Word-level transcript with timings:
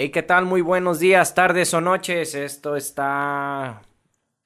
Hey, 0.00 0.10
¿qué 0.10 0.22
tal? 0.22 0.44
Muy 0.44 0.60
buenos 0.60 1.00
días, 1.00 1.34
tardes 1.34 1.74
o 1.74 1.80
noches. 1.80 2.36
Esto 2.36 2.76
está... 2.76 3.82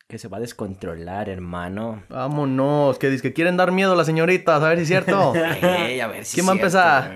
Que 0.09 0.17
se 0.17 0.27
va 0.29 0.39
a 0.39 0.41
descontrolar, 0.41 1.29
hermano. 1.29 2.05
Vámonos, 2.09 2.99
que 2.99 3.11
dice 3.11 3.21
que 3.23 3.35
quieren 3.35 3.59
dar 3.59 3.71
miedo 3.71 3.93
a 3.93 3.97
las 3.97 4.07
señoritas, 4.07 4.63
a 4.63 4.69
ver 4.71 4.79
si 4.79 4.85
es 4.85 4.89
cierto. 4.89 5.35
Ey, 5.63 6.01
a 6.01 6.07
ver 6.07 6.25
si 6.25 6.37
¿Quién 6.37 6.47
va 6.47 6.53
a 6.53 6.55
empezar? 6.55 7.15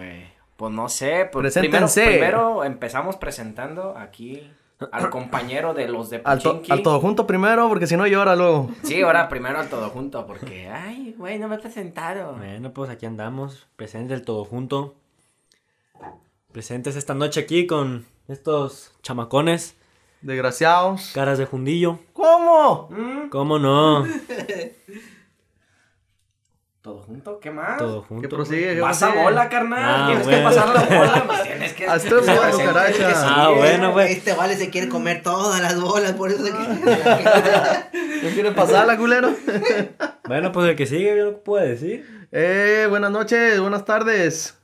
Pues 0.54 0.71
no 0.71 0.87
sé. 0.91 1.30
Pues 1.33 1.45
Preséntense. 1.45 2.03
Primero, 2.04 2.19
primero 2.29 2.65
empezamos 2.65 3.17
presentando 3.17 3.97
aquí 3.97 4.47
al 4.93 5.09
compañero 5.09 5.73
de 5.73 5.89
los 5.89 6.11
de 6.11 6.21
Al, 6.23 6.43
to- 6.43 6.57
Pochinki. 6.57 6.73
al 6.73 6.83
todo 6.83 7.01
junto 7.01 7.27
primero, 7.27 7.71
porque 7.71 7.87
si 7.87 7.97
no 7.97 8.07
llora 8.07 8.37
luego. 8.37 8.69
Sí, 8.83 9.01
ahora 9.01 9.31
primero 9.31 9.61
al 9.61 9.71
todo 9.71 9.89
junto, 9.89 10.27
porque... 10.27 10.69
Ay, 10.69 11.15
güey, 11.17 11.39
no 11.39 11.49
me 11.49 11.55
he 11.57 11.59
presentado. 11.59 12.35
Bueno, 12.35 12.71
pues 12.75 12.91
aquí 12.91 13.07
andamos, 13.07 13.67
presentes 13.77 14.19
el 14.19 14.27
todo 14.27 14.45
junto. 14.45 14.95
Presentes 16.53 16.97
esta 16.97 17.15
noche 17.15 17.41
aquí 17.41 17.66
con 17.66 18.05
estos 18.29 18.93
chamacones, 19.03 19.75
Desgraciados. 20.23 21.12
caras 21.15 21.39
de 21.39 21.47
jundillo. 21.47 21.98
¿Cómo? 22.12 22.89
¿Cómo 23.30 23.59
no? 23.59 24.07
¿Todo 26.83 27.01
junto? 27.02 27.41
¿Qué 27.41 27.51
más? 27.51 27.79
Todo 27.79 28.02
¿Qué 28.02 28.09
junto. 28.09 28.29
prosigue? 28.29 28.77
¿Qué 28.77 28.80
Pasa 28.80 29.07
prosigue? 29.07 29.25
bola, 29.25 29.49
carnal. 29.49 29.83
Ah, 29.85 30.07
tienes 30.07 30.27
que 30.29 30.35
bueno. 30.35 30.49
pasar 30.49 30.69
la 30.69 30.83
bola. 30.99 31.25
pues, 31.27 31.43
tienes 31.43 31.73
que... 31.73 31.87
Ah, 31.89 31.99
que 31.99 32.09
bueno, 32.09 32.97
que. 32.97 33.05
Ah, 33.15 33.91
güey. 33.91 34.12
Este 34.12 34.35
vale 34.35 34.57
se 34.57 34.71
quiere 34.71 34.88
comer 34.88 35.21
todas 35.23 35.61
las 35.61 35.80
bolas, 35.80 36.13
por 36.13 36.30
eso 36.30 36.45
se 36.45 36.52
¿No 38.23 38.30
quieren 38.35 38.55
pasarla, 38.55 38.97
culero? 38.97 39.35
Bueno, 40.29 40.52
pues 40.52 40.69
el 40.71 40.77
que 40.77 40.87
sigue, 40.87 41.16
yo 41.16 41.24
no 41.33 41.38
puedo 41.38 41.65
decir. 41.65 42.29
eh, 42.30 42.87
buenas 42.88 43.11
noches, 43.11 43.61
buenas 43.61 43.85
tardes. 43.85 44.55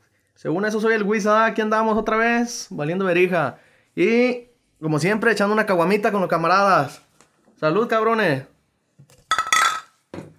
Según 0.43 0.65
eso 0.65 0.81
soy 0.81 0.95
el 0.95 1.05
Wisa, 1.05 1.45
aquí 1.45 1.61
andamos 1.61 1.97
otra 1.97 2.17
vez, 2.17 2.67
valiendo 2.71 3.05
verija. 3.05 3.59
Y, 3.95 4.49
como 4.81 4.99
siempre, 4.99 5.31
echando 5.31 5.53
una 5.55 5.67
caguamita 5.67 6.11
con 6.11 6.21
los 6.21 6.29
camaradas. 6.29 7.01
Salud, 7.61 7.87
cabrones. 7.87 8.43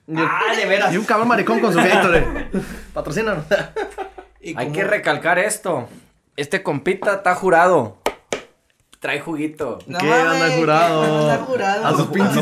Y, 0.05 0.15
Ah, 0.17 0.53
de 0.57 0.65
veras. 0.65 0.93
y 0.93 0.97
un 0.97 1.05
cabrón 1.05 1.29
maricón 1.29 1.61
con 1.61 1.71
su 1.71 1.79
Gatorade. 1.81 2.49
Patrocínanos. 2.93 3.45
Hay 4.57 4.71
que 4.73 4.83
recalcar 4.83 5.39
esto. 5.39 5.87
Este 6.35 6.61
compita 6.63 7.13
está 7.13 7.33
jurado. 7.35 8.02
Trae 9.03 9.19
juguito. 9.19 9.79
No 9.85 9.97
¿Qué 9.99 10.05
mames, 10.07 10.25
anda 10.31 10.47
que 10.47 10.55
jurado? 10.55 11.05
no 11.05 11.29
está 11.31 11.43
jurado. 11.43 11.85
A 11.87 11.91
sus 11.91 12.07
pinches 12.07 12.29
jurado. 12.35 12.41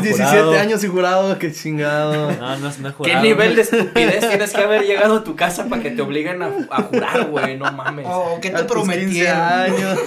17 0.52 0.58
años 0.60 0.84
y 0.84 0.86
jurado, 0.86 1.38
qué 1.40 1.52
chingado. 1.52 2.30
No, 2.40 2.56
no, 2.58 2.68
es- 2.68 2.78
no 2.78 2.88
es 2.88 2.94
¿Qué 2.94 2.98
jurado. 2.98 3.22
nivel 3.22 3.56
de 3.56 3.62
estupidez 3.62 4.28
tienes 4.28 4.52
que 4.52 4.60
haber 4.62 4.82
llegado 4.84 5.16
a 5.16 5.24
tu 5.24 5.34
casa 5.34 5.64
para 5.68 5.82
que 5.82 5.90
te 5.90 6.00
obliguen 6.02 6.40
a, 6.40 6.50
a 6.70 6.82
jurar, 6.82 7.24
güey? 7.26 7.56
No 7.58 7.70
mames. 7.72 8.06
O 8.10 8.38
qué 8.40 8.48
A 8.50 8.58
te 8.58 8.62
tus 8.64 8.76
15 8.88 8.92
prometieron. 8.92 9.40
años. 9.42 9.98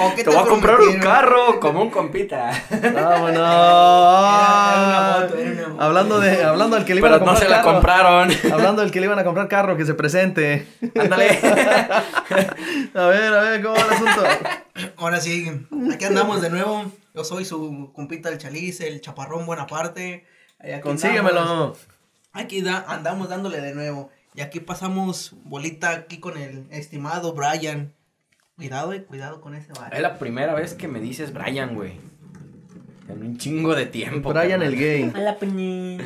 O 0.00 0.14
qué 0.14 0.22
te 0.22 0.30
voy 0.30 0.38
a 0.38 0.42
comprar 0.46 0.80
un 0.80 0.98
carro 1.00 1.58
como 1.58 1.82
un 1.82 1.90
compita. 1.90 2.50
Vámonos. 2.70 3.36
Era 3.36 4.76
una 4.86 5.18
moto, 5.20 5.36
era 5.36 5.50
una 5.50 5.68
moto. 5.68 5.82
Hablando 5.82 6.20
de, 6.20 6.44
hablando 6.44 6.76
del 6.76 6.84
que 6.84 6.94
le 6.94 7.00
iban 7.00 7.10
Pero 7.10 7.16
a 7.16 7.18
no 7.18 7.32
comprar 7.32 7.48
se 7.48 7.50
la 7.56 7.62
compraron. 7.62 8.30
Hablando 8.52 8.82
del 8.82 8.90
que 8.92 9.00
le 9.00 9.06
iban 9.06 9.18
a 9.18 9.24
comprar 9.24 9.48
carro, 9.48 9.76
que 9.76 9.84
se 9.84 9.94
presente. 9.94 10.64
Ándale. 10.96 11.40
A 12.94 13.06
ver, 13.06 13.32
a 13.34 13.40
ver, 13.40 13.62
¿cómo 13.62 13.74
va 13.74 13.80
el 13.82 13.90
asunto? 13.90 14.22
Ahora 14.96 15.20
sí, 15.20 15.46
aquí 15.92 16.04
andamos 16.04 16.42
de 16.42 16.50
nuevo. 16.50 16.90
Yo 17.14 17.24
soy 17.24 17.44
su 17.44 17.90
compita 17.94 18.28
el 18.28 18.38
Chaliz, 18.38 18.80
el 18.80 19.00
chaparrón 19.00 19.46
Buenaparte. 19.46 20.24
Andamos. 20.58 20.82
Consíguemelo. 20.82 21.76
Aquí 22.32 22.60
da- 22.62 22.84
andamos 22.88 23.28
dándole 23.28 23.60
de 23.60 23.74
nuevo. 23.74 24.10
Y 24.34 24.42
aquí 24.42 24.60
pasamos 24.60 25.34
bolita 25.44 25.90
aquí 25.90 26.18
con 26.18 26.36
el 26.36 26.66
estimado 26.70 27.32
Brian. 27.32 27.94
Cuidado, 28.56 28.92
eh, 28.92 29.04
cuidado 29.04 29.40
con 29.40 29.54
ese 29.54 29.72
Es 29.72 29.78
bar. 29.78 29.98
la 30.00 30.18
primera 30.18 30.54
vez 30.54 30.74
que 30.74 30.88
me 30.88 31.00
dices 31.00 31.32
Brian, 31.32 31.74
güey. 31.74 31.92
En 33.08 33.22
un 33.22 33.38
chingo 33.38 33.74
de 33.74 33.86
tiempo. 33.86 34.32
Brian 34.34 34.62
el 34.62 34.76
gay. 34.76 35.12
Hola, 35.14 35.36
peñín. 35.38 36.02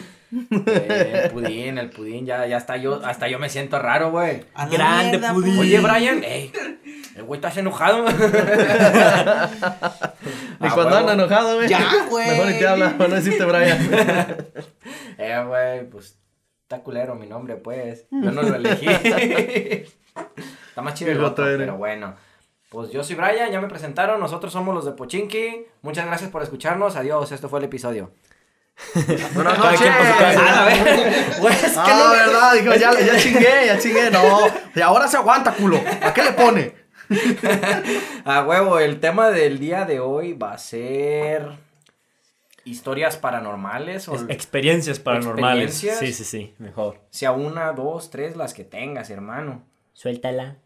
Eh, 0.66 1.22
el 1.24 1.30
pudín, 1.32 1.78
el 1.78 1.90
pudín, 1.90 2.24
ya, 2.26 2.46
ya 2.46 2.56
está 2.58 2.76
yo, 2.76 3.04
hasta 3.04 3.26
yo 3.28 3.40
me 3.40 3.48
siento 3.48 3.80
raro, 3.80 4.12
güey. 4.12 4.44
A 4.54 4.66
la 4.66 4.70
Grande 4.70 5.10
mierda, 5.18 5.32
pudín. 5.34 5.58
Oye, 5.58 5.80
Brian, 5.80 6.22
ey, 6.22 6.52
el 7.16 7.22
güey 7.24 7.38
estás 7.38 7.56
enojado. 7.56 8.04
Ni 10.60 10.68
Ah, 10.68 10.72
cuando 10.74 10.96
anda 10.96 11.12
enojado, 11.14 11.56
güey. 11.56 11.68
Ya, 11.68 12.04
güey. 12.08 12.28
Mejor 12.30 12.46
ni 12.46 12.58
te 12.58 12.66
habla, 12.68 12.96
para 12.98 13.08
no 13.10 13.16
decirte 13.16 13.44
Brian. 13.44 13.78
Eh, 15.22 15.44
güey, 15.46 15.84
pues 15.90 16.16
está 16.62 16.78
culero 16.82 17.14
mi 17.14 17.26
nombre, 17.26 17.56
pues. 17.56 18.06
Yo 18.10 18.30
no 18.32 18.40
lo 18.42 18.54
elegí. 18.54 18.86
está 18.86 20.80
más 20.82 20.94
chido 20.94 21.12
el 21.12 21.22
otro, 21.22 21.44
pero 21.44 21.76
bueno. 21.76 22.14
Pues 22.70 22.90
yo 22.90 23.02
soy 23.04 23.16
Brian, 23.16 23.50
ya 23.50 23.60
me 23.60 23.68
presentaron, 23.68 24.18
nosotros 24.18 24.50
somos 24.52 24.74
los 24.74 24.84
de 24.86 24.92
Pochinki. 24.92 25.66
Muchas 25.82 26.06
gracias 26.06 26.30
por 26.30 26.42
escucharnos, 26.42 26.96
adiós, 26.96 27.32
esto 27.32 27.48
fue 27.50 27.58
el 27.58 27.66
episodio. 27.66 28.12
Buenas 29.34 29.58
noches. 29.58 29.90
Ah, 29.90 30.62
a 30.62 30.64
ver, 30.66 31.24
güey, 31.40 31.54
es 31.54 31.62
que 31.64 31.68
Ah, 31.76 32.02
no- 32.04 32.10
verdad, 32.12 32.52
dijo, 32.54 32.74
ya, 32.76 32.98
ya 32.98 33.16
chingué, 33.18 33.66
ya 33.66 33.78
chingué. 33.78 34.10
No, 34.10 34.46
y 34.74 34.80
ahora 34.80 35.06
se 35.06 35.18
aguanta, 35.18 35.52
culo. 35.52 35.78
¿A 36.02 36.14
qué 36.14 36.22
le 36.22 36.32
pone? 36.32 36.72
A 38.24 38.44
huevo, 38.44 38.78
el 38.78 39.00
tema 39.00 39.30
del 39.30 39.58
día 39.58 39.84
de 39.84 40.00
hoy 40.00 40.32
va 40.32 40.52
a 40.52 40.58
ser 40.58 41.50
historias 42.64 43.16
paranormales 43.16 44.08
o 44.08 44.14
Experiencias 44.28 45.00
paranormales. 45.00 45.82
¿Experiencias? 45.82 45.98
Sí, 45.98 46.12
sí, 46.12 46.24
sí, 46.24 46.54
mejor. 46.58 47.00
sea 47.10 47.32
una, 47.32 47.72
dos, 47.72 48.10
tres, 48.10 48.36
las 48.36 48.54
que 48.54 48.64
tengas, 48.64 49.10
hermano. 49.10 49.64
Suéltala. 49.92 50.56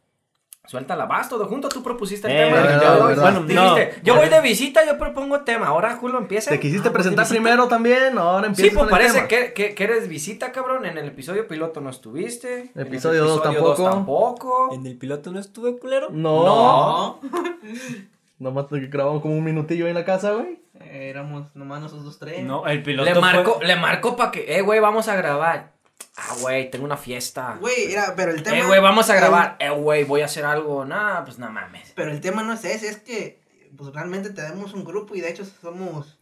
Suéltala, 0.67 1.05
vas 1.05 1.29
todo 1.29 1.47
junto, 1.47 1.69
tú 1.69 1.83
propusiste 1.83 2.27
el 2.27 2.33
Eh, 2.35 2.45
tema. 2.47 2.57
verdad, 2.63 2.83
yo, 2.83 2.99
voy- 3.01 3.09
verdad. 3.09 3.23
Bueno, 3.23 3.41
dijiste, 3.43 3.99
no. 3.99 4.03
yo 4.03 4.15
voy 4.17 4.29
de 4.31 4.41
visita, 4.41 4.87
yo 4.87 4.97
propongo 4.97 5.41
tema. 5.43 5.67
Ahora, 5.67 5.95
Julio, 5.97 6.17
empieza. 6.17 6.51
¿Te 6.51 6.59
quisiste 6.59 6.89
Ah, 6.89 6.93
presentar 6.93 7.27
¿por 7.27 7.35
qué 7.35 7.41
primero 7.41 7.69
también? 7.69 8.17
Ahora 8.17 8.47
Sí, 8.55 8.63
empieza 8.63 8.75
pues 8.75 8.79
con 8.79 8.85
el 8.87 8.91
parece 8.91 9.15
tema. 9.15 9.29
que, 9.29 9.53
que, 9.53 9.75
que 9.75 9.85
eres 9.85 10.09
visita, 10.09 10.53
cabrón. 10.53 10.87
En 10.87 10.97
el 10.97 11.07
episodio 11.09 11.47
piloto 11.47 11.83
no 11.83 11.91
estuviste. 11.91 12.61
En 12.61 12.71
el 12.77 12.87
Episodio 12.87 13.25
dos 13.25 13.39
episodio 13.41 13.61
dos 13.61 13.77
tampoco. 13.77 13.91
tampoco. 13.91 14.75
¿En 14.75 14.87
el 14.87 14.97
piloto 14.97 15.31
no 15.33 15.39
estuve 15.39 15.79
culero? 15.79 16.09
No. 16.11 16.45
No. 16.45 17.21
Nomás 18.39 18.67
que 18.67 18.81
grabamos 18.87 19.21
como 19.23 19.37
un 19.37 19.45
minutillo 19.45 19.85
ahí 19.85 19.91
en 19.91 19.97
la 19.97 20.05
casa, 20.07 20.33
güey. 20.33 20.59
Eh, 20.81 21.09
éramos 21.11 21.55
nomás 21.55 21.81
nosotros 21.83 22.05
dos 22.07 22.19
tres. 22.19 22.43
No, 22.43 22.67
el 22.67 22.83
piloto 22.83 23.05
Le 23.05 23.13
fue- 23.13 23.21
marco, 23.21 23.59
le 23.63 23.77
marco 23.77 24.17
para 24.17 24.31
que, 24.33 24.57
eh, 24.57 24.63
güey, 24.63 24.81
vamos 24.81 25.09
a 25.09 25.15
grabar. 25.15 25.74
Ah, 26.17 26.37
güey, 26.41 26.71
tengo 26.71 26.85
una 26.85 26.97
fiesta. 26.97 27.57
Güey, 27.61 27.93
era, 27.93 28.15
pero 28.15 28.31
el 28.31 28.43
tema. 28.43 28.59
Eh, 28.59 28.67
güey, 28.67 28.81
vamos 28.81 29.11
a 29.11 29.17
grabar. 29.17 29.57
Eh, 29.59 29.71
güey, 29.71 30.05
voy 30.05 30.21
a 30.21 30.27
hacer 30.27 30.45
algo. 30.45 30.85
Nah, 30.85 31.25
pues 31.25 31.39
no 31.39 31.51
mames. 31.51 31.93
Pero 31.95 32.11
el 32.11 32.21
tema 32.21 32.43
no 32.43 32.53
es 32.53 32.65
ese, 32.65 32.89
es 32.89 32.99
que 32.99 33.43
pues 33.77 33.93
realmente 33.93 34.31
tenemos 34.31 34.73
un 34.75 34.85
grupo 34.85 35.17
y 35.17 35.21
de 35.21 35.31
hecho 35.31 35.45
somos, 35.45 36.19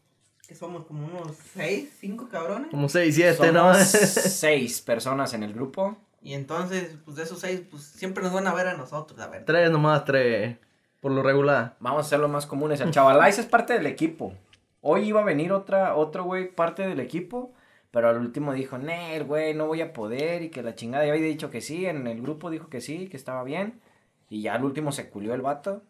que 0.49 0.55
somos 0.55 0.87
como 0.87 1.07
unos 1.07 1.37
seis, 1.55 1.91
cinco 2.01 2.29
cabrones. 2.31 2.71
Como 2.71 2.89
6, 2.89 3.15
7, 3.15 3.53
¿no? 3.53 3.75
Somos 3.75 3.89
seis 3.89 4.81
personas 4.81 5.35
en 5.35 5.43
el 5.43 5.53
grupo. 5.53 5.97
Y 6.23 6.35
entonces, 6.35 6.97
pues 7.05 7.17
de 7.17 7.25
esos 7.25 7.41
seis, 7.41 7.63
pues 7.71 7.83
siempre 7.83 8.23
nos 8.23 8.33
van 8.33 8.47
a 8.47 8.55
ver 8.55 8.69
a 8.69 8.75
nosotros, 8.75 9.19
a 9.21 9.27
ver. 9.27 9.45
tres 9.45 9.71
nomás, 9.71 10.05
tres. 10.05 10.57
Por 11.01 11.11
lo 11.11 11.23
regular. 11.23 11.75
Vamos 11.81 12.07
a 12.07 12.09
ser 12.09 12.21
los 12.21 12.31
más 12.31 12.47
comunes. 12.47 12.81
El 12.81 12.93
chavalais 12.93 13.39
es 13.39 13.47
parte 13.47 13.73
del 13.73 13.87
equipo. 13.87 14.33
Hoy 14.81 15.09
iba 15.09 15.21
a 15.21 15.25
venir 15.25 15.53
otra, 15.53 15.97
otro 15.97 16.23
güey, 16.25 16.49
parte 16.55 16.87
del 16.87 17.01
equipo. 17.01 17.53
Pero 17.93 18.09
al 18.09 18.19
último 18.19 18.55
dijo, 18.55 18.79
Nel, 18.79 19.25
güey, 19.25 19.55
no 19.55 19.67
voy 19.67 19.83
a 19.83 19.93
poder. 19.93 20.43
Y 20.43 20.49
que 20.49 20.63
la 20.63 20.75
chingada 20.75 21.05
ya 21.05 21.13
había 21.13 21.27
dicho 21.27 21.51
que 21.51 21.61
sí. 21.61 21.87
En 21.87 22.07
el 22.07 22.21
grupo 22.23 22.51
dijo 22.51 22.69
que 22.69 22.81
sí, 22.81 23.07
que 23.07 23.17
estaba 23.17 23.45
bien. 23.45 23.81
Y 24.29 24.43
ya 24.43 24.55
al 24.55 24.65
último 24.65 24.93
se 24.93 25.11
culió 25.11 25.35
el 25.35 25.43
vato. 25.43 25.83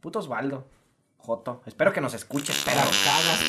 Puto 0.00 0.18
Osvaldo. 0.18 0.66
Joto. 1.18 1.62
Espero 1.66 1.92
que 1.92 2.00
nos 2.00 2.14
escuches, 2.14 2.64
cagas, 2.64 2.90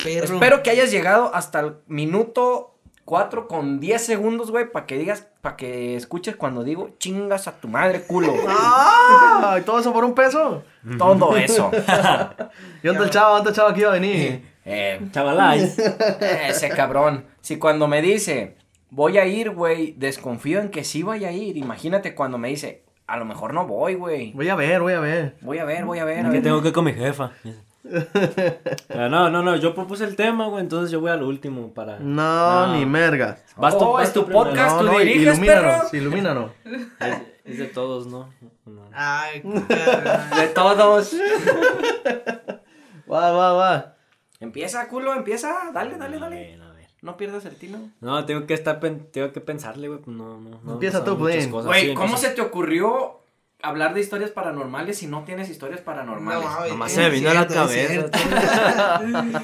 perro. 0.04 0.34
Espero 0.34 0.62
que 0.62 0.70
hayas 0.70 0.90
llegado 0.90 1.34
hasta 1.34 1.60
el 1.60 1.76
minuto 1.86 2.76
4 3.06 3.48
con 3.48 3.80
10 3.80 4.04
segundos, 4.04 4.50
güey, 4.50 4.70
para 4.70 4.84
que 4.84 4.98
digas, 4.98 5.26
para 5.40 5.56
que 5.56 5.94
escuches 5.96 6.36
cuando 6.36 6.64
digo 6.64 6.90
chingas 6.98 7.48
a 7.48 7.52
tu 7.60 7.68
madre, 7.68 8.02
culo. 8.02 8.34
¡Ah! 8.48 9.56
¿Y 9.60 9.62
todo 9.62 9.78
eso 9.78 9.92
por 9.92 10.04
un 10.04 10.14
peso? 10.14 10.64
Todo 10.98 11.36
eso. 11.36 11.70
¿Y 12.82 12.86
dónde 12.86 13.04
el 13.04 13.10
chavo? 13.10 13.36
¿Dónde 13.36 13.50
el 13.50 13.56
chavo 13.56 13.72
que 13.72 13.80
iba 13.80 13.90
a 13.90 13.94
venir? 13.94 14.55
Eh, 14.66 15.00
Chavalais. 15.12 15.78
ese 16.48 16.68
cabrón. 16.70 17.24
Si 17.40 17.56
cuando 17.58 17.86
me 17.88 18.02
dice, 18.02 18.56
voy 18.90 19.16
a 19.18 19.24
ir, 19.26 19.50
güey, 19.50 19.92
desconfío 19.96 20.60
en 20.60 20.70
que 20.70 20.82
sí 20.84 21.02
vaya 21.02 21.28
a 21.28 21.32
ir. 21.32 21.56
Imagínate 21.56 22.14
cuando 22.14 22.36
me 22.36 22.48
dice, 22.48 22.82
a 23.06 23.16
lo 23.16 23.24
mejor 23.24 23.54
no 23.54 23.66
voy, 23.66 23.94
güey. 23.94 24.32
Voy 24.32 24.48
a 24.48 24.56
ver, 24.56 24.80
voy 24.82 24.94
a 24.94 25.00
ver. 25.00 25.36
Voy 25.40 25.58
a 25.58 25.64
ver, 25.64 25.84
voy 25.84 25.98
a 26.00 26.04
ver. 26.04 26.16
a 26.18 26.20
Es 26.22 26.26
que 26.26 26.32
ver. 26.32 26.42
tengo 26.42 26.60
que 26.62 26.68
ir 26.68 26.74
con 26.74 26.84
mi 26.84 26.92
jefa. 26.92 27.30
Pero 28.88 29.08
no, 29.08 29.30
no, 29.30 29.42
no, 29.44 29.54
yo 29.54 29.72
propuse 29.72 30.02
el 30.02 30.16
tema, 30.16 30.48
güey, 30.48 30.60
entonces 30.62 30.90
yo 30.90 31.00
voy 31.00 31.12
al 31.12 31.22
último 31.22 31.72
para... 31.72 32.00
No, 32.00 32.66
No. 32.66 32.74
ni 32.76 32.84
mergas. 32.84 33.44
Vas 33.56 33.78
tú- 33.78 33.84
Oh, 33.84 33.92
vas 33.92 34.08
es 34.08 34.12
tú 34.12 34.24
tu 34.24 34.32
podcast, 34.32 34.74
no, 34.74 34.78
tú 34.80 34.92
no, 34.92 34.98
diriges, 34.98 35.22
ilumínanos, 35.38 35.84
perro. 35.84 35.96
ilumínanos. 35.96 36.50
Es, 36.64 37.16
es 37.44 37.58
de 37.58 37.66
todos, 37.66 38.08
¿no? 38.08 38.28
No. 38.64 38.82
Ay, 38.92 39.40
caray. 39.68 40.40
De 40.40 40.48
todos. 40.48 41.14
Va, 43.10 43.30
va, 43.30 43.52
va. 43.52 43.95
Empieza, 44.40 44.86
culo, 44.88 45.14
empieza. 45.14 45.70
Dale, 45.72 45.96
dale, 45.96 46.16
A 46.16 46.20
dale. 46.20 46.36
ver, 46.36 46.62
a 46.62 46.72
ver. 46.72 46.86
No 47.02 47.16
pierdas 47.16 47.44
el 47.44 47.56
tino. 47.56 47.90
No, 48.00 48.24
tengo 48.26 48.46
que 48.46 48.54
estar, 48.54 48.80
pen- 48.80 49.08
tengo 49.12 49.32
que 49.32 49.40
pensarle, 49.40 49.88
güey, 49.88 50.00
pues 50.00 50.16
no, 50.16 50.38
no. 50.40 50.60
no 50.62 50.72
Empieza 50.74 51.04
tú, 51.04 51.16
Güey, 51.16 51.42
sí, 51.42 51.94
¿cómo 51.94 52.16
se 52.16 52.30
te 52.30 52.40
ocurrió 52.40 53.20
hablar 53.62 53.94
de 53.94 54.00
historias 54.00 54.30
paranormales 54.30 54.98
si 54.98 55.06
no 55.06 55.24
tienes 55.24 55.48
historias 55.48 55.80
paranormales. 55.80 56.44
No, 56.44 56.50
mames, 56.50 56.70
Nomás 56.70 56.92
se 56.92 57.00
me 57.00 57.10
vino 57.10 57.30
a 57.30 57.34
la 57.34 57.46
cabeza. 57.48 58.10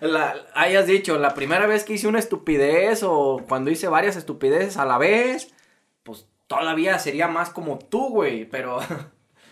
la, 0.00 0.34
hayas 0.54 0.86
dicho, 0.86 1.18
la 1.18 1.34
primera 1.34 1.66
vez 1.66 1.84
que 1.84 1.94
hice 1.94 2.08
una 2.08 2.18
estupidez 2.18 3.02
o 3.02 3.44
cuando 3.48 3.70
hice 3.70 3.88
varias 3.88 4.16
estupideces 4.16 4.76
a 4.76 4.84
la 4.84 4.98
vez, 4.98 5.52
pues 6.02 6.26
todavía 6.46 6.98
sería 6.98 7.28
más 7.28 7.50
como 7.50 7.78
tú, 7.78 8.08
güey, 8.10 8.44
pero... 8.48 8.80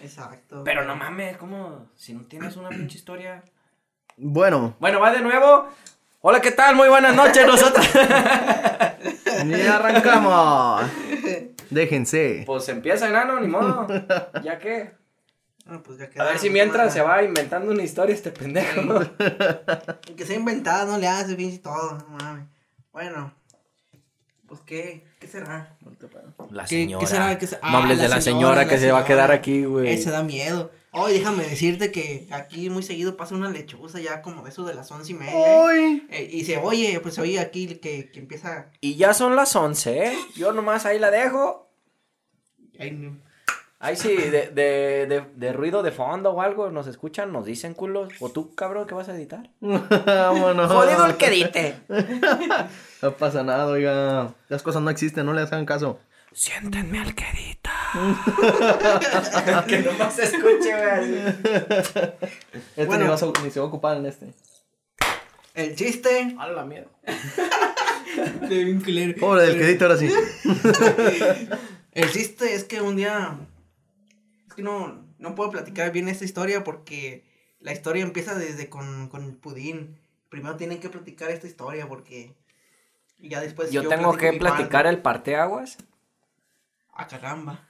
Exacto. 0.02 0.60
Pero 0.64 0.84
no 0.84 0.94
mames, 0.94 1.36
¿cómo? 1.38 1.86
Si 1.96 2.12
no 2.14 2.24
tienes 2.24 2.56
una 2.56 2.68
pinche 2.68 2.98
historia... 2.98 3.42
Bueno, 4.16 4.76
Bueno, 4.80 5.00
va 5.00 5.12
de 5.12 5.20
nuevo. 5.20 5.68
Hola, 6.22 6.40
¿qué 6.40 6.50
tal? 6.50 6.74
Muy 6.74 6.88
buenas 6.88 7.14
noches, 7.14 7.46
nosotros. 7.46 7.86
ya 9.46 9.76
arrancamos. 9.76 10.90
Déjense. 11.70 12.44
pues 12.46 12.68
empieza 12.68 13.08
enano, 13.08 13.38
ni 13.40 13.48
modo. 13.48 13.86
¿Ya 14.42 14.58
qué? 14.58 14.92
Ah, 15.68 15.80
pues 15.84 15.98
ya 15.98 16.08
A 16.22 16.24
ver 16.24 16.38
si 16.38 16.48
mientras 16.48 16.92
se 16.92 17.00
va 17.02 17.22
inventando 17.24 17.72
una 17.72 17.82
historia 17.82 18.14
este 18.14 18.30
pendejo. 18.30 19.00
El 19.18 20.14
que 20.16 20.24
sea 20.24 20.36
inventado 20.36 20.92
no 20.92 20.98
le 20.98 21.08
hace 21.08 21.34
pinche 21.34 21.58
todo, 21.58 21.98
no 21.98 22.16
mames. 22.18 22.44
Bueno, 22.92 23.32
pues 24.46 24.60
qué, 24.64 25.04
¿qué 25.18 25.26
será? 25.26 25.76
La 26.50 26.62
¿Qué- 26.64 26.68
señora. 26.84 27.00
qué 27.00 27.06
será? 27.06 27.38
¿Qué 27.38 27.46
se- 27.48 27.58
No 27.62 27.78
hables 27.78 27.98
Ah, 27.98 28.02
de 28.02 28.08
la 28.08 28.20
señora, 28.20 28.22
señora, 28.62 28.64
que 28.68 28.74
la 28.76 28.80
se 28.80 28.92
va 28.92 29.00
a 29.00 29.04
quedar 29.04 29.32
aquí, 29.32 29.64
güey. 29.64 29.92
Ese 29.92 30.10
da 30.10 30.22
miedo. 30.22 30.70
Oye, 30.98 31.14
déjame 31.14 31.44
decirte 31.44 31.92
que 31.92 32.26
aquí 32.30 32.70
muy 32.70 32.82
seguido 32.82 33.16
pasa 33.16 33.34
una 33.34 33.50
lechuza 33.50 34.00
ya 34.00 34.22
como 34.22 34.46
eso 34.46 34.64
de 34.64 34.74
las 34.74 34.90
once 34.90 35.12
y 35.12 35.14
media. 35.14 35.34
Uy. 35.64 36.06
Eh, 36.10 36.28
y 36.32 36.44
se 36.44 36.56
oye, 36.58 36.98
pues 37.00 37.14
se 37.14 37.20
oye 37.20 37.38
aquí 37.38 37.66
que, 37.76 38.10
que 38.10 38.18
empieza. 38.18 38.70
Y 38.80 38.96
ya 38.96 39.12
son 39.14 39.36
las 39.36 39.54
11, 39.54 40.06
¿eh? 40.06 40.18
Yo 40.36 40.52
nomás 40.52 40.86
ahí 40.86 40.98
la 40.98 41.10
dejo. 41.10 41.68
ay, 42.78 42.92
no. 42.92 43.26
Sí, 43.94 44.16
de, 44.16 44.48
de, 44.48 45.06
de, 45.06 45.24
de 45.36 45.52
ruido 45.52 45.82
de 45.82 45.92
fondo 45.92 46.30
o 46.32 46.40
algo, 46.40 46.70
nos 46.70 46.86
escuchan, 46.86 47.30
nos 47.30 47.44
dicen 47.44 47.74
culos. 47.74 48.14
O 48.20 48.30
tú, 48.30 48.54
cabrón, 48.54 48.86
que 48.86 48.94
vas 48.94 49.08
a 49.08 49.14
editar. 49.14 49.50
Vámonos. 49.60 50.72
Jodido 50.72 51.06
el 51.06 51.16
que 51.16 51.26
edite. 51.26 51.76
No 53.02 53.12
pasa 53.12 53.42
nada, 53.44 53.66
oiga. 53.66 54.34
Las 54.48 54.62
cosas 54.62 54.80
no 54.82 54.88
existen, 54.88 55.26
no 55.26 55.34
le 55.34 55.42
hagan 55.42 55.66
caso. 55.66 56.00
Siéntenme 56.36 56.98
al 57.00 57.14
que 57.14 57.24
edita. 57.30 57.72
que 59.66 59.78
nomás 59.78 60.14
se 60.14 60.24
escuche, 60.24 60.70
güey. 60.70 61.16
Este 62.76 62.84
Bueno. 62.84 63.04
ni, 63.04 63.08
vas 63.10 63.22
a- 63.22 63.32
ni 63.42 63.50
se 63.50 63.58
va 63.58 63.64
a 63.64 63.68
ocupar 63.70 63.96
en 63.96 64.04
este. 64.04 64.34
El 65.54 65.74
chiste. 65.74 66.36
A 66.38 66.46
la 66.48 66.66
mierda. 66.66 66.90
Pobre 69.18 69.46
del 69.46 69.56
que 69.58 69.64
edita 69.64 69.86
ahora 69.86 69.96
sí. 69.96 70.08
El 71.92 72.12
chiste 72.12 72.54
es 72.54 72.64
que 72.64 72.82
un 72.82 72.96
día. 72.96 73.38
Es 74.48 74.54
que 74.54 74.60
no, 74.62 75.02
no 75.18 75.34
puedo 75.34 75.48
platicar 75.50 75.90
bien 75.90 76.08
esta 76.10 76.26
historia 76.26 76.62
porque 76.64 77.24
la 77.60 77.72
historia 77.72 78.02
empieza 78.02 78.34
desde 78.34 78.68
con, 78.68 79.08
con 79.08 79.24
el 79.24 79.32
pudín. 79.34 79.96
Primero 80.28 80.56
tienen 80.56 80.80
que 80.80 80.90
platicar 80.90 81.30
esta 81.30 81.46
historia 81.46 81.88
porque. 81.88 82.34
y 83.18 83.30
ya 83.30 83.40
después. 83.40 83.70
Yo 83.70 83.88
tengo 83.88 84.12
platico 84.12 84.32
que 84.32 84.38
platicar 84.38 84.70
parte. 84.84 84.88
el 84.90 84.98
parteaguas. 84.98 85.78
Ah, 86.96 87.06
caramba. 87.06 87.60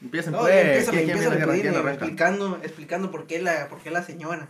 Empiecen 0.00 0.32
No, 0.32 0.40
pues. 0.40 0.54
empieza, 0.66 0.90
¿Quién- 0.90 1.04
quién 1.04 1.16
empieza 1.18 1.32
arranca? 1.78 1.90
explicando, 1.92 2.56
explicando 2.62 3.10
por 3.10 3.26
qué 3.26 3.40
la, 3.40 3.68
por 3.68 3.80
qué 3.80 3.90
la 3.90 4.02
señora. 4.02 4.48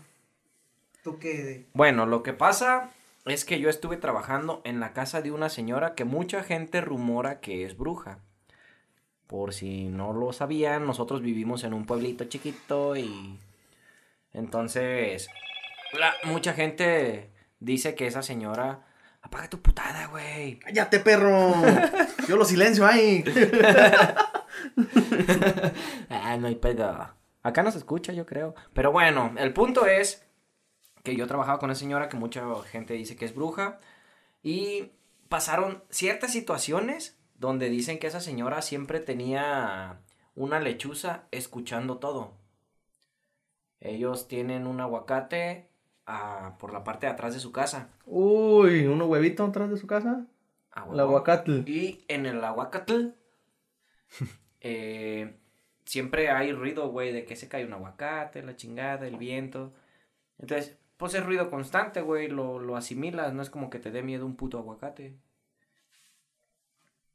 Tú 1.05 1.19
que. 1.19 1.67
Bueno, 1.75 2.07
lo 2.07 2.23
que 2.23 2.33
pasa 2.33 2.91
es 3.27 3.45
que 3.45 3.61
yo 3.61 3.69
estuve 3.69 3.97
trabajando 3.99 4.63
en 4.65 4.81
la 4.81 4.93
casa 4.93 5.21
de 5.23 5.31
una 5.31 5.49
señora 5.49 5.95
que 5.95 6.05
mucha 6.05 6.43
gente 6.43 6.81
rumora 6.81 7.41
que 7.41 7.65
es 7.65 7.77
bruja. 7.77 8.19
Por 9.27 9.53
si 9.55 9.85
no 9.89 10.13
lo 10.13 10.33
sabían, 10.33 10.87
nosotros 10.87 11.23
vivimos 11.23 11.65
en 11.65 11.75
un 11.75 11.87
pueblito 11.87 12.25
chiquito 12.25 12.97
y 12.97 13.39
entonces 14.33 15.29
la- 15.93 16.15
mucha 16.25 16.53
gente 16.55 17.31
dice 17.61 17.95
que 17.95 18.07
esa 18.07 18.23
señora 18.23 18.81
apaga 19.23 19.49
tu 19.49 19.61
putada, 19.63 20.09
güey. 20.09 20.59
¡Cállate, 20.59 21.01
perro! 21.01 21.55
Yo 22.29 22.37
lo 22.37 22.45
silencio 22.45 22.87
ahí. 22.87 23.25
Ah, 26.11 26.37
no 26.37 26.47
hay 26.47 26.55
pedo. 26.57 27.15
Acá 27.43 27.63
no 27.63 27.73
se 27.73 27.79
escucha, 27.79 28.13
yo 28.13 28.27
creo. 28.27 28.55
Pero 28.75 28.93
bueno, 28.93 29.35
el 29.39 29.53
punto 29.53 29.87
es 29.87 30.25
que 31.03 31.17
yo 31.17 31.27
trabajaba 31.27 31.59
con 31.59 31.69
una 31.71 31.75
señora 31.75 32.09
que 32.09 32.17
mucha 32.17 32.45
gente 32.65 32.95
dice 32.95 33.17
que 33.17 33.25
es 33.25 33.35
bruja. 33.35 33.79
Y 34.43 34.93
pasaron 35.29 35.83
ciertas 35.89 36.33
situaciones 36.33 37.19
donde 37.35 37.71
dicen 37.71 37.99
que 37.99 38.07
esa 38.07 38.21
señora 38.21 38.63
siempre 38.63 39.01
tenía 39.01 40.01
una 40.35 40.61
lechuza 40.61 41.25
escuchando 41.31 41.99
todo. 41.99 42.37
Ellos 43.81 44.29
tienen 44.29 44.67
un 44.67 44.81
aguacate 44.81 45.72
ah, 46.07 46.57
por 46.59 46.73
la 46.73 46.85
parte 46.85 47.07
de 47.07 47.13
atrás 47.13 47.35
de 47.35 47.41
su 47.41 47.53
casa. 47.53 47.91
Uy, 48.07 48.87
¿uno 48.87 49.07
huevito 49.07 49.45
atrás 49.45 49.71
de 49.71 49.77
su 49.77 49.87
casa? 49.87 50.27
Ah, 50.71 50.85
El 50.91 51.01
huevo. 51.01 51.01
aguacate. 51.01 51.65
Y 51.67 52.05
en 52.09 52.27
el 52.27 52.43
aguacatl, 52.45 53.09
eh, 54.61 55.37
siempre 55.85 56.31
hay 56.31 56.53
ruido, 56.53 56.89
güey, 56.91 57.13
de 57.13 57.25
que 57.25 57.37
se 57.37 57.49
cae 57.49 57.65
un 57.67 57.73
aguacate, 57.73 58.43
la 58.43 58.57
chingada, 58.57 59.07
el 59.07 59.17
viento. 59.17 59.73
Entonces, 60.39 60.79
pues 60.97 61.15
es 61.15 61.25
ruido 61.25 61.51
constante, 61.51 62.01
güey, 62.01 62.29
lo, 62.29 62.59
lo 62.59 62.77
asimilas, 62.77 63.33
no 63.35 63.43
es 63.43 63.51
como 63.51 63.71
que 63.71 63.79
te 63.79 63.91
dé 63.91 64.03
miedo 64.03 64.27
un 64.27 64.37
puto 64.37 64.59
aguacate. 64.59 65.17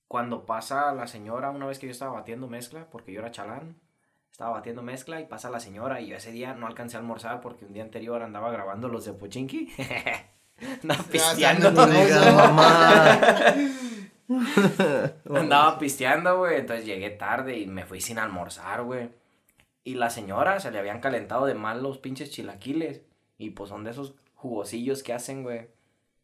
Cuando 0.07 0.45
pasa 0.45 0.93
la 0.93 1.07
señora, 1.07 1.49
una 1.51 1.65
vez 1.65 1.79
que 1.79 1.87
yo 1.87 1.91
estaba 1.91 2.13
batiendo 2.13 2.47
mezcla, 2.47 2.89
porque 2.89 3.11
yo 3.11 3.19
era 3.19 3.31
chalán, 3.31 3.75
estaba 4.37 4.51
batiendo 4.51 4.83
mezcla 4.83 5.19
y 5.19 5.25
pasa 5.25 5.49
la 5.49 5.59
señora 5.59 5.99
y 5.99 6.09
yo 6.09 6.15
ese 6.15 6.31
día 6.31 6.53
no 6.53 6.67
alcancé 6.67 6.95
a 6.95 6.99
almorzar 6.99 7.41
porque 7.41 7.65
un 7.65 7.73
día 7.73 7.81
anterior 7.81 8.21
andaba 8.21 8.51
grabando 8.51 8.87
los 8.87 9.03
de 9.03 9.13
Pochinki. 9.13 9.73
andaba 10.83 11.03
pisteando. 11.05 11.71
No 11.71 11.87
mamá. 12.35 13.19
Andaba 15.33 15.79
pisteando, 15.79 16.37
güey. 16.37 16.59
Entonces 16.59 16.85
llegué 16.85 17.09
tarde 17.09 17.57
y 17.57 17.65
me 17.65 17.87
fui 17.87 17.99
sin 17.99 18.19
almorzar, 18.19 18.83
güey. 18.83 19.09
Y 19.83 19.95
la 19.95 20.11
señora 20.11 20.59
se 20.59 20.69
le 20.69 20.77
habían 20.77 20.99
calentado 20.99 21.47
de 21.47 21.55
mal 21.55 21.81
los 21.81 21.97
pinches 21.97 22.29
chilaquiles. 22.29 23.01
Y 23.39 23.49
pues 23.49 23.71
son 23.71 23.85
de 23.85 23.89
esos 23.89 24.13
jugosillos 24.35 25.01
que 25.01 25.13
hacen, 25.13 25.41
güey. 25.41 25.67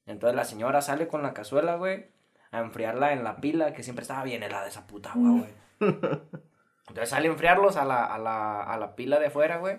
Entonces 0.06 0.36
la 0.36 0.46
señora 0.46 0.84
sale 0.84 1.08
con 1.08 1.24
la 1.24 1.34
cazuela, 1.34 1.78
güey, 1.78 2.06
a 2.52 2.60
enfriarla 2.60 3.12
en 3.14 3.24
la 3.24 3.38
pila, 3.38 3.74
que 3.74 3.82
siempre 3.82 4.04
estaba 4.04 4.24
bien 4.24 4.44
helada 4.44 4.68
esa 4.68 4.86
puta 4.86 5.14
agua, 5.14 5.32
güey. 5.32 5.52
Entonces 6.88 7.10
sale 7.10 7.28
a 7.28 7.32
enfriarlos 7.32 7.78
a 7.78 7.86
la, 7.86 8.06
a 8.06 8.18
la, 8.18 8.62
a 8.64 8.78
la 8.78 8.96
pila 8.96 9.20
de 9.20 9.28
afuera, 9.28 9.58
güey. 9.58 9.78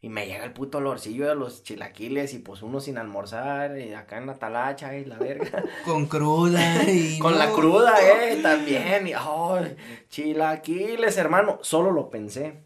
Y 0.00 0.10
me 0.10 0.26
llega 0.26 0.44
el 0.44 0.52
puto 0.52 0.78
olorcillo 0.78 1.26
de 1.28 1.34
los 1.34 1.64
chilaquiles 1.64 2.32
y 2.32 2.38
pues 2.38 2.62
uno 2.62 2.78
sin 2.78 2.98
almorzar 2.98 3.76
y 3.78 3.94
acá 3.94 4.18
en 4.18 4.26
la 4.26 4.34
talacha 4.34 4.96
y 4.96 5.04
la 5.04 5.18
verga. 5.18 5.64
Con 5.84 6.06
cruda 6.06 6.84
y. 6.88 7.18
Con 7.20 7.36
la 7.36 7.46
no. 7.46 7.52
cruda, 7.54 7.96
eh, 8.00 8.38
también. 8.40 9.08
Y, 9.08 9.12
ay, 9.12 9.76
chilaquiles, 10.08 11.16
hermano. 11.16 11.58
Solo 11.62 11.90
lo 11.90 12.10
pensé. 12.10 12.62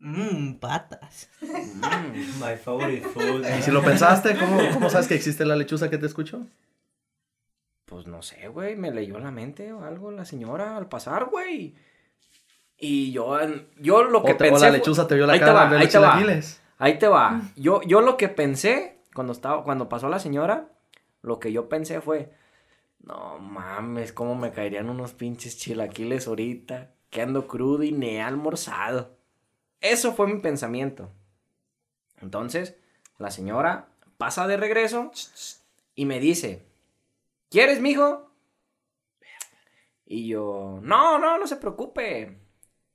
Mmm, 0.00 0.54
patas. 0.54 1.30
Mm. 1.40 2.40
My 2.40 2.56
favorite 2.56 3.06
food. 3.08 3.46
Y 3.58 3.62
si 3.62 3.70
lo 3.70 3.82
pensaste, 3.82 4.36
¿cómo, 4.36 4.58
¿cómo 4.74 4.90
sabes 4.90 5.06
que 5.06 5.14
existe 5.14 5.44
la 5.46 5.54
lechuza 5.54 5.88
que 5.88 5.98
te 5.98 6.06
escuchó? 6.06 6.44
Pues 7.84 8.08
no 8.08 8.22
sé, 8.22 8.48
güey. 8.48 8.74
Me 8.74 8.90
leyó 8.90 9.20
la 9.20 9.30
mente 9.30 9.72
o 9.72 9.84
algo 9.84 10.10
la 10.10 10.24
señora 10.24 10.76
al 10.76 10.88
pasar, 10.88 11.26
güey. 11.26 11.76
Y 12.78 13.12
yo, 13.12 13.38
yo 13.78 14.02
lo 14.04 14.22
que 14.22 14.32
O, 14.32 14.36
te- 14.36 14.44
o 14.44 14.50
pensé. 14.50 14.64
la 14.66 14.68
fue- 14.70 14.78
lechuza 14.78 15.06
te 15.08 15.14
vio 15.14 15.26
la 15.26 15.32
Ahí 15.32 15.38
te 15.40 15.46
va, 15.50 15.68
ahí 15.70 15.88
te 15.88 15.98
va. 15.98 16.20
Ahí 16.78 16.98
te 16.98 17.08
va. 17.08 17.40
Yo, 17.56 17.80
yo 17.82 18.00
lo 18.02 18.16
que 18.16 18.28
pensé 18.28 18.98
cuando 19.14 19.32
estaba, 19.32 19.64
cuando 19.64 19.88
pasó 19.88 20.08
la 20.08 20.18
señora, 20.18 20.68
lo 21.22 21.38
que 21.40 21.50
yo 21.52 21.68
pensé 21.70 22.00
fue, 22.02 22.32
no 23.00 23.38
mames, 23.38 24.12
cómo 24.12 24.34
me 24.34 24.52
caerían 24.52 24.90
unos 24.90 25.14
pinches 25.14 25.56
chilaquiles 25.58 26.26
ahorita, 26.28 26.90
que 27.08 27.22
ando 27.22 27.46
crudo 27.46 27.82
y 27.82 27.92
ni 27.92 28.10
he 28.16 28.20
almorzado. 28.20 29.16
Eso 29.80 30.12
fue 30.12 30.26
mi 30.26 30.38
pensamiento. 30.40 31.10
Entonces, 32.20 32.76
la 33.18 33.30
señora 33.30 33.88
pasa 34.18 34.46
de 34.46 34.56
regreso 34.58 35.10
y 35.94 36.04
me 36.04 36.20
dice, 36.20 36.66
¿quieres, 37.50 37.80
mijo? 37.80 38.30
Y 40.04 40.28
yo, 40.28 40.78
no, 40.82 41.18
no, 41.18 41.38
no 41.38 41.46
se 41.46 41.56
preocupe. 41.56 42.38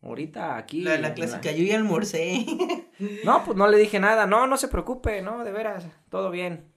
Ahorita 0.02 0.58
aquí. 0.58 0.82
La, 0.82 0.98
la 0.98 1.14
clásica, 1.14 1.52
yo 1.52 1.64
ya 1.64 1.78
almorcé. 1.78 2.46
no, 3.24 3.44
pues 3.44 3.58
no 3.58 3.68
le 3.68 3.78
dije 3.78 4.00
nada. 4.00 4.26
No, 4.26 4.48
no 4.48 4.58
se 4.58 4.68
preocupe, 4.68 5.22
no, 5.22 5.44
de 5.44 5.52
veras, 5.52 5.86
todo 6.10 6.32
bien. 6.32 6.72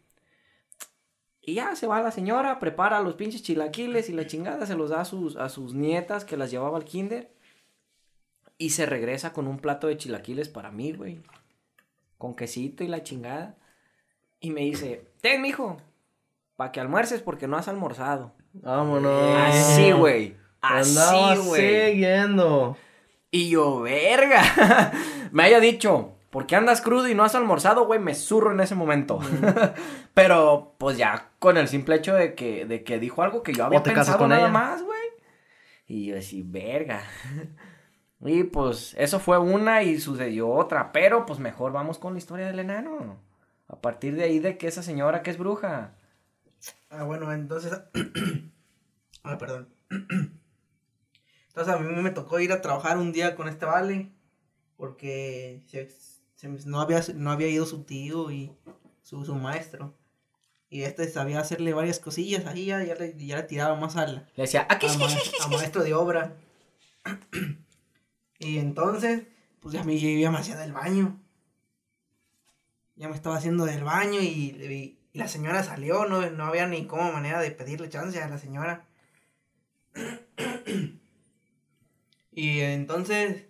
Y 1.40 1.54
ya 1.54 1.76
se 1.76 1.87
va 1.87 2.00
la 2.00 2.11
señora, 2.11 2.59
prepara 2.59 3.00
los 3.00 3.14
pinches 3.14 3.43
chilaquiles 3.43 4.09
y 4.09 4.12
la 4.12 4.26
chingada 4.26 4.66
se 4.66 4.75
los 4.75 4.90
da 4.90 5.02
a 5.02 5.04
sus, 5.04 5.37
a 5.37 5.49
sus 5.49 5.75
nietas 5.75 6.25
que 6.25 6.37
las 6.37 6.50
llevaba 6.50 6.76
al 6.76 6.85
kinder. 6.85 7.31
Y 8.57 8.71
se 8.71 8.87
regresa 8.87 9.33
con 9.33 9.47
un 9.47 9.59
plato 9.59 9.87
de 9.87 9.97
chilaquiles 9.97 10.49
para 10.49 10.71
mí, 10.71 10.93
güey. 10.93 11.21
Con 12.19 12.35
quesito 12.35 12.85
y 12.85 12.88
la 12.88 13.02
chingada. 13.02 13.57
Y 14.40 14.50
me 14.50 14.62
dice, 14.62 15.11
ten, 15.21 15.43
mijo, 15.43 15.78
para 16.57 16.73
que 16.73 16.81
almuerces 16.81 17.21
porque 17.21 17.49
no 17.49 17.57
has 17.57 17.69
almorzado. 17.69 18.33
Vámonos. 18.52 19.37
Así, 19.37 19.93
güey. 19.93 20.37
Andaba 20.61 21.33
Así, 21.33 21.47
güey. 21.47 21.90
siguiendo. 21.90 22.76
Y 23.35 23.49
yo, 23.49 23.81
verga. 23.81 24.93
me 25.33 25.43
haya 25.43 25.59
dicho, 25.59 26.12
¿por 26.31 26.47
qué 26.47 26.55
andas 26.55 26.81
crudo 26.81 27.09
y 27.09 27.17
no 27.17 27.25
has 27.25 27.35
almorzado, 27.35 27.85
güey? 27.85 27.99
Me 27.99 28.14
zurro 28.14 28.53
en 28.53 28.61
ese 28.61 28.76
momento. 28.76 29.19
Pero, 30.14 30.76
pues 30.79 30.97
ya 30.99 31.31
con 31.41 31.57
el 31.57 31.67
simple 31.67 31.97
hecho 31.97 32.14
de 32.14 32.37
que, 32.37 32.64
de 32.64 32.85
que 32.85 33.00
dijo 33.00 33.23
algo 33.23 33.43
que 33.43 33.53
yo 33.53 33.64
había 33.64 33.83
pensado 33.83 34.19
con 34.19 34.29
nada 34.29 34.43
ella. 34.43 34.53
más, 34.53 34.85
güey. 34.85 35.00
Y 35.88 36.07
yo 36.07 36.17
así, 36.17 36.45
verga. 36.45 37.03
Y 38.21 38.45
pues 38.45 38.95
eso 38.97 39.19
fue 39.19 39.37
una 39.38 39.83
y 39.83 39.99
sucedió 39.99 40.49
otra. 40.49 40.93
Pero 40.93 41.26
pues 41.26 41.41
mejor 41.41 41.73
vamos 41.73 41.99
con 41.99 42.12
la 42.14 42.19
historia 42.19 42.47
del 42.47 42.61
enano. 42.61 43.19
A 43.67 43.81
partir 43.81 44.14
de 44.14 44.23
ahí 44.23 44.38
de 44.38 44.57
que 44.57 44.69
esa 44.69 44.85
señora 44.85 45.23
que 45.23 45.31
es 45.31 45.38
bruja. 45.38 45.97
Ah, 46.88 47.03
bueno, 47.03 47.33
entonces. 47.33 47.83
ah, 49.25 49.37
perdón. 49.37 49.69
entonces 51.54 51.73
a 51.75 51.78
mí 51.78 52.02
me 52.02 52.11
tocó 52.11 52.40
ir 52.40 52.50
a 52.52 52.61
trabajar 52.61 52.99
un 52.99 53.12
día 53.12 53.37
con 53.37 53.46
este 53.49 53.64
vale. 53.64 54.11
Porque 54.76 55.62
se- 55.68 55.88
se- 56.34 56.49
no, 56.66 56.80
había, 56.80 57.00
no 57.14 57.30
había 57.30 57.46
ido 57.49 57.64
su 57.64 57.84
tío 57.84 58.30
y 58.32 58.52
su, 59.02 59.25
su 59.25 59.37
maestro. 59.37 59.94
Y 60.68 60.82
este 60.82 61.08
sabía 61.08 61.38
hacerle 61.38 61.73
varias 61.73 62.00
cosillas 62.00 62.44
ahí, 62.46 62.66
ya, 62.66 62.82
ya, 62.82 62.96
le, 62.96 63.14
ya 63.16 63.37
le 63.37 63.42
tiraba 63.44 63.76
más 63.76 63.94
al, 63.96 64.28
Le 64.34 64.42
decía, 64.42 64.66
a, 64.88 64.99
ma- 64.99 65.06
a 65.44 65.49
maestro 65.58 65.84
de 65.84 65.94
obra. 65.94 66.37
y 68.40 68.58
entonces, 68.58 69.23
pues 69.61 69.73
ya 69.75 69.84
me, 69.84 69.96
ya 69.99 70.30
me 70.32 70.38
hacía 70.38 70.56
del 70.56 70.73
baño. 70.73 71.20
Ya 72.96 73.08
me 73.08 73.14
estaba 73.14 73.37
haciendo 73.37 73.64
del 73.64 73.84
baño 73.84 74.20
y, 74.20 74.26
y- 74.26 74.99
y 75.12 75.18
la 75.18 75.28
señora 75.28 75.62
salió, 75.62 76.06
no, 76.06 76.28
no 76.30 76.44
había 76.46 76.66
ni 76.66 76.87
cómo 76.88 77.12
manera 77.12 77.40
de 77.40 77.52
pedirle 77.52 77.88
chance 77.88 78.20
a 78.20 78.28
la 78.28 78.38
señora. 78.38 78.84
y 82.35 82.61
entonces 82.61 83.45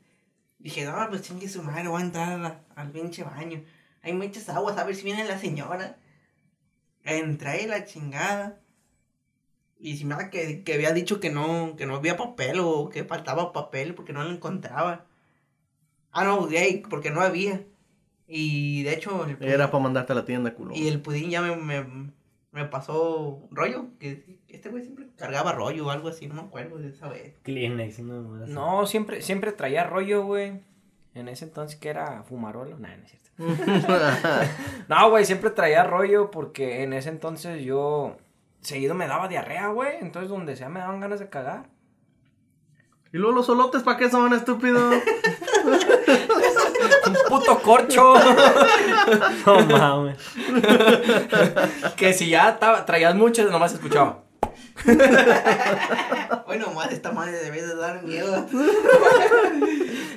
dije, 0.58 0.84
no, 0.84 1.08
pues 1.08 1.22
chingue 1.22 1.48
su 1.48 1.62
madre, 1.62 1.88
voy 1.88 2.02
a 2.02 2.04
entrar 2.04 2.44
a 2.44 2.64
al 2.74 2.90
pinche 2.90 3.22
baño. 3.22 3.62
Hay 4.02 4.12
muchas 4.12 4.48
aguas, 4.48 4.76
a 4.76 4.84
ver 4.84 4.94
si 4.94 5.04
viene 5.04 5.24
la 5.24 5.38
señora. 5.38 5.96
Entré 7.04 7.66
la 7.66 7.84
chingada. 7.84 8.60
Y 9.78 9.96
si 9.96 10.04
me 10.04 10.30
que, 10.30 10.62
que 10.62 10.74
había 10.74 10.92
dicho 10.92 11.20
que 11.20 11.30
no, 11.30 11.74
que 11.76 11.86
no 11.86 11.96
había 11.96 12.16
papel 12.16 12.60
o 12.60 12.88
que 12.88 13.04
faltaba 13.04 13.52
papel 13.52 13.94
porque 13.94 14.12
no 14.12 14.22
lo 14.24 14.30
encontraba. 14.30 15.06
Ah, 16.12 16.24
no, 16.24 16.46
gay, 16.46 16.82
porque 16.88 17.10
no 17.10 17.20
había. 17.20 17.62
Y 18.26 18.82
de 18.84 18.94
hecho, 18.94 19.26
el 19.26 19.42
Era 19.42 19.70
para 19.70 19.82
mandarte 19.82 20.12
a 20.12 20.16
la 20.16 20.24
tienda, 20.24 20.54
culo. 20.54 20.74
y 20.74 20.88
el 20.88 21.00
pudín 21.00 21.30
ya 21.30 21.42
me, 21.42 21.56
me, 21.56 22.12
me 22.52 22.64
pasó 22.66 23.46
rollo, 23.50 23.88
que 23.98 24.38
este 24.54 24.68
güey 24.68 24.82
siempre 24.82 25.08
cargaba 25.16 25.52
rollo 25.52 25.86
o 25.86 25.90
algo 25.90 26.08
así, 26.08 26.26
no 26.26 26.34
me 26.34 26.42
acuerdo 26.42 26.78
de 26.78 26.88
esa 26.88 27.08
vez. 27.08 27.34
Kleenex, 27.42 28.00
no. 28.00 28.22
No, 28.46 28.86
siempre, 28.86 29.22
siempre 29.22 29.52
traía 29.52 29.84
rollo, 29.84 30.24
güey. 30.24 30.60
En 31.14 31.28
ese 31.28 31.44
entonces 31.44 31.78
que 31.78 31.88
era 31.88 32.24
fumarolo. 32.24 32.78
Nah, 32.78 32.96
no 32.96 33.04
es 33.04 33.10
cierto. 33.10 33.30
No, 34.88 35.10
güey, 35.10 35.24
siempre 35.24 35.50
traía 35.50 35.84
rollo 35.84 36.30
porque 36.30 36.82
en 36.82 36.92
ese 36.92 37.08
entonces 37.08 37.62
yo 37.62 38.16
seguido 38.60 38.94
me 38.94 39.06
daba 39.06 39.28
diarrea, 39.28 39.68
güey. 39.68 39.96
Entonces 40.00 40.28
donde 40.28 40.56
sea 40.56 40.68
me 40.68 40.80
daban 40.80 41.00
ganas 41.00 41.20
de 41.20 41.28
cagar. 41.28 41.66
¿Y 43.12 43.18
luego 43.18 43.36
los 43.36 43.46
solotes 43.46 43.84
para 43.84 43.96
qué 43.96 44.10
son, 44.10 44.34
estúpido? 44.34 44.90
Un 47.06 47.16
puto 47.28 47.60
corcho. 47.60 48.14
No 49.46 49.60
mames. 49.66 50.18
que 51.96 52.12
si 52.14 52.30
ya 52.30 52.58
traías 52.86 53.14
mucho, 53.14 53.44
nomás 53.50 53.74
escuchaba. 53.74 54.23
Bueno, 56.46 56.70
más 56.72 56.92
esta 56.92 57.10
madre 57.10 57.32
debe 57.32 57.62
de 57.62 57.74
dar 57.74 58.02
miedo. 58.04 58.46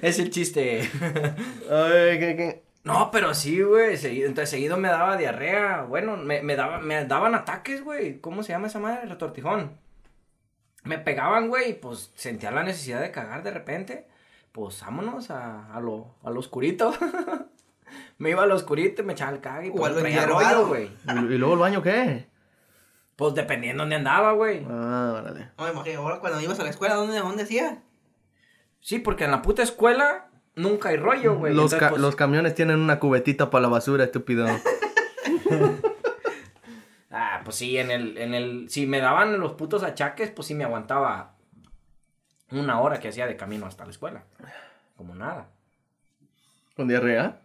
Es 0.01 0.19
el 0.19 0.29
chiste. 0.29 0.81
Ay, 1.71 2.19
¿qué, 2.19 2.35
qué? 2.37 2.63
No, 2.83 3.09
pero 3.11 3.33
sí, 3.33 3.61
güey. 3.61 3.97
Seguido, 3.97 4.27
entonces 4.27 4.49
seguido 4.51 4.77
me 4.77 4.87
daba 4.89 5.17
diarrea. 5.17 5.81
Bueno, 5.83 6.15
me, 6.17 6.41
me, 6.43 6.55
daba, 6.55 6.79
me 6.79 7.03
daban 7.05 7.33
ataques, 7.33 7.83
güey. 7.83 8.19
¿Cómo 8.21 8.43
se 8.43 8.53
llama 8.53 8.67
esa 8.67 8.79
madre? 8.79 9.01
El 9.03 9.09
retortijón. 9.09 9.77
Me 10.83 10.97
pegaban, 10.99 11.49
güey, 11.49 11.71
y 11.71 11.73
pues 11.73 12.11
sentía 12.15 12.51
la 12.51 12.63
necesidad 12.63 13.01
de 13.01 13.11
cagar 13.11 13.43
de 13.43 13.51
repente. 13.51 14.07
Pues 14.51 14.79
vámonos 14.81 15.31
a, 15.31 15.73
a 15.73 15.79
lo, 15.81 16.15
a 16.23 16.29
lo 16.29 16.39
oscurito. 16.39 16.93
me 18.19 18.29
iba 18.29 18.43
a 18.43 18.47
lo 18.47 18.55
oscurito 18.55 19.01
y 19.01 19.05
me 19.05 19.13
echaba 19.13 19.31
el 19.31 19.41
cague 19.41 19.67
y 19.67 19.71
O 19.71 19.75
pues 19.75 19.97
enhierbado. 19.97 20.39
rollo, 20.39 20.67
güey. 20.67 20.89
¿Y, 21.07 21.33
y 21.33 21.37
luego 21.37 21.55
el 21.55 21.59
baño 21.59 21.81
qué? 21.81 22.27
Pues 23.17 23.33
dependiendo 23.33 23.81
dónde 23.83 23.97
andaba, 23.97 24.31
güey. 24.31 24.65
Ah, 24.69 25.15
órale. 25.21 25.49
No 25.57 25.65
me 25.65 25.71
imagino, 25.71 26.01
ahora 26.01 26.19
cuando 26.19 26.39
ibas 26.39 26.59
a 26.59 26.63
la 26.63 26.69
escuela, 26.69 26.95
¿dónde, 26.95 27.17
dónde 27.19 27.43
hacía? 27.43 27.81
Sí, 28.79 28.99
porque 28.99 29.25
en 29.25 29.31
la 29.31 29.41
puta 29.41 29.63
escuela 29.63 30.29
nunca 30.55 30.89
hay 30.89 30.97
rollo, 30.97 31.35
güey. 31.35 31.53
Los, 31.53 31.65
Entonces, 31.65 31.79
ca- 31.79 31.89
pues, 31.89 32.01
los 32.01 32.15
camiones 32.15 32.55
tienen 32.55 32.79
una 32.79 32.99
cubetita 32.99 33.49
para 33.49 33.63
la 33.63 33.67
basura, 33.67 34.05
estúpido. 34.05 34.47
Ah, 37.09 37.41
pues 37.43 37.55
sí, 37.55 37.77
en 37.77 37.89
el, 37.89 38.17
en 38.17 38.33
el, 38.33 38.69
si 38.69 38.85
me 38.85 38.99
daban 38.99 39.39
los 39.39 39.53
putos 39.53 39.81
achaques, 39.83 40.29
pues 40.29 40.47
sí 40.47 40.53
me 40.53 40.65
aguantaba 40.65 41.35
una 42.51 42.79
hora 42.81 42.99
que 42.99 43.07
hacía 43.07 43.25
de 43.25 43.37
camino 43.37 43.65
hasta 43.65 43.85
la 43.85 43.91
escuela. 43.91 44.23
Como 44.97 45.15
nada. 45.15 45.47
¿Con 46.75 46.87
diarrea? 46.87 47.41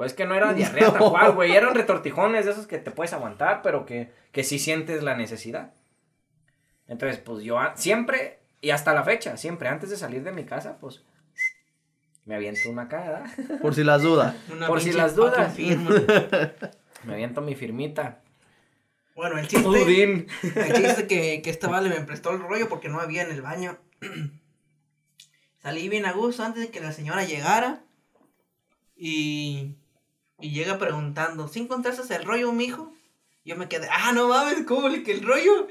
Pues 0.00 0.14
que 0.14 0.24
no 0.24 0.34
era 0.34 0.54
diarrea 0.54 0.94
tal 0.94 1.10
cual, 1.10 1.32
güey. 1.32 1.52
Eran 1.52 1.74
retortijones 1.74 2.46
de 2.46 2.52
esos 2.52 2.66
que 2.66 2.78
te 2.78 2.90
puedes 2.90 3.12
aguantar, 3.12 3.60
pero 3.60 3.84
que, 3.84 4.10
que 4.32 4.44
sí 4.44 4.58
sientes 4.58 5.02
la 5.02 5.14
necesidad. 5.14 5.74
Entonces, 6.88 7.18
pues 7.18 7.44
yo 7.44 7.58
siempre, 7.74 8.38
y 8.62 8.70
hasta 8.70 8.94
la 8.94 9.04
fecha, 9.04 9.36
siempre 9.36 9.68
antes 9.68 9.90
de 9.90 9.98
salir 9.98 10.22
de 10.22 10.32
mi 10.32 10.44
casa, 10.44 10.78
pues 10.80 11.02
me 12.24 12.34
aviento 12.34 12.70
una 12.70 12.88
cara. 12.88 13.24
Por 13.60 13.74
si 13.74 13.84
las 13.84 14.00
dudas. 14.00 14.34
Una 14.50 14.68
Por 14.68 14.80
si 14.80 14.92
las 14.92 15.14
dudas. 15.14 15.52
firma. 15.52 15.90
Me 17.04 17.12
aviento 17.12 17.42
mi 17.42 17.54
firmita. 17.54 18.22
Bueno, 19.14 19.36
el 19.36 19.48
chiste, 19.48 19.66
Pudín. 19.66 20.28
el 20.42 20.72
chiste 20.72 21.06
que, 21.06 21.42
que 21.42 21.50
esta 21.50 21.68
vale 21.68 21.90
me 21.90 22.00
prestó 22.00 22.30
el 22.30 22.40
rollo 22.40 22.70
porque 22.70 22.88
no 22.88 23.00
había 23.00 23.22
en 23.22 23.32
el 23.32 23.42
baño. 23.42 23.76
Salí 25.62 25.90
bien 25.90 26.06
a 26.06 26.12
gusto 26.12 26.42
antes 26.42 26.62
de 26.62 26.70
que 26.70 26.80
la 26.80 26.92
señora 26.92 27.24
llegara. 27.24 27.82
Y, 28.96 29.76
y 30.40 30.50
llega 30.50 30.78
preguntando, 30.78 31.48
¿sí 31.48 31.60
encontraste 31.60 32.14
el 32.14 32.24
rollo, 32.24 32.52
mijo? 32.52 32.92
Yo 33.44 33.56
me 33.56 33.68
quedé, 33.68 33.88
ah, 33.90 34.12
no 34.12 34.28
mames, 34.28 34.64
¿cómo 34.66 34.88
le 34.88 35.02
que 35.02 35.12
el 35.12 35.22
rollo? 35.22 35.66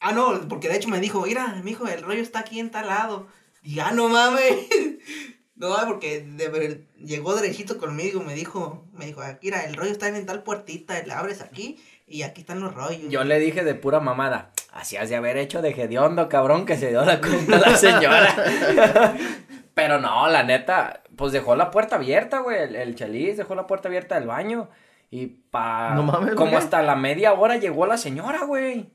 Ah, 0.00 0.12
no, 0.12 0.48
porque 0.48 0.68
de 0.68 0.76
hecho 0.76 0.88
me 0.88 1.00
dijo, 1.00 1.22
mira, 1.22 1.60
mijo, 1.62 1.86
el 1.88 2.02
rollo 2.02 2.20
está 2.20 2.40
aquí 2.40 2.60
en 2.60 2.70
tal 2.70 2.88
lado. 2.88 3.26
Y 3.62 3.78
ah, 3.80 3.92
no 3.92 4.08
mames. 4.08 4.66
No, 5.56 5.72
porque 5.86 6.20
de 6.20 6.48
ver- 6.48 6.88
llegó 6.98 7.36
derechito 7.36 7.78
conmigo, 7.78 8.20
me 8.20 8.34
dijo, 8.34 8.88
me 8.92 9.06
dijo, 9.06 9.22
mira, 9.40 9.64
el 9.64 9.76
rollo 9.76 9.92
está 9.92 10.08
en 10.08 10.26
tal 10.26 10.42
puertita, 10.42 11.00
le 11.00 11.12
abres 11.12 11.42
aquí 11.42 11.78
y 12.08 12.22
aquí 12.22 12.40
están 12.40 12.58
los 12.58 12.74
rollos. 12.74 13.08
Yo 13.08 13.22
le 13.22 13.38
dije 13.38 13.62
de 13.62 13.76
pura 13.76 14.00
mamada, 14.00 14.50
así 14.72 14.96
has 14.96 15.10
de 15.10 15.14
haber 15.16 15.36
hecho 15.36 15.62
de 15.62 15.70
hediondo, 15.70 16.28
cabrón, 16.28 16.66
que 16.66 16.76
se 16.76 16.88
dio 16.88 17.04
la 17.04 17.20
cuenta 17.20 17.60
la 17.60 17.76
señora. 17.76 18.34
Pero 19.74 20.00
no, 20.00 20.26
la 20.28 20.42
neta, 20.42 21.03
pues 21.16 21.32
dejó 21.32 21.56
la 21.56 21.70
puerta 21.70 21.96
abierta, 21.96 22.40
güey. 22.40 22.62
El, 22.62 22.76
el 22.76 22.94
chaliz 22.94 23.36
dejó 23.36 23.54
la 23.54 23.66
puerta 23.66 23.88
abierta 23.88 24.14
del 24.16 24.26
baño. 24.28 24.68
Y 25.10 25.26
pa. 25.26 25.94
No 25.94 26.02
mames, 26.02 26.30
¿por 26.30 26.36
Como 26.36 26.58
hasta 26.58 26.82
la 26.82 26.96
media 26.96 27.32
hora 27.34 27.56
llegó 27.56 27.86
la 27.86 27.96
señora, 27.96 28.44
güey. 28.44 28.90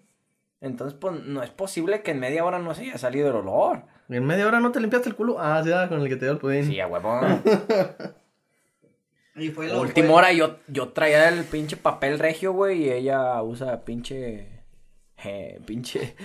Entonces, 0.61 0.97
pues 0.99 1.23
no 1.23 1.41
es 1.41 1.49
posible 1.51 2.01
que 2.01 2.11
en 2.11 2.19
media 2.19 2.43
hora 2.43 2.59
no 2.59 2.73
se 2.73 2.81
haya 2.81 2.97
salido 2.97 3.29
el 3.29 3.35
olor. 3.37 3.83
¿Y 4.09 4.17
en 4.17 4.25
media 4.25 4.45
hora 4.45 4.59
no 4.59 4.71
te 4.71 4.81
limpiaste 4.81 5.07
el 5.09 5.15
culo? 5.15 5.37
Ah, 5.39 5.61
sí, 5.63 5.71
ah, 5.71 5.87
con 5.87 6.01
el 6.01 6.09
que 6.09 6.15
te 6.17 6.25
dio 6.25 6.33
el 6.33 6.37
pudín. 6.39 6.65
Sí, 6.65 6.79
a 6.79 6.87
huevón. 6.87 7.41
Y 9.35 9.49
fue 9.49 9.67
lo 9.69 9.79
Última 9.81 10.13
hora 10.15 10.33
yo, 10.33 10.57
yo 10.67 10.89
traía 10.89 11.29
el 11.29 11.45
pinche 11.45 11.77
papel 11.77 12.19
regio, 12.19 12.51
güey, 12.51 12.83
y 12.83 12.91
ella 12.91 13.41
usa 13.41 13.85
pinche. 13.85 14.63
eh, 15.23 15.61
pinche. 15.65 16.15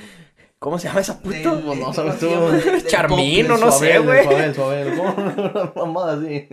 ¿Cómo 0.59 0.79
se 0.79 0.89
llama 0.89 1.01
esa 1.01 1.21
puta? 1.21 1.37
del- 1.37 1.63
Pues 1.63 1.79
no 1.79 1.93
sabes 1.93 2.15
¿cómo 2.17 2.51
se 2.51 2.71
tú. 2.83 3.09
pop. 3.09 3.19
no, 3.49 3.59
no 3.59 3.71
sé, 3.73 3.99
güey. 3.99 4.25
Suabel, 4.25 4.55
suabel, 4.55 4.99
Una 4.99 5.73
mamada 5.77 6.15
así. 6.15 6.49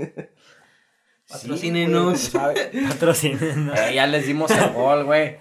Patrocínenos. 1.30 2.20
Sí, 2.20 2.32
¿sabe? 2.32 2.72
Patrocinen. 2.90 3.72
Eh, 3.76 3.94
ya 3.96 4.06
les 4.08 4.26
dimos 4.28 4.52
el 4.52 4.70
gol, 4.74 5.06
güey. 5.06 5.38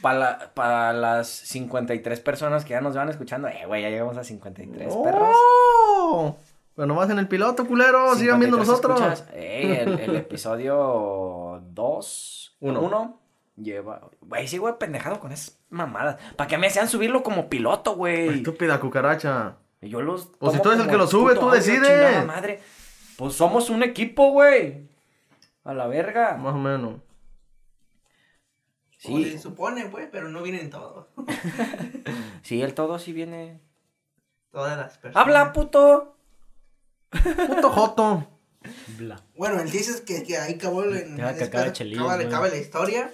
Para 0.00 0.52
para 0.54 0.92
las 0.92 1.28
53 1.28 2.20
personas 2.20 2.64
que 2.64 2.70
ya 2.70 2.80
nos 2.80 2.94
van 2.94 3.08
escuchando, 3.08 3.48
eh, 3.48 3.62
güey, 3.66 3.82
ya 3.82 3.88
llegamos 3.90 4.16
a 4.16 4.24
53 4.24 4.94
perros. 5.02 5.34
¡Oh! 5.36 6.36
Pero 6.74 6.86
nomás 6.86 7.10
en 7.10 7.18
el 7.18 7.28
piloto, 7.28 7.66
culero. 7.66 8.14
Sigan 8.14 8.38
viendo 8.38 8.58
53 8.58 8.68
nosotros. 8.68 9.00
escuchas. 9.20 9.34
Eh, 9.34 9.80
el, 9.82 9.98
el 10.00 10.16
episodio 10.16 11.62
2, 11.70 12.56
Uno. 12.60 12.80
1, 12.82 13.21
lleva. 13.56 14.10
Güey, 14.20 14.48
sí, 14.48 14.58
güey, 14.58 14.78
pendejado 14.78 15.20
con 15.20 15.32
esas 15.32 15.58
mamadas. 15.70 16.18
¿Para 16.36 16.48
qué 16.48 16.58
me 16.58 16.66
hacían 16.66 16.88
subirlo 16.88 17.22
como 17.22 17.48
piloto, 17.48 17.96
güey? 17.96 18.28
Estúpida 18.28 18.80
cucaracha. 18.80 19.56
Y 19.80 19.88
Yo 19.88 20.00
los. 20.02 20.30
O 20.38 20.50
si 20.50 20.60
tú 20.60 20.70
eres 20.70 20.84
el 20.84 20.90
que 20.90 20.96
lo 20.96 21.06
sube, 21.06 21.34
tú 21.34 21.50
decides. 21.50 22.24
madre. 22.26 22.60
Pues 23.16 23.34
somos 23.34 23.70
un 23.70 23.82
equipo, 23.82 24.30
güey. 24.30 24.88
A 25.64 25.74
la 25.74 25.86
verga. 25.86 26.36
Más 26.36 26.54
o 26.54 26.58
menos. 26.58 27.00
Sí. 28.98 29.32
se 29.32 29.38
supone, 29.38 29.86
pues, 29.86 30.08
pero 30.12 30.28
no 30.28 30.42
vienen 30.42 30.70
todos. 30.70 31.06
Sí, 32.42 32.60
el 32.60 32.74
todo 32.74 32.98
sí 32.98 33.12
viene. 33.12 33.60
Todas 34.50 34.76
las 34.76 34.98
personas. 34.98 35.24
¡Habla, 35.24 35.52
puto! 35.52 36.16
Puto 37.10 37.70
joto. 37.70 38.28
Bla. 38.98 39.20
Bueno, 39.36 39.60
el 39.60 39.70
dices 39.70 40.00
que, 40.00 40.24
que 40.24 40.36
ahí 40.36 40.54
acabó, 40.54 40.82
el, 40.82 41.16
Deja 41.16 41.34
que 41.36 41.48
güey. 41.98 42.26
acaba 42.26 42.48
la 42.48 42.56
historia. 42.56 43.12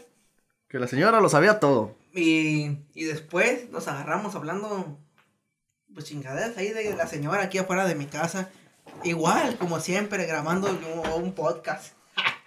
Que 0.68 0.78
la 0.78 0.86
señora 0.86 1.20
lo 1.20 1.28
sabía 1.28 1.60
todo. 1.60 1.96
Y, 2.14 2.78
y 2.94 3.04
después 3.04 3.70
nos 3.70 3.88
agarramos 3.88 4.34
hablando, 4.34 4.98
pues 5.94 6.06
chingaderas 6.06 6.56
ahí 6.56 6.70
de 6.70 6.94
la 6.94 7.06
señora 7.06 7.42
aquí 7.44 7.58
afuera 7.58 7.86
de 7.86 7.94
mi 7.94 8.06
casa. 8.06 8.50
Igual, 9.04 9.56
como 9.58 9.80
siempre, 9.80 10.26
grabando 10.26 10.68
un 11.16 11.32
podcast, 11.32 11.94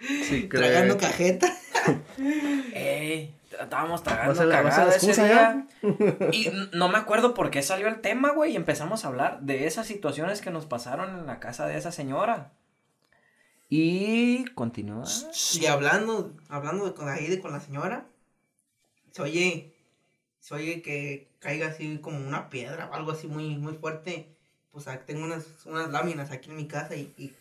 Sí, 0.24 0.48
tragando 0.48 0.98
cajeta. 0.98 1.52
Ey, 2.74 3.34
estábamos 3.60 4.02
tragando 4.02 4.48
cagada 4.48 4.94
ese 4.94 5.24
día. 5.24 5.66
Y 6.32 6.50
no 6.72 6.88
me 6.88 6.98
acuerdo 6.98 7.34
por 7.34 7.50
qué 7.50 7.62
salió 7.62 7.88
el 7.88 8.00
tema, 8.00 8.32
güey. 8.32 8.52
Y 8.52 8.56
empezamos 8.56 9.04
a 9.04 9.08
hablar 9.08 9.40
de 9.42 9.66
esas 9.66 9.86
situaciones 9.86 10.40
que 10.40 10.50
nos 10.50 10.66
pasaron 10.66 11.18
en 11.20 11.26
la 11.26 11.40
casa 11.40 11.66
de 11.66 11.76
esa 11.76 11.92
señora. 11.92 12.52
Y 13.68 14.44
continúa. 14.54 15.04
Y 15.54 15.66
hablando, 15.66 16.36
hablando 16.48 16.84
de, 16.84 16.94
con, 16.94 17.08
ahí 17.08 17.28
de 17.28 17.40
con 17.40 17.52
la 17.52 17.60
señora, 17.60 18.06
se 19.12 19.22
oye, 19.22 19.74
se 20.40 20.54
oye 20.54 20.82
que 20.82 21.28
caiga 21.40 21.68
así 21.68 21.98
como 22.00 22.18
una 22.26 22.50
piedra 22.50 22.90
o 22.90 22.94
algo 22.94 23.12
así 23.12 23.28
muy, 23.28 23.56
muy 23.56 23.74
fuerte. 23.74 24.28
Pues 24.72 24.88
ah, 24.88 25.00
tengo 25.06 25.24
unas, 25.24 25.66
unas 25.66 25.90
láminas 25.90 26.30
aquí 26.32 26.50
en 26.50 26.56
mi 26.56 26.68
casa 26.68 26.96
y, 26.96 27.14
y- 27.18 27.34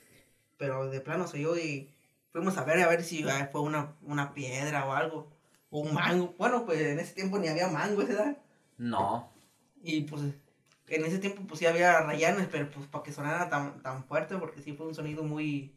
pero 0.57 0.89
de 0.89 1.01
plano 1.01 1.27
soy 1.27 1.41
yo 1.43 1.57
y 1.57 1.89
fuimos 2.31 2.57
a 2.57 2.63
ver 2.65 2.79
a 2.81 2.87
ver 2.89 3.03
si 3.03 3.23
ah, 3.29 3.49
fue 3.51 3.61
una, 3.61 3.95
una 4.03 4.33
piedra 4.33 4.85
o 4.87 4.93
algo. 4.93 5.29
O 5.71 5.81
un 5.81 5.93
mango. 5.95 6.35
Bueno, 6.37 6.65
pues 6.65 6.81
en 6.81 6.99
ese 6.99 7.15
tiempo 7.15 7.39
ni 7.39 7.47
había 7.49 7.67
mango, 7.69 7.97
¿verdad? 8.05 8.37
No. 8.77 9.29
Y 9.83 10.01
pues 10.01 10.21
en 10.87 11.05
ese 11.05 11.19
tiempo 11.19 11.43
pues 11.47 11.59
sí 11.59 11.65
había 11.65 12.01
rayanes, 12.01 12.47
pero 12.51 12.69
pues 12.71 12.87
para 12.87 13.03
que 13.03 13.11
sonara 13.13 13.49
tan, 13.49 13.81
tan 13.81 14.03
fuerte, 14.05 14.37
porque 14.37 14.61
sí 14.61 14.73
fue 14.73 14.87
un 14.87 14.95
sonido 14.95 15.23
muy, 15.23 15.73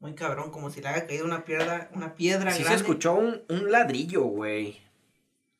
muy 0.00 0.14
cabrón, 0.14 0.50
como 0.50 0.70
si 0.70 0.80
le 0.80 0.88
haya 0.88 1.06
caído 1.06 1.26
una 1.26 1.44
piedra, 1.44 1.90
una 1.94 2.14
piedra 2.14 2.50
Sí 2.50 2.64
se 2.64 2.74
escuchó 2.74 3.14
un, 3.14 3.42
un 3.48 3.70
ladrillo, 3.70 4.22
güey. 4.22 4.80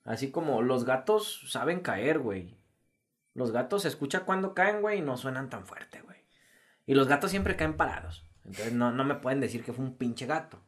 Así 0.04 0.30
como 0.30 0.62
los 0.62 0.85
gatos 0.85 1.42
saben 1.47 1.80
caer, 1.80 2.18
güey. 2.18 2.56
Los 3.35 3.52
gatos 3.52 3.82
se 3.82 3.88
escucha 3.88 4.20
cuando 4.20 4.54
caen, 4.54 4.80
güey, 4.80 4.99
y 4.99 5.02
no 5.02 5.18
suenan 5.18 5.50
tan 5.50 5.66
fuerte, 5.66 6.00
güey. 6.00 6.16
Y 6.87 6.94
los 6.94 7.06
gatos 7.06 7.30
siempre 7.30 7.54
caen 7.54 7.76
parados. 7.76 8.25
Entonces 8.44 8.73
no, 8.73 8.90
no 8.90 9.04
me 9.04 9.14
pueden 9.14 9.40
decir 9.40 9.62
que 9.62 9.75
fue 9.75 9.85
un 9.85 9.97
pinche 9.97 10.26
gato. 10.26 10.59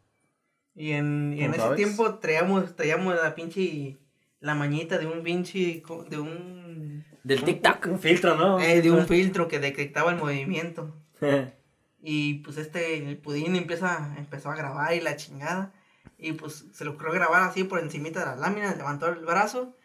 Y 0.75 0.93
en, 0.93 1.35
y 1.37 1.43
en 1.43 1.53
¿Cómo 1.53 1.67
ese 1.67 1.77
tiempo 1.77 2.19
traíamos, 2.19 2.77
traíamos 2.77 3.15
la 3.17 3.35
pinche, 3.35 3.99
la 4.41 4.55
mañita 4.55 4.99
de 4.99 5.07
un 5.07 5.23
pinche, 5.23 5.83
de 6.09 6.19
un, 6.19 7.05
Del 7.25 7.43
tic-tac. 7.43 7.91
Un 7.91 7.99
filtro, 7.99 8.37
¿no? 8.37 8.61
eh, 8.61 8.83
de 8.83 8.91
un 8.91 9.07
filtro 9.09 9.49
que 9.49 9.59
detectaba 9.59 10.13
el 10.13 10.19
movimiento. 10.19 10.95
Y 12.03 12.35
pues 12.41 12.57
este, 12.57 12.97
el 12.99 13.17
pudín 13.19 13.55
empieza, 13.57 14.13
empezó 14.19 14.51
a 14.51 14.57
grabar 14.57 14.93
y 14.93 15.01
la 15.01 15.17
chingada. 15.17 15.73
Y 16.19 16.33
pues 16.33 16.65
se 16.73 16.85
le 16.85 16.91
ocurrió 16.91 17.13
grabar 17.13 17.45
así 17.45 17.65
por 17.65 17.79
encimita 17.81 18.21
de 18.21 18.27
las 18.27 18.39
láminas, 18.41 18.77
levantó 18.77 19.09
el 19.09 19.25
brazo. 19.25 19.77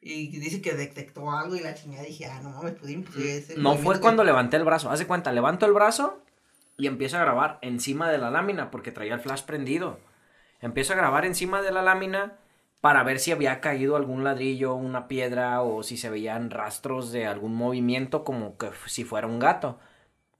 Y 0.00 0.26
dice 0.38 0.60
que 0.60 0.74
detectó 0.74 1.30
algo 1.30 1.54
y 1.54 1.60
la 1.60 1.74
chingada. 1.74 2.02
Dije, 2.04 2.26
ah, 2.26 2.40
no 2.42 2.50
mames, 2.50 2.74
pudín, 2.74 3.04
pues 3.04 3.16
ese 3.18 3.56
No 3.56 3.76
fue 3.76 3.94
que- 3.94 4.00
cuando 4.00 4.24
levanté 4.24 4.56
el 4.56 4.64
brazo. 4.64 4.90
Hace 4.90 5.06
cuenta, 5.06 5.30
levanto 5.32 5.64
el 5.64 5.72
brazo 5.72 6.20
y 6.76 6.88
empiezo 6.88 7.16
a 7.18 7.20
grabar 7.20 7.58
encima 7.62 8.10
de 8.10 8.18
la 8.18 8.30
lámina 8.30 8.70
porque 8.72 8.90
traía 8.90 9.14
el 9.14 9.20
flash 9.20 9.42
prendido. 9.42 10.00
Empiezo 10.60 10.92
a 10.92 10.96
grabar 10.96 11.24
encima 11.24 11.62
de 11.62 11.70
la 11.70 11.82
lámina 11.82 12.38
para 12.80 13.04
ver 13.04 13.20
si 13.20 13.30
había 13.30 13.60
caído 13.60 13.94
algún 13.94 14.24
ladrillo, 14.24 14.74
una 14.74 15.06
piedra 15.06 15.62
o 15.62 15.84
si 15.84 15.96
se 15.96 16.10
veían 16.10 16.50
rastros 16.50 17.12
de 17.12 17.26
algún 17.26 17.54
movimiento 17.54 18.24
como 18.24 18.56
que 18.58 18.70
si 18.86 19.04
fuera 19.04 19.28
un 19.28 19.38
gato. 19.38 19.78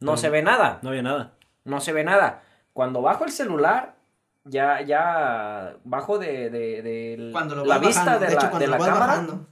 No 0.02 0.16
se 0.16 0.30
ve 0.30 0.42
nada. 0.42 0.78
No 0.82 0.90
había 0.90 1.02
nada. 1.02 1.32
No 1.64 1.80
se 1.80 1.92
ve 1.92 2.04
nada. 2.04 2.42
Cuando 2.72 3.02
bajo 3.02 3.24
el 3.24 3.30
celular, 3.30 3.96
ya, 4.44 4.80
ya 4.82 5.76
bajo 5.84 6.18
de, 6.18 6.50
de, 6.50 6.82
de 6.82 7.30
Cuando 7.32 7.54
lo 7.54 7.64
la 7.64 7.78
vista 7.78 8.04
bajando, 8.04 8.20
de 8.20 8.26
de 8.26 8.34
hecho, 8.34 8.50
la, 8.50 8.58
de 8.58 8.66
lo 8.66 8.72
la 8.72 8.78
cámara. 8.78 9.06
bajando. 9.06 9.46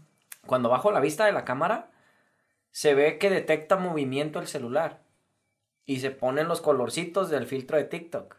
Cuando 0.47 0.69
bajo 0.69 0.91
la 0.91 1.01
vista 1.01 1.27
de 1.27 1.33
la 1.33 1.45
cámara, 1.45 1.91
se 2.71 2.95
ve 2.95 3.19
que 3.19 3.31
detecta 3.31 3.77
movimiento 3.77 4.39
el 4.39 4.47
celular. 4.47 5.01
Y 5.85 6.01
se 6.01 6.11
ponen 6.11 6.49
los 6.49 6.61
colorcitos 6.61 7.31
del 7.31 7.47
filtro 7.47 7.77
de 7.77 7.85
TikTok. 7.85 8.37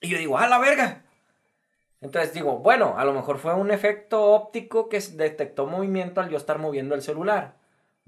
Y 0.00 0.08
yo 0.08 0.18
digo, 0.18 0.38
¡ah, 0.38 0.46
la 0.48 0.58
verga! 0.58 1.02
Entonces 2.00 2.34
digo, 2.34 2.58
bueno, 2.58 2.94
a 2.98 3.04
lo 3.04 3.12
mejor 3.14 3.38
fue 3.38 3.54
un 3.54 3.70
efecto 3.70 4.22
óptico 4.32 4.88
que 4.88 5.00
detectó 5.00 5.66
movimiento 5.66 6.20
al 6.20 6.28
yo 6.28 6.36
estar 6.36 6.58
moviendo 6.58 6.94
el 6.94 7.02
celular. 7.02 7.54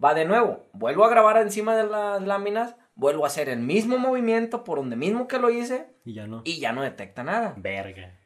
Va 0.03 0.15
de 0.15 0.25
nuevo, 0.25 0.69
vuelvo 0.73 1.05
a 1.05 1.09
grabar 1.09 1.39
encima 1.39 1.75
de 1.75 1.85
las 1.85 2.23
láminas, 2.23 2.77
vuelvo 2.99 3.25
a 3.25 3.29
hacer 3.29 3.49
el 3.49 3.61
mismo 3.61 3.97
movimiento 3.97 4.65
por 4.65 4.77
donde 4.79 4.97
mismo 4.97 5.27
que 5.29 5.39
lo 5.39 5.49
hice 5.51 5.87
Y 6.05 6.13
ya 6.15 6.27
no. 6.27 6.43
y 6.45 6.59
ya 6.59 6.73
no 6.73 6.83
detecta 6.83 7.23
nada. 7.25 7.55
Verga. 7.57 8.19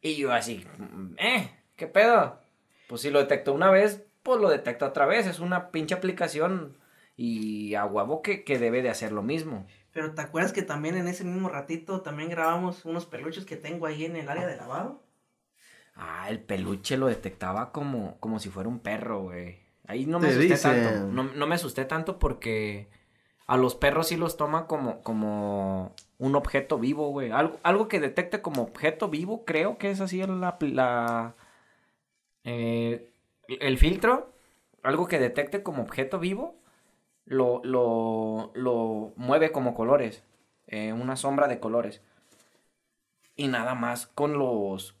Y 0.00 0.16
yo 0.16 0.32
así, 0.32 0.66
eh, 1.18 1.50
¿qué 1.76 1.86
pedo? 1.86 2.40
Pues 2.88 3.02
si 3.02 3.10
lo 3.10 3.20
detectó 3.20 3.52
una 3.54 3.70
vez, 3.70 4.04
pues 4.22 4.40
lo 4.40 4.48
detecta 4.50 4.86
otra 4.86 5.06
vez. 5.06 5.26
Es 5.26 5.38
una 5.40 5.70
pinche 5.70 5.94
aplicación 5.94 6.76
y 7.16 7.74
a 7.74 7.84
huevo 7.84 8.20
que, 8.22 8.42
que 8.44 8.58
debe 8.58 8.82
de 8.82 8.90
hacer 8.90 9.12
lo 9.12 9.22
mismo. 9.22 9.66
Pero 9.92 10.12
¿te 10.14 10.22
acuerdas 10.22 10.52
que 10.52 10.62
también 10.62 10.96
en 10.96 11.06
ese 11.06 11.22
mismo 11.24 11.48
ratito 11.48 12.00
también 12.00 12.28
grabamos 12.28 12.84
unos 12.84 13.06
peluches 13.06 13.44
que 13.44 13.56
tengo 13.56 13.86
ahí 13.86 14.04
en 14.04 14.16
el 14.16 14.28
área 14.28 14.46
de 14.46 14.56
lavado? 14.56 15.04
Ah, 15.94 16.26
el 16.28 16.40
peluche 16.40 16.96
lo 16.96 17.06
detectaba 17.06 17.70
como, 17.70 18.18
como 18.18 18.40
si 18.40 18.48
fuera 18.50 18.68
un 18.68 18.80
perro, 18.80 19.22
güey. 19.22 19.60
Ahí 19.86 20.06
no 20.06 20.18
me 20.18 20.28
Te 20.28 20.34
asusté 20.34 20.54
dicen. 20.54 20.82
tanto. 20.84 21.06
No, 21.12 21.22
no 21.24 21.46
me 21.46 21.54
asusté 21.54 21.84
tanto 21.84 22.18
porque 22.18 22.88
a 23.46 23.56
los 23.56 23.74
perros 23.74 24.08
sí 24.08 24.16
los 24.16 24.36
toma 24.36 24.66
como, 24.66 25.02
como 25.02 25.94
un 26.18 26.36
objeto 26.36 26.78
vivo, 26.78 27.10
güey. 27.10 27.30
Algo, 27.30 27.58
algo 27.62 27.88
que 27.88 28.00
detecte 28.00 28.42
como 28.42 28.62
objeto 28.62 29.08
vivo, 29.08 29.44
creo 29.44 29.78
que 29.78 29.90
es 29.90 30.00
así 30.00 30.18
la, 30.26 30.56
la 30.60 31.34
eh, 32.44 33.10
el 33.48 33.78
filtro. 33.78 34.32
Algo 34.82 35.06
que 35.08 35.18
detecte 35.18 35.62
como 35.62 35.82
objeto 35.82 36.18
vivo, 36.18 36.56
lo, 37.26 37.60
lo, 37.64 38.52
lo 38.54 39.12
mueve 39.16 39.52
como 39.52 39.74
colores. 39.74 40.24
eh, 40.68 40.92
una 40.92 41.16
sombra 41.16 41.48
de 41.48 41.60
colores. 41.60 42.02
Y 43.36 43.46
nada 43.48 43.74
más 43.76 44.06
con 44.08 44.38
los. 44.38 44.96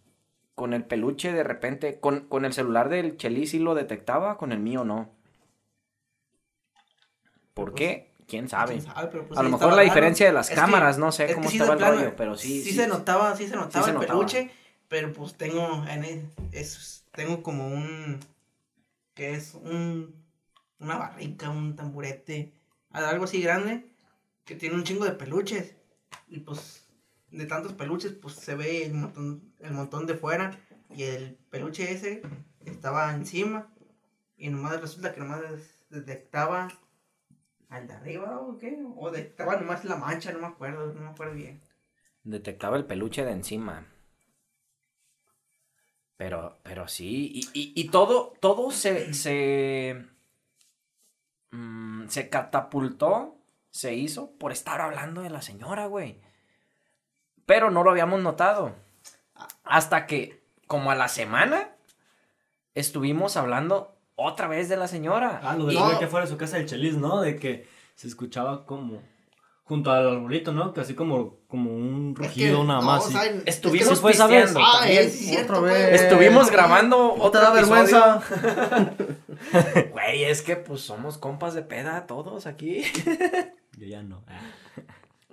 Con 0.54 0.72
el 0.72 0.84
peluche 0.84 1.32
de 1.32 1.42
repente. 1.42 1.98
Con, 2.00 2.28
con 2.28 2.44
el 2.44 2.52
celular 2.52 2.88
del 2.88 3.16
Chelis 3.16 3.50
sí 3.50 3.58
lo 3.58 3.74
detectaba, 3.74 4.36
con 4.38 4.52
el 4.52 4.60
mío 4.60 4.84
no. 4.84 5.10
¿Por 7.54 7.72
Pues, 7.72 7.74
qué? 7.74 8.13
¿Quién 8.26 8.48
sabe? 8.48 8.74
¿Quién 8.74 8.84
sabe? 8.86 9.08
Pero, 9.08 9.26
pues, 9.26 9.38
A 9.38 9.42
lo 9.42 9.48
mejor 9.50 9.68
la 9.68 9.76
raro. 9.76 9.84
diferencia 9.84 10.26
de 10.26 10.32
las 10.32 10.46
Es 10.48 10.54
que- 10.54 10.60
cámaras, 10.60 10.98
no 10.98 11.12
sé 11.12 11.26
es 11.26 11.34
cómo 11.34 11.48
sí, 11.50 11.56
estaba 11.56 11.72
el 11.74 11.78
plano, 11.78 11.96
rollo, 11.96 12.16
pero 12.16 12.36
sí. 12.36 12.62
sí, 12.62 12.72
se 12.72 12.86
notaba, 12.86 13.36
sí 13.36 13.46
se 13.48 13.56
notaba 13.56 13.86
el 13.88 13.94
notaba. 13.94 14.12
peluche, 14.14 14.50
pero 14.88 15.12
pues 15.12 15.34
tengo 15.34 15.84
en 15.88 16.04
el- 16.04 16.30
es, 16.52 17.04
tengo 17.12 17.42
como 17.42 17.68
un 17.68 18.20
que 19.14 19.34
es 19.34 19.54
un 19.54 20.22
una 20.80 20.96
barrica, 20.98 21.48
un 21.50 21.76
tamburete, 21.76 22.52
algo 22.90 23.24
así 23.24 23.40
grande 23.40 23.86
que 24.44 24.54
tiene 24.54 24.74
un 24.74 24.84
chingo 24.84 25.04
de 25.04 25.12
peluches 25.12 25.74
y 26.28 26.40
pues 26.40 26.86
de 27.30 27.46
tantos 27.46 27.72
peluches 27.72 28.12
pues 28.12 28.34
se 28.34 28.54
ve 28.54 28.84
el 28.86 28.94
montón 28.94 29.52
el 29.60 29.72
montón 29.72 30.06
de 30.06 30.14
fuera 30.14 30.58
y 30.94 31.04
el 31.04 31.38
peluche 31.50 31.90
ese 31.92 32.22
estaba 32.64 33.12
encima 33.14 33.72
y 34.36 34.48
nomás 34.50 34.80
resulta 34.80 35.12
que 35.14 35.20
nomás 35.20 35.40
detectaba 35.90 36.68
al 37.74 37.86
de 37.88 37.94
arriba 37.94 38.40
o 38.40 38.58
qué 38.58 38.78
o 38.96 39.10
detectaba 39.10 39.56
nomás 39.56 39.84
la 39.84 39.96
mancha, 39.96 40.32
no 40.32 40.38
me 40.40 40.46
acuerdo, 40.46 40.92
no 40.92 41.00
me 41.00 41.08
acuerdo 41.08 41.34
bien. 41.34 41.60
Detectaba 42.22 42.76
el 42.76 42.86
peluche 42.86 43.24
de 43.24 43.32
encima. 43.32 43.86
Pero, 46.16 46.58
pero 46.62 46.88
sí. 46.88 47.32
Y, 47.52 47.72
y- 47.74 47.88
todo, 47.90 48.32
todo 48.40 48.70
se. 48.70 49.12
se. 49.14 50.06
mm, 51.50 52.08
se 52.08 52.28
catapultó. 52.28 53.36
Se 53.70 53.94
hizo 53.94 54.30
por 54.38 54.52
estar 54.52 54.80
hablando 54.80 55.22
de 55.22 55.30
la 55.30 55.42
señora, 55.42 55.86
güey. 55.86 56.20
Pero 57.44 57.70
no 57.70 57.82
lo 57.82 57.90
habíamos 57.90 58.22
notado. 58.22 58.76
Hasta 59.64 60.06
que, 60.06 60.44
como 60.68 60.92
a 60.92 60.94
la 60.94 61.08
semana, 61.08 61.74
estuvimos 62.76 63.36
hablando 63.36 63.93
otra 64.16 64.48
vez 64.48 64.68
de 64.68 64.76
la 64.76 64.88
señora. 64.88 65.40
Ah, 65.42 65.54
lo 65.56 65.66
del 65.66 65.76
Y- 65.76 65.78
güey 65.78 65.98
que 65.98 66.06
fuera 66.06 66.26
de 66.26 66.32
su 66.32 66.38
casa 66.38 66.56
del 66.56 66.66
Chelis, 66.66 66.96
¿no? 66.96 67.20
De 67.20 67.36
que 67.36 67.66
se 67.94 68.06
escuchaba 68.08 68.64
como 68.66 69.00
junto 69.64 69.90
al 69.90 70.06
arbolito, 70.06 70.52
¿no? 70.52 70.74
Que 70.74 70.82
así 70.82 70.94
como, 70.94 71.38
como 71.48 71.70
un 71.74 72.14
rugido 72.14 72.62
nada 72.64 72.80
más. 72.82 73.06
sí. 73.06 73.16
Estuvimos 73.46 73.98
pues, 74.00 74.18
pisteando 74.18 74.60
Ah, 74.62 74.80
también. 74.80 75.02
es 75.04 75.12
cierto, 75.18 75.54
Otra 75.60 75.72
vez. 75.72 76.02
Estuvimos 76.02 76.50
grabando 76.50 77.14
¿No 77.16 77.30
te 77.30 77.38
otro 77.38 77.40
da 77.40 77.58
episodio. 77.60 78.22
vergüenza? 78.22 78.22
Güey, 79.92 80.24
es 80.24 80.42
que 80.42 80.56
pues 80.56 80.80
somos 80.82 81.18
compas 81.18 81.54
de 81.54 81.62
peda 81.62 82.06
todos 82.06 82.46
aquí. 82.46 82.82
Yo 83.78 83.86
ya 83.86 84.02
no. 84.02 84.22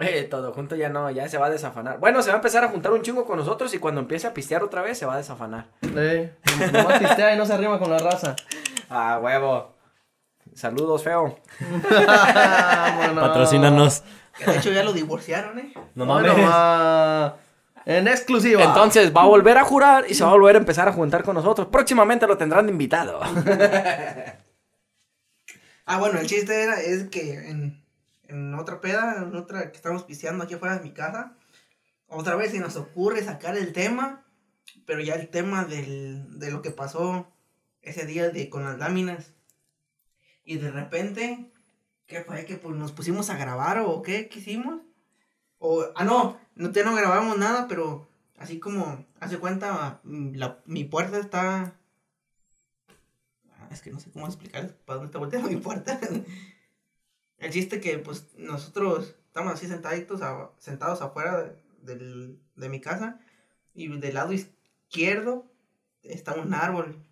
Eh, 0.04 0.24
todo 0.24 0.52
junto 0.52 0.76
ya 0.76 0.90
no, 0.90 1.12
ya 1.12 1.30
se 1.30 1.38
va 1.38 1.46
a 1.46 1.50
desafanar. 1.52 2.00
Bueno, 2.00 2.24
se 2.24 2.30
va 2.30 2.34
a 2.34 2.38
empezar 2.38 2.64
a 2.64 2.70
juntar 2.70 2.92
un 2.92 3.04
chingo 3.04 3.24
con 3.24 3.38
nosotros 3.38 3.72
y 3.76 3.78
cuando 3.78 4.02
empiece 4.02 4.26
a 4.26 4.34
pistear 4.34 4.64
otra 4.64 4.82
vez 4.82 4.98
se 4.98 5.06
va 5.06 5.14
a 5.14 5.18
desafanar. 5.18 5.68
Eh, 5.96 6.34
nomás 6.74 6.98
pistea 6.98 7.36
y 7.36 7.38
no 7.38 7.46
se 7.46 7.54
arrima 7.54 7.78
con 7.78 7.92
la 7.92 8.00
raza. 8.00 8.36
Ah, 8.94 9.20
huevo. 9.24 9.74
Saludos, 10.54 11.02
feo. 11.04 11.40
Vámonos. 11.62 13.24
Patrocínanos. 13.28 14.04
Que 14.38 14.46
de 14.52 14.58
hecho 14.58 14.72
ya 14.72 14.84
lo 14.84 14.92
divorciaron, 14.92 15.58
¿eh? 15.60 15.74
No 15.96 16.06
Bueno, 16.06 16.30
mames. 16.34 16.46
ma. 16.46 17.36
En 17.86 18.08
exclusiva. 18.08 18.62
Entonces 18.64 19.16
va 19.16 19.22
a 19.24 19.28
volver 19.28 19.58
a 19.58 19.64
jurar 19.64 20.06
y 20.10 20.14
se 20.14 20.24
va 20.24 20.30
a 20.32 20.34
volver 20.34 20.56
a 20.56 20.60
empezar 20.60 20.88
a 20.90 20.94
juntar 20.94 21.24
con 21.24 21.36
nosotros. 21.36 21.68
Próximamente 21.72 22.28
lo 22.28 22.38
tendrán 22.38 22.66
de 22.66 22.72
invitado. 22.74 23.22
Ah, 25.86 25.98
bueno, 25.98 26.20
el 26.20 26.28
chiste 26.28 26.64
era, 26.64 26.80
es 26.80 27.06
que 27.10 27.34
en, 27.50 27.84
en 28.28 28.54
otra 28.56 28.80
peda, 28.80 29.16
en 29.18 29.36
otra 29.36 29.72
que 29.72 29.76
estamos 29.76 30.04
pisteando 30.04 30.44
aquí 30.44 30.54
afuera 30.54 30.78
de 30.78 30.84
mi 30.84 30.94
casa, 30.94 31.34
otra 32.08 32.36
vez 32.36 32.52
se 32.52 32.60
nos 32.60 32.78
ocurre 32.78 33.24
sacar 33.24 33.58
el 33.58 33.74
tema, 33.74 34.24
pero 34.86 35.02
ya 35.02 35.16
el 35.16 35.28
tema 35.28 35.66
del, 35.66 36.40
de 36.40 36.52
lo 36.52 36.62
que 36.62 36.72
pasó 36.72 37.28
ese 37.82 38.06
día 38.06 38.30
de, 38.30 38.50
con 38.50 38.64
las 38.64 38.78
láminas. 38.78 39.34
Y 40.44 40.58
de 40.58 40.72
repente, 40.72 41.52
¿qué 42.08 42.22
fue? 42.24 42.46
Que 42.46 42.58
pues 42.58 42.76
nos 42.76 42.92
pusimos 42.92 43.30
a 43.30 43.38
grabar 43.38 43.80
o 43.80 44.02
qué, 44.02 44.28
¿qué 44.30 44.40
hicimos? 44.40 44.82
O, 45.60 45.86
ah, 45.96 46.04
no, 46.04 46.40
no, 46.56 46.72
ya 46.72 46.84
no 46.84 46.96
grabamos 46.96 47.38
nada, 47.38 47.68
pero 47.68 48.08
así 48.38 48.60
como, 48.60 49.06
hace 49.20 49.38
cuenta, 49.38 50.02
mm, 50.04 50.36
la, 50.36 50.60
mi 50.66 50.84
puerta 50.84 51.20
está 51.20 51.76
Ah, 53.60 53.68
es 53.72 53.82
que 53.82 53.92
no 53.92 54.00
sé 54.00 54.12
cómo 54.12 54.26
explicar 54.28 54.74
para 54.86 54.98
dónde 54.98 55.08
está 55.08 55.20
volteando 55.20 55.50
mi 55.50 55.58
puerta. 55.58 56.00
El 57.38 57.52
chiste 57.52 57.80
que, 57.82 57.98
pues, 58.00 58.28
nosotros 58.38 59.16
estamos 59.28 59.54
así 59.54 59.68
sentaditos, 59.68 60.22
a- 60.22 60.52
sentados 60.58 61.02
afuera 61.02 61.56
del- 61.82 62.40
de 62.56 62.70
mi 62.70 62.80
casa 62.82 63.20
y 63.74 63.88
del 63.88 64.14
lado 64.14 64.34
izquierdo 64.34 65.46
está 66.04 66.34
un 66.36 66.54
árbol, 66.54 67.04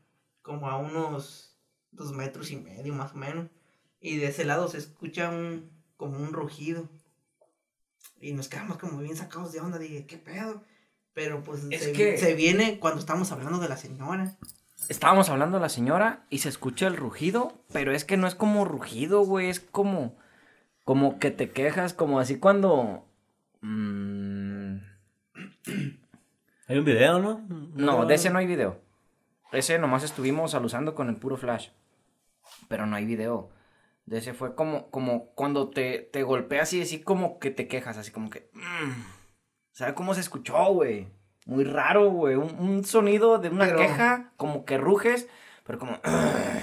como 0.49 0.67
a 0.67 0.77
unos 0.77 1.55
dos 1.91 2.12
metros 2.12 2.49
y 2.49 2.55
medio 2.55 2.91
más 2.95 3.13
o 3.13 3.17
menos. 3.17 3.49
Y 4.01 4.17
de 4.17 4.29
ese 4.29 4.45
lado 4.45 4.67
se 4.67 4.79
escucha 4.79 5.29
un, 5.29 5.69
como 5.95 6.17
un 6.17 6.33
rugido. 6.33 6.89
Y 8.19 8.33
nos 8.33 8.47
quedamos 8.47 8.77
como 8.79 8.97
bien 8.97 9.15
sacados 9.15 9.51
de 9.51 9.59
onda, 9.62 9.77
dije, 9.77 10.07
¿qué 10.07 10.17
pedo? 10.17 10.63
Pero 11.13 11.43
pues 11.43 11.65
Es 11.69 11.83
se, 11.83 11.93
que- 11.93 12.17
se 12.17 12.33
viene 12.33 12.79
cuando 12.79 12.99
estamos 12.99 13.31
hablando 13.31 13.59
de 13.59 13.69
la 13.69 13.77
señora. 13.77 14.38
Estábamos 14.88 15.29
hablando 15.29 15.57
a 15.57 15.59
la 15.59 15.69
señora 15.69 16.25
y 16.31 16.39
se 16.39 16.49
escucha 16.49 16.88
el 16.88 16.97
rugido, 16.97 17.62
pero 17.71 17.93
es 17.93 18.03
que 18.03 18.17
no 18.17 18.25
es 18.25 18.33
como 18.33 18.65
rugido, 18.65 19.21
güey, 19.23 19.49
es 19.49 19.59
como 19.59 20.17
como 20.83 21.19
que 21.19 21.29
te 21.29 21.51
quejas, 21.51 21.93
como 21.93 22.19
así 22.19 22.39
cuando 22.39 23.05
mm, 23.62 24.77
Hay 26.67 26.77
un 26.79 26.85
video, 26.85 27.19
¿no? 27.19 27.45
no, 27.75 28.05
de 28.07 28.15
ese 28.15 28.31
no 28.31 28.39
hay 28.39 28.47
video. 28.47 28.81
Ese 29.51 29.79
nomás 29.79 30.03
estuvimos 30.03 30.53
alusando 30.55 30.95
con 30.95 31.09
el 31.09 31.15
puro 31.15 31.38
flash. 31.38 31.69
Pero 32.67 32.85
no 32.85 32.95
hay 32.95 33.05
video. 33.05 33.49
De 34.05 34.17
ese 34.17 34.33
fue 34.33 34.55
como 34.55 34.89
como 34.89 35.27
cuando 35.35 35.69
te, 35.69 35.99
te 35.99 36.23
golpeas 36.23 36.73
y 36.73 36.81
así 36.81 36.99
como 37.01 37.39
que 37.39 37.51
te 37.51 37.67
quejas, 37.67 37.97
así 37.97 38.12
como 38.12 38.29
que 38.29 38.49
mm. 38.53 38.91
¿Sabe 39.71 39.93
cómo 39.93 40.13
se 40.13 40.21
escuchó, 40.21 40.73
güey? 40.73 41.07
Muy 41.45 41.63
raro, 41.63 42.09
güey, 42.09 42.35
un, 42.35 42.55
un 42.59 42.83
sonido 42.83 43.38
de 43.38 43.49
una 43.49 43.65
Pero- 43.65 43.77
queja, 43.77 44.31
como 44.35 44.65
que 44.65 44.77
ruges, 44.77 45.27
pero 45.63 45.79
como 45.79 45.99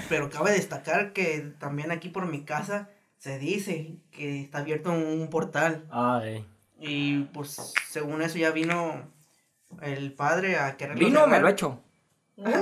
Pero 0.09 0.29
cabe 0.29 0.51
destacar 0.51 1.13
que 1.13 1.53
también 1.59 1.91
aquí 1.91 2.09
por 2.09 2.25
mi 2.27 2.43
casa 2.43 2.89
se 3.17 3.39
dice 3.39 3.95
que 4.11 4.41
está 4.41 4.59
abierto 4.59 4.91
un 4.91 5.29
portal. 5.29 5.87
Ay. 5.89 6.45
Y 6.79 7.23
pues 7.33 7.73
según 7.89 8.21
eso 8.21 8.37
ya 8.37 8.51
vino 8.51 9.09
el 9.81 10.13
padre 10.13 10.57
a 10.57 10.77
querer 10.77 10.97
Vino, 10.97 11.25
me 11.27 11.39
lo 11.39 11.47
he 11.47 11.51
hecho. 11.51 11.81
Al 12.43 12.53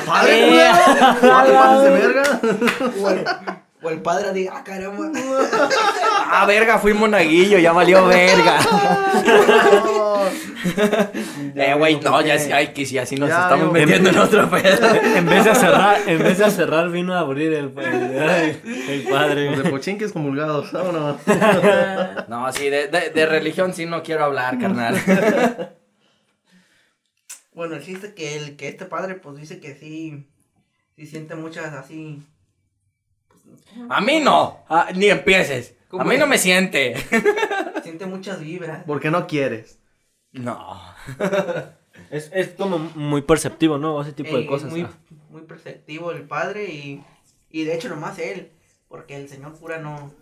padre, 0.00 0.62
al 0.62 1.50
padre, 1.52 1.82
de 1.82 1.90
verga. 1.90 2.40
O 3.00 3.10
el, 3.10 3.24
o 3.82 3.90
el 3.90 4.00
padre 4.00 4.32
diga, 4.32 4.52
ah, 4.56 4.64
caramba. 4.64 5.10
Ah, 6.30 6.46
verga, 6.46 6.78
fui 6.78 6.94
monaguillo, 6.94 7.58
ya 7.58 7.72
valió 7.72 8.06
verga. 8.06 8.58
eh, 11.54 11.74
güey, 11.76 12.00
no, 12.00 12.20
ya 12.22 12.38
sí, 12.38 12.50
ay, 12.52 12.68
que 12.68 12.86
si 12.86 12.96
así 12.98 13.16
nos 13.16 13.28
Ya, 13.28 13.42
estamos 13.42 13.60
digo, 13.60 13.72
metiendo 13.72 14.10
en 14.10 14.18
otro 14.18 14.48
pedo. 14.48 14.94
En 15.16 15.26
vez 15.26 15.44
de 15.44 15.54
cerrar, 15.54 15.98
en 16.06 16.18
vez 16.18 16.38
de 16.38 16.50
cerrar 16.50 16.90
vino 16.90 17.14
a 17.14 17.20
abrir 17.20 17.52
el, 17.52 17.72
el, 17.78 18.60
el 18.88 19.02
padre. 19.10 19.50
Los 19.50 19.64
de 19.64 19.70
pochinques 19.70 20.12
comulgados. 20.12 20.72
Vámonos. 20.72 21.16
No, 22.28 22.52
sí, 22.52 22.70
de, 22.70 22.88
de, 22.88 23.10
de 23.10 23.26
religión 23.26 23.72
sí 23.72 23.86
no 23.86 24.02
quiero 24.02 24.24
hablar, 24.24 24.58
carnal. 24.58 24.96
Bueno, 27.54 27.76
el 27.76 27.84
chiste 27.84 28.14
que 28.14 28.36
el 28.36 28.56
que 28.56 28.68
este 28.68 28.84
padre 28.86 29.14
pues 29.14 29.36
dice 29.36 29.60
que 29.60 29.74
sí, 29.76 30.26
sí 30.96 31.06
siente 31.06 31.34
muchas 31.34 31.72
así. 31.72 32.22
A 33.88 34.00
mí 34.00 34.20
no, 34.20 34.64
ah, 34.68 34.88
ni 34.94 35.06
empieces. 35.06 35.76
A 35.98 36.04
mí 36.04 36.16
no 36.16 36.26
me 36.26 36.38
siente. 36.38 36.94
Siente 37.84 38.06
muchas 38.06 38.40
vibras. 38.40 38.82
¿Por 38.84 38.98
qué 39.00 39.10
no 39.10 39.26
quieres? 39.26 39.78
No. 40.32 40.80
Es, 42.10 42.30
es 42.34 42.48
como 42.48 42.78
muy 42.78 43.22
perceptivo, 43.22 43.78
¿no? 43.78 44.00
Ese 44.02 44.12
tipo 44.12 44.36
de 44.36 44.42
Eh, 44.42 44.46
cosas. 44.46 44.70
Muy, 44.70 44.82
ah. 44.82 44.90
muy 45.30 45.42
perceptivo 45.42 46.10
el 46.10 46.22
padre 46.26 46.64
y, 46.72 47.04
y 47.50 47.64
de 47.64 47.74
hecho 47.74 47.88
nomás 47.88 48.18
él, 48.18 48.50
porque 48.88 49.16
el 49.16 49.28
señor 49.28 49.56
cura 49.58 49.78
no. 49.78 50.12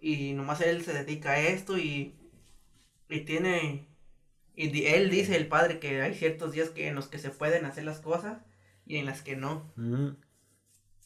Y 0.00 0.32
nomás 0.32 0.60
él 0.62 0.82
se 0.84 0.92
dedica 0.94 1.32
a 1.32 1.40
esto 1.40 1.78
y, 1.78 2.14
y 3.08 3.20
tiene... 3.20 3.86
Y 4.54 4.68
di- 4.68 4.86
él 4.86 5.08
dice, 5.10 5.36
el 5.36 5.48
padre, 5.48 5.78
que 5.78 6.02
hay 6.02 6.14
ciertos 6.14 6.52
días 6.52 6.68
que 6.70 6.88
en 6.88 6.94
los 6.94 7.08
que 7.08 7.18
se 7.18 7.30
pueden 7.30 7.64
hacer 7.64 7.84
las 7.84 8.00
cosas 8.00 8.38
y 8.86 8.96
en 8.98 9.06
las 9.06 9.22
que 9.22 9.36
no. 9.36 9.72
Mm. 9.76 10.08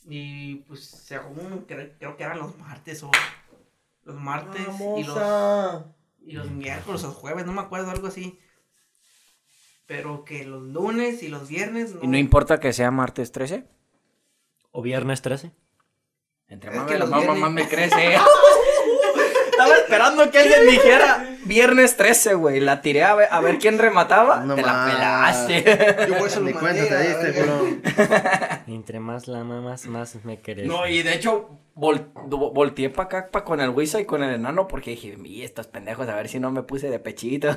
Y 0.09 0.55
pues 0.69 0.85
según 0.85 1.65
creo, 1.67 1.91
creo 1.99 2.17
que 2.17 2.25
eran 2.25 2.39
los 2.39 2.57
martes 2.59 3.03
o 3.03 3.11
los 4.05 4.17
martes 4.17 4.63
y 4.99 5.03
los, 5.05 5.19
y 6.21 6.33
los 6.33 6.51
miércoles 6.51 7.03
o 7.05 7.13
jueves, 7.13 7.45
no 7.47 7.53
me 7.53 7.61
acuerdo, 7.61 7.91
algo 7.91 8.07
así. 8.09 8.39
Pero 9.87 10.25
que 10.25 10.45
los 10.45 10.63
lunes 10.63 11.23
y 11.23 11.29
los 11.29 11.49
viernes 11.49 11.95
no. 11.95 12.03
¿Y 12.03 12.07
no 12.09 12.19
importa 12.19 12.59
que 12.59 12.73
sea 12.73 12.91
martes 12.91 13.31
13? 13.33 13.67
O 14.73 14.83
viernes 14.83 15.23
13. 15.23 15.53
Entre 16.49 16.71
más 16.71 16.87
me 16.87 16.97
viernes- 16.97 17.39
más 17.39 17.53
me 17.53 17.69
crece. 17.69 18.17
Estaba 19.67 19.83
esperando 19.83 20.31
que 20.31 20.39
alguien 20.39 20.67
dijera 20.71 21.27
viernes 21.45 21.97
13, 21.97 22.35
güey. 22.35 22.61
La 22.61 22.81
tiré 22.81 23.05
a 23.05 23.15
ver, 23.15 23.29
a 23.31 23.41
ver 23.41 23.59
quién 23.59 23.79
remataba. 23.79 24.41
No 24.41 24.55
Te 24.55 24.63
la 24.63 24.87
pelaste. 24.87 26.07
Yo 26.09 26.19
por 26.19 26.29
eso 26.29 26.41
Ni 26.41 26.53
lo 26.53 26.61
cuenta 26.61 26.87
te 26.89 27.09
diste, 27.09 27.33
culo. 27.41 27.67
Entre 28.67 29.01
más 29.01 29.29
la 29.29 29.45
mamas, 29.45 29.87
más 29.87 30.17
me 30.25 30.41
querés. 30.41 30.67
No, 30.67 30.87
y 30.87 31.03
de 31.03 31.15
hecho, 31.15 31.51
vol- 31.77 32.13
vo- 32.15 32.53
volteé 32.53 32.91
para 32.91 33.07
acá 33.07 33.29
pa 33.31 33.45
con 33.45 33.61
el 33.61 33.71
Wisa 33.71 34.01
y 34.01 34.05
con 34.05 34.23
el 34.23 34.35
enano 34.35 34.67
porque 34.69 34.91
dije, 34.93 35.17
y 35.25 35.43
estos 35.43 35.67
pendejos, 35.67 36.09
a 36.09 36.15
ver 36.17 36.29
si 36.29 36.39
no 36.41 36.51
me 36.51 36.63
puse 36.63 36.91
de 36.91 36.99
pechito. 36.99 37.49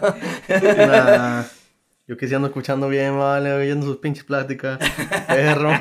Nah, 0.49 1.43
Yo 2.07 2.17
que 2.17 2.27
sí 2.27 2.33
ando 2.33 2.47
escuchando 2.47 2.89
bien, 2.89 3.19
vale, 3.19 3.53
oyendo 3.53 3.85
sus 3.85 3.97
pinches 3.97 4.23
pláticas. 4.23 4.79
Perro. 5.27 5.71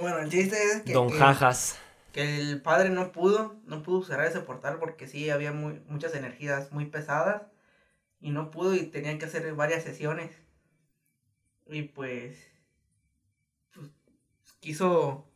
Bueno, 0.00 0.18
el 0.20 0.28
chiste 0.30 0.56
es 0.56 0.82
que, 0.82 0.92
Don 0.92 1.10
que, 1.10 1.18
Jajas. 1.18 1.76
Que 2.18 2.40
el 2.40 2.60
padre 2.62 2.90
no 2.90 3.12
pudo, 3.12 3.60
no 3.64 3.84
pudo 3.84 4.02
cerrar 4.02 4.26
ese 4.26 4.40
portal 4.40 4.78
porque 4.80 5.06
sí 5.06 5.30
había 5.30 5.52
muy, 5.52 5.80
muchas 5.86 6.16
energías 6.16 6.72
muy 6.72 6.86
pesadas 6.86 7.42
y 8.20 8.30
no 8.32 8.50
pudo 8.50 8.74
y 8.74 8.86
tenían 8.86 9.20
que 9.20 9.26
hacer 9.26 9.54
varias 9.54 9.84
sesiones. 9.84 10.32
Y 11.66 11.82
pues, 11.82 12.36
pues, 13.72 13.88
quiso, 14.58 15.28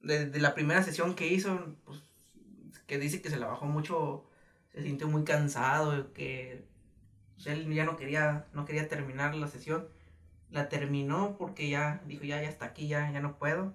desde 0.00 0.38
la 0.40 0.54
primera 0.54 0.82
sesión 0.84 1.16
que 1.16 1.26
hizo, 1.26 1.76
pues, 1.84 2.00
que 2.86 2.98
dice 2.98 3.20
que 3.20 3.30
se 3.30 3.38
la 3.38 3.48
bajó 3.48 3.66
mucho, 3.66 4.30
se 4.72 4.82
sintió 4.82 5.08
muy 5.08 5.24
cansado, 5.24 6.12
que 6.12 6.68
pues, 7.34 7.48
él 7.48 7.72
ya 7.74 7.84
no 7.84 7.96
quería, 7.96 8.46
no 8.52 8.64
quería 8.64 8.88
terminar 8.88 9.34
la 9.34 9.48
sesión. 9.48 9.88
La 10.50 10.68
terminó 10.68 11.36
porque 11.38 11.68
ya 11.70 12.02
dijo, 12.06 12.24
ya, 12.24 12.40
ya 12.42 12.48
está 12.48 12.66
aquí, 12.66 12.86
ya, 12.88 13.10
ya 13.12 13.20
no 13.20 13.38
puedo. 13.38 13.74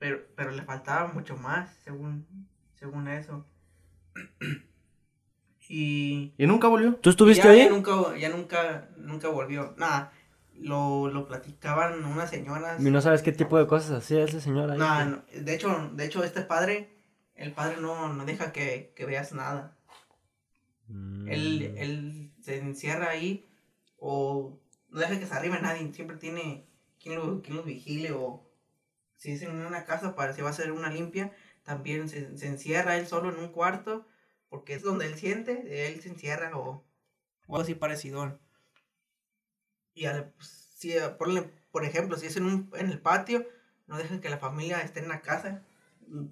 Pero, 0.00 0.22
pero 0.34 0.50
le 0.50 0.62
faltaba 0.62 1.12
mucho 1.12 1.36
más, 1.36 1.68
según, 1.84 2.26
según 2.74 3.06
eso. 3.06 3.44
y 5.68 6.32
¿Y 6.38 6.46
nunca 6.46 6.68
volvió? 6.68 6.96
¿Tú 6.96 7.10
estuviste 7.10 7.44
ya, 7.44 7.50
ahí? 7.50 7.58
ya 7.58 7.68
nunca, 7.68 8.16
ya 8.16 8.30
nunca, 8.30 8.88
nunca 8.96 9.28
volvió. 9.28 9.74
Nada, 9.76 10.10
lo, 10.54 11.08
lo 11.08 11.28
platicaban 11.28 12.02
unas 12.02 12.30
señoras. 12.30 12.82
Y 12.82 12.90
no 12.90 13.02
sabes 13.02 13.20
qué 13.20 13.30
tipo 13.30 13.58
de 13.58 13.66
cosas 13.66 13.90
hacía 13.90 14.24
ese 14.24 14.40
señor 14.40 14.70
ahí. 14.70 14.78
No, 14.78 15.04
no, 15.04 15.22
de 15.34 15.54
hecho, 15.54 15.90
de 15.92 16.06
hecho, 16.06 16.24
este 16.24 16.40
padre, 16.40 16.96
el 17.34 17.52
padre 17.52 17.76
no, 17.78 18.10
no 18.10 18.24
deja 18.24 18.52
que, 18.52 18.94
que 18.96 19.04
veas 19.04 19.34
nada. 19.34 19.76
Mm. 20.88 21.28
Él, 21.28 21.74
él 21.76 22.32
se 22.40 22.56
encierra 22.56 23.10
ahí 23.10 23.46
o 23.98 24.58
no 24.88 24.98
deja 24.98 25.18
que 25.18 25.26
se 25.26 25.34
arrime 25.34 25.60
nadie. 25.60 25.92
Siempre 25.92 26.16
tiene 26.16 26.66
quien 26.98 27.16
lo, 27.16 27.42
quien 27.42 27.58
lo 27.58 27.62
vigile 27.64 28.12
o 28.12 28.49
si 29.20 29.32
es 29.32 29.42
en 29.42 29.52
una 29.64 29.84
casa 29.84 30.16
para 30.16 30.32
si 30.34 30.42
va 30.42 30.48
a 30.48 30.52
hacer 30.52 30.72
una 30.72 30.90
limpia, 30.90 31.32
también 31.62 32.08
se, 32.08 32.36
se 32.38 32.46
encierra 32.48 32.96
él 32.96 33.06
solo 33.06 33.30
en 33.30 33.38
un 33.38 33.52
cuarto, 33.52 34.06
porque 34.48 34.74
es 34.74 34.82
donde 34.82 35.06
él 35.06 35.14
siente, 35.14 35.86
él 35.88 36.00
se 36.02 36.08
encierra 36.10 36.56
o, 36.56 36.84
o 37.46 37.54
algo 37.56 37.62
así 37.62 37.74
parecido. 37.74 38.38
Y 39.94 40.06
al- 40.06 40.30
pues, 40.32 40.48
si, 40.76 40.92
eh, 40.96 41.08
ponle, 41.18 41.50
por 41.70 41.84
ejemplo, 41.84 42.16
si 42.16 42.26
es 42.26 42.36
en, 42.36 42.44
un, 42.46 42.70
en 42.74 42.90
el 42.90 43.00
patio, 43.00 43.46
no 43.86 43.98
dejan 43.98 44.20
que 44.20 44.30
la 44.30 44.38
familia 44.38 44.80
esté 44.80 45.00
en 45.00 45.08
la 45.08 45.20
casa, 45.20 45.62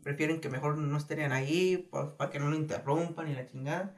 prefieren 0.03 0.40
que 0.40 0.48
mejor 0.48 0.79
no 0.79 0.96
estén 0.96 1.33
ahí, 1.33 1.88
para 2.16 2.31
que 2.31 2.38
no 2.40 2.48
lo 2.51 2.57
interrumpan 2.57 3.29
y 3.29 3.35
la 3.35 3.46
chingada. 3.46 3.94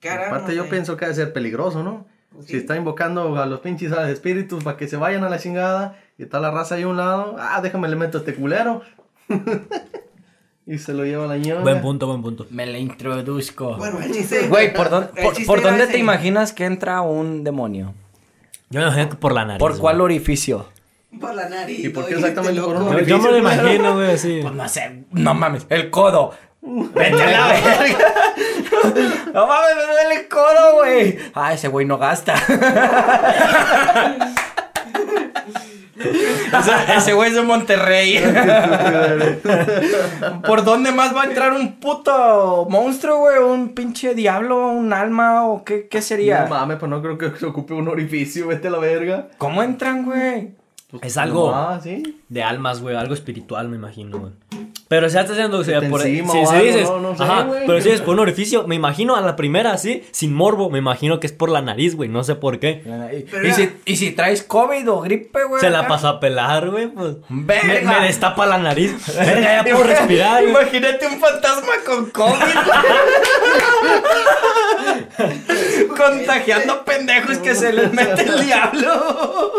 ¿Qué 0.00 0.10
harán? 0.10 0.34
Aparte 0.34 0.54
yo 0.56 0.68
pienso 0.68 0.96
que 0.96 1.04
debe 1.06 1.14
ser 1.14 1.32
peligroso, 1.32 1.82
¿no? 1.82 2.06
Pues 2.32 2.46
Si 2.46 2.52
sí. 2.52 2.58
está 2.58 2.76
invocando 2.76 3.36
a 3.40 3.46
los 3.46 3.60
pinches 3.60 3.92
a- 3.92 4.10
espíritus 4.10 4.62
para 4.64 4.76
que 4.76 4.88
se 4.88 4.96
vayan 4.96 5.24
a 5.24 5.28
la 5.28 5.38
chingada 5.38 5.98
y 6.18 6.24
está 6.24 6.40
la 6.40 6.50
raza 6.50 6.74
ahí 6.74 6.82
a 6.82 6.88
un 6.88 6.96
lado, 6.96 7.36
ah, 7.38 7.60
déjame 7.62 7.88
le 7.88 7.96
meto 7.96 8.18
a 8.18 8.20
este 8.20 8.34
culero. 8.34 8.82
y 10.66 10.78
se 10.78 10.92
lo 10.92 11.04
lleva 11.04 11.26
la 11.26 11.36
ñoña. 11.36 11.60
Buen 11.62 11.80
punto, 11.80 12.06
buen 12.06 12.22
punto. 12.22 12.46
Me 12.50 12.66
le 12.66 12.78
introduzco. 12.80 13.76
Bueno, 13.76 14.00
el 14.00 14.12
chiste. 14.12 14.48
Güey, 14.48 14.72
¿por, 14.74 14.90
dónde- 14.90 15.10
el 15.16 15.24
por, 15.24 15.34
chiste 15.34 15.46
por 15.46 15.58
era 15.60 15.68
dónde 15.68 15.84
ese. 15.84 15.92
te 15.92 15.98
imaginas 15.98 16.52
que 16.52 16.64
entra 16.64 17.00
un 17.02 17.44
demonio? 17.44 17.94
Yo 18.70 18.80
me 18.80 18.86
imagino 18.86 19.08
que 19.10 19.16
por 19.16 19.32
la 19.32 19.44
nariz. 19.44 19.60
¿Por 19.60 19.78
cuál 19.78 20.00
orificio? 20.00 20.66
Por 21.20 21.34
la 21.34 21.48
nariz. 21.48 21.84
¿Y 21.84 21.88
por 21.88 22.06
qué 22.06 22.14
exactamente 22.14 22.60
por 22.60 22.76
un 22.76 22.84
loco. 22.84 23.00
Yo, 23.00 23.18
me 23.18 23.30
lo 23.30 23.38
imagino, 23.38 23.94
güey, 23.94 24.10
así. 24.10 24.40
Pues 24.42 24.54
no 24.54 24.68
sé, 24.68 25.04
no 25.12 25.34
mames, 25.34 25.66
el 25.70 25.88
codo. 25.88 26.32
Vete 26.60 27.22
a 27.22 27.30
la 27.30 27.46
verga. 27.48 27.98
No 29.32 29.46
mames, 29.46 29.76
me 29.76 29.82
duele 29.92 30.14
el 30.20 30.28
codo, 30.28 30.74
güey. 30.78 31.18
Ah, 31.34 31.54
ese 31.54 31.68
güey 31.68 31.86
no 31.86 31.96
gasta. 31.96 32.34
Ese- 35.98 36.96
ese 36.96 37.12
güey 37.12 37.30
es 37.30 37.34
de 37.36 37.42
Monterrey. 37.42 38.18
¿Por 40.46 40.64
dónde 40.64 40.92
más 40.92 41.14
va 41.14 41.22
a 41.22 41.26
entrar 41.26 41.52
un 41.52 41.78
puto 41.80 42.66
monstruo, 42.70 43.18
güey? 43.18 43.38
¿Un 43.38 43.70
pinche 43.74 44.14
diablo? 44.14 44.68
¿Un 44.68 44.92
alma? 44.92 45.46
¿O 45.46 45.64
qué, 45.64 45.88
qué 45.88 46.02
sería? 46.02 46.42
No 46.44 46.50
mames, 46.50 46.78
pues 46.78 46.90
no 46.90 47.02
creo 47.02 47.18
que 47.18 47.30
se 47.36 47.46
ocupe 47.46 47.74
un 47.74 47.88
orificio, 47.88 48.46
vete 48.48 48.68
a 48.68 48.70
la 48.70 48.78
verga. 48.78 49.28
¿Cómo 49.38 49.62
entran, 49.62 50.04
güey? 50.04 50.52
Pues, 50.90 51.02
Es 51.02 51.16
algo- 51.18 51.52
Ah, 51.54 51.78
sí. 51.82 52.18
De 52.30 52.42
almas, 52.42 52.80
güey, 52.80 52.96
algo 52.96 53.12
espiritual, 53.12 53.68
me 53.68 53.76
imagino, 53.76 54.18
güey. 54.18 54.32
Pero 54.88 55.10
si 55.10 55.18
estás 55.18 55.32
haciendo, 55.32 55.58
o 55.58 55.64
sea, 55.64 55.80
te 55.80 55.90
por 55.90 56.00
encima 56.00 56.32
si, 56.32 56.38
o 56.38 56.46
si 56.46 56.54
algo, 56.54 56.64
dices, 56.66 56.82
no, 56.88 56.98
no 57.00 57.14
sé, 57.16 57.22
ajá, 57.22 57.42
güey. 57.42 57.66
pero 57.66 57.78
si 57.82 57.90
dices 57.90 58.00
por 58.00 58.14
un 58.14 58.20
orificio, 58.20 58.66
me 58.66 58.74
imagino 58.74 59.14
a 59.16 59.20
la 59.20 59.36
primera 59.36 59.72
así, 59.72 60.02
sin 60.12 60.32
morbo, 60.34 60.70
me 60.70 60.78
imagino 60.78 61.20
que 61.20 61.26
es 61.26 61.32
por 61.34 61.50
la 61.50 61.60
nariz, 61.60 61.94
güey, 61.94 62.08
no 62.08 62.24
sé 62.24 62.36
por 62.36 62.58
qué. 62.58 62.82
¿Y 63.44 63.52
si, 63.52 63.70
y 63.84 63.96
si 63.96 64.12
traes 64.12 64.42
COVID 64.42 64.90
o 64.90 65.00
gripe, 65.02 65.44
güey? 65.44 65.60
Se 65.60 65.68
la 65.68 65.86
pasó 65.86 66.08
a 66.08 66.20
pelar, 66.20 66.70
güey, 66.70 66.86
pues. 66.86 67.16
Me, 67.28 67.60
me 67.84 68.00
destapa 68.06 68.46
la 68.46 68.56
nariz. 68.56 68.94
Verga, 69.14 69.62
ya 69.62 69.64
puedo 69.64 69.82
respirar, 69.84 70.40
güey. 70.42 70.52
Imagínate 70.52 71.06
un 71.06 71.20
fantasma 71.20 71.72
con 71.84 72.08
COVID. 72.10 72.54
Contagiando 75.98 76.84
pendejos 76.84 77.38
que 77.38 77.54
se 77.54 77.72
les 77.72 77.92
mete 77.92 78.22
el 78.22 78.44
diablo. 78.46 79.52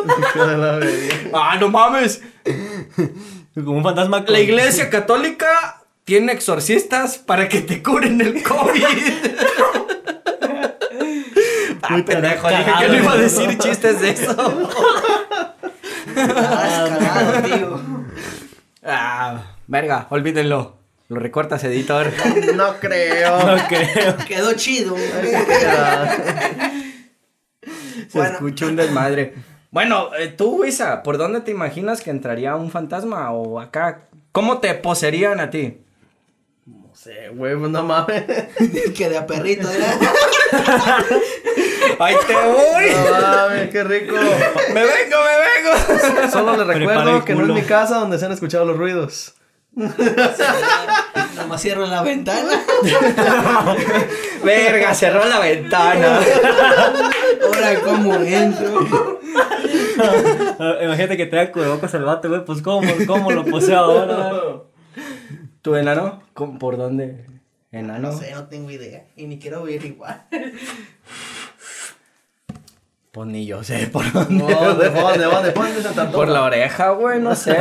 Ah, 1.34 1.58
no 1.60 1.70
mames. 1.70 2.22
Como 3.54 3.74
un 3.74 3.84
fantasma 3.84 4.24
con- 4.24 4.34
La 4.34 4.40
iglesia 4.40 4.90
católica 4.90 5.82
tiene 6.06 6.32
exorcistas 6.32 7.18
para 7.18 7.48
que 7.50 7.62
te 7.62 7.84
curen 7.84 8.20
el 8.22 8.42
COVID. 8.42 8.84
ah, 11.84 11.98
pendejo, 12.06 12.48
dije 12.50 12.72
que 12.80 12.88
no 12.88 12.96
iba 12.96 13.12
a 13.14 13.18
decir 13.18 13.58
chistes 13.58 14.02
de 14.02 14.10
eso. 14.12 14.70
Ah, 16.16 17.42
tío. 17.44 17.80
Ah, 18.84 19.42
verga, 19.68 20.08
olvídenlo. 20.10 20.79
Lo 21.10 21.20
recortas, 21.20 21.64
editor. 21.64 22.12
No 22.56 22.76
creo. 22.80 23.40
No 23.46 23.58
creo. 23.68 24.18
Quedó 24.28 24.54
chido. 24.54 24.96
Se 28.08 28.18
Bueno. 28.18 28.34
escucha 28.34 28.66
un 28.68 28.76
desmadre. 28.76 29.34
Bueno, 29.72 30.10
eh, 30.18 30.30
tú, 30.30 30.64
Isa, 30.66 31.04
¿por 31.04 31.18
dónde 31.18 31.42
te 31.42 31.52
imaginas 31.52 32.02
que 32.02 32.10
entraría 32.10 32.56
un 32.56 32.72
fantasma 32.72 33.30
o 33.32 33.60
acá? 33.60 34.08
¿Cómo 34.32 34.58
te 34.60 34.74
poseerían 34.76 35.40
a 35.40 35.50
ti? 35.52 35.78
No 36.66 36.90
sé, 36.96 37.30
güey, 37.30 37.56
pues 37.56 37.70
no 37.72 37.84
mames. 37.84 38.24
que 38.98 39.10
de 39.10 39.18
a 39.18 39.28
perrito, 39.28 39.70
¿eh? 39.70 39.78
¡Ay, 42.00 42.16
te 42.28 42.34
voy! 42.34 42.86
No 42.96 43.12
mames, 43.22 43.70
qué 43.70 43.84
rico. 43.84 44.16
¡Me 44.16 44.84
vengo, 44.84 45.18
me 45.26 45.38
vengo! 45.46 46.32
Solo 46.32 46.58
les 46.58 46.66
recuerdo 46.68 47.24
que 47.26 47.36
no 47.36 47.42
es 47.46 47.52
mi 47.62 47.68
casa 47.68 47.98
donde 47.98 48.18
se 48.18 48.26
han 48.26 48.32
escuchado 48.32 48.66
los 48.66 48.78
ruidos. 48.78 49.36
Nomás 51.36 51.62
cierro 51.62 51.86
la 51.86 52.02
ventana. 52.02 52.52
Verga, 54.44 54.94
cerró 54.94 55.26
la 55.26 55.40
ventana. 55.40 56.20
Ahora, 57.46 57.80
¿cómo 57.84 58.14
entro? 58.16 58.88
Imagínate 60.82 61.18
que 61.18 61.26
traiga 61.26 61.52
cubrebocas 61.52 61.94
el 61.94 62.04
vato, 62.04 62.30
güey, 62.30 62.44
pues 62.46 62.62
cómo, 62.62 62.90
cómo 63.08 63.32
lo 63.32 63.46
posee 63.46 63.76
ahora. 63.76 64.32
¿Tu 65.62 65.76
enano? 65.76 66.24
¿Cómo- 66.34 66.58
¿Por 66.60 66.78
dónde? 66.78 67.26
¿Enano? 67.72 68.12
No 68.12 68.18
sé, 68.18 68.32
no 68.34 68.48
tengo 68.48 68.72
idea. 68.72 69.06
Y 69.16 69.28
ni 69.28 69.40
quiero 69.40 69.64
ver 69.64 69.84
igual. 69.86 70.26
Pues 73.20 73.28
ni 73.32 73.46
yo 73.46 73.62
sé 73.66 73.88
por 73.88 74.10
dónde. 74.14 74.34
No, 74.46 74.48
¿de 74.76 74.90
dónde, 74.92 75.26
dónde, 75.26 75.52
dónde 75.52 75.82
se 75.82 75.90
trató? 75.90 76.14
Por 76.16 76.30
la 76.30 76.44
oreja, 76.44 76.92
güey, 76.92 77.20
no 77.20 77.36
sé. 77.36 77.54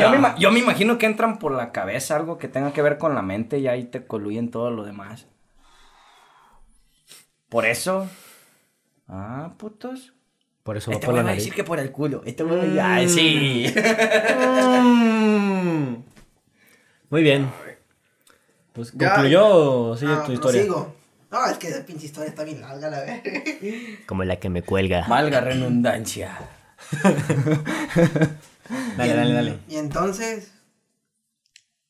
Yo, 0.00 0.10
me 0.12 0.34
yo 0.38 0.50
imagino 0.56 0.98
que 0.98 1.06
entran 1.06 1.40
por 1.40 1.50
la 1.50 1.72
cabeza, 1.72 2.14
algo 2.14 2.38
que 2.38 2.46
tenga 2.46 2.72
que 2.72 2.80
ver 2.80 2.96
con 2.96 3.16
la 3.16 3.22
mente 3.22 3.58
y 3.58 3.66
ahí 3.66 3.82
te 3.82 4.06
coluyen 4.06 4.52
todo 4.52 4.70
lo 4.70 4.84
demás. 4.84 5.26
Por 7.48 7.66
eso. 7.66 8.08
Ah, 9.08 9.54
putos. 9.58 10.12
Por 10.62 10.76
eso 10.76 10.92
va 10.92 10.94
Este 10.94 11.06
por 11.06 11.14
güey 11.14 11.24
la 11.24 11.24
va 11.24 11.30
a 11.30 11.32
nariz. 11.32 11.42
decir 11.44 11.56
que 11.56 11.64
por 11.64 11.80
el 11.80 11.90
culo. 11.90 12.22
Este 12.24 12.44
güey 12.44 12.56
va 12.58 12.62
decir, 12.62 12.80
ay, 12.80 13.08
sí. 13.08 13.74
Mm. 14.80 16.04
Muy 17.10 17.22
bien. 17.24 17.50
Pues 18.74 18.92
Ya. 18.94 19.14
concluyó 19.14 19.48
o 19.90 19.96
sigue 19.96 20.12
Ah, 20.12 20.22
tu 20.24 20.30
historia. 20.30 20.60
prosigo. 20.66 20.99
No, 21.30 21.46
es 21.46 21.58
que 21.58 21.68
esa 21.68 21.84
pinche 21.86 22.06
historia 22.06 22.30
está 22.30 22.42
bien 22.44 22.60
larga, 22.60 22.90
la 22.90 23.00
verdad. 23.00 23.20
Como 24.06 24.24
la 24.24 24.36
que 24.36 24.48
me 24.48 24.62
cuelga. 24.62 25.06
Valga 25.08 25.40
redundancia. 25.40 26.36
Dale, 28.96 29.14
dale, 29.14 29.34
dale. 29.34 29.58
Y 29.68 29.76
entonces. 29.76 30.52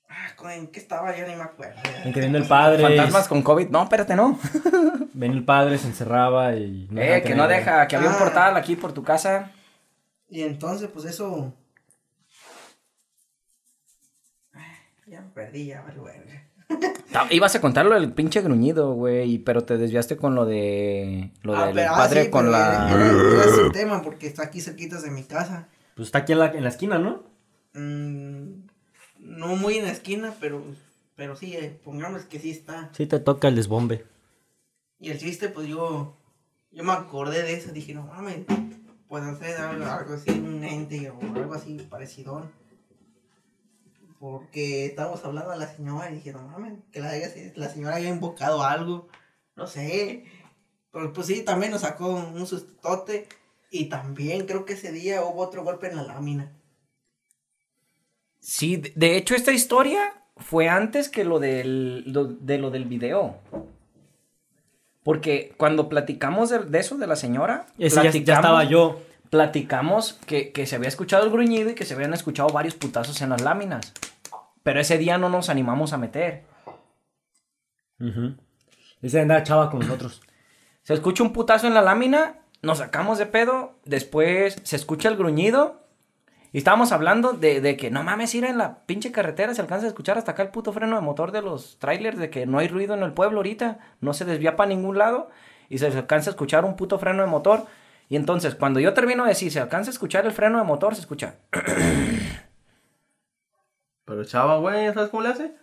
Ah, 0.09 0.29
¿con- 0.37 0.51
¿En 0.51 0.67
qué 0.69 0.81
estaba? 0.81 1.15
Yo 1.17 1.27
ni 1.27 1.35
me 1.37 1.43
acuerdo. 1.43 1.79
En 2.05 2.13
que 2.13 2.21
viene 2.21 2.39
el 2.39 2.47
padre. 2.47 2.83
Fantasmas 2.83 3.29
con 3.29 3.43
COVID. 3.43 3.69
No, 3.69 3.83
espérate, 3.83 4.17
no. 4.17 4.39
Ven 5.15 5.33
el 5.33 5.45
padre, 5.45 5.77
se 5.79 5.87
encerraba 5.89 6.55
y. 6.57 6.85
eh, 6.91 6.95
dejaba 6.95 7.21
que 7.23 7.35
no 7.35 7.49
deja, 7.49 7.87
que 7.89 7.97
había 7.97 8.09
un 8.09 8.15
Ah. 8.17 8.19
portal 8.19 8.57
aquí 8.57 8.77
por 8.77 8.93
tu 8.93 9.03
casa. 9.03 9.53
Y 10.29 10.43
entonces, 10.43 10.89
pues 10.93 11.05
eso. 11.07 11.55
Ay, 14.53 14.63
Ya 15.07 15.21
me 15.21 15.29
perdí, 15.31 15.67
ya. 15.67 15.83
Ta- 15.85 15.93
Ibas 17.31 17.55
a 17.55 17.61
contarlo 17.61 17.95
del 17.95 18.13
pinche 18.13 18.41
gruñido, 18.41 18.93
güey, 18.95 19.39
pero 19.39 19.65
te 19.65 19.77
desviaste 19.77 20.17
con 20.17 20.35
lo 20.35 20.47
de. 20.47 21.33
Lo 21.43 21.57
Ah, 21.57 21.67
del 21.67 21.75
pero- 21.75 21.91
ah, 21.93 21.97
padre 21.97 22.25
sí, 22.25 22.31
con 22.31 22.41
pero 22.47 22.53
la. 22.53 22.91
Era, 22.93 23.07
era 23.11 23.45
ese 23.45 23.71
tema 23.71 24.03
porque 24.03 24.27
está 24.27 24.45
aquí 24.45 24.61
cerquitas 24.61 25.03
de 25.03 25.11
mi 25.11 25.25
casa. 25.25 25.69
Pues 25.97 26.09
está 26.09 26.19
aquí 26.19 26.33
en 26.33 26.39
la, 26.39 26.47
en 26.53 26.63
la 26.63 26.69
esquina, 26.71 26.99
¿no? 26.99 27.23
Mm, 27.75 28.63
no 29.19 29.57
muy 29.57 29.79
en 29.79 29.85
la 29.85 29.91
esquina, 29.93 30.33
pero, 30.41 30.63
pero 31.17 31.37
sí, 31.37 31.55
eh, 31.55 31.79
pongamos 31.85 32.23
que 32.23 32.39
sí 32.39 32.51
está. 32.51 32.91
Sí, 32.93 33.07
te 33.07 33.19
toca 33.21 33.49
el 33.49 33.57
desbombe. 33.57 34.05
Y 34.99 35.11
el 35.11 35.19
chiste, 35.19 35.49
pues 35.49 35.67
yo, 35.67 36.17
yo 36.73 36.85
me 36.85 36.93
acordé 36.93 37.43
de 37.43 37.55
eso, 37.55 37.73
dije, 37.73 37.95
no 37.95 38.03
mames, 38.07 38.39
puedo 39.09 39.29
hacer 39.31 39.57
algo, 39.57 39.85
algo 39.85 40.15
así, 40.15 40.31
un 40.31 40.63
ente 40.65 41.11
o 41.11 41.19
algo 41.35 41.55
así 41.55 41.75
parecido. 41.91 42.49
Porque 44.21 44.85
estábamos 44.85 45.25
hablando 45.25 45.51
a 45.51 45.57
la 45.57 45.67
señora 45.75 46.11
y 46.11 46.17
dije, 46.17 46.33
no 46.33 46.47
mames, 46.47 46.75
que 46.93 47.01
la, 47.01 47.13
la 47.57 47.69
señora 47.71 47.97
haya 47.97 48.11
invocado 48.11 48.63
algo, 48.63 49.09
no 49.57 49.67
sé. 49.67 50.25
Pero 50.93 51.13
pues 51.15 51.27
sí, 51.27 51.43
también 51.43 51.73
nos 51.73 51.81
sacó 51.81 52.09
un 52.11 52.47
sustote 52.47 53.27
y 53.71 53.87
también 53.89 54.45
creo 54.47 54.67
que 54.67 54.75
ese 54.75 54.93
día 54.93 55.25
hubo 55.25 55.41
otro 55.41 55.65
golpe 55.65 55.89
en 55.89 55.97
la 55.97 56.03
lámina. 56.03 56.53
Sí, 58.41 58.77
de- 58.77 59.17
hecho, 59.17 59.35
esta 59.35 59.53
historia 59.53 60.23
fue 60.37 60.69
antes 60.69 61.09
que 61.09 61.25
lo 61.25 61.39
del, 61.39 62.05
lo- 62.13 62.27
de 62.27 62.59
lo 62.59 62.71
del 62.71 62.85
video. 62.85 63.39
Porque 65.03 65.55
cuando 65.57 65.89
platicamos 65.89 66.51
de, 66.51 66.59
de 66.59 66.79
eso 66.79 66.99
de 66.99 67.07
la 67.07 67.17
señora, 67.17 67.67
Ese 67.79 68.03
ya, 68.03 68.35
estaba 68.35 68.65
yo. 68.65 69.01
Platicamos 69.31 70.15
que, 70.27 70.53
que 70.53 70.67
se 70.67 70.77
había 70.77 70.89
escuchado 70.89 71.25
el 71.25 71.31
gruñido 71.31 71.71
y 71.71 71.75
que 71.75 71.85
se 71.85 71.95
habían 71.95 72.13
escuchado 72.13 72.49
varios 72.51 72.75
putazos 72.75 73.23
en 73.23 73.31
las 73.31 73.41
láminas. 73.41 73.93
Pero 74.63 74.81
ese 74.81 74.99
día 74.99 75.17
no 75.17 75.29
nos 75.29 75.49
animamos 75.49 75.93
a 75.93 75.99
meter. 75.99 76.45
Ujú. 78.01 78.35
Ese 79.03 79.21
andaba 79.21 79.43
chava 79.43 79.71
con 79.71 79.81
nosotros. 79.81 80.23
Se 80.83 80.95
escucha 80.95 81.23
un 81.23 81.33
putazo 81.33 81.67
en 81.67 81.75
la 81.75 81.83
lámina, 81.83 82.41
nos 82.63 82.79
sacamos 82.79 83.19
de 83.19 83.27
pedo, 83.27 83.79
después 83.85 84.61
se 84.65 84.77
escucha 84.77 85.09
el 85.09 85.17
gruñido 85.17 85.87
Y 86.53 86.59
estábamos 86.59 86.91
hablando 86.91 87.33
de, 87.35 87.61
de 87.61 87.77
que 87.77 87.91
no 87.91 88.03
mames, 88.03 88.35
ir 88.35 88.45
en 88.45 88.59
la 88.59 88.85
pinche 88.87 89.13
carretera 89.13 89.55
se 89.55 89.61
alcanza 89.61 89.85
a 89.87 89.89
escuchar 89.89 90.19
hasta 90.19 90.33
acá 90.33 90.43
el 90.43 90.49
puto 90.49 90.73
freno 90.73 90.97
de 90.97 91.03
motor 91.03 91.33
de 91.33 91.43
los 91.43 91.79
trailers, 91.79 92.19
de 92.19 92.31
que 92.31 92.47
no 92.47 92.59
hay 92.59 92.69
ruido 92.69 92.95
en 92.95 93.03
el 93.03 93.13
pueblo 93.13 93.39
ahorita, 93.39 93.79
no 94.01 94.15
se 94.15 94.25
desvía 94.25 94.57
para 94.57 94.71
ningún 94.71 94.99
lado 94.99 95.29
y 95.69 95.79
se 95.79 95.87
alcanza 95.87 96.31
a 96.31 96.33
escuchar 96.33 96.65
un 96.65 96.77
puto 96.77 96.99
freno 96.99 97.23
de 97.23 97.29
motor. 97.29 97.67
Y 98.11 98.17
entonces, 98.17 98.55
cuando 98.57 98.81
yo 98.81 98.93
termino 98.93 99.23
de 99.23 99.31
decir, 99.31 99.51
se 99.51 99.61
alcanza 99.61 99.91
a 99.91 99.95
escuchar 99.95 100.27
el 100.27 100.33
freno 100.33 100.59
de 100.59 100.65
motor, 100.65 100.95
se 100.95 101.01
escucha. 101.01 101.37
Pero 104.05 104.25
Chava, 104.25 104.59
güey, 104.59 104.93
¿sabes 104.93 105.11
cómo 105.11 105.23
le 105.23 105.29
hace? 105.31 105.55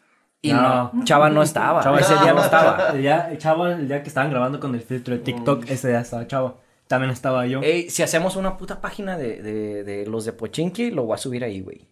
Y 0.41 0.53
no, 0.53 0.91
Chava 1.03 1.29
no 1.29 1.41
estaba. 1.43 1.83
Chava, 1.83 1.99
ese 1.99 2.13
día 2.19 2.33
no 2.33 2.41
estaba. 2.41 2.89
El 2.93 2.99
día, 3.01 3.29
Chava, 3.37 3.73
el 3.73 3.87
día 3.87 4.01
que 4.01 4.07
estaban 4.07 4.29
grabando 4.31 4.59
con 4.59 4.73
el 4.75 4.81
filtro 4.81 5.13
de 5.15 5.19
TikTok, 5.21 5.69
ese 5.69 5.89
día 5.89 5.99
estaba 6.01 6.25
Chava. 6.27 6.55
También 6.87 7.11
estaba 7.11 7.45
yo. 7.47 7.59
Ey, 7.61 7.89
si 7.89 8.03
hacemos 8.03 8.37
una 8.37 8.55
puta 8.55 8.79
página 8.79 9.17
de, 9.17 9.41
de, 9.41 9.83
de 9.83 10.05
los 10.05 10.23
de 10.23 10.31
Pochinki, 10.31 10.91
lo 10.91 11.03
voy 11.03 11.15
a 11.15 11.17
subir 11.17 11.43
ahí, 11.43 11.59
güey. 11.61 11.85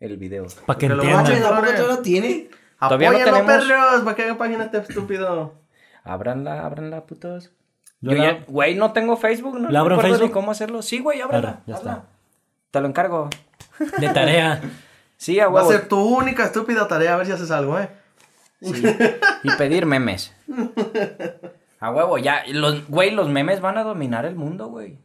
El 0.00 0.16
video. 0.16 0.46
Para 0.66 0.78
que 0.78 0.86
entiendan. 0.86 1.24
macho- 1.24 1.46
¿A 1.46 1.60
poco 1.60 1.72
tú 1.76 1.86
lo 1.88 1.98
tienes? 1.98 2.46
Todavía 2.80 3.10
no 3.10 3.18
tenemos- 3.18 3.46
perros, 3.66 4.02
para 4.02 4.16
que 4.16 4.22
hagan 4.22 4.38
página 4.38 4.64
este 4.64 4.78
estúpido. 4.78 5.54
Ábranla, 6.04 6.64
ábranla, 6.64 7.04
putos. 7.04 7.50
Yo 8.04 8.12
Yo 8.12 8.18
la- 8.18 8.24
ya, 8.38 8.44
güey, 8.46 8.74
no 8.74 8.92
tengo 8.92 9.16
Facebook, 9.16 9.58
no 9.58 9.70
¿La 9.70 9.80
abro 9.80 9.96
ni 9.96 10.02
Facebook? 10.02 10.30
cómo 10.30 10.50
hacerlo. 10.50 10.82
Sí, 10.82 10.98
güey, 11.00 11.20
ábrala. 11.20 11.60
Ya 11.66 11.76
está. 11.76 12.04
Te 12.70 12.80
lo 12.80 12.86
encargo. 12.88 13.30
De 13.98 14.08
tarea. 14.10 14.60
Sí, 15.16 15.40
a 15.40 15.48
Va 15.48 15.62
a 15.62 15.64
ser 15.64 15.88
tu 15.88 15.98
única 15.98 16.44
estúpida 16.44 16.86
tarea, 16.86 17.14
a 17.14 17.16
ver 17.16 17.24
si 17.26 17.32
haces 17.32 17.50
algo, 17.50 17.78
¿eh? 17.78 17.88
Y 18.60 19.50
pedir 19.56 19.86
memes. 19.86 20.34
A 21.80 21.90
huevo, 21.92 22.18
ya. 22.18 22.42
Los, 22.48 22.86
güey, 22.88 23.10
los 23.10 23.28
memes 23.28 23.60
van 23.60 23.78
a 23.78 23.84
dominar 23.84 24.26
el 24.26 24.34
mundo, 24.34 24.66
güey. 24.68 24.98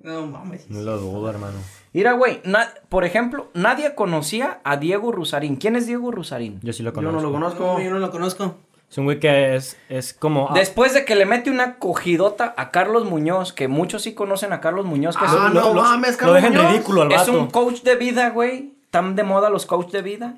No 0.00 0.26
mames. 0.26 0.68
No 0.70 0.80
lo 0.82 0.98
dudo, 0.98 1.30
hermano. 1.30 1.56
Mira, 1.92 2.12
güey, 2.12 2.40
na- 2.44 2.68
por 2.90 3.04
ejemplo, 3.04 3.48
nadie 3.54 3.94
conocía 3.94 4.60
a 4.64 4.76
Diego 4.76 5.12
Rusarín. 5.12 5.56
¿Quién 5.56 5.76
es 5.76 5.86
Diego 5.86 6.10
Rusarín? 6.10 6.60
Yo 6.62 6.72
sí 6.74 6.82
lo 6.82 6.90
Yo 6.90 6.94
conozco. 6.94 7.16
no 7.16 7.22
lo 7.26 7.32
conozco. 7.32 7.62
No, 7.64 7.80
yo 7.80 7.90
no 7.90 7.98
lo 7.98 8.10
conozco. 8.10 8.56
Es 8.90 8.98
un 8.98 9.04
güey 9.04 9.18
que 9.18 9.56
es, 9.56 9.76
es 9.88 10.14
como... 10.14 10.48
ah, 10.50 10.54
Después 10.54 10.94
de 10.94 11.04
que 11.04 11.16
le 11.16 11.26
mete 11.26 11.50
una 11.50 11.76
cogidota 11.78 12.54
a 12.56 12.70
Carlos 12.70 13.04
Muñoz, 13.04 13.52
que 13.52 13.66
muchos 13.68 14.02
sí 14.02 14.14
conocen 14.14 14.52
a 14.52 14.60
Carlos 14.60 14.86
Muñoz, 14.86 15.16
que 15.16 15.24
es 15.24 15.30
Ah, 15.32 15.46
un- 15.48 15.54
no 15.54 15.74
lo- 15.74 15.82
mames, 15.82 16.12
Lo 16.12 16.18
Carlos 16.18 16.36
dejan 16.36 16.52
Muñoz. 16.54 16.72
ridículo 16.72 17.02
al 17.02 17.12
Es 17.12 17.18
vato. 17.18 17.32
un 17.40 17.50
coach 17.50 17.82
de 17.82 17.96
vida, 17.96 18.30
güey. 18.30 18.74
Tan 18.90 19.16
de 19.16 19.24
moda 19.24 19.50
los 19.50 19.66
coach 19.66 19.90
de 19.90 20.02
vida. 20.02 20.36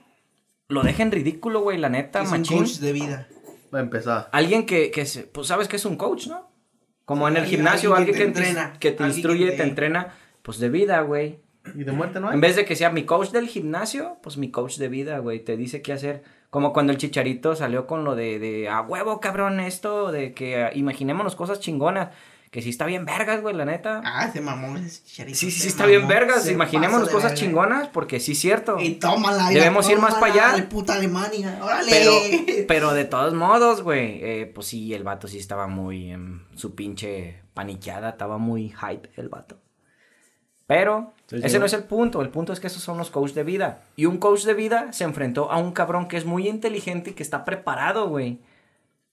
Lo 0.68 0.82
dejan 0.82 1.12
ridículo, 1.12 1.60
güey, 1.60 1.78
la 1.78 1.88
neta, 1.90 2.22
Es 2.22 2.30
un 2.32 2.38
machín. 2.40 2.58
coach 2.58 2.78
de 2.78 2.92
vida. 2.92 3.28
Va 3.72 3.78
a 3.80 3.82
empezar. 3.82 4.28
Alguien 4.32 4.64
que, 4.66 4.90
que 4.90 5.04
se- 5.04 5.24
pues 5.24 5.46
sabes 5.46 5.68
que 5.68 5.76
es 5.76 5.84
un 5.84 5.96
coach, 5.96 6.26
¿no? 6.28 6.50
Como 7.04 7.28
en 7.28 7.36
el 7.36 7.42
Alguien- 7.42 7.58
gimnasio, 7.60 7.94
alguien 7.94 8.14
que 8.16 8.20
te 8.24 8.26
que, 8.26 8.32
te, 8.32 8.40
entrena, 8.48 8.72
que 8.80 8.92
te 8.92 9.04
instruye, 9.04 9.44
que 9.46 9.50
te... 9.52 9.56
te- 9.58 9.62
entrena, 9.64 10.14
pues 10.42 10.58
de 10.58 10.70
vida, 10.70 11.00
güey. 11.02 11.40
¿Y 11.74 11.84
de 11.84 11.92
muerte 11.92 12.18
no 12.18 12.28
hay? 12.28 12.34
En 12.34 12.40
vez 12.40 12.56
de 12.56 12.64
que 12.64 12.76
sea 12.76 12.88
mi 12.90 13.04
coach 13.04 13.28
del 13.30 13.46
gimnasio, 13.46 14.16
pues 14.22 14.38
mi 14.38 14.50
coach 14.50 14.78
de 14.78 14.88
vida, 14.88 15.18
güey, 15.18 15.40
te 15.44 15.56
dice 15.58 15.82
qué 15.82 15.92
hacer. 15.92 16.22
Como 16.50 16.72
cuando 16.72 16.92
el 16.92 16.98
chicharito 16.98 17.54
salió 17.54 17.86
con 17.86 18.04
lo 18.04 18.14
de, 18.14 18.38
de 18.38 18.68
a 18.68 18.80
huevo, 18.80 19.20
cabrón, 19.20 19.60
esto, 19.60 20.10
de 20.10 20.32
que 20.32 20.64
ah, 20.64 20.70
imaginémonos 20.74 21.36
cosas 21.36 21.60
chingonas. 21.60 22.08
Que 22.50 22.62
sí 22.62 22.70
está 22.70 22.86
bien 22.86 23.04
vergas, 23.04 23.42
güey, 23.42 23.54
la 23.54 23.66
neta. 23.66 24.00
Ah, 24.06 24.30
se 24.32 24.40
mamó 24.40 24.74
ese 24.78 25.04
chicharito. 25.04 25.38
sí, 25.38 25.50
sí, 25.50 25.68
está 25.68 25.84
bien 25.84 26.08
vergas. 26.08 26.48
Imaginémonos 26.48 27.08
de 27.08 27.12
cosas 27.12 27.32
verga. 27.32 27.46
chingonas, 27.46 27.88
porque 27.88 28.20
sí 28.20 28.32
es 28.32 28.38
cierto. 28.38 28.78
Y 28.80 28.94
tómala. 28.94 29.50
Debemos 29.50 29.88
ir 29.90 29.98
más 29.98 30.14
para 30.14 30.32
allá. 30.32 30.46
dale, 30.52 30.62
puta 30.62 30.94
Alemania. 30.94 31.58
Órale. 31.62 31.90
Pero, 31.90 32.12
pero 32.68 32.94
de 32.94 33.04
todos 33.04 33.34
modos, 33.34 33.82
güey, 33.82 34.18
eh, 34.22 34.50
pues 34.54 34.68
sí, 34.68 34.94
el 34.94 35.04
vato 35.04 35.28
sí 35.28 35.36
estaba 35.36 35.66
muy 35.66 36.10
en 36.10 36.46
su 36.54 36.74
pinche 36.74 37.42
paniqueada, 37.52 38.10
estaba 38.10 38.38
muy 38.38 38.70
hype 38.70 39.10
el 39.16 39.28
vato. 39.28 39.58
Pero 40.68 41.14
Sí, 41.26 41.36
ese 41.42 41.48
sí. 41.50 41.58
no 41.58 41.66
es 41.66 41.72
el 41.72 41.84
punto, 41.84 42.22
el 42.22 42.30
punto 42.30 42.52
es 42.52 42.60
que 42.60 42.68
esos 42.68 42.82
son 42.82 42.96
los 42.98 43.10
coaches 43.10 43.34
de 43.34 43.42
vida. 43.44 43.82
Y 43.96 44.06
un 44.06 44.18
coach 44.18 44.44
de 44.44 44.54
vida 44.54 44.92
se 44.92 45.04
enfrentó 45.04 45.50
a 45.50 45.58
un 45.58 45.72
cabrón 45.72 46.08
que 46.08 46.16
es 46.16 46.24
muy 46.24 46.48
inteligente 46.48 47.10
y 47.10 47.14
que 47.14 47.24
está 47.24 47.44
preparado, 47.44 48.08
güey, 48.08 48.38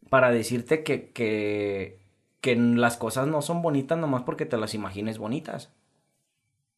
para 0.09 0.31
decirte 0.31 0.83
que, 0.83 1.09
que, 1.11 1.99
que 2.41 2.55
las 2.55 2.97
cosas 2.97 3.27
no 3.27 3.41
son 3.41 3.61
bonitas 3.63 3.97
nomás 3.97 4.23
porque 4.23 4.45
te 4.45 4.57
las 4.57 4.75
imagines 4.75 5.17
bonitas. 5.17 5.71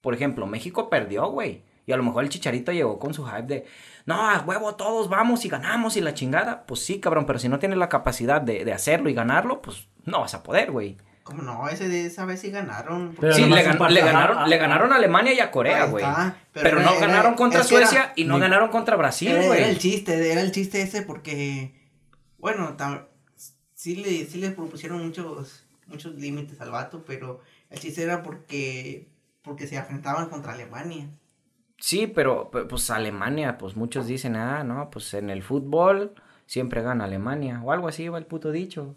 Por 0.01 0.13
ejemplo, 0.13 0.47
México 0.47 0.89
perdió, 0.89 1.27
güey. 1.29 1.63
Y 1.85 1.91
a 1.93 1.97
lo 1.97 2.03
mejor 2.03 2.23
el 2.23 2.29
chicharito 2.29 2.71
llegó 2.71 2.99
con 2.99 3.13
su 3.13 3.25
hype 3.25 3.43
de, 3.43 3.65
no, 4.05 4.15
a 4.29 4.39
huevo, 4.41 4.75
todos 4.75 5.09
vamos 5.09 5.45
y 5.45 5.49
ganamos 5.49 5.97
y 5.97 6.01
la 6.01 6.13
chingada. 6.13 6.65
Pues 6.65 6.81
sí, 6.81 6.99
cabrón, 6.99 7.25
pero 7.25 7.39
si 7.39 7.49
no 7.49 7.59
tienes 7.59 7.77
la 7.77 7.89
capacidad 7.89 8.41
de, 8.41 8.65
de 8.65 8.73
hacerlo 8.73 9.09
y 9.09 9.13
ganarlo, 9.13 9.61
pues 9.61 9.87
no 10.05 10.19
vas 10.21 10.33
a 10.33 10.43
poder, 10.43 10.71
güey. 10.71 10.97
¿Cómo 11.27 11.41
no? 11.41 11.67
Ese 11.67 11.89
de 11.89 12.05
esa 12.05 12.23
vez 12.23 12.39
sí 12.39 12.51
ganaron. 12.51 13.13
Pero 13.19 13.33
Sí, 13.33 13.43
le, 13.43 13.65
gan- 13.65 13.77
ganaron, 13.77 14.37
Ajá, 14.37 14.47
le 14.47 14.57
ganaron 14.57 14.93
a 14.93 14.95
Alemania 14.95 15.33
y 15.33 15.41
a 15.41 15.51
Corea, 15.51 15.85
güey. 15.87 16.05
Pero, 16.53 16.63
pero 16.63 16.81
no 16.81 16.91
era- 16.91 16.99
ganaron 17.01 17.33
contra 17.35 17.59
era- 17.59 17.67
Suecia 17.67 18.13
y 18.15 18.23
no 18.23 18.35
ni- 18.35 18.39
ganaron 18.39 18.69
contra 18.69 18.95
Brasil, 18.95 19.27
era, 19.27 19.43
era 19.43 19.55
el 19.57 19.63
güey. 19.65 19.77
chiste, 19.77 20.31
era 20.31 20.39
el 20.39 20.53
chiste 20.53 20.81
ese 20.81 21.01
porque, 21.01 21.75
bueno, 22.37 22.77
tam- 22.77 23.07
sí 23.73 23.97
le, 23.97 24.25
sí 24.25 24.37
le 24.39 24.51
propusieron 24.51 25.05
muchos, 25.05 25.65
muchos 25.87 26.15
límites 26.15 26.61
al 26.61 26.71
vato, 26.71 27.03
pero 27.05 27.41
el 27.69 27.77
chiste 27.79 28.03
era 28.03 28.23
porque, 28.23 29.09
porque 29.41 29.67
se 29.67 29.75
enfrentaban 29.75 30.29
contra 30.29 30.53
Alemania. 30.53 31.09
Sí, 31.77 32.07
pero 32.07 32.49
pe- 32.51 32.63
pues 32.63 32.89
Alemania, 32.89 33.57
pues 33.57 33.75
muchos 33.75 34.07
dicen, 34.07 34.37
ah, 34.37 34.63
no, 34.63 34.89
pues 34.89 35.13
en 35.13 35.29
el 35.29 35.43
fútbol 35.43 36.15
siempre 36.45 36.81
gana 36.81 37.03
Alemania. 37.03 37.61
O 37.65 37.73
algo 37.73 37.89
así 37.89 38.07
va 38.07 38.17
el 38.17 38.25
puto 38.25 38.51
dicho. 38.51 38.95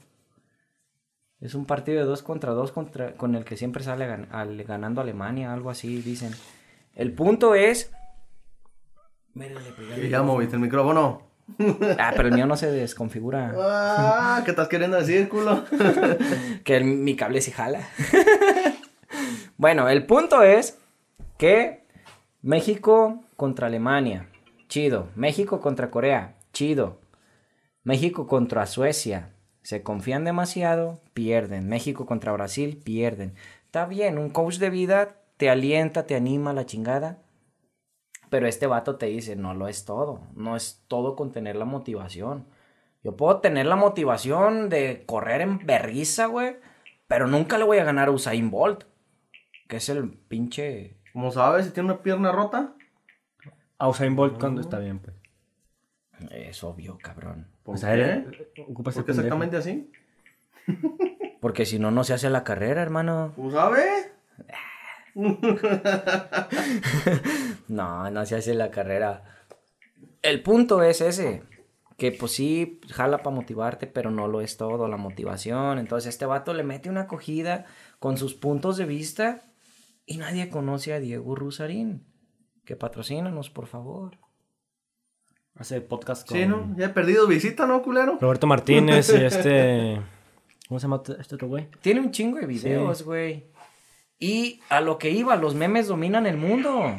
Es 1.40 1.54
un 1.54 1.64
partido 1.64 2.00
de 2.00 2.04
dos 2.04 2.22
contra 2.22 2.52
dos 2.52 2.70
contra, 2.72 3.12
con 3.14 3.34
el 3.34 3.44
que 3.44 3.56
siempre 3.56 3.82
sale 3.82 4.06
gan- 4.06 4.28
al- 4.30 4.62
ganando 4.64 5.00
Alemania, 5.00 5.52
algo 5.52 5.70
así 5.70 6.02
dicen. 6.02 6.32
El 6.94 7.12
punto 7.12 7.54
es... 7.54 7.90
Mira, 9.32 9.54
le 9.96 10.08
ya 10.08 10.22
moviste 10.22 10.56
el 10.56 10.62
micrófono. 10.62 11.22
Ah, 11.98 12.12
pero 12.14 12.28
el 12.28 12.34
mío 12.34 12.46
no 12.46 12.56
se 12.56 12.70
desconfigura. 12.70 13.52
Ah, 13.56 14.42
¿qué 14.44 14.50
estás 14.52 14.68
queriendo 14.68 14.96
decir, 14.98 15.28
culo? 15.28 15.64
Que 16.64 16.76
el- 16.76 16.84
mi 16.84 17.16
cable 17.16 17.40
sí 17.40 17.50
jala. 17.50 17.80
bueno, 19.56 19.88
el 19.88 20.06
punto 20.06 20.42
es 20.42 20.78
que 21.38 21.84
México 22.42 23.24
contra 23.36 23.66
Alemania, 23.66 24.28
chido. 24.68 25.08
México 25.16 25.60
contra 25.60 25.90
Corea, 25.90 26.36
chido. 26.52 27.00
México 27.82 28.26
contra 28.28 28.66
Suecia, 28.66 29.30
se 29.62 29.82
confían 29.82 30.24
demasiado, 30.24 31.00
pierden. 31.14 31.68
México 31.68 32.06
contra 32.06 32.32
Brasil, 32.32 32.80
pierden. 32.82 33.34
Está 33.66 33.86
bien, 33.86 34.18
un 34.18 34.30
coach 34.30 34.56
de 34.56 34.70
vida 34.70 35.16
te 35.36 35.50
alienta, 35.50 36.06
te 36.06 36.16
anima 36.16 36.52
la 36.52 36.66
chingada. 36.66 37.18
Pero 38.30 38.46
este 38.46 38.66
vato 38.66 38.96
te 38.96 39.06
dice, 39.06 39.36
no 39.36 39.54
lo 39.54 39.68
es 39.68 39.84
todo. 39.84 40.20
No 40.34 40.56
es 40.56 40.84
todo 40.86 41.16
con 41.16 41.32
tener 41.32 41.56
la 41.56 41.64
motivación. 41.64 42.46
Yo 43.02 43.16
puedo 43.16 43.40
tener 43.40 43.66
la 43.66 43.76
motivación 43.76 44.68
de 44.68 45.04
correr 45.06 45.40
en 45.40 45.58
vergüenza, 45.66 46.26
güey. 46.26 46.56
Pero 47.08 47.26
nunca 47.26 47.58
le 47.58 47.64
voy 47.64 47.78
a 47.78 47.84
ganar 47.84 48.08
a 48.08 48.12
Usain 48.12 48.50
Bolt. 48.50 48.84
Que 49.68 49.76
es 49.76 49.88
el 49.88 50.10
pinche... 50.10 50.96
Como 51.12 51.32
sabes, 51.32 51.66
si 51.66 51.72
tiene 51.72 51.92
una 51.92 52.02
pierna 52.02 52.30
rota. 52.30 52.74
A 53.78 53.88
Usain 53.88 54.14
Bolt 54.14 54.38
cuando 54.38 54.60
está 54.60 54.78
bien, 54.78 55.00
pues. 55.00 55.16
Es 56.30 56.62
obvio, 56.62 56.98
cabrón. 56.98 57.48
¿Por 57.70 57.76
O 57.76 57.78
sea, 57.78 57.94
él 57.94 58.26
ocupa 58.68 58.90
¿Por 58.90 59.04
qué 59.04 59.12
exactamente 59.12 59.56
así? 59.56 59.92
Porque 61.40 61.64
si 61.64 61.78
no, 61.78 61.92
no 61.92 62.02
se 62.02 62.14
hace 62.14 62.28
la 62.28 62.42
carrera, 62.42 62.82
hermano. 62.82 63.32
¿Tú 63.36 63.48
sabes? 63.52 64.10
No, 67.68 68.10
no 68.10 68.26
se 68.26 68.34
hace 68.34 68.54
la 68.54 68.72
carrera. 68.72 69.22
El 70.22 70.42
punto 70.42 70.82
es 70.82 71.00
ese. 71.00 71.44
Que 71.96 72.10
pues 72.10 72.32
sí, 72.32 72.80
jala 72.90 73.18
para 73.18 73.36
motivarte, 73.36 73.86
pero 73.86 74.10
no 74.10 74.26
lo 74.26 74.40
es 74.40 74.56
todo, 74.56 74.88
la 74.88 74.96
motivación. 74.96 75.78
Entonces 75.78 76.08
este 76.08 76.26
vato 76.26 76.54
le 76.54 76.64
mete 76.64 76.90
una 76.90 77.02
acogida 77.02 77.66
con 78.00 78.16
sus 78.16 78.34
puntos 78.34 78.76
de 78.76 78.86
vista 78.86 79.42
y 80.06 80.16
nadie 80.16 80.50
conoce 80.50 80.92
a 80.92 80.98
Diego 80.98 81.36
Rusarín. 81.36 82.04
Que 82.64 82.74
patrocínanos, 82.74 83.48
por 83.50 83.68
favor. 83.68 84.18
Hace 85.56 85.80
podcast 85.80 86.26
con 86.26 86.36
Sí, 86.36 86.46
¿no? 86.46 86.74
Ya 86.76 86.86
he 86.86 86.88
perdido 86.90 87.26
visita, 87.26 87.66
¿no, 87.66 87.82
culero? 87.82 88.18
Roberto 88.20 88.46
Martínez 88.46 89.12
y 89.12 89.16
este... 89.24 90.00
¿Cómo 90.68 90.78
se 90.78 90.84
llama 90.84 91.02
este 91.18 91.34
otro 91.34 91.48
güey? 91.48 91.68
Tiene 91.80 92.00
un 92.00 92.12
chingo 92.12 92.38
de 92.38 92.46
videos, 92.46 93.02
güey. 93.02 93.44
Y 94.20 94.60
a 94.68 94.80
lo 94.80 94.98
que 94.98 95.10
iba, 95.10 95.34
los 95.34 95.54
memes 95.54 95.88
dominan 95.88 96.26
el 96.26 96.36
mundo. 96.36 96.96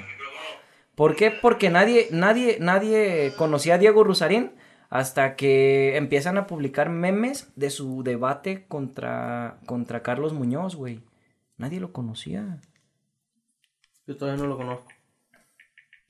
¿Por 0.96 1.16
qué? 1.16 1.32
Porque 1.32 1.70
nadie, 1.70 2.10
nadie, 2.12 2.58
nadie 2.60 3.34
conocía 3.38 3.76
a 3.76 3.78
Diego 3.78 4.04
Rusarín 4.04 4.52
hasta 4.90 5.38
que 5.38 5.96
empiezan 5.96 6.38
a 6.38 6.48
publicar 6.48 6.90
memes 6.90 7.50
de 7.56 7.70
su 7.70 8.04
debate 8.04 8.66
contra, 8.68 9.58
contra 9.66 10.04
Carlos 10.04 10.34
Muñoz, 10.34 10.76
güey. 10.76 11.02
Nadie 11.58 11.80
lo 11.80 11.94
conocía. 11.94 12.60
Yo 14.06 14.18
todavía 14.18 14.44
no 14.44 14.50
lo 14.50 14.58
conozco. 14.58 14.90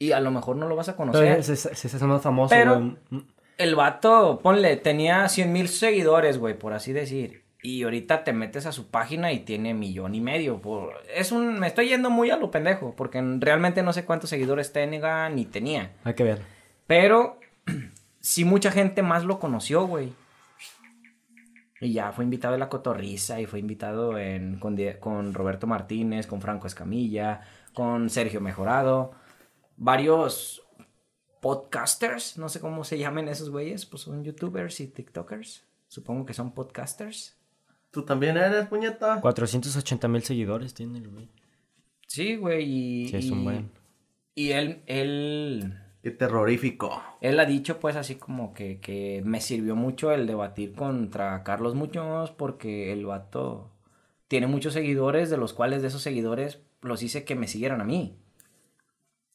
Y 0.01 0.13
a 0.13 0.19
lo 0.19 0.31
mejor 0.31 0.55
no 0.55 0.67
lo 0.67 0.75
vas 0.75 0.89
a 0.89 0.95
conocer. 0.95 1.43
se, 1.43 1.55
se, 1.55 1.75
se 1.75 1.85
está 1.87 1.97
haciendo 1.97 2.19
famoso, 2.19 2.55
Pero- 2.55 2.73
güey. 2.79 2.95
Mm, 3.11 3.19
El 3.59 3.75
vato, 3.75 4.39
ponle, 4.41 4.75
tenía 4.77 5.29
100 5.29 5.51
mil 5.53 5.67
seguidores, 5.67 6.39
güey, 6.39 6.57
por 6.57 6.73
así 6.73 6.91
decir. 6.91 7.43
Y 7.61 7.83
ahorita 7.83 8.23
te 8.23 8.33
metes 8.33 8.65
a 8.65 8.71
su 8.71 8.87
página 8.89 9.31
y 9.31 9.41
tiene 9.41 9.75
millón 9.75 10.15
y 10.15 10.21
medio. 10.21 10.59
Por... 10.59 10.93
Es 11.15 11.31
un... 11.31 11.59
Me 11.59 11.67
estoy 11.67 11.89
yendo 11.89 12.09
muy 12.09 12.31
a 12.31 12.37
lo 12.37 12.49
pendejo, 12.49 12.95
porque 12.97 13.21
realmente 13.39 13.83
no 13.83 13.93
sé 13.93 14.03
cuántos 14.03 14.31
seguidores 14.31 14.73
tenga 14.73 15.29
ni 15.29 15.45
tenía. 15.45 15.91
Hay 16.03 16.15
que 16.15 16.23
ver. 16.23 16.41
Pero 16.87 17.37
sí 18.19 18.43
mucha 18.43 18.71
gente 18.71 19.03
más 19.03 19.23
lo 19.23 19.37
conoció, 19.37 19.85
güey. 19.85 20.13
Y 21.79 21.93
ya 21.93 22.11
fue 22.11 22.23
invitado 22.23 22.55
en 22.55 22.59
La 22.61 22.69
Cotorriza 22.69 23.39
y 23.39 23.45
fue 23.45 23.59
invitado 23.59 24.17
en, 24.17 24.57
con, 24.59 24.75
con 24.99 25.35
Roberto 25.35 25.67
Martínez, 25.67 26.25
con 26.25 26.41
Franco 26.41 26.65
Escamilla, 26.65 27.41
con 27.75 28.09
Sergio 28.09 28.41
Mejorado. 28.41 29.11
Varios 29.77 30.63
podcasters, 31.41 32.37
no 32.37 32.49
sé 32.49 32.59
cómo 32.59 32.83
se 32.83 32.97
llaman 32.97 33.27
esos 33.27 33.49
güeyes, 33.49 33.85
pues 33.85 34.03
son 34.03 34.23
youtubers 34.23 34.79
y 34.79 34.87
tiktokers. 34.87 35.65
Supongo 35.87 36.25
que 36.25 36.33
son 36.33 36.53
podcasters. 36.53 37.37
¿Tú 37.89 38.03
también 38.03 38.37
eres, 38.37 38.67
puñeta? 38.67 39.19
480 39.19 40.07
mil 40.07 40.23
seguidores 40.23 40.73
tiene 40.73 40.99
el 40.99 41.09
güey. 41.09 41.29
Sí, 42.07 42.35
güey, 42.35 42.63
y... 42.63 43.07
Sí, 43.07 43.17
es 43.17 43.31
un 43.31 43.43
buen. 43.43 43.71
Y 44.35 44.51
él, 44.51 44.81
él, 44.85 45.73
Qué 46.01 46.09
terrorífico. 46.09 47.03
Él 47.21 47.39
ha 47.39 47.45
dicho 47.45 47.79
pues 47.79 47.95
así 47.95 48.15
como 48.15 48.53
que, 48.53 48.79
que 48.79 49.21
me 49.23 49.39
sirvió 49.39 49.75
mucho 49.75 50.11
el 50.11 50.25
debatir 50.25 50.73
contra 50.73 51.43
Carlos 51.43 51.75
Muñoz 51.75 52.31
porque 52.31 52.91
el 52.91 53.05
vato 53.05 53.71
tiene 54.27 54.47
muchos 54.47 54.73
seguidores, 54.73 55.29
de 55.29 55.37
los 55.37 55.53
cuales 55.53 55.81
de 55.81 55.89
esos 55.89 56.01
seguidores 56.01 56.59
los 56.81 57.03
hice 57.03 57.23
que 57.23 57.35
me 57.35 57.47
siguieran 57.47 57.81
a 57.81 57.85
mí. 57.85 58.17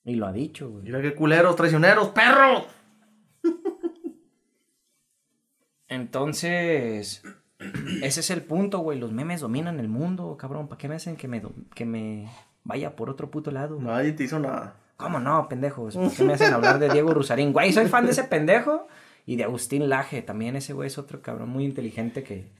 Y 0.07 0.15
lo 0.15 0.27
ha 0.27 0.33
dicho, 0.33 0.71
güey. 0.71 0.85
Mira 0.85 1.03
qué 1.03 1.15
culeros, 1.15 1.55
traicioneros, 1.57 2.09
perros. 2.11 2.65
Entonces, 5.89 7.23
ese 8.03 8.21
es 8.21 8.31
el 8.31 8.43
punto, 8.43 8.79
güey. 8.79 8.99
Los 8.99 9.13
memes 9.13 9.41
dominan 9.41 9.79
el 9.81 9.89
mundo, 9.89 10.37
cabrón. 10.39 10.69
¿Para 10.69 10.79
qué 10.79 10.89
me 10.89 10.95
hacen 10.97 11.17
que 11.17 11.29
me, 11.29 11.43
que 11.75 11.85
me 11.85 12.31
vaya 12.65 12.97
por 12.97 13.11
otro 13.11 13.31
puto 13.31 13.51
lado? 13.51 13.79
Nadie 13.81 14.13
te 14.13 14.25
hizo 14.25 14.39
nada. 14.39 14.77
¿Cómo 14.97 15.21
no, 15.21 15.49
pendejos? 15.49 15.95
¿Por 15.97 16.13
qué 16.13 16.25
me 16.25 16.33
hacen 16.35 16.55
hablar 16.55 16.79
de 16.79 16.89
Diego 16.89 17.13
Rusarín? 17.13 17.53
Güey, 17.53 17.73
soy 17.73 17.87
fan 17.87 18.07
de 18.07 18.13
ese 18.13 18.25
pendejo. 18.25 18.89
Y 19.27 19.37
de 19.37 19.45
Agustín 19.45 19.89
Laje. 19.89 20.23
También 20.23 20.57
ese 20.57 20.73
güey 20.73 20.87
es 20.87 20.99
otro 20.99 21.21
cabrón 21.21 21.49
muy 21.51 21.65
inteligente 21.65 22.23
que... 22.23 22.51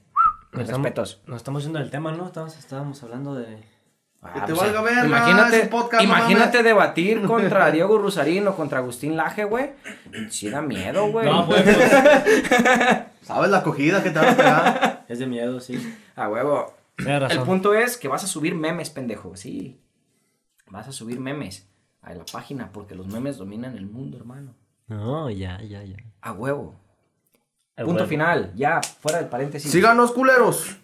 Nos 0.51 0.63
estamos- 0.63 0.83
respetos. 0.83 1.21
Nos 1.27 1.37
estamos 1.37 1.63
yendo 1.63 1.79
del 1.79 1.89
tema, 1.91 2.11
¿no? 2.11 2.25
Estábamos, 2.27 2.57
estábamos 2.57 3.03
hablando 3.03 3.35
de... 3.35 3.63
Ah, 4.27 4.33
Que 4.33 4.39
te 4.41 4.53
pues, 4.53 4.59
valga 4.59 4.81
verga, 4.81 5.05
Imagínate, 5.05 5.57
es 5.57 5.63
un 5.63 5.69
podcast, 5.69 6.03
no 6.03 6.09
imagínate 6.09 6.63
debatir 6.63 7.23
contra 7.23 7.71
Diego 7.71 7.97
Rusarín 7.97 8.47
o 8.47 8.55
contra 8.55 8.79
Agustín 8.79 9.15
Laje, 9.15 9.45
güey. 9.45 9.71
Sí 10.29 10.49
da 10.49 10.61
miedo, 10.61 11.09
güey. 11.11 11.25
No, 11.25 11.45
pues, 11.45 11.63
pues, 11.63 11.77
¿Sabes 13.21 13.49
la 13.49 13.59
acogida 13.59 14.03
que 14.03 14.11
te 14.11 14.19
van 14.19 14.29
a 14.29 14.37
pegar? 14.37 15.05
es 15.07 15.19
de 15.19 15.27
miedo, 15.27 15.59
sí. 15.59 15.95
A 16.15 16.29
huevo. 16.29 16.73
Razón. 16.97 17.31
El 17.31 17.43
punto 17.43 17.73
es 17.73 17.97
que 17.97 18.07
vas 18.07 18.23
a 18.23 18.27
subir 18.27 18.55
memes, 18.55 18.89
pendejo. 18.89 19.35
Sí. 19.35 19.79
Vas 20.69 20.87
a 20.87 20.91
subir 20.91 21.19
memes 21.19 21.69
a 22.01 22.13
la 22.13 22.25
página 22.25 22.71
porque 22.71 22.95
los 22.95 23.07
memes 23.07 23.37
dominan 23.37 23.77
el 23.77 23.85
mundo, 23.85 24.17
hermano. 24.17 24.55
No, 24.87 25.29
ya, 25.29 25.61
ya, 25.61 25.83
ya. 25.83 25.97
A 26.21 26.31
huevo. 26.33 26.75
Punto 27.75 28.07
final. 28.07 28.53
Ya, 28.55 28.81
fuera 28.81 29.19
del 29.19 29.27
paréntesis. 29.27 29.71
Síganos, 29.71 30.11
culeros. 30.11 30.77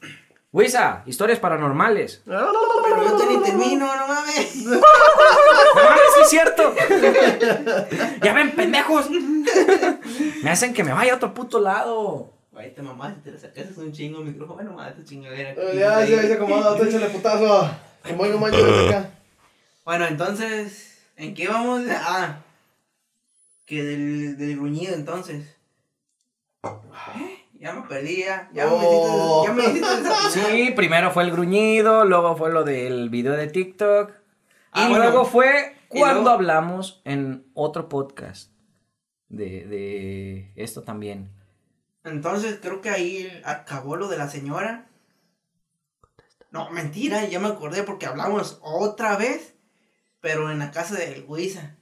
Wisa, 0.54 1.02
historias 1.08 1.40
paranormales. 1.40 2.22
Pero 2.26 3.04
yo 3.04 3.18
te 3.18 3.26
ni 3.26 3.44
termino, 3.44 3.88
no 3.96 4.08
mames. 4.08 4.56
¡No 4.58 4.80
mames, 4.80 6.02
sí 6.16 6.22
es 6.22 6.30
cierto! 6.30 6.76
¡Ya 8.22 8.34
ven, 8.34 8.52
pendejos! 8.52 9.10
Me 10.44 10.52
hacen 10.52 10.76
que 10.76 10.84
me 10.84 10.94
vaya 10.94 11.14
a 11.14 11.16
otro 11.16 11.34
puto 11.34 11.60
lado. 11.60 12.30
Güey, 12.52 12.72
te 12.76 12.84
mamás, 12.84 13.16
te 13.24 13.32
le 13.32 13.40
sacas 13.40 13.76
un 13.78 13.92
chingo 13.92 14.20
el 14.20 14.26
micrófono. 14.26 14.58
Bueno, 14.58 14.74
madre, 14.74 14.92
esta 14.92 15.04
chingadera. 15.04 15.56
Ya, 15.74 16.06
ya, 16.06 16.22
se 16.22 16.34
acomoda, 16.34 16.78
tú 16.78 16.84
échale 16.84 17.08
putazo. 17.08 17.72
Como 18.08 18.26
no 18.28 18.38
manches 18.38 18.64
de 18.64 18.90
acá. 18.90 19.10
Bueno, 19.84 20.06
entonces, 20.06 21.00
¿en 21.18 21.34
qué 21.34 21.48
vamos? 21.48 21.82
Ah, 21.90 22.38
que 23.66 23.84
del, 23.84 24.38
del 24.38 24.56
gruñido, 24.58 24.94
entonces. 24.94 25.48
¿Eh? 26.64 27.33
Ya 27.64 27.72
me 27.72 27.88
perdí, 27.88 28.26
ya. 28.26 28.50
Oh. 28.70 29.46
me 29.54 29.64
hiciste, 29.64 29.80
ya 29.80 29.90
me 29.90 30.00
desatinar. 30.02 30.32
Sí, 30.52 30.72
primero 30.76 31.12
fue 31.12 31.24
el 31.24 31.32
gruñido, 31.32 32.04
luego 32.04 32.36
fue 32.36 32.52
lo 32.52 32.66
del 32.66 33.10
video 33.10 33.32
de 33.34 33.48
TikTok. 33.48 34.10
Y 34.10 34.14
Ah, 34.74 34.90
bueno. 34.90 34.98
luego 35.06 35.24
fue 35.24 35.78
Y 35.90 36.00
cuando 36.00 36.22
luego- 36.24 36.30
hablamos 36.32 37.02
en 37.06 37.46
otro 37.54 37.88
podcast 37.88 38.52
de, 39.30 39.66
de 39.66 40.52
esto 40.58 40.82
también. 40.84 41.32
Entonces, 42.04 42.60
creo 42.62 42.82
que 42.82 42.90
ahí 42.90 43.32
acabó 43.46 43.96
lo 43.96 44.10
de 44.10 44.18
la 44.18 44.28
señora. 44.28 44.90
No, 46.52 46.70
mentira, 46.70 47.24
ya 47.26 47.40
me 47.40 47.48
acordé 47.48 47.84
porque 47.84 48.08
hablamos 48.08 48.60
otra 48.62 49.16
vez, 49.16 49.56
pero 50.20 50.52
en 50.52 50.60
la 50.60 50.72
casa 50.72 50.96
del 50.96 51.26
Guisa. 51.26 51.78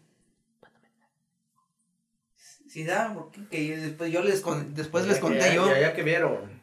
Sí, 2.71 2.85
da, 2.85 3.13
porque 3.13 3.41
que 3.49 3.75
después 3.77 4.11
yo 4.11 4.21
les 4.23 4.39
con- 4.41 4.73
después 4.73 5.05
les 5.05 5.19
conté 5.19 5.53
yo. 5.53 5.67
Ya, 5.67 5.79
ya 5.79 5.93
que 5.93 6.03
vieron. 6.03 6.61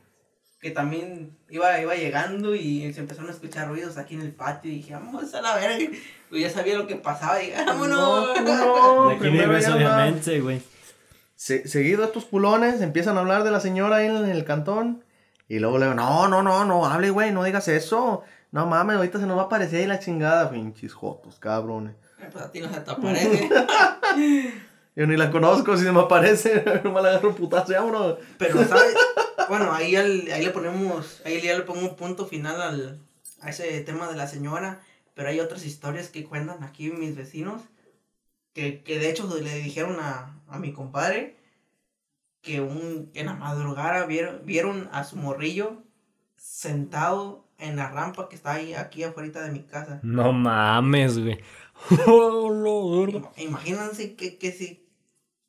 que 0.60 0.70
también 0.72 1.36
iba, 1.50 1.78
iba 1.80 1.94
llegando 1.94 2.54
y 2.54 2.92
se 2.92 3.00
empezaron 3.00 3.28
a 3.30 3.32
escuchar 3.32 3.68
ruidos 3.68 3.96
aquí 3.98 4.14
en 4.14 4.22
el 4.22 4.32
patio 4.32 4.72
y 4.72 4.76
dije, 4.76 4.94
vamos 4.94 5.32
a 5.34 5.40
la 5.42 5.54
verga. 5.56 5.86
Pues 6.30 6.40
ya 6.42 6.50
sabía 6.50 6.76
lo 6.78 6.86
que 6.86 6.96
pasaba 6.96 7.40
y 7.42 7.46
dije, 7.46 7.62
vámonos. 7.64 8.40
No, 8.40 9.10
no, 9.12 9.18
primero 9.18 9.52
obviamente, 9.52 10.40
güey. 10.40 10.60
Se- 11.36 11.68
seguido 11.68 12.02
estos 12.04 12.24
culones 12.24 12.80
empiezan 12.80 13.16
a 13.16 13.20
hablar 13.20 13.44
de 13.44 13.50
la 13.52 13.60
señora 13.60 13.96
ahí 13.96 14.06
en 14.06 14.16
el 14.28 14.44
cantón. 14.44 15.04
Y 15.46 15.60
luego 15.60 15.78
le 15.78 15.84
digo, 15.86 15.94
no, 15.94 16.26
no, 16.26 16.42
no, 16.42 16.64
no 16.64 16.86
hable, 16.86 17.10
güey, 17.10 17.30
no 17.32 17.44
digas 17.44 17.68
eso. 17.68 18.22
No 18.50 18.66
mames, 18.66 18.96
ahorita 18.96 19.20
se 19.20 19.26
nos 19.26 19.36
va 19.36 19.42
a 19.42 19.44
aparecer 19.44 19.80
ahí 19.80 19.86
la 19.86 19.98
chingada, 20.00 20.50
pinches 20.50 20.92
jotos, 20.94 21.38
cabrones. 21.38 21.94
Pues 22.32 22.44
a 22.44 22.50
ti 22.50 22.60
no 22.60 22.68
se 22.72 22.80
te 22.80 22.90
aparece. 22.90 23.48
Yo 24.98 25.06
ni 25.06 25.16
la 25.16 25.30
conozco, 25.30 25.76
si 25.76 25.84
se 25.84 25.92
me 25.92 26.00
aparece, 26.00 26.64
no 26.82 26.90
me 26.92 27.00
la 27.00 27.10
agarro 27.10 27.28
un 27.28 27.36
putazo, 27.36 27.70
ya, 27.70 27.80
vámonos. 27.82 28.16
Pero, 28.36 28.64
¿sabes? 28.68 28.96
Bueno, 29.48 29.72
ahí, 29.72 29.94
al- 29.94 30.28
ahí 30.32 30.44
le 30.44 30.50
ponemos, 30.50 31.22
ahí 31.24 31.40
ya 31.40 31.56
le 31.56 31.62
pongo 31.62 31.82
un 31.82 31.94
punto 31.94 32.26
final 32.26 32.60
al, 32.60 33.00
a 33.40 33.50
ese 33.50 33.80
tema 33.82 34.08
de 34.08 34.16
la 34.16 34.26
señora. 34.26 34.80
Pero 35.14 35.28
hay 35.28 35.38
otras 35.38 35.64
historias 35.64 36.08
que 36.08 36.24
cuentan 36.24 36.64
aquí 36.64 36.90
mis 36.90 37.14
vecinos. 37.14 37.62
Que, 38.54 38.82
que 38.82 38.98
de 38.98 39.08
hecho 39.08 39.32
le 39.40 39.54
dijeron 39.60 39.98
a, 40.00 40.34
a 40.48 40.58
mi 40.58 40.72
compadre 40.72 41.36
que 42.42 42.60
un, 42.60 43.12
en 43.14 43.26
la 43.26 43.34
madrugada 43.34 44.04
vieron, 44.06 44.40
vieron 44.44 44.88
a 44.90 45.04
su 45.04 45.14
morrillo 45.14 45.84
sentado 46.36 47.44
en 47.58 47.76
la 47.76 47.88
rampa 47.88 48.28
que 48.28 48.34
está 48.36 48.54
ahí 48.54 48.74
aquí 48.74 49.04
afuera 49.04 49.42
de 49.42 49.52
mi 49.52 49.62
casa. 49.62 50.00
No 50.02 50.32
mames, 50.32 51.18
güey. 51.20 51.38
Oh, 52.08 53.06
Imagínense 53.36 54.16
que, 54.16 54.36
que 54.38 54.50
si 54.50 54.87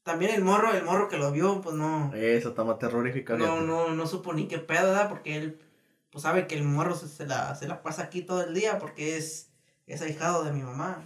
también 0.10 0.34
el 0.34 0.44
morro, 0.44 0.74
el 0.74 0.84
morro 0.84 1.08
que 1.08 1.20
lo 1.20 1.32
vio, 1.32 1.62
pues 1.62 1.76
no. 1.76 2.12
Esa 2.16 2.50
está 2.50 2.64
más 2.64 2.80
terrorífica. 2.80 3.38
No, 3.38 3.62
no, 3.62 3.90
no 3.90 4.08
supo 4.08 4.34
ni 4.34 4.48
qué 4.48 4.58
pedo, 4.58 4.88
¿verdad? 4.88 5.08
Porque 5.08 5.38
él, 5.38 5.62
pues 6.10 6.24
sabe 6.24 6.48
que 6.48 6.56
el 6.56 6.64
morro 6.64 6.96
se, 6.96 7.08
se 7.08 7.28
la, 7.28 7.54
se 7.54 7.68
la 7.68 7.84
pasa 7.84 8.02
aquí 8.02 8.24
todo 8.24 8.44
el 8.44 8.56
día 8.56 8.80
porque 8.80 9.18
es, 9.18 9.52
es 9.86 10.02
ahijado 10.02 10.44
de 10.44 10.52
mi 10.52 10.64
mamá. 10.64 11.04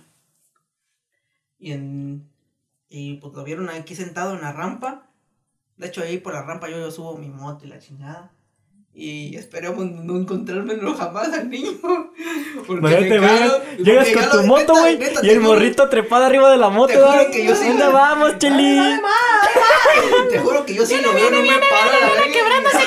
Y 1.60 1.74
en, 1.74 2.32
y 2.88 3.16
pues 3.16 3.34
lo 3.34 3.43
vieron 3.43 3.70
aquí 3.70 3.93
sentado 3.93 4.36
en 4.36 4.41
la 4.41 4.54
rampa. 4.54 5.10
De 5.76 5.88
hecho, 5.88 6.01
ahí 6.01 6.20
por 6.20 6.34
la 6.34 6.43
rampa 6.43 6.70
yo, 6.70 6.78
yo 6.78 6.89
subo 6.89 7.18
mi 7.18 7.28
moto 7.28 7.66
y 7.66 7.68
la 7.68 7.80
chingada. 7.80 8.32
Y 8.96 9.36
esperemos 9.38 9.84
no 9.86 10.18
encontrármelo 10.18 10.94
jamás 10.94 11.30
al 11.34 11.50
niño. 11.50 11.72
Porque 12.68 13.10
cago, 13.20 13.60
Llegas 13.80 14.08
porque 14.10 14.14
con 14.14 14.30
tu 14.30 14.38
lo- 14.38 14.44
moto, 14.44 14.74
güey, 14.76 15.00
y 15.24 15.30
el 15.30 15.39
morrito 15.39 15.89
trepado 15.89 16.26
arriba 16.26 16.52
de 16.52 16.58
la 16.58 16.70
moto, 16.70 16.94
te 16.94 17.00
juro 17.00 17.32
que 17.32 17.46
yo 17.46 17.56
sí- 17.56 17.68
¿Dónde 17.70 17.88
vamos, 17.88 18.38
Cheli? 18.38 18.80
Te 20.30 20.39
juro 20.39 20.64
que 20.66 20.76
yo 20.76 20.86
sí 20.86 20.98
lo 21.02 21.12
veo, 21.12 21.30
no 21.32 21.41
me 21.41 21.48
paro 21.48 21.89
a 21.91 22.00
la 22.00 22.10
verga. 22.14 22.32
quebrándose 22.32 22.78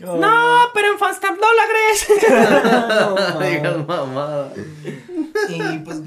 No, 0.00 0.70
pero 0.74 0.92
en 0.92 0.98
Fanstamp 0.98 1.38
dólares. 1.38 2.06
No 3.34 3.40
digas 3.40 3.86
mamada. 3.86 4.52
Y 5.48 5.78
pues 5.78 5.98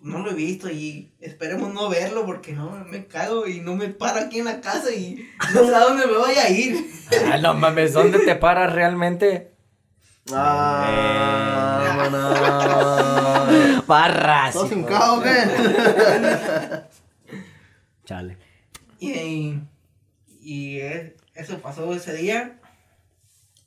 no 0.00 0.18
lo 0.20 0.30
he 0.30 0.34
visto 0.34 0.70
y 0.70 1.12
esperemos 1.20 1.72
no 1.72 1.88
verlo 1.88 2.24
porque 2.24 2.52
no 2.52 2.70
me 2.84 3.06
cago 3.06 3.46
y 3.46 3.60
no 3.60 3.74
me 3.74 3.88
paro 3.88 4.20
aquí 4.20 4.38
en 4.38 4.44
la 4.46 4.60
casa 4.60 4.92
y 4.92 5.26
no 5.54 5.66
sé 5.66 5.74
a 5.74 5.80
dónde 5.80 6.06
me 6.06 6.16
voy 6.16 6.34
a 6.34 6.48
ir. 6.50 6.86
Ah, 7.32 7.38
no 7.38 7.54
mames, 7.54 7.92
¿dónde 7.92 8.18
te 8.20 8.36
paras 8.36 8.72
realmente? 8.72 9.52
Ah, 10.32 11.96
vámonos. 11.96 13.86
Barras. 13.86 14.54
¿Estás 14.54 14.70
qué? 15.22 15.38
Chale. 18.04 18.36
Y, 19.00 19.60
y 20.40 20.80
eh, 20.80 21.16
eso 21.34 21.58
pasó 21.58 21.92
ese 21.94 22.14
día. 22.14 22.58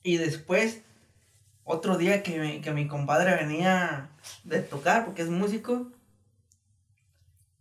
Y 0.03 0.17
después, 0.17 0.81
otro 1.63 1.97
día 1.97 2.21
que 2.23 2.39
mi, 2.39 2.61
que 2.61 2.71
mi 2.71 2.87
compadre 2.87 3.35
venía 3.35 4.09
de 4.43 4.61
tocar 4.61 5.05
porque 5.05 5.21
es 5.23 5.29
músico, 5.29 5.87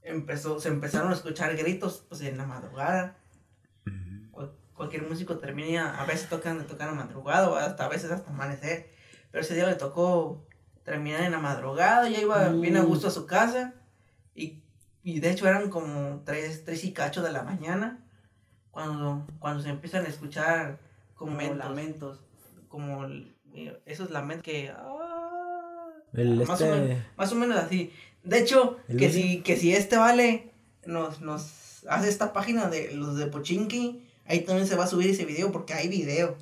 empezó, 0.02 0.60
se 0.60 0.68
empezaron 0.68 1.10
a 1.10 1.14
escuchar 1.14 1.56
gritos 1.56 2.04
pues 2.08 2.20
en 2.22 2.36
la 2.38 2.46
madrugada. 2.46 3.16
cualquier 4.74 5.02
músico 5.06 5.36
termina, 5.38 6.00
a 6.00 6.06
veces 6.06 6.28
tocan, 6.30 6.66
tocan 6.66 6.88
a 6.88 6.92
madrugada 6.92 7.50
o 7.50 7.54
hasta 7.56 7.84
a 7.84 7.88
veces 7.88 8.10
hasta 8.10 8.30
amanecer. 8.30 8.90
Pero 9.30 9.42
ese 9.42 9.54
día 9.54 9.66
le 9.66 9.74
tocó 9.74 10.46
terminar 10.84 11.20
en 11.22 11.32
la 11.32 11.38
madrugada, 11.38 12.08
ya 12.08 12.18
iba 12.20 12.48
bien 12.48 12.76
a 12.78 12.82
gusto 12.82 13.08
a 13.08 13.10
su 13.10 13.26
casa. 13.26 13.74
Y, 14.34 14.62
y 15.02 15.20
de 15.20 15.30
hecho 15.30 15.46
eran 15.46 15.68
como 15.68 16.22
tres, 16.24 16.64
tres 16.64 16.82
y 16.84 16.92
cacho 16.92 17.22
de 17.22 17.30
la 17.30 17.42
mañana. 17.42 17.98
Cuando, 18.70 19.26
cuando 19.38 19.62
se 19.62 19.68
empiezan 19.68 20.06
a 20.06 20.08
escuchar 20.08 20.78
como 21.14 21.38
lamentos. 21.54 22.20
Como 22.68 23.04
eh, 23.52 23.78
esos 23.84 24.10
lamentos 24.10 24.44
que... 24.44 24.72
ah, 24.74 25.88
El 26.14 26.36
más, 26.36 26.48
o 26.60 26.64
este- 26.64 26.70
menos, 26.70 27.04
más 27.16 27.32
o 27.32 27.34
menos 27.34 27.56
así. 27.58 27.92
De 28.24 28.38
hecho, 28.38 28.78
¿El 28.88 28.96
que 28.96 29.10
si, 29.10 29.40
que 29.40 29.56
si 29.56 29.72
este 29.74 29.96
vale 29.96 30.50
nos, 30.86 31.20
nos 31.20 31.84
hace 31.88 32.08
esta 32.08 32.32
página 32.32 32.68
de 32.68 32.92
los 32.92 33.16
de 33.16 33.26
Pochinki, 33.26 34.02
ahí 34.26 34.40
también 34.40 34.66
se 34.66 34.76
va 34.76 34.84
a 34.84 34.86
subir 34.86 35.10
ese 35.10 35.24
video 35.24 35.50
porque 35.52 35.74
hay 35.74 35.88
video. 35.88 36.36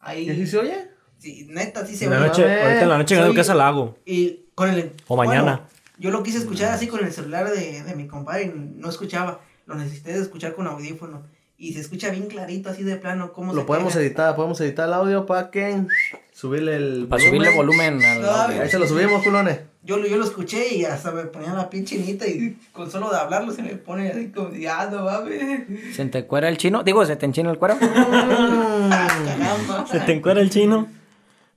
Ahí, 0.00 0.26
¿Y 0.26 0.30
así 0.30 0.46
se 0.46 0.58
oye? 0.58 0.88
sí, 1.18 1.46
neta, 1.50 1.86
sí 1.86 1.96
se 1.96 2.04
En 2.04 2.10
la 2.12 2.20
ve. 2.20 2.26
noche, 2.28 2.42
ahorita 2.44 2.82
en 2.82 2.88
la 2.88 2.98
noche 2.98 3.18
en 3.18 3.34
casa 3.34 3.54
la 3.54 3.68
hago. 3.68 3.96
Y 4.04 4.46
con 4.54 4.68
el... 4.70 4.92
O 5.08 5.16
mañana. 5.16 5.68
yo 5.98 6.10
lo 6.10 6.22
quise 6.22 6.38
escuchar 6.38 6.72
así 6.72 6.86
con 6.86 7.04
el 7.04 7.12
celular 7.12 7.50
de, 7.50 7.82
de 7.82 7.94
mi 7.96 8.06
compadre 8.06 8.44
y 8.44 8.52
no 8.54 8.88
escuchaba. 8.88 9.40
Lo 9.66 9.74
necesité 9.74 10.12
de 10.12 10.20
escuchar 10.20 10.54
con 10.54 10.66
audífono. 10.66 11.26
Y 11.64 11.72
se 11.72 11.80
escucha 11.80 12.10
bien 12.10 12.26
clarito 12.26 12.68
así 12.68 12.82
de 12.82 12.96
plano 12.96 13.32
cómo 13.32 13.54
Lo 13.54 13.62
se 13.62 13.66
podemos 13.66 13.94
pega. 13.94 14.04
editar, 14.04 14.36
podemos 14.36 14.60
editar 14.60 14.86
el 14.86 14.92
audio 14.92 15.24
para 15.24 15.50
que 15.50 15.84
subirle 16.32 16.76
el 16.76 17.06
Para 17.08 17.22
subirle 17.22 17.48
volumen 17.54 18.04
al 18.04 18.20
No, 18.20 18.28
audio. 18.28 18.60
Ahí 18.62 18.68
se 18.68 18.78
lo 18.78 18.86
subimos, 18.86 19.22
culones. 19.22 19.60
Yo, 19.82 19.96
lo- 19.96 20.06
yo 20.06 20.18
lo 20.18 20.24
escuché 20.24 20.74
y 20.74 20.84
hasta 20.84 21.10
me 21.12 21.22
ponía 21.24 21.54
la 21.54 21.70
pinche 21.70 21.96
chinita 21.96 22.26
y 22.26 22.58
con 22.72 22.90
solo 22.90 23.08
de 23.10 23.16
hablarlo 23.16 23.50
se 23.52 23.62
me 23.62 23.70
pone 23.76 24.10
así 24.10 24.28
como, 24.28 24.50
no 24.50 25.04
mames. 25.04 25.96
¿Se 25.96 26.04
te 26.06 26.26
cuera 26.26 26.50
el 26.50 26.58
chino? 26.58 26.82
Digo, 26.82 27.04
¿se 27.06 27.16
te 27.16 27.24
enchina 27.24 27.50
el 27.50 27.58
cuero? 27.58 27.76
Caramba. 27.80 29.86
¿Se 29.90 30.00
te 30.00 30.12
encuera 30.12 30.40
el 30.42 30.50
chino? 30.50 30.86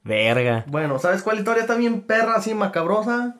Verga. 0.04 0.64
Bueno, 0.68 1.00
¿sabes 1.00 1.22
cuál 1.22 1.40
historia 1.40 1.62
está 1.62 1.76
bien 1.76 2.02
perra, 2.02 2.36
así 2.36 2.54
macabrosa? 2.54 3.36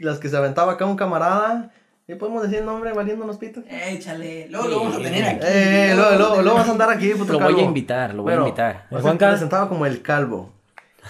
Las 0.00 0.18
que 0.18 0.28
se 0.28 0.36
aventaba 0.36 0.72
acá 0.72 0.84
un 0.84 0.96
camarada. 0.96 1.70
¿Y 2.08 2.14
podemos 2.14 2.42
decir 2.42 2.60
el 2.60 2.64
nombre 2.64 2.92
valiendo 2.94 3.26
los 3.26 3.36
pitos? 3.36 3.64
Échale. 3.68 4.48
Luego 4.48 4.68
lo 4.68 4.80
vamos 4.80 4.96
a 4.96 5.02
tener 5.02 5.24
aquí. 5.24 5.40
Eh, 5.46 5.92
luego, 5.94 6.16
luego, 6.16 6.42
luego 6.42 6.56
vas 6.58 6.68
a 6.68 6.72
andar 6.72 6.90
aquí, 6.90 7.10
puto 7.12 7.34
Lo 7.34 7.40
voy 7.40 7.60
a 7.60 7.64
invitar, 7.64 8.14
lo 8.14 8.22
voy 8.22 8.30
Bueno, 8.32 8.44
a 8.44 8.48
invitar. 8.48 8.86
Se 8.90 9.00
Juanca. 9.00 9.28
presentaba 9.30 9.68
como 9.68 9.84
el 9.84 10.00
calvo. 10.00 10.50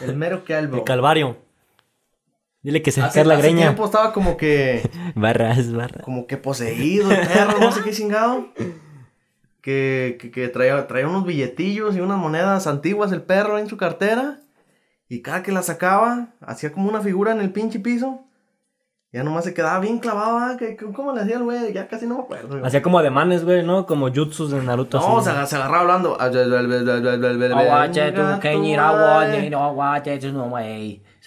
El 0.01 0.17
mero 0.17 0.43
calvo. 0.45 0.77
El 0.79 0.85
calvario. 0.85 1.37
Dile 2.63 2.83
que 2.83 2.91
se 2.91 3.01
Hace, 3.01 3.25
la 3.25 3.35
hace 3.35 3.43
greña. 3.45 3.63
tiempo 3.67 3.85
estaba 3.85 4.13
como 4.13 4.37
que, 4.37 4.83
Barras, 5.15 5.73
barras. 5.73 6.03
como 6.05 6.27
que 6.27 6.37
poseído 6.37 7.11
el 7.13 7.27
perro, 7.29 7.61
no 7.61 7.71
sé 7.71 7.83
qué 7.83 7.93
chingado. 7.93 8.49
Que, 9.63 10.19
que, 10.21 10.31
que 10.33 10.49
traía, 10.49 10.87
traía 10.89 11.07
unos 11.09 11.25
billetillos 11.25 11.95
y 11.97 12.01
unas 12.01 12.19
monedas 12.19 12.67
antiguas 12.67 13.13
el 13.13 13.23
perro 13.23 13.59
en 13.59 13.69
su 13.69 13.77
cartera. 13.77 14.41
Y 15.09 15.23
cada 15.23 15.45
que 15.45 15.53
la 15.53 15.63
sacaba, 15.63 16.31
hacía 16.41 16.73
como 16.73 16.89
una 16.89 17.01
figura 17.01 17.31
en 17.33 17.41
el 17.41 17.53
pinche 17.53 17.79
piso. 17.79 18.25
Ya 19.11 19.23
nomás 19.23 19.45
se 19.45 19.55
quedaba 19.55 19.81
bien 19.81 20.01
clavado, 20.01 20.37
ah, 20.37 20.57
que, 20.59 20.77
¿cómo 20.77 21.15
le 21.15 21.23
hacía 21.23 21.37
el 21.37 21.45
güey? 21.45 21.73
Ya 21.73 21.89
casi 21.89 22.07
no 22.07 22.17
me 22.17 22.23
acuerdo. 22.25 22.49
güey. 22.49 22.63
Hacía 22.65 22.83
como 22.83 22.99
ademanes, 22.99 23.43
güey, 23.43 23.65
¿no? 23.65 23.87
Como 23.87 24.13
jutsus 24.13 24.51
de 24.51 24.63
Naruto. 24.63 25.01
No, 25.01 25.19
así. 25.19 25.31
se, 25.31 25.47
se 25.47 25.57
agarraba 25.57 25.81
hablando. 25.81 26.21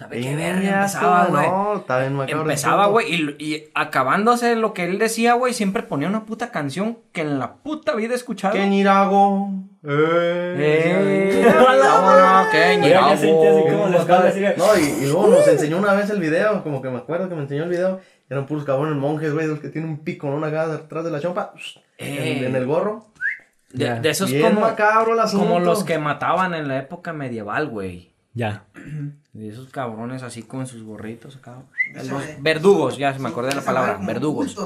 ¿Sabe 0.01 0.19
qué 0.19 0.35
verga 0.35 0.59
Venga 0.59 0.75
empezaba, 0.77 1.25
güey? 1.27 1.47
No, 1.47 1.75
está 1.77 1.99
bien 1.99 2.13
macabro. 2.15 2.41
Empezaba, 2.41 2.85
güey, 2.87 3.13
y, 3.13 3.35
y 3.45 3.69
acabándose 3.75 4.55
lo 4.55 4.73
que 4.73 4.85
él 4.85 4.97
decía, 4.97 5.33
güey, 5.35 5.53
siempre 5.53 5.83
ponía 5.83 6.07
una 6.07 6.25
puta 6.25 6.49
canción 6.49 6.97
que 7.11 7.21
en 7.21 7.37
la 7.37 7.53
puta 7.57 7.93
vida 7.93 8.13
he 8.13 8.15
escuchado. 8.15 8.53
¿Qué 8.55 8.65
ñirago? 8.67 9.49
Eh, 9.83 10.55
Eh. 10.57 11.53
vámonos, 11.55 12.47
así 12.51 14.39
que- 14.39 14.55
No, 14.57 14.77
y, 14.77 15.03
y 15.03 15.05
luego 15.05 15.27
nos 15.27 15.47
enseñó 15.47 15.77
una 15.77 15.93
vez 15.93 16.09
el 16.09 16.19
video, 16.19 16.63
como 16.63 16.81
que 16.81 16.89
me 16.89 16.97
acuerdo 16.97 17.29
que 17.29 17.35
me 17.35 17.41
enseñó 17.41 17.63
el 17.63 17.69
video. 17.69 17.99
Eran 18.29 18.45
puros 18.45 18.63
cabrones 18.63 18.95
monjes, 18.95 19.33
güey, 19.33 19.45
los 19.47 19.59
que 19.59 19.69
tienen 19.69 19.89
un 19.91 19.99
pico, 19.99 20.27
¿no? 20.29 20.37
Una 20.37 20.47
acá 20.47 20.67
detrás 20.67 21.03
de 21.03 21.11
la 21.11 21.19
chompa, 21.19 21.53
en, 21.97 22.13
Eh. 22.17 22.45
en 22.47 22.55
el 22.55 22.65
gorro. 22.65 23.07
De, 23.71 23.85
Ya. 23.85 23.99
de 23.99 24.09
esos 24.09 24.31
Bien 24.31 24.49
como, 24.55 24.61
macabro 24.61 25.13
el 25.13 25.19
asunto. 25.19 25.45
como 25.45 25.59
los 25.59 25.83
que 25.83 25.97
mataban 25.97 26.53
en 26.53 26.67
la 26.67 26.77
época 26.79 27.13
medieval, 27.13 27.67
güey. 27.67 28.10
Ya. 28.33 28.63
De 29.33 29.47
esos 29.47 29.69
cabrones 29.69 30.23
así 30.23 30.43
con 30.43 30.67
sus 30.67 30.83
gorritos 30.83 31.37
acá. 31.37 31.59
Los 31.95 32.09
de- 32.27 32.37
verdugos, 32.41 32.97
ya 32.97 33.13
se 33.13 33.19
me 33.19 33.29
acordé 33.29 33.49
de 33.49 33.55
la 33.55 33.61
palabra, 33.61 33.97
verdugos. 34.01 34.57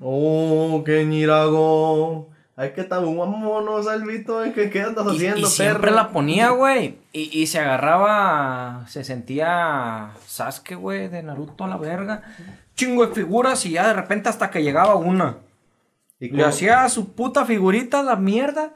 Oh, 0.00 0.82
qué 0.84 1.04
ñirago. 1.04 2.30
Ay, 2.56 2.72
qué 2.74 2.84
tan 2.84 3.04
vámonos, 3.16 3.84
Salvito, 3.86 4.40
¿qué, 4.54 4.68
qué 4.70 4.82
andas 4.82 5.06
Y, 5.06 5.16
haciendo, 5.16 5.40
y 5.40 5.44
siempre 5.50 5.90
perro? 5.90 5.96
la 5.96 6.10
ponía, 6.10 6.50
güey. 6.50 6.98
Y, 7.12 7.38
y 7.40 7.46
se 7.46 7.58
agarraba, 7.60 8.84
se 8.88 9.04
sentía 9.04 10.10
Sasuke, 10.26 10.74
güey, 10.74 11.08
de 11.08 11.22
Naruto 11.22 11.64
a 11.64 11.68
la 11.68 11.76
verga. 11.78 12.22
Chingo 12.74 13.06
de 13.06 13.14
figuras 13.14 13.64
y 13.66 13.72
ya 13.72 13.86
de 13.88 13.94
repente 13.94 14.28
hasta 14.28 14.50
que 14.50 14.62
llegaba 14.62 14.94
una. 14.96 15.36
Y 16.20 16.28
Le 16.30 16.44
hacía 16.44 16.88
su 16.88 17.12
puta 17.12 17.44
figurita, 17.44 18.02
la 18.02 18.16
mierda. 18.16 18.72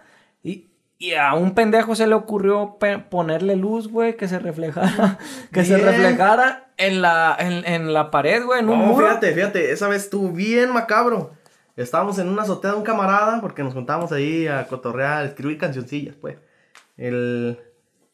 Y, 0.99 1.13
a 1.15 1.35
un 1.35 1.55
pendejo 1.55 1.95
se 1.95 2.07
le 2.07 2.15
ocurrió 2.15 2.77
pe- 2.81 2.99
ponerle 2.99 3.55
luz, 3.57 3.89
güey, 3.89 4.17
que 4.17 4.29
se 4.29 4.39
reflejara. 4.39 5.19
Que 5.53 5.65
se 5.65 5.77
reflejara 5.77 6.71
en 6.79 7.03
la, 7.03 7.37
en, 7.39 7.67
en 7.67 7.93
la 7.93 8.11
pared, 8.11 8.43
güey, 8.45 8.61
en 8.61 8.69
un 8.71 8.79
No, 8.79 8.85
muro. 8.87 9.07
fíjate, 9.07 9.33
fíjate, 9.35 9.73
esa 9.73 9.89
vez 9.89 10.05
estuvo 10.05 10.31
bien 10.31 10.73
macabro. 10.73 11.33
Estábamos 11.77 12.19
en 12.19 12.29
una 12.29 12.43
azotea 12.43 12.71
de 12.73 12.77
un 12.79 12.83
camarada, 12.83 13.41
porque 13.43 13.63
nos 13.63 13.75
juntábamos 13.75 14.11
ahí 14.13 14.47
a 14.49 14.67
cotorrear, 14.67 15.19
a 15.23 15.25
escribir 15.27 15.59
cancioncillas, 15.59 16.15
pues. 16.21 16.37
El... 16.97 17.61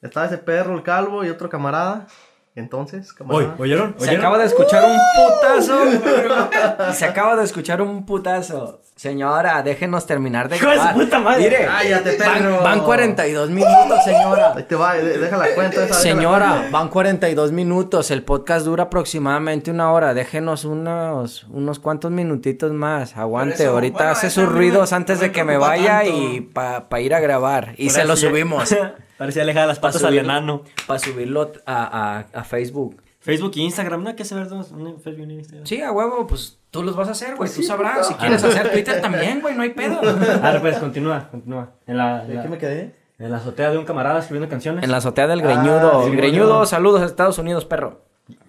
Estaba 0.00 0.26
ese 0.26 0.38
perro, 0.38 0.74
el 0.74 0.82
calvo, 0.82 1.24
y 1.24 1.28
otro 1.28 1.48
camarada. 1.48 2.08
Entonces, 2.54 3.08
Oy, 3.10 3.16
camarada. 3.16 3.54
¿oyeron? 3.58 3.94
Se 3.98 4.04
¿Oyeron? 4.04 4.20
acaba 4.20 4.38
de 4.38 4.44
escuchar 4.44 4.84
un 4.84 4.98
putazo. 5.16 6.92
Se 6.92 7.04
acaba 7.06 7.36
de 7.36 7.44
escuchar 7.44 7.80
un 7.80 8.04
putazo. 8.04 8.80
Señora, 8.94 9.62
déjenos 9.62 10.06
terminar 10.06 10.48
de 10.50 10.56
Hijo 10.56 10.66
de 10.68 10.74
su 10.74 10.78
grabar. 10.82 10.94
puta 10.94 11.18
madre. 11.18 11.42
Mire, 11.44 11.64
Cállate, 11.64 12.12
perro. 12.12 12.54
van, 12.56 12.62
van 12.62 12.80
42 12.80 13.48
minutos, 13.50 14.04
señora. 14.04 14.52
Ahí 14.54 14.62
te 14.64 14.74
va, 14.76 14.94
de- 14.94 15.18
deja 15.18 15.36
la 15.38 15.46
cuenta 15.54 15.76
esa. 15.76 15.80
deja 15.86 15.94
la 15.94 16.00
Señora, 16.02 16.50
cuenta. 16.52 16.70
van 16.78 16.88
42 16.88 17.52
minutos. 17.52 18.10
El 18.10 18.22
podcast 18.22 18.66
dura 18.66 18.84
aproximadamente 18.84 19.70
una 19.70 19.90
hora. 19.90 20.12
Déjenos 20.12 20.64
unos, 20.66 21.44
unos 21.50 21.78
cuantos 21.78 22.10
minutitos 22.10 22.70
más. 22.72 23.16
Aguante. 23.16 23.62
Eso, 23.64 23.72
Ahorita 23.72 23.96
bueno, 23.96 24.12
hace 24.12 24.28
sus 24.30 24.46
ruidos 24.46 24.92
antes 24.92 25.20
de 25.20 25.32
que 25.32 25.42
me 25.42 25.56
vaya 25.56 26.02
tanto. 26.02 26.12
y 26.14 26.40
para 26.42 27.00
ir 27.00 27.14
a 27.14 27.20
grabar. 27.20 27.74
Y 27.78 27.88
se 27.90 28.04
lo 28.04 28.14
subimos. 28.14 28.76
Parecía 29.22 29.42
alejada 29.42 29.68
las 29.68 29.78
Pa' 29.78 29.88
patas 29.88 30.02
al 30.02 30.18
enano. 30.18 30.62
Para 30.84 30.98
subirlo 30.98 31.52
a, 31.64 32.18
a- 32.18 32.40
a 32.40 32.42
Facebook. 32.42 33.00
Facebook 33.20 33.52
y 33.54 33.60
Instagram, 33.60 34.02
¿no? 34.02 34.08
Hay 34.10 34.16
que 34.16 34.24
saber 34.24 34.48
dos. 34.48 34.72
Un 34.72 34.98
Facebook 35.00 35.20
y 35.20 35.22
un 35.22 35.30
Instagram. 35.30 35.64
Sí, 35.64 35.80
a 35.80 35.92
huevo, 35.92 36.26
pues 36.26 36.58
tú 36.72 36.82
los 36.82 36.96
vas 36.96 37.06
a 37.06 37.12
hacer, 37.12 37.28
güey. 37.28 37.38
Pues 37.38 37.54
tú 37.54 37.60
sí, 37.60 37.68
sabrás. 37.68 38.08
Si 38.08 38.14
quieres 38.14 38.42
hacer 38.44 38.72
Twitter 38.72 39.00
también, 39.00 39.40
güey, 39.40 39.54
no 39.54 39.62
hay 39.62 39.70
pedo. 39.70 40.00
Ahora 40.42 40.60
pues, 40.60 40.76
continúa, 40.78 41.28
continúa. 41.30 41.70
En 41.86 41.98
la, 41.98 42.24
¿De 42.24 42.34
la, 42.34 42.42
qué 42.42 42.48
me 42.48 42.58
quedé? 42.58 42.96
en 43.20 43.30
la 43.30 43.36
azotea 43.36 43.70
de 43.70 43.78
un 43.78 43.84
camarada 43.84 44.18
escribiendo 44.18 44.48
canciones. 44.50 44.82
En 44.82 44.90
la 44.90 44.96
azotea 44.96 45.28
del 45.28 45.40
greñudo. 45.40 46.00
Ah, 46.00 46.04
sí, 46.04 46.16
greñudo, 46.16 46.66
saludos 46.66 47.00
a 47.02 47.04
Estados 47.04 47.38
Unidos, 47.38 47.64
perro. 47.64 48.00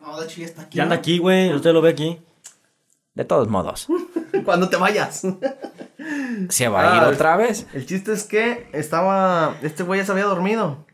No, 0.01 0.19
de 0.19 0.25
hecho 0.25 0.39
ya 0.41 0.47
está 0.47 0.63
aquí. 0.63 0.77
Ya 0.77 0.83
anda 0.83 0.95
¿no? 0.95 0.99
aquí, 0.99 1.19
güey. 1.19 1.53
Usted 1.53 1.71
lo 1.71 1.83
ve 1.83 1.91
aquí. 1.91 2.19
De 3.13 3.25
todos 3.25 3.47
modos. 3.47 3.85
Cuando 4.43 4.69
te 4.69 4.77
vayas. 4.77 5.21
Se 6.49 6.67
va 6.67 6.81
a 6.81 6.97
ir 6.97 7.03
Ah, 7.03 7.09
otra 7.09 7.37
vez. 7.37 7.67
El 7.73 7.85
chiste 7.85 8.13
es 8.13 8.23
que 8.23 8.69
estaba. 8.73 9.55
Este 9.61 9.83
güey 9.83 9.99
ya 9.99 10.05
se 10.05 10.11
había 10.11 10.25
dormido. 10.25 10.85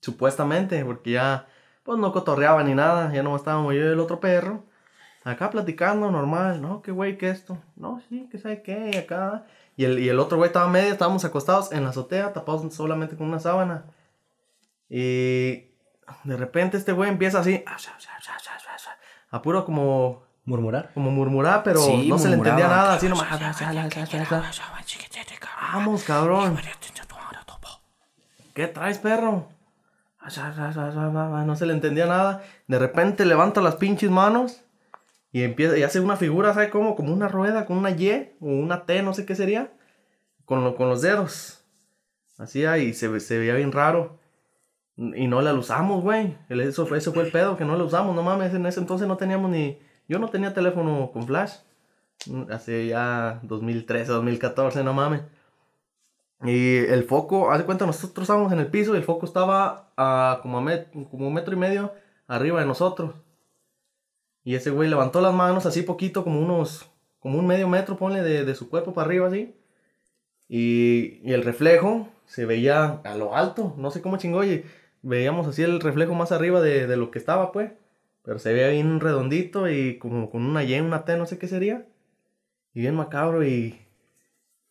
Supuestamente, 0.00 0.84
porque 0.84 1.12
ya. 1.12 1.46
Pues 1.82 1.98
no 1.98 2.12
cotorreaba 2.12 2.62
ni 2.62 2.74
nada. 2.74 3.12
Ya 3.12 3.22
no 3.22 3.34
estábamos 3.36 3.74
yo 3.74 3.80
y 3.80 3.84
el 3.92 4.00
otro 4.00 4.20
perro. 4.20 4.64
Acá 5.24 5.50
platicando 5.50 6.10
normal. 6.10 6.62
No, 6.62 6.82
qué 6.82 6.92
güey, 6.92 7.18
qué 7.18 7.30
esto. 7.30 7.58
No, 7.76 8.00
sí, 8.08 8.28
que 8.30 8.38
sabe 8.38 8.62
qué. 8.62 8.90
y 8.94 8.96
acá. 8.96 9.44
Y 9.76 9.84
el, 9.84 9.98
y 9.98 10.08
el 10.08 10.18
otro 10.18 10.36
güey 10.38 10.48
estaba 10.48 10.68
medio. 10.68 10.92
Estábamos 10.92 11.24
acostados 11.24 11.72
en 11.72 11.84
la 11.84 11.90
azotea, 11.90 12.32
tapados 12.32 12.72
solamente 12.74 13.16
con 13.16 13.28
una 13.28 13.40
sábana. 13.40 13.84
Y. 14.88 15.68
De 16.24 16.36
repente 16.36 16.76
este 16.76 16.92
güey 16.92 17.08
empieza 17.08 17.40
así. 17.40 17.64
A 19.30 19.42
puro 19.42 19.64
como. 19.64 20.22
Murmurar. 20.44 20.90
Como 20.94 21.10
murmurar, 21.10 21.62
pero 21.62 21.80
Sí, 21.80 22.08
no 22.08 22.18
se 22.18 22.28
le 22.28 22.36
entendía 22.36 22.66
nada. 22.76 22.94
Así 22.94 23.08
nomás. 23.08 23.28
Vamos, 25.72 26.02
cabrón. 26.04 26.54
¿Qué 28.54 28.66
traes, 28.66 28.98
perro? 28.98 29.48
No 31.46 31.56
se 31.56 31.66
le 31.66 31.72
entendía 31.72 32.06
nada. 32.06 32.42
De 32.66 32.78
repente 32.78 33.24
levanta 33.24 33.60
las 33.60 33.76
pinches 33.76 34.10
manos 34.10 34.62
y 35.32 35.42
empieza 35.44 35.78
y 35.78 35.82
hace 35.82 36.00
una 36.00 36.16
figura, 36.16 36.52
¿sabe 36.54 36.70
cómo? 36.70 36.96
Como 36.96 37.12
una 37.12 37.28
rueda, 37.28 37.64
con 37.66 37.78
una 37.78 37.90
Y 37.90 38.32
o 38.40 38.46
una 38.46 38.84
T, 38.86 39.02
no 39.02 39.14
sé 39.14 39.24
qué 39.24 39.34
sería. 39.34 39.72
Con, 40.44 40.64
lo- 40.64 40.74
con 40.74 40.88
los 40.88 41.00
dedos. 41.02 41.64
Así 42.38 42.64
ahí 42.64 42.92
se, 42.94 43.20
se 43.20 43.38
veía 43.38 43.54
bien 43.54 43.70
raro. 43.72 44.18
Y 44.96 45.28
no 45.28 45.40
la 45.40 45.54
usamos, 45.54 46.02
güey. 46.02 46.36
Eso 46.48 46.86
fue, 46.86 46.98
ese 46.98 47.12
fue 47.12 47.22
el 47.22 47.30
pedo, 47.32 47.56
que 47.56 47.64
no 47.64 47.76
la 47.76 47.84
usamos, 47.84 48.14
no 48.16 48.22
mames. 48.22 48.52
En 48.52 48.66
ese 48.66 48.80
entonces 48.80 49.06
no 49.06 49.16
teníamos 49.16 49.50
ni. 49.50 49.78
Yo 50.10 50.18
no 50.18 50.28
tenía 50.28 50.52
teléfono 50.52 51.10
con 51.12 51.22
flash. 51.24 51.52
Hace 52.50 52.88
ya 52.88 53.38
2013, 53.44 54.10
2014, 54.10 54.82
no 54.82 54.92
mames. 54.92 55.22
Y 56.42 56.78
el 56.78 57.04
foco, 57.04 57.52
haz 57.52 57.58
de 57.60 57.64
cuenta, 57.64 57.86
nosotros 57.86 58.24
estábamos 58.24 58.52
en 58.52 58.58
el 58.58 58.66
piso 58.66 58.94
y 58.94 58.98
el 58.98 59.04
foco 59.04 59.24
estaba 59.24 59.92
a 59.96 60.40
como, 60.42 60.58
a 60.58 60.62
met- 60.62 60.90
como 61.10 61.28
un 61.28 61.34
metro 61.34 61.54
y 61.54 61.58
medio 61.58 61.92
arriba 62.26 62.58
de 62.58 62.66
nosotros. 62.66 63.14
Y 64.42 64.56
ese 64.56 64.70
güey 64.70 64.88
levantó 64.88 65.20
las 65.20 65.32
manos 65.32 65.64
así 65.64 65.82
poquito, 65.82 66.24
como 66.24 66.40
unos, 66.40 66.90
como 67.20 67.38
un 67.38 67.46
medio 67.46 67.68
metro, 67.68 67.96
ponle, 67.96 68.22
de, 68.22 68.44
de 68.44 68.54
su 68.56 68.68
cuerpo 68.68 68.92
para 68.92 69.06
arriba 69.06 69.28
así. 69.28 69.54
Y, 70.48 71.20
y 71.22 71.32
el 71.34 71.44
reflejo 71.44 72.08
se 72.26 72.46
veía 72.46 73.00
a 73.04 73.14
lo 73.14 73.36
alto, 73.36 73.74
no 73.76 73.92
sé 73.92 74.02
cómo 74.02 74.16
chingó, 74.16 74.42
y 74.42 74.64
veíamos 75.02 75.46
así 75.46 75.62
el 75.62 75.78
reflejo 75.80 76.14
más 76.14 76.32
arriba 76.32 76.60
de, 76.60 76.88
de 76.88 76.96
lo 76.96 77.12
que 77.12 77.20
estaba, 77.20 77.52
pues. 77.52 77.70
Pero 78.22 78.38
se 78.38 78.52
veía 78.52 78.68
bien 78.68 79.00
redondito 79.00 79.68
y 79.68 79.98
como 79.98 80.30
con 80.30 80.42
una 80.44 80.62
Y, 80.64 80.78
una 80.80 81.04
T, 81.04 81.16
no 81.16 81.26
sé 81.26 81.38
qué 81.38 81.48
sería. 81.48 81.86
Y 82.74 82.80
bien 82.80 82.94
macabro 82.94 83.44
y 83.44 83.80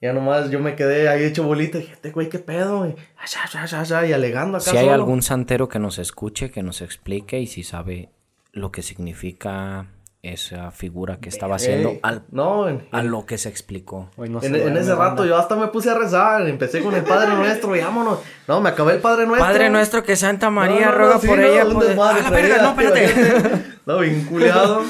ya 0.02 0.14
nomás 0.14 0.50
yo 0.50 0.60
me 0.60 0.76
quedé 0.76 1.10
ahí 1.10 1.24
hecho 1.24 1.44
bolita 1.44 1.78
y 1.78 1.82
dije, 1.82 1.94
este 1.94 2.12
güey, 2.12 2.30
qué 2.30 2.40
pedo. 2.40 2.88
Y, 2.88 2.96
asha, 3.18 4.06
y 4.08 4.14
alegando 4.14 4.58
acá 4.58 4.72
Si 4.72 4.78
hay 4.78 4.86
solo. 4.86 4.94
algún 4.94 5.22
santero 5.22 5.68
que 5.68 5.80
nos 5.80 6.00
escuche, 6.00 6.52
que 6.52 6.64
nos 6.64 6.82
explique 6.82 7.40
y 7.40 7.48
si 7.48 7.64
sabe 7.64 8.10
lo 8.54 8.72
que 8.72 8.82
significa 8.82 9.88
esa 10.22 10.72
figura 10.72 11.18
que 11.22 11.30
estaba 11.30 11.56
haciendo 11.56 11.90
Ey, 11.92 12.00
al, 12.04 12.24
no, 12.32 12.68
en, 12.68 12.86
a 12.92 13.04
lo 13.04 13.26
que 13.26 13.38
se 13.38 13.48
explicó. 13.48 14.10
No 14.18 14.26
en- 14.26 14.40
se 14.42 14.48
en 14.48 14.54
duerme, 14.54 14.80
ese 14.82 14.94
rato 14.94 15.26
yo 15.26 15.38
hasta 15.38 15.56
me 15.56 15.68
puse 15.68 15.90
a 15.90 15.94
rezar. 15.94 16.46
Empecé 16.48 16.82
con 16.82 16.94
el 16.94 17.04
Padre 17.04 17.36
Nuestro 17.36 17.74
y 17.76 17.80
vámonos. 17.80 18.20
No, 18.48 18.60
me 18.60 18.68
acabé 18.70 18.94
el 18.96 19.00
Padre 19.00 19.26
Nuestro. 19.26 19.48
Padre 19.48 19.70
nuestro 19.70 20.04
que 20.04 20.16
Santa 20.18 20.50
María 20.50 20.88
No, 20.88 20.92
no, 20.92 20.98
ruega 20.98 21.20
sí, 21.20 21.28
por 21.28 21.40
ella. 21.40 21.64
por- 21.66 21.86
desmadre 21.88 22.20
¡A 22.20 22.24
la 22.24 22.30
verga! 22.32 22.56
traía, 22.58 22.62
No, 22.74 22.82
espérate. 22.82 23.66
No, 23.86 24.00
bien 24.00 24.26
culiado. 24.26 24.84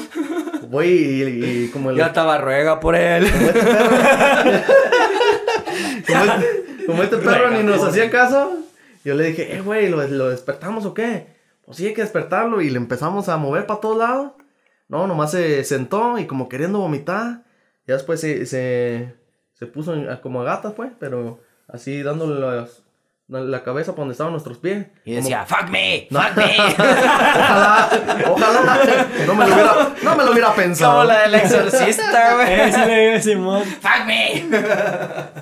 Voy 0.68 0.86
y, 0.88 1.22
y- 1.22 1.64
y 1.64 1.68
como 1.68 1.90
el... 1.90 1.96
Ya 1.96 2.06
estaba 2.06 2.36
ruega 2.38 2.80
por 2.80 2.94
él. 2.96 3.26
Como 6.06 6.24
este, 6.24 6.84
como 6.86 7.02
este 7.02 7.16
perro 7.18 7.50
ni 7.50 7.62
nos 7.62 7.82
hacía 7.84 8.10
caso, 8.10 8.52
yo 9.04 9.14
le 9.14 9.24
dije, 9.26 9.56
eh, 9.56 9.60
güey, 9.60 9.88
¿lo, 9.88 10.02
¿lo 10.06 10.28
despertamos 10.30 10.84
o 10.86 10.94
qué? 10.94 11.26
Pues 11.64 11.76
sí, 11.78 11.86
hay 11.86 11.94
que 11.94 12.02
despertarlo. 12.02 12.60
Y 12.60 12.70
le 12.70 12.76
empezamos 12.78 13.28
a 13.28 13.36
mover 13.36 13.66
para 13.66 13.80
todos 13.80 13.96
lados. 13.98 14.32
No, 14.90 15.06
nomás 15.06 15.30
se 15.30 15.64
sentó 15.64 16.18
y 16.18 16.26
como 16.26 16.48
queriendo 16.48 16.80
vomitar. 16.80 17.44
Ya 17.86 17.94
después 17.94 18.20
se, 18.20 18.44
se, 18.44 19.14
se 19.54 19.66
puso 19.66 19.94
en- 19.94 20.14
como 20.18 20.42
a 20.42 20.44
gatas, 20.44 20.74
pues, 20.74 20.90
pero 20.98 21.40
así 21.68 22.02
dándole 22.02 22.38
las- 22.40 22.82
la, 23.28 23.40
la 23.42 23.62
cabeza 23.62 23.92
por 23.92 24.00
donde 24.00 24.12
estaban 24.12 24.32
nuestros 24.32 24.58
pies. 24.58 24.88
Y 25.04 25.12
Como- 25.14 25.22
decía, 25.22 25.46
fuck 25.46 25.68
me, 25.70 26.08
fuck 26.10 26.36
me. 26.36 26.56
ojalá, 27.38 27.88
ojalá. 28.28 29.08
No 29.26 29.34
me 29.34 29.46
lo 29.46 29.54
hubiera, 29.54 29.94
no 30.02 30.16
me 30.16 30.24
lo 30.24 30.32
hubiera 30.32 30.54
pensado. 30.54 30.92
Como 30.92 31.04
la 31.04 31.20
del 31.22 31.34
exorcista, 31.36 32.34
güey. 32.84 33.22
Simón. 33.22 33.62
Fuck 33.62 34.06
me. 34.06 34.44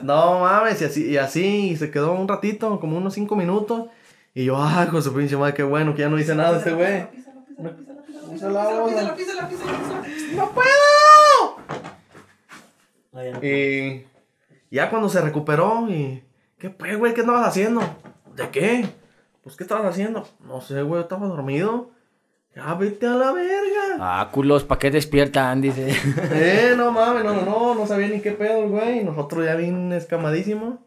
No 0.03 0.41
mames, 0.41 0.81
y 0.83 0.85
así, 0.85 1.07
y 1.11 1.17
así 1.17 1.71
y 1.71 1.77
se 1.77 1.91
quedó 1.91 2.13
un 2.13 2.29
ratito, 2.29 2.79
como 2.81 2.97
unos 2.99 3.15
cinco 3.15 3.35
minutos. 3.37 3.87
Y 4.35 4.45
yo, 4.45 4.57
con 4.91 5.03
su 5.03 5.13
pinche 5.15 5.37
madre, 5.37 5.55
qué 5.55 5.63
bueno 5.63 5.95
que 5.95 6.03
ya 6.03 6.09
no 6.11 6.17
dice 6.17 6.35
nada 6.35 6.59
este 6.59 6.73
güey. 6.73 7.07
Písala, 8.33 8.85
písala, 8.85 9.17
písala, 9.17 9.49
písala. 9.49 10.03
¡No 10.35 10.51
puedo! 10.51 11.59
Y 13.43 14.07
ya 14.71 14.91
cuando 14.91 15.09
se 15.09 15.21
recuperó, 15.21 15.89
y. 15.89 16.23
¿Qué 16.59 16.71
pues, 16.71 16.99
güey? 16.99 17.15
¿Qué 17.15 17.23
andabas 17.23 17.49
haciendo? 17.49 17.81
¿De 18.35 18.49
qué? 18.51 18.89
Pues, 19.43 19.57
¿qué 19.57 19.65
estabas 19.65 19.87
haciendo? 19.87 20.29
No 20.41 20.61
sé, 20.61 20.83
güey, 20.83 21.03
estaba 21.03 21.27
dormido. 21.27 21.91
Ya 22.55 22.75
vete 22.75 23.07
a 23.07 23.15
la 23.15 23.33
verga. 23.33 23.97
Ah, 24.01 24.29
culos, 24.33 24.65
¿pa' 24.65 24.79
qué 24.79 24.91
despiertan? 24.91 25.61
Dice. 25.61 25.95
Eh, 26.33 26.75
no 26.77 26.91
mames, 26.91 27.25
no, 27.25 27.35
no, 27.35 27.45
no, 27.45 27.75
no 27.75 27.87
sabía 27.87 28.09
ni 28.09 28.21
qué 28.21 28.33
pedo, 28.33 28.65
el 28.65 28.71
güey. 28.71 29.05
Nosotros 29.05 29.45
ya 29.45 29.55
bien 29.55 29.93
escamadísimo. 29.93 30.85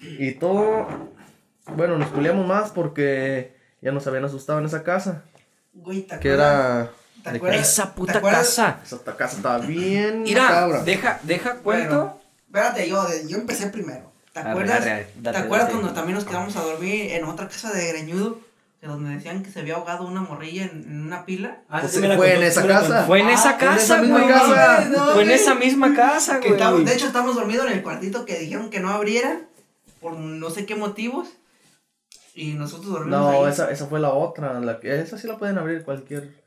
Y 0.00 0.32
todo. 0.32 0.86
Bueno, 1.76 1.98
nos 1.98 2.08
culiamos 2.08 2.46
más 2.46 2.70
porque 2.70 3.56
ya 3.80 3.92
nos 3.92 4.06
habían 4.06 4.24
asustado 4.24 4.60
en 4.60 4.66
esa 4.66 4.84
casa. 4.84 5.24
Güey, 5.82 6.02
¿te 6.02 6.18
Que 6.18 6.28
era. 6.30 6.90
¿Te 7.22 7.30
de- 7.32 7.36
acuerdas? 7.38 7.60
Esa 7.68 7.86
¿Te 7.86 7.92
puta 7.92 8.18
acuerdas? 8.18 8.46
casa. 8.48 8.80
Esa 8.84 9.16
casa 9.16 9.36
estaba 9.36 9.58
bien. 9.58 10.22
Mira, 10.22 10.42
macabra. 10.44 10.82
deja, 10.82 11.20
deja 11.22 11.54
cuento. 11.56 11.96
Bueno, 11.96 12.20
espérate, 12.46 12.88
yo, 12.88 13.06
yo 13.26 13.36
empecé 13.38 13.66
primero. 13.68 14.12
¿Te 14.32 14.40
acuerdas? 14.40 14.82
arre, 14.82 15.08
date, 15.16 15.38
¿Te 15.38 15.44
acuerdas 15.44 15.68
date. 15.68 15.72
cuando 15.80 15.92
también 15.94 16.14
nos 16.16 16.24
quedamos 16.24 16.54
a 16.56 16.60
dormir 16.62 17.12
en 17.12 17.24
otra 17.24 17.48
casa 17.48 17.72
de 17.72 17.88
Greñudo? 17.88 18.40
Que 18.80 18.86
donde 18.86 19.10
decían 19.10 19.42
que 19.42 19.50
se 19.50 19.58
había 19.58 19.74
ahogado 19.74 20.06
una 20.06 20.20
morrilla 20.20 20.62
en, 20.62 20.84
en 20.84 21.00
una 21.02 21.24
pila. 21.24 21.62
Ah, 21.68 21.80
Pues 21.80 21.92
sí 21.94 21.98
fue 22.16 22.36
en 22.36 22.42
esa 22.44 22.64
casa. 22.64 23.04
Fue 23.06 23.18
en 23.20 23.26
Ah, 23.26 23.32
esa 23.34 23.50
en 23.50 23.56
esa 23.56 23.66
casa, 23.76 24.02
güey. 24.02 24.28
casa. 24.28 24.84
No, 24.84 25.06
Fue 25.14 25.22
en 25.24 25.30
esa 25.32 25.54
misma 25.56 25.94
casa, 25.96 26.38
Que 26.38 26.50
güey. 26.50 26.60
estamos- 26.60 26.84
de 26.84 26.94
hecho, 26.94 27.06
estamos 27.08 27.34
dormidos 27.34 27.66
en 27.66 27.72
el 27.72 27.82
cuartito 27.82 28.24
que 28.24 28.38
dijeron 28.38 28.70
que 28.70 28.78
no 28.78 28.90
abriera 28.90 29.40
por 30.00 30.12
no 30.12 30.50
sé 30.50 30.64
qué 30.64 30.76
motivos. 30.76 31.28
Y 32.40 32.52
nosotros 32.54 32.92
dormimos 32.92 33.18
No, 33.20 33.44
ahí. 33.44 33.50
esa, 33.50 33.70
esa 33.70 33.86
fue 33.86 33.98
la 33.98 34.12
otra. 34.12 34.60
La 34.60 34.78
que, 34.78 35.00
esa 35.00 35.18
sí 35.18 35.26
la 35.26 35.36
pueden 35.38 35.58
abrir 35.58 35.84
cualquier. 35.84 36.44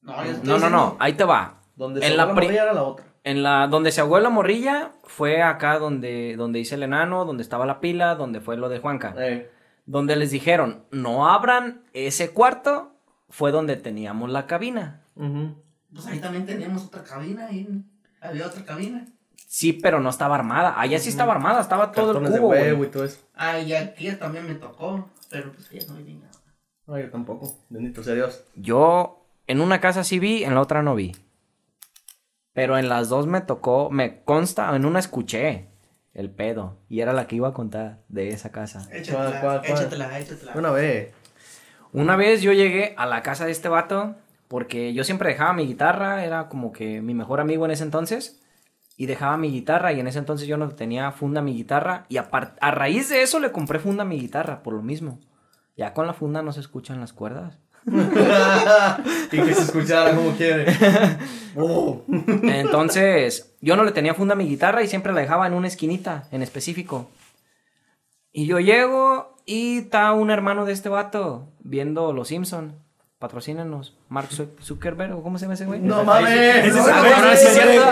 No, 0.00 0.16
No, 0.58 0.68
no, 0.68 0.96
Ahí 0.98 1.12
te 1.12 1.24
va. 1.24 1.60
Donde 1.76 2.00
En 2.00 2.10
se 2.10 2.16
la 2.16 2.26
la 2.26 2.32
morrilla 2.34 2.62
era 2.64 2.72
la 2.72 2.82
otra. 2.82 3.04
En 3.24 3.42
la 3.44 3.68
donde 3.68 3.92
se 3.92 4.00
ahogó 4.00 4.18
la 4.18 4.30
morrilla 4.30 4.90
fue 5.04 5.42
acá 5.42 5.78
donde 5.78 6.34
donde 6.36 6.58
hice 6.58 6.74
el 6.74 6.82
enano, 6.82 7.24
donde 7.24 7.42
estaba 7.44 7.66
la 7.66 7.78
pila, 7.78 8.16
donde 8.16 8.40
fue 8.40 8.56
lo 8.56 8.68
de 8.68 8.80
Juanca. 8.80 9.14
Eh, 9.16 9.48
Donde 9.86 10.16
les 10.16 10.30
dijeron, 10.32 10.84
"No 10.90 11.28
abran 11.28 11.84
ese 11.92 12.30
cuarto", 12.30 12.96
fue 13.28 13.52
donde 13.52 13.76
teníamos 13.76 14.28
la 14.30 14.46
cabina. 14.46 15.02
ujú. 15.14 15.54
Pues 15.94 16.06
ahí 16.06 16.18
también 16.20 16.46
teníamos 16.46 16.86
otra 16.86 17.04
cabina. 17.04 17.46
Ahí 17.46 17.68
había 18.20 18.46
otra 18.46 18.64
cabina. 18.64 19.06
Sí, 19.52 19.74
pero 19.74 20.00
no 20.00 20.08
estaba 20.08 20.36
armada. 20.36 20.80
Allá 20.80 20.98
sí 20.98 21.10
estaba 21.10 21.34
armada, 21.34 21.60
estaba 21.60 21.92
todo 21.92 22.12
el 22.12 22.14
Cartones 22.14 22.32
de 22.32 22.38
cubo. 22.38 22.48
güey. 22.48 22.62
huevo 22.62 22.84
y 22.84 22.86
todo 22.86 23.04
eso. 23.04 23.18
Ah, 23.34 23.58
y 23.58 23.74
aquí 23.74 24.10
también 24.12 24.46
me 24.46 24.54
tocó. 24.54 25.10
Pero 25.28 25.52
pues 25.52 25.68
ya 25.68 25.86
no 25.92 25.98
vi 26.02 26.14
nada. 26.14 26.30
No, 26.86 26.98
yo 26.98 27.10
tampoco. 27.10 27.54
Bendito 27.68 28.02
sea 28.02 28.14
Dios. 28.14 28.44
Yo 28.54 29.26
en 29.46 29.60
una 29.60 29.78
casa 29.78 30.04
sí 30.04 30.18
vi, 30.18 30.42
en 30.42 30.54
la 30.54 30.62
otra 30.62 30.82
no 30.82 30.94
vi. 30.94 31.14
Pero 32.54 32.78
en 32.78 32.88
las 32.88 33.10
dos 33.10 33.26
me 33.26 33.42
tocó, 33.42 33.90
me 33.90 34.24
consta, 34.24 34.74
en 34.74 34.86
una 34.86 35.00
escuché 35.00 35.68
el 36.14 36.30
pedo. 36.30 36.78
Y 36.88 37.00
era 37.00 37.12
la 37.12 37.26
que 37.26 37.36
iba 37.36 37.48
a 37.48 37.52
contar 37.52 37.98
de 38.08 38.28
esa 38.28 38.52
casa. 38.52 38.88
Échatela, 38.90 39.38
cuál, 39.42 39.60
cuál? 39.60 39.72
échatela, 39.72 40.18
échatela. 40.18 40.52
Una 40.54 40.70
vez. 40.70 41.12
Una 41.92 42.16
vez 42.16 42.40
yo 42.40 42.54
llegué 42.54 42.94
a 42.96 43.04
la 43.04 43.20
casa 43.20 43.44
de 43.44 43.52
este 43.52 43.68
vato 43.68 44.14
porque 44.48 44.94
yo 44.94 45.04
siempre 45.04 45.28
dejaba 45.28 45.52
mi 45.52 45.66
guitarra, 45.66 46.24
era 46.24 46.48
como 46.48 46.72
que 46.72 47.02
mi 47.02 47.12
mejor 47.12 47.38
amigo 47.38 47.66
en 47.66 47.72
ese 47.72 47.84
entonces. 47.84 48.38
Y 48.96 49.06
dejaba 49.06 49.36
mi 49.36 49.50
guitarra 49.50 49.92
y 49.92 50.00
en 50.00 50.06
ese 50.06 50.18
entonces 50.18 50.46
yo 50.46 50.56
no 50.56 50.68
tenía 50.70 51.10
funda 51.12 51.40
a 51.40 51.44
mi 51.44 51.54
guitarra. 51.54 52.06
Y 52.08 52.18
a 52.18 52.70
raíz 52.70 53.08
de 53.08 53.22
eso 53.22 53.40
le 53.40 53.52
compré 53.52 53.78
funda 53.78 54.02
a 54.02 54.06
mi 54.06 54.18
guitarra, 54.18 54.62
por 54.62 54.74
lo 54.74 54.82
mismo. 54.82 55.18
Ya 55.76 55.94
con 55.94 56.06
la 56.06 56.12
funda 56.12 56.42
no 56.42 56.52
se 56.52 56.60
escuchan 56.60 57.00
las 57.00 57.12
cuerdas. 57.12 57.58
y 57.86 59.36
que 59.36 59.54
se 59.54 59.62
escuchara 59.62 60.14
como 60.14 60.32
quiere. 60.32 60.66
Oh. 61.54 62.02
Entonces, 62.44 63.54
yo 63.60 63.76
no 63.76 63.84
le 63.84 63.92
tenía 63.92 64.14
funda 64.14 64.32
a 64.32 64.38
mi 64.38 64.48
guitarra 64.48 64.82
y 64.82 64.88
siempre 64.88 65.12
la 65.12 65.20
dejaba 65.20 65.46
en 65.46 65.52
una 65.52 65.66
esquinita 65.66 66.26
en 66.30 66.40
específico. 66.40 67.10
Y 68.32 68.46
yo 68.46 68.58
llego 68.58 69.36
y 69.44 69.80
está 69.80 70.12
un 70.12 70.30
hermano 70.30 70.64
de 70.64 70.72
este 70.72 70.88
vato 70.88 71.52
viendo 71.60 72.14
Los 72.14 72.28
Simpson. 72.28 72.76
Patrocínenos. 73.22 73.96
Mark 74.08 74.30
Zu- 74.30 74.50
Zuckerberg, 74.60 75.14
¿o 75.16 75.22
cómo 75.22 75.38
se 75.38 75.44
llama 75.44 75.54
ese 75.54 75.64
güey? 75.64 75.78
No 75.78 76.02
mames. 76.02 76.32
ese 76.66 76.72
no 76.72 77.30
es- 77.30 77.40
es 77.44 77.54
cierto. 77.54 77.86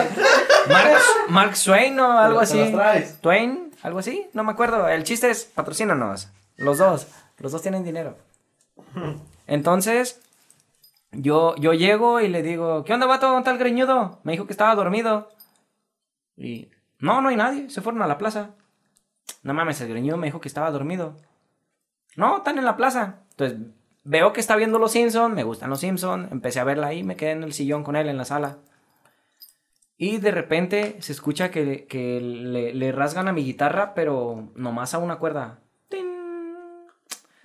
Mark, 0.68 0.91
Mark 1.28 1.57
Swain 1.57 2.01
o 2.01 2.18
algo 2.18 2.39
¿Te 2.41 2.45
así. 2.45 2.74
Twain, 3.20 3.70
algo 3.83 4.01
así. 4.01 4.26
No 4.35 4.43
me 4.43 4.51
acuerdo. 4.51 4.89
El 4.89 5.05
chiste 5.05 5.31
es 5.31 5.45
patrocínanos. 5.45 6.31
Los 6.57 6.78
dos. 6.78 7.07
Los 7.39 7.53
dos 7.53 7.62
tienen 7.62 7.85
dinero. 7.85 8.18
Entonces, 9.47 10.20
yo, 11.12 11.55
yo 11.57 11.74
llego 11.74 12.20
y 12.20 12.26
le 12.26 12.43
digo, 12.43 12.83
¿qué 12.85 12.93
onda, 12.95 13.07
vato? 13.07 13.26
¿Dónde 13.26 13.39
está 13.43 13.53
el 13.53 13.59
greñudo? 13.59 14.18
Me 14.24 14.33
dijo 14.33 14.47
que 14.49 14.53
estaba 14.53 14.74
dormido. 14.74 15.31
Y, 16.37 16.70
no, 16.99 17.20
no 17.20 17.28
hay 17.28 17.37
nadie. 17.37 17.70
Se 17.70 17.83
fueron 17.83 18.03
a 18.03 18.09
la 18.09 18.18
plaza. 18.18 18.51
No 19.45 19.55
mames, 19.55 19.81
el 19.81 19.89
greñudo 19.91 20.16
me 20.16 20.26
dijo 20.26 20.41
que 20.41 20.49
estaba 20.49 20.72
dormido. 20.72 21.16
No, 22.16 22.39
están 22.39 22.59
en 22.59 22.64
la 22.64 22.76
plaza. 22.76 23.20
Entonces, 23.31 23.59
veo 24.05 24.32
que 24.32 24.40
está 24.40 24.57
viendo 24.57 24.78
Los 24.78 24.92
Simpson, 24.92 25.34
me 25.34 25.44
gustan 25.44 25.70
Los 25.70 25.80
Simpson, 25.80 26.28
empecé 26.30 26.61
a 26.61 26.64
verla 26.64 26.88
ahí, 26.88 27.03
me 27.03 27.16
quedé 27.16 27.32
en 27.32 27.42
el 27.42 27.53
sillón 27.53 27.84
con 27.84 27.96
él 27.96 28.09
en 28.09 28.16
la 28.16 28.24
sala. 28.24 28.59
Y 29.96 30.16
de 30.18 30.30
repente 30.30 30.96
se 31.01 31.12
escucha 31.12 31.51
que, 31.51 31.86
que 31.86 32.20
le, 32.20 32.72
le 32.72 32.92
rasgan 32.92 33.28
a 33.28 33.32
mi 33.34 33.44
guitarra, 33.44 33.92
pero 33.94 34.51
nomás 34.55 34.94
a 34.94 34.98
una 34.98 35.18
cuerda. 35.18 35.59
¡Tin! 35.88 36.07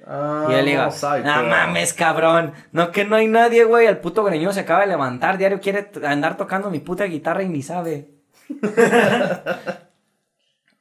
Ah, 0.08 0.47
Y 0.49 0.53
él 0.53 0.66
digo, 0.66 0.84
no, 1.24 1.43
mames, 1.43 1.93
cabrón. 1.93 2.53
No, 2.72 2.91
que 2.91 3.03
no 3.03 3.18
hay 3.18 3.28
nadie, 3.28 3.66
güey. 3.66 3.88
El 3.88 3.99
puto 3.99 4.24
greñudo 4.24 4.53
se 4.53 4.62
acaba 4.62 4.82
de 4.82 4.88
levantar. 4.88 5.38
Diario 5.38 5.60
quiere 5.60 5.91
andar 6.06 6.38
tocando 6.38 6.70
mi 6.70 6.80
puta 6.80 7.03
guitarra 7.06 7.43
y 7.43 7.49
ni 7.49 7.62
sabe. 7.62 8.12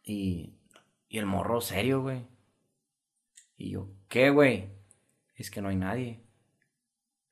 y, 0.05 0.55
y 1.09 1.19
el 1.19 1.27
morro 1.27 1.61
serio, 1.61 2.03
güey. 2.03 2.25
Y 3.57 3.71
yo, 3.71 3.89
¿qué, 4.09 4.31
güey? 4.31 4.74
Es 5.37 5.51
que 5.51 5.61
no 5.63 5.69
hay 5.69 5.77
nadie. 5.77 6.21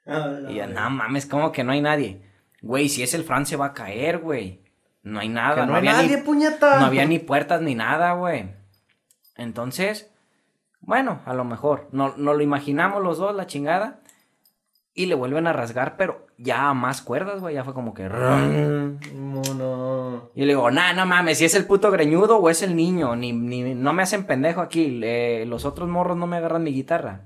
Ah, 0.06 0.38
Y 0.48 0.54
yo, 0.54 0.66
no 0.66 0.90
mames, 0.90 1.26
¿cómo 1.26 1.52
que 1.52 1.62
no 1.64 1.72
hay 1.72 1.80
nadie? 1.80 2.22
Güey, 2.60 2.88
si 2.88 3.02
es 3.02 3.14
el 3.14 3.24
Fran 3.24 3.46
se 3.46 3.56
va 3.56 3.66
a 3.66 3.74
caer, 3.74 4.18
güey. 4.18 4.62
No 5.02 5.20
hay 5.20 5.28
nada. 5.28 5.54
Que 5.54 5.60
no, 5.62 5.66
no 5.68 5.72
hay 5.74 5.78
había 5.78 5.92
nadie, 5.92 6.16
ni, 6.16 6.22
puñeta. 6.22 6.78
no 6.80 6.86
había 6.86 7.04
ni 7.06 7.18
puertas 7.18 7.60
ni 7.60 7.74
nada, 7.74 8.12
güey. 8.12 8.54
Entonces, 9.36 10.12
bueno, 10.80 11.22
a 11.24 11.34
lo 11.34 11.44
mejor, 11.44 11.88
no, 11.92 12.14
no 12.16 12.34
lo 12.34 12.42
imaginamos 12.42 13.02
los 13.02 13.18
dos, 13.18 13.34
la 13.34 13.46
chingada. 13.46 14.00
Y 14.94 15.06
le 15.06 15.14
vuelven 15.14 15.46
a 15.46 15.52
rasgar, 15.54 15.96
pero 15.96 16.26
ya 16.36 16.68
a 16.68 16.74
más 16.74 17.00
cuerdas, 17.00 17.40
güey. 17.40 17.54
Ya 17.54 17.64
fue 17.64 17.72
como 17.72 17.94
que. 17.94 18.08
Mono. 19.14 20.30
Y 20.34 20.40
le 20.42 20.48
digo, 20.48 20.70
nah, 20.70 20.92
no 20.92 21.06
mames, 21.06 21.38
si 21.38 21.46
es 21.46 21.54
el 21.54 21.64
puto 21.66 21.90
greñudo 21.90 22.36
o 22.38 22.50
es 22.50 22.62
el 22.62 22.76
niño. 22.76 23.16
Ni, 23.16 23.32
ni, 23.32 23.74
no 23.74 23.92
me 23.92 24.02
hacen 24.02 24.24
pendejo 24.26 24.60
aquí. 24.60 25.00
eh, 25.02 25.44
los 25.46 25.64
otros 25.64 25.88
morros 25.88 26.16
no 26.16 26.26
me 26.26 26.36
agarran 26.36 26.62
mi 26.62 26.72
guitarra. 26.72 27.22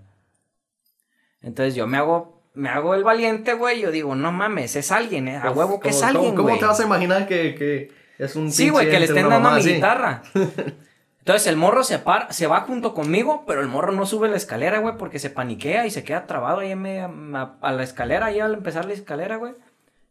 Entonces 1.47 1.77
yo 1.77 1.87
me 1.87 1.97
hago, 1.97 2.43
me 2.55 2.69
hago 2.69 2.95
el 2.97 3.05
valiente, 3.05 3.53
güey. 3.55 3.81
Yo 3.81 3.93
digo, 3.93 4.17
no 4.17 4.33
mames, 4.33 4.75
es 4.75 4.91
alguien, 4.91 5.29
eh, 5.29 5.37
a 5.37 5.51
huevo 5.53 5.79
que 5.79 5.91
es 5.91 5.97
¿Cómo- 5.97 6.09
alguien, 6.09 6.31
¿Cómo, 6.33 6.43
güey. 6.43 6.55
cómo 6.57 6.61
te 6.61 6.67
vas 6.67 6.81
a 6.81 6.85
imaginar 6.85 7.29
que, 7.29 7.55
que 7.55 7.93
es 8.19 8.35
un 8.35 8.51
Sí, 8.51 8.69
güey, 8.69 8.91
que 8.91 8.99
le 8.99 9.05
estén 9.07 9.27
una 9.27 9.37
dando 9.37 9.53
mi 9.53 9.61
así? 9.61 9.75
guitarra. 9.75 10.23
Entonces 11.21 11.47
el 11.49 11.57
morro 11.57 11.83
se, 11.85 11.99
para, 12.01 12.33
se 12.33 12.47
va 12.47 12.61
junto 12.63 12.95
conmigo, 12.95 13.45
pero 13.47 13.61
el 13.61 13.69
morro 13.69 13.93
no 13.93 14.07
sube 14.07 14.29
la 14.29 14.37
escalera, 14.37 14.79
güey, 14.81 14.97
porque 14.97 15.19
se 15.21 15.31
paniquea 15.31 15.87
y 15.87 15.91
se 15.91 16.03
queda 16.05 16.27
trabado 16.27 16.59
ahí 16.61 16.73
en 16.73 16.83
media- 16.83 17.11
a, 17.35 17.57
a 17.61 17.73
la 17.73 17.83
escalera, 17.85 18.27
ahí 18.27 18.41
al 18.41 18.55
empezar 18.55 18.85
la 18.85 18.93
escalera, 18.95 19.37
güey. 19.37 19.55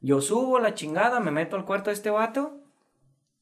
Yo 0.01 0.21
subo 0.21 0.59
la 0.59 0.73
chingada, 0.73 1.19
me 1.19 1.31
meto 1.31 1.55
al 1.57 1.65
cuarto 1.65 1.89
de 1.89 1.95
este 1.95 2.09
vato 2.09 2.57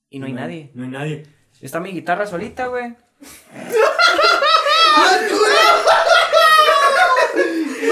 y 0.10 0.18
no 0.20 0.26
hay 0.28 0.34
nadie. 0.34 0.72
No 0.76 0.84
hay 0.84 0.89
nadie. 0.89 1.24
Está 1.62 1.80
mi 1.80 1.91
guitarra 1.91 2.26
solita, 2.26 2.68
güey. 2.68 2.96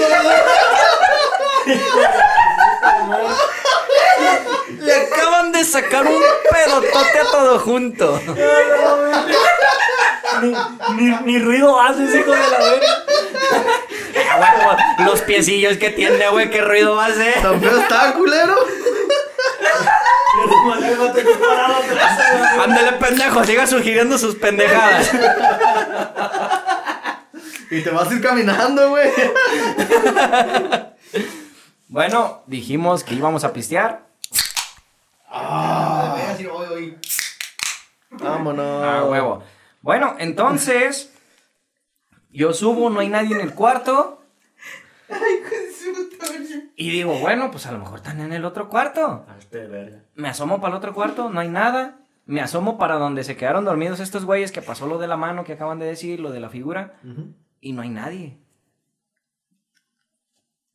Le 4.80 4.94
acaban 4.94 5.52
de 5.52 5.64
sacar 5.64 6.06
un 6.06 6.22
pedotote 6.50 7.18
a 7.20 7.24
todo 7.30 7.58
junto. 7.60 8.20
Ni, 10.42 10.54
ni, 10.96 11.16
ni 11.24 11.38
ruido 11.38 11.80
hace 11.80 12.04
ese 12.04 12.20
hijo 12.20 12.32
de 12.32 12.50
la 12.50 12.58
verga. 12.58 12.86
Ah, 14.34 14.78
los 15.04 15.20
piecillos 15.20 15.76
que 15.76 15.90
tiene, 15.90 16.26
güey, 16.28 16.48
qué 16.48 16.62
ruido 16.62 16.96
va 16.96 17.04
a 17.04 17.08
hacer. 17.08 17.34
¿Tan 17.42 17.60
feo 17.60 17.78
está, 17.78 18.14
culero? 18.14 18.56
Ándale, 22.62 22.92
pendejo, 22.92 23.44
siga 23.44 23.66
sugiriendo 23.66 24.16
sus 24.16 24.36
pendejadas. 24.36 25.10
Y 27.72 27.82
te 27.82 27.90
vas 27.90 28.10
a 28.10 28.14
ir 28.14 28.20
caminando, 28.20 28.90
güey. 28.90 29.08
Bueno, 31.88 32.42
dijimos 32.46 33.02
que 33.02 33.14
íbamos 33.14 33.44
a 33.44 33.52
pistear. 33.54 34.06
Vámonos. 38.10 38.84
Ah, 38.84 39.04
huevo. 39.04 39.42
Bueno, 39.80 40.16
entonces. 40.18 41.14
Yo 42.30 42.52
subo, 42.52 42.90
no 42.90 43.00
hay 43.00 43.08
nadie 43.08 43.34
en 43.34 43.40
el 43.40 43.54
cuarto. 43.54 44.22
Y 46.76 46.90
digo, 46.90 47.18
bueno, 47.20 47.50
pues 47.50 47.64
a 47.66 47.72
lo 47.72 47.78
mejor 47.78 48.00
están 48.00 48.20
en 48.20 48.34
el 48.34 48.44
otro 48.44 48.68
cuarto. 48.68 49.24
De 49.50 49.66
verga. 49.66 50.04
Me 50.14 50.28
asomo 50.28 50.60
para 50.60 50.74
el 50.74 50.78
otro 50.78 50.92
cuarto, 50.92 51.30
no 51.30 51.40
hay 51.40 51.48
nada. 51.48 52.00
Me 52.26 52.42
asomo 52.42 52.76
para 52.76 52.96
donde 52.96 53.24
se 53.24 53.36
quedaron 53.36 53.64
dormidos 53.64 53.98
estos 53.98 54.26
güeyes 54.26 54.52
que 54.52 54.60
pasó 54.60 54.86
lo 54.86 54.98
de 54.98 55.08
la 55.08 55.16
mano 55.16 55.44
que 55.44 55.54
acaban 55.54 55.78
de 55.78 55.86
decir, 55.86 56.20
lo 56.20 56.32
de 56.32 56.40
la 56.40 56.50
figura. 56.50 56.98
Y 57.62 57.72
no 57.72 57.80
hay 57.80 57.88
nadie. 57.88 58.38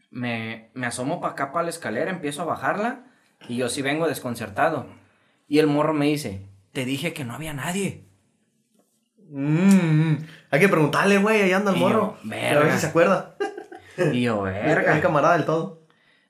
Me, 0.10 0.72
me 0.74 0.88
asomo 0.88 1.20
para 1.22 1.34
acá, 1.34 1.52
para 1.52 1.64
la 1.66 1.70
escalera, 1.70 2.10
empiezo 2.10 2.42
a 2.42 2.46
bajarla. 2.46 3.04
Y 3.48 3.58
yo 3.58 3.70
sí 3.70 3.82
vengo 3.84 4.08
desconcertado. 4.08 4.88
Y 5.48 5.60
el 5.60 5.68
morro 5.68 5.94
me 5.94 6.06
dice, 6.08 6.48
te 6.72 6.86
dije 6.86 7.14
que 7.14 7.24
no 7.26 7.34
había 7.36 7.54
nadie. 7.54 8.06
Mm, 9.30 10.14
hay 10.50 10.60
que 10.60 10.70
preguntarle, 10.70 11.18
güey. 11.20 11.42
Ahí 11.42 11.52
anda 11.52 11.72
el 11.72 11.78
Y 11.78 11.80
morro. 11.82 12.18
yo, 12.24 12.32
A 12.32 12.60
ver 12.64 12.72
si 12.74 12.80
se 12.80 12.88
acuerda. 12.88 13.36
Y 14.14 14.22
yo, 14.22 14.48
Es 14.48 14.54
verga. 14.64 15.02
camarada 15.02 15.34
del 15.36 15.46
todo. 15.46 15.82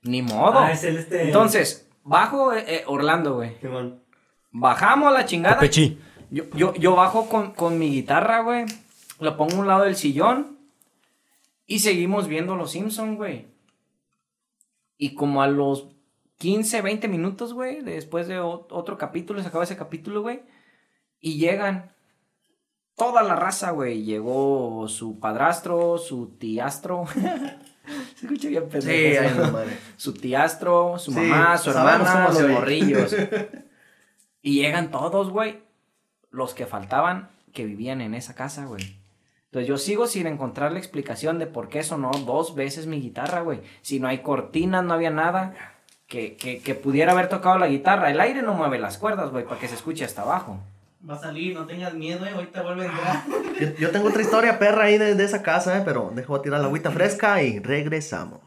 Ni 0.01 0.21
modo. 0.21 0.57
Ah, 0.57 0.71
es 0.71 0.85
el 0.85 0.97
este. 0.97 1.23
Entonces, 1.23 1.89
bajo 2.01 2.53
eh, 2.53 2.63
eh, 2.65 2.83
Orlando, 2.87 3.35
güey. 3.35 3.57
Bajamos 4.51 5.11
la 5.11 5.25
chingada. 5.25 5.59
Yo, 6.31 6.45
yo, 6.55 6.73
yo 6.75 6.95
bajo 6.95 7.27
con, 7.27 7.51
con 7.51 7.77
mi 7.77 7.89
guitarra, 7.91 8.39
güey. 8.39 8.63
Lo 9.19 9.37
pongo 9.37 9.55
a 9.55 9.59
un 9.59 9.67
lado 9.67 9.83
del 9.83 9.95
sillón. 9.95 10.57
Y 11.65 11.79
seguimos 11.79 12.27
viendo 12.27 12.55
Los 12.55 12.71
Simpson, 12.71 13.15
güey. 13.15 13.47
Y 14.97 15.15
como 15.15 15.41
a 15.41 15.47
los 15.47 15.87
15, 16.37 16.81
20 16.81 17.07
minutos, 17.07 17.53
güey, 17.53 17.81
después 17.81 18.27
de 18.27 18.39
otro 18.39 18.97
capítulo, 18.97 19.41
se 19.41 19.47
acaba 19.47 19.63
ese 19.63 19.75
capítulo, 19.75 20.21
güey. 20.21 20.41
Y 21.19 21.37
llegan 21.37 21.91
toda 22.95 23.23
la 23.23 23.35
raza, 23.35 23.71
güey. 23.71 24.03
Llegó 24.03 24.87
su 24.87 25.19
padrastro, 25.19 25.97
su 25.97 26.37
tiastro. 26.37 27.05
se 28.15 28.25
escucha 28.25 28.49
bien 28.49 28.69
pendejo. 28.69 29.59
Sí. 29.59 29.73
Su 29.97 30.13
tiastro, 30.13 30.97
su 30.99 31.11
Sí, 31.11 31.19
mamá, 31.19 31.57
su 31.57 31.71
sabemos 31.71 32.07
hermana, 32.07 32.29
los 32.29 32.49
morrillos. 32.49 33.15
y 34.41 34.61
llegan 34.61 34.91
todos, 34.91 35.31
güey. 35.31 35.61
Los 36.29 36.53
que 36.53 36.65
faltaban 36.65 37.29
que 37.53 37.65
vivían 37.65 38.01
en 38.01 38.13
esa 38.13 38.35
casa, 38.35 38.65
güey. 38.65 38.96
Entonces 39.47 39.67
yo 39.67 39.77
sigo 39.77 40.07
sin 40.07 40.27
encontrar 40.27 40.71
la 40.71 40.79
explicación 40.79 41.39
de 41.39 41.47
por 41.47 41.69
qué 41.69 41.83
sonó 41.83 42.11
dos 42.11 42.53
veces 42.53 42.85
mi 42.85 43.01
guitarra, 43.01 43.41
güey. 43.41 43.61
Si 43.81 43.99
no 43.99 44.07
hay 44.07 44.19
cortinas, 44.19 44.83
no 44.83 44.93
había 44.93 45.09
nada 45.09 45.53
que, 46.07 46.35
que, 46.35 46.59
que 46.59 46.75
pudiera 46.75 47.13
haber 47.13 47.29
tocado 47.29 47.57
la 47.57 47.67
guitarra. 47.67 48.11
El 48.11 48.19
aire 48.19 48.41
no 48.41 48.53
mueve 48.53 48.77
las 48.77 48.97
cuerdas, 48.97 49.31
güey, 49.31 49.45
para 49.45 49.59
que 49.59 49.67
se 49.67 49.75
escuche 49.75 50.03
hasta 50.03 50.23
abajo. 50.23 50.59
Va 51.09 51.15
a 51.15 51.19
salir, 51.19 51.53
no 51.53 51.65
tengas 51.65 51.93
miedo, 51.93 52.25
eh. 52.25 52.31
Ahorita 52.31 52.61
vuelve 52.61 52.87
a 52.87 52.89
entrar. 52.89 53.23
Yo, 53.59 53.67
yo 53.79 53.91
tengo 53.91 54.09
otra 54.09 54.21
historia 54.21 54.59
perra 54.59 54.83
ahí 54.83 54.97
de, 54.97 55.15
de 55.15 55.23
esa 55.23 55.41
casa, 55.41 55.77
eh, 55.77 55.81
pero 55.83 56.11
dejo 56.13 56.41
tirar 56.41 56.59
la 56.59 56.67
agüita 56.67 56.91
fresca 56.91 57.41
y 57.41 57.59
regresamos. 57.59 58.39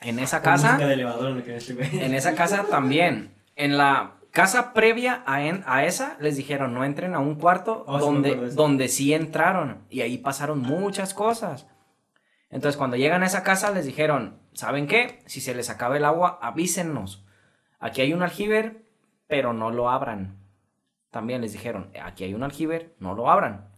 En 0.00 0.18
esa 0.20 0.40
casa, 0.40 0.78
en 0.80 2.14
esa 2.14 2.34
casa 2.34 2.64
también. 2.70 3.34
En 3.56 3.76
la 3.76 4.12
casa 4.36 4.74
previa 4.74 5.22
a, 5.26 5.42
en- 5.46 5.64
a 5.66 5.84
esa, 5.86 6.16
les 6.20 6.36
dijeron 6.36 6.74
no 6.74 6.84
entren 6.84 7.14
a 7.14 7.18
un 7.20 7.36
cuarto 7.36 7.84
Oh, 7.86 7.98
sí 7.98 8.04
donde, 8.04 8.30
eso. 8.48 8.54
donde 8.54 8.88
sí 8.88 9.14
entraron. 9.14 9.86
Y 9.88 10.02
ahí 10.02 10.18
pasaron 10.18 10.60
muchas 10.60 11.14
cosas. 11.14 11.66
Entonces, 12.50 12.76
cuando 12.76 12.96
llegan 12.96 13.22
a 13.22 13.26
esa 13.26 13.42
casa, 13.42 13.70
les 13.72 13.86
dijeron, 13.86 14.38
¿saben 14.52 14.86
qué? 14.86 15.22
Si 15.26 15.40
se 15.40 15.54
les 15.54 15.70
acaba 15.70 15.96
el 15.96 16.04
agua, 16.04 16.38
avísennos. 16.42 17.24
Aquí 17.80 18.00
hay 18.02 18.12
un 18.12 18.22
aljiber, 18.22 18.86
pero 19.26 19.52
no 19.52 19.70
lo 19.70 19.88
abran. 19.90 20.38
También 21.10 21.40
les 21.40 21.52
dijeron, 21.52 21.90
aquí 22.02 22.24
hay 22.24 22.34
un 22.34 22.42
aljiber, 22.42 22.94
no 23.00 23.14
lo 23.14 23.30
abran. 23.30 23.70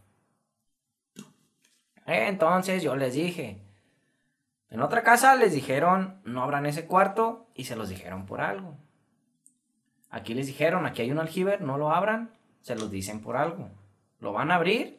Entonces 2.05 2.83
yo 2.83 2.97
les 2.97 3.15
dije, 3.15 3.63
en 4.71 4.81
otra 4.83 5.03
casa 5.03 5.35
les 5.37 5.53
dijeron, 5.53 6.21
no 6.25 6.43
abran 6.43 6.67
ese 6.67 6.87
cuarto 6.87 7.51
y 7.55 7.65
se 7.65 7.77
los 7.77 7.89
dijeron 7.89 8.27
por 8.27 8.41
algo. 8.41 8.77
Aquí 10.11 10.35
les 10.35 10.47
dijeron, 10.47 10.87
aquí 10.87 11.03
hay 11.03 11.11
un 11.11 11.19
aljiber, 11.19 11.61
no 11.61 11.77
lo 11.79 11.91
abran, 11.91 12.31
se 12.61 12.75
los 12.77 12.91
dicen 12.91 13.21
por 13.21 13.37
algo. 13.37 13.71
¿Lo 14.21 14.33
van 14.33 14.51
a 14.51 14.57
abrir? 14.57 14.99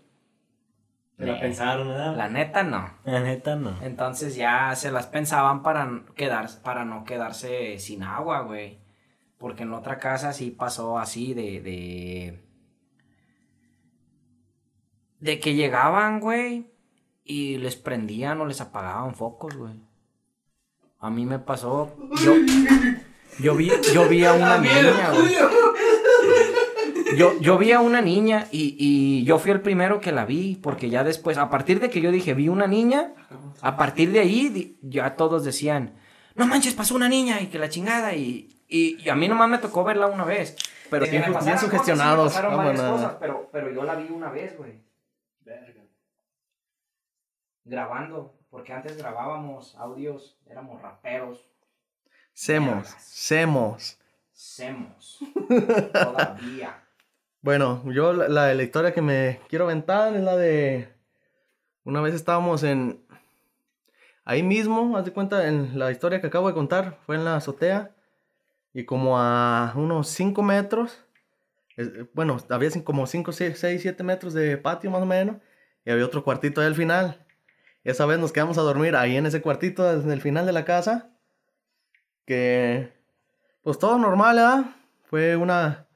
Se 1.18 1.26
la 1.26 1.34
Nee. 1.34 1.41
pensaron, 1.41 1.88
¿verdad? 1.89 2.16
La 2.16 2.30
neta 2.30 2.64
no. 2.64 2.89
La 3.03 3.20
neta 3.20 3.55
no. 3.55 3.76
Entonces 3.82 4.36
ya 4.36 4.74
se 4.76 4.91
las 4.91 5.07
pensaban 5.07 5.64
para, 5.64 6.03
quedarse, 6.16 6.60
para 6.62 6.86
no 6.86 7.03
quedarse 7.03 7.78
sin 7.80 8.03
agua, 8.03 8.41
güey. 8.41 8.80
Porque 9.38 9.64
en 9.64 9.74
otra 9.74 9.97
casa 9.99 10.32
sí 10.34 10.51
pasó 10.51 10.97
así 10.99 11.34
de... 11.34 11.62
De, 11.62 12.43
de 15.20 15.39
que 15.39 15.55
llegaban, 15.55 16.20
güey, 16.22 16.72
y 17.26 17.57
les 17.57 17.76
prendían 17.76 18.39
o 18.39 18.45
les 18.45 18.62
apagaban 18.62 19.16
focos, 19.16 19.55
güey. 19.55 19.74
A 20.99 21.10
mí 21.10 21.26
me 21.26 21.39
pasó... 21.39 21.93
Yo, 22.24 22.34
yo, 23.39 23.55
vi, 23.55 23.71
yo 23.93 24.07
vi 24.09 24.25
a 24.25 24.34
una 24.34 24.57
niña, 24.59 25.11
güey. 25.13 25.36
Yo, 27.17 27.39
yo 27.39 27.57
vi 27.57 27.71
a 27.71 27.80
una 27.82 28.01
niña 28.01 28.47
y, 28.51 28.75
y 28.80 29.23
yo 29.25 29.39
fui 29.39 29.51
el 29.51 29.61
primero 29.61 29.99
que 29.99 30.11
la 30.11 30.25
vi, 30.25 30.55
porque 30.61 30.89
ya 30.89 31.03
después, 31.03 31.38
a 31.38 31.49
partir 31.49 31.80
de 31.80 31.89
que 31.89 32.01
yo 32.01 32.11
dije, 32.11 32.34
vi 32.34 32.49
una 32.49 32.67
niña, 32.67 33.13
a 33.61 33.77
partir 33.77 34.11
de 34.11 34.19
ahí 34.19 34.49
di- 34.49 34.77
ya 34.82 35.15
todos 35.15 35.43
decían, 35.43 35.95
no 36.36 36.45
manches, 36.45 36.73
pasó 36.75 36.95
una 36.95 37.09
niña 37.09 37.41
y 37.41 37.47
que 37.47 37.57
la 37.59 37.67
chingada, 37.69 38.13
y, 38.13 38.47
y, 38.67 38.97
y 39.03 39.09
a 39.09 39.15
mí 39.15 39.27
nomás 39.27 39.49
me 39.49 39.57
tocó 39.57 39.84
verla 39.84 40.07
una 40.07 40.23
vez. 40.23 40.55
Pero 40.89 41.03
Bien- 41.05 41.11
que 41.11 41.19
me 41.19 41.25
bien 41.25 41.34
pasaran 41.34 41.55
cosas, 41.57 41.69
sugestionados, 41.69 42.32
sí 42.34 42.38
me 42.38 42.43
pasaron 42.43 42.57
varias 42.65 42.82
vámonos. 42.84 43.01
cosas, 43.05 43.17
pero, 43.19 43.49
pero 43.51 43.71
yo 43.73 43.84
la 43.84 43.95
vi 43.95 44.07
una 44.11 44.30
vez, 44.30 44.55
güey. 44.57 44.80
Grabando, 47.65 48.36
porque 48.49 48.73
antes 48.73 48.97
grabábamos 48.97 49.75
audios, 49.75 50.38
éramos 50.49 50.82
raperos, 50.82 51.49
Semos, 52.42 52.88
semos. 53.00 53.98
semos, 54.32 55.20
todavía. 55.92 56.82
Bueno, 57.42 57.84
yo 57.92 58.14
la, 58.14 58.30
la, 58.30 58.54
la 58.54 58.64
historia 58.64 58.94
que 58.94 59.02
me 59.02 59.42
quiero 59.50 59.66
aventar 59.66 60.16
es 60.16 60.24
la 60.24 60.38
de... 60.38 60.88
Una 61.84 62.00
vez 62.00 62.14
estábamos 62.14 62.64
en... 62.64 63.04
Ahí 64.24 64.42
mismo, 64.42 64.96
haz 64.96 65.04
de 65.04 65.12
cuenta, 65.12 65.50
en 65.50 65.78
la 65.78 65.92
historia 65.92 66.22
que 66.22 66.28
acabo 66.28 66.48
de 66.48 66.54
contar, 66.54 66.98
fue 67.06 67.18
en 67.18 67.26
la 67.26 67.36
azotea. 67.36 67.92
Y 68.74 68.86
como 68.86 69.20
a 69.20 69.74
unos 69.76 70.08
5 70.08 70.42
metros 70.42 71.04
es- 71.76 71.92
bueno, 72.14 72.38
había 72.50 72.70
como 72.86 73.06
5, 73.06 73.34
6, 73.34 73.58
7 73.82 74.02
metros 74.02 74.34
de 74.34 74.56
patio 74.56 74.90
más 74.92 75.02
o 75.02 75.06
menos. 75.06 75.36
Y 75.84 75.92
había 75.92 76.06
otro 76.06 76.24
cuartito 76.24 76.62
ahí 76.62 76.68
al 76.68 76.76
final. 76.76 77.26
Esa 77.84 78.06
vez 78.06 78.18
nos 78.18 78.32
quedamos 78.32 78.58
a 78.58 78.62
dormir 78.62 78.96
ahí 78.96 79.18
en 79.18 79.26
ese 79.26 79.42
cuartito 79.42 79.84
desde 79.94 80.14
el 80.14 80.22
final 80.22 80.46
de 80.46 80.54
la 80.54 80.64
casa. 80.64 81.10
Que, 82.30 82.93
pues 83.63 83.80
todo 83.80 83.97
normal, 83.97 84.36
¿verdad? 84.36 84.65
Fue 85.05 85.36
una, 85.36 85.88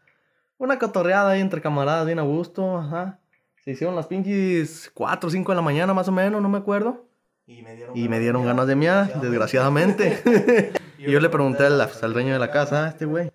una 0.57 0.79
cotorreada 0.79 1.29
ahí 1.29 1.41
entre 1.41 1.61
camaradas, 1.61 2.07
bien 2.07 2.17
a 2.17 2.23
gusto, 2.23 2.75
ajá. 2.79 3.19
Se 3.63 3.69
hicieron 3.69 3.95
las 3.95 4.07
pinches 4.07 4.89
4 4.95 5.27
o 5.27 5.31
5 5.31 5.51
de 5.51 5.55
la 5.55 5.61
mañana 5.61 5.93
más 5.93 6.07
o 6.07 6.11
menos, 6.11 6.41
no 6.41 6.49
me 6.49 6.57
acuerdo. 6.57 7.05
Y 7.45 7.61
me 7.61 7.75
dieron, 7.75 7.95
Y 7.95 8.09
me 8.09 8.19
dieron 8.19 8.43
ganas 8.43 8.65
de 8.65 8.75
miar, 8.75 9.21
desgraciadamente. 9.21 10.23
y 10.97 11.11
yo 11.11 11.19
le 11.19 11.29
pregunté 11.29 11.67
al, 11.67 11.79
al 11.79 12.13
dueño 12.13 12.33
de 12.33 12.39
la 12.39 12.49
casa, 12.49 12.85
"Ah, 12.85 12.87
este 12.89 13.05
güey. 13.05 13.31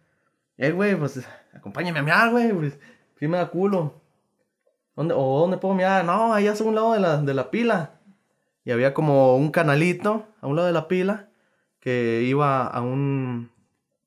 Eh, 0.57 0.73
güey, 0.73 0.97
pues 0.97 1.25
acompáñame 1.55 2.01
a 2.01 2.03
miar, 2.03 2.31
güey. 2.33 2.53
Pues 2.53 2.81
sí 3.21 3.29
me 3.29 3.37
da 3.37 3.47
culo. 3.47 3.95
¿Dónde, 4.97 5.15
¿O 5.17 5.39
dónde 5.39 5.59
puedo 5.59 5.73
miar? 5.73 6.05
No, 6.05 6.35
allá 6.35 6.53
a 6.53 6.65
un 6.65 6.75
lado 6.75 6.95
de 6.95 6.99
la, 6.99 7.19
de 7.19 7.33
la 7.33 7.53
pila. 7.53 7.93
Y 8.65 8.73
había 8.73 8.93
como 8.93 9.37
un 9.37 9.53
canalito 9.53 10.27
a 10.41 10.49
un 10.49 10.57
lado 10.57 10.67
de 10.67 10.75
la 10.75 10.89
pila 10.89 11.28
que 11.81 12.23
iba 12.25 12.67
a 12.67 12.81
un. 12.81 13.51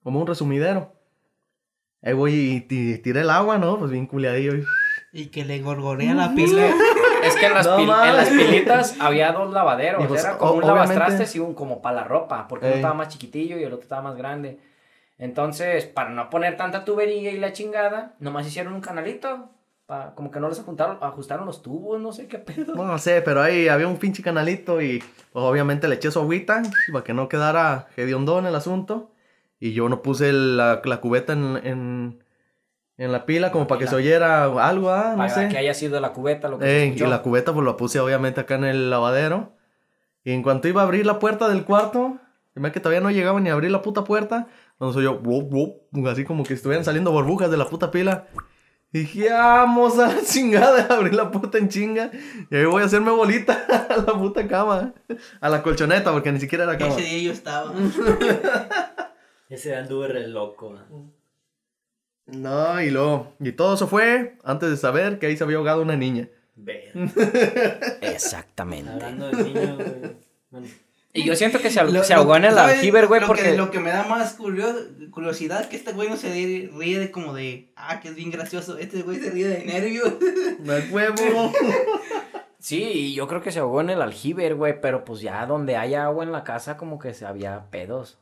como 0.03 0.19
un 0.19 0.27
resumidero. 0.27 0.93
Ahí 2.01 2.13
voy 2.13 2.33
y 2.33 2.61
ti- 2.61 2.97
tiré 2.97 3.21
el 3.21 3.29
agua, 3.29 3.57
¿no? 3.59 3.77
Pues 3.77 3.91
bien 3.91 4.07
culiadillo. 4.07 4.55
y- 4.55 4.65
Y 5.13 5.25
que 5.27 5.43
le 5.45 5.59
gorgorea 5.61 6.13
la 6.13 6.33
pila. 6.33 6.69
Es 7.23 7.35
que 7.35 7.45
en 7.45 7.53
las, 7.53 7.65
No 7.67 7.77
pil- 7.77 8.07
en 8.09 8.15
las 8.17 8.29
pilitas 8.29 8.95
había 8.99 9.31
dos 9.33 9.51
lavaderos. 9.53 10.07
Pues, 10.07 10.23
era 10.23 10.37
como 10.37 10.53
un 10.53 10.61
lavastrastes 10.65 11.35
y 11.35 11.39
un 11.39 11.53
como 11.53 11.81
para 11.81 11.97
la 11.97 12.03
ropa. 12.05 12.47
Porque 12.47 12.65
uno 12.65 12.75
estaba 12.75 12.93
más 12.95 13.09
chiquitillo 13.09 13.59
y 13.59 13.63
el 13.63 13.73
otro 13.73 13.83
estaba 13.83 14.01
más 14.01 14.15
grande. 14.17 14.57
Entonces, 15.19 15.85
para 15.85 16.09
no 16.09 16.29
poner 16.31 16.57
tanta 16.57 16.83
tubería 16.85 17.29
y 17.31 17.37
la 17.37 17.53
chingada, 17.53 18.15
nomás 18.19 18.47
hicieron 18.47 18.73
un 18.73 18.81
canalito. 18.81 19.49
Pa- 19.91 20.15
como 20.15 20.31
que 20.31 20.39
no 20.39 20.47
les 20.47 20.57
ajustaron, 20.57 20.97
ajustaron 21.01 21.45
los 21.45 21.61
tubos, 21.61 21.99
no 21.99 22.13
sé 22.13 22.25
qué 22.27 22.37
pedo. 22.39 22.75
No 22.75 22.97
sé, 22.97 23.21
pero 23.21 23.41
ahí 23.41 23.67
había 23.67 23.89
un 23.89 23.97
pinche 23.97 24.23
canalito 24.23 24.81
y 24.81 24.99
pues, 25.33 25.43
obviamente 25.45 25.89
le 25.89 25.95
eché 25.95 26.09
su 26.11 26.19
agüita 26.19 26.61
para 26.93 27.03
que 27.03 27.13
no 27.13 27.27
quedara 27.27 27.87
hediondón 27.97 28.45
el 28.45 28.55
asunto. 28.55 29.11
Y 29.59 29.73
yo 29.73 29.89
no 29.89 30.01
puse 30.01 30.31
la, 30.31 30.81
la 30.85 31.01
cubeta 31.01 31.33
en, 31.33 31.59
en, 31.63 32.23
en 32.97 33.11
la 33.11 33.25
pila 33.25 33.51
como 33.51 33.67
para 33.67 33.79
que 33.79 33.87
se 33.87 33.95
oyera 33.95 34.45
algo, 34.45 34.91
ah, 34.91 35.11
no 35.11 35.17
para 35.17 35.29
sé. 35.29 35.49
que 35.49 35.57
haya 35.57 35.73
sido 35.73 35.99
la 35.99 36.13
cubeta 36.13 36.47
lo 36.47 36.57
que 36.57 36.65
se 36.65 36.83
Ey, 36.83 36.93
y 36.95 36.99
la 36.99 37.21
cubeta 37.21 37.53
pues 37.53 37.65
la 37.65 37.75
puse 37.75 37.99
obviamente 37.99 38.39
acá 38.39 38.55
en 38.55 38.63
el 38.63 38.89
lavadero. 38.89 39.57
Y 40.23 40.31
en 40.31 40.41
cuanto 40.41 40.69
iba 40.69 40.81
a 40.81 40.85
abrir 40.85 41.05
la 41.05 41.19
puerta 41.19 41.49
del 41.49 41.65
cuarto, 41.65 42.17
se 42.53 42.61
me 42.61 42.71
que 42.71 42.79
todavía 42.79 43.01
no 43.01 43.11
llegaba 43.11 43.41
ni 43.41 43.49
a 43.49 43.53
abrir 43.53 43.71
la 43.71 43.81
puta 43.81 44.05
puerta, 44.05 44.47
soy 44.79 45.03
yo, 45.03 45.21
así 46.09 46.23
como 46.23 46.43
que 46.43 46.53
estuvieran 46.53 46.85
saliendo 46.85 47.11
burbujas 47.11 47.51
de 47.51 47.57
la 47.57 47.65
puta 47.65 47.91
pila. 47.91 48.27
Y 48.93 48.99
dije, 48.99 49.29
vamos 49.29 49.97
a 49.99 50.07
la 50.07 50.21
chingada, 50.25 50.85
abrir 50.93 51.13
la 51.13 51.31
puta 51.31 51.57
en 51.57 51.69
chinga. 51.69 52.11
Y 52.49 52.55
ahí 52.55 52.65
voy 52.65 52.81
a 52.81 52.85
hacerme 52.85 53.11
bolita 53.11 53.65
a 53.89 53.97
la 53.97 54.13
puta 54.13 54.45
cama. 54.47 54.93
A 55.39 55.49
la 55.49 55.63
colchoneta, 55.63 56.11
porque 56.11 56.31
ni 56.31 56.39
siquiera 56.39 56.65
era 56.65 56.77
cama. 56.77 56.93
Ese 56.95 57.01
día 57.01 57.23
yo 57.23 57.31
estaba. 57.31 57.73
Ese 59.49 59.75
anduve 59.75 60.07
re 60.09 60.27
loco. 60.27 60.73
¿no? 60.73 61.11
No, 62.25 62.81
y 62.81 62.89
luego, 62.89 63.33
y 63.39 63.51
todo 63.53 63.75
eso 63.75 63.87
fue 63.87 64.37
antes 64.43 64.69
de 64.69 64.77
saber 64.77 65.19
que 65.19 65.27
ahí 65.27 65.37
se 65.37 65.43
había 65.43 65.57
ahogado 65.57 65.81
una 65.81 65.95
niña. 65.95 66.27
Ver. 66.55 66.91
Exactamente. 68.01 68.91
Hablando 68.91 69.31
de 69.31 69.43
niños, 69.43 69.75
güey. 69.77 70.17
Bueno, 70.51 70.67
Y 71.13 71.23
yo 71.25 71.35
siento 71.35 71.59
que 71.59 71.69
se, 71.69 71.83
Lo- 71.83 72.03
se 72.03 72.13
ahogó 72.13 72.37
en 72.37 72.45
el 72.45 72.57
aljiber, 72.57 73.07
güey, 73.07 73.21
porque... 73.27 73.43
Que, 73.43 73.57
lo 73.57 73.69
que 73.69 73.79
me 73.79 73.89
da 73.89 74.03
más 74.03 74.37
curio- 74.37 75.11
curiosidad 75.11 75.67
que 75.67 75.75
este 75.75 75.91
güey 75.91 76.09
no 76.09 76.15
se 76.15 76.31
ríe, 76.31 76.71
ríe 76.73 76.99
de 76.99 77.11
como 77.11 77.33
de, 77.33 77.71
ah, 77.75 77.99
que 77.99 78.07
es 78.09 78.15
bien 78.15 78.31
gracioso. 78.31 78.77
Este 78.77 79.01
güey 79.01 79.19
se 79.19 79.29
ríe 79.29 79.47
de 79.47 79.65
nervios. 79.65 80.13
¡Me 80.61 80.79
huevo! 80.89 81.51
Sí, 82.59 82.83
y 82.83 83.13
yo 83.15 83.27
creo 83.27 83.41
que 83.41 83.51
se 83.51 83.59
ahogó 83.59 83.81
en 83.81 83.89
el 83.89 84.01
aljiber, 84.01 84.55
güey, 84.55 84.79
pero 84.79 85.03
pues 85.03 85.19
ya 85.21 85.45
donde 85.45 85.75
haya 85.77 86.05
agua 86.05 86.23
en 86.23 86.31
la 86.31 86.43
casa 86.43 86.77
como 86.77 86.99
que 86.99 87.13
se 87.13 87.25
había 87.25 87.69
pedos. 87.71 88.19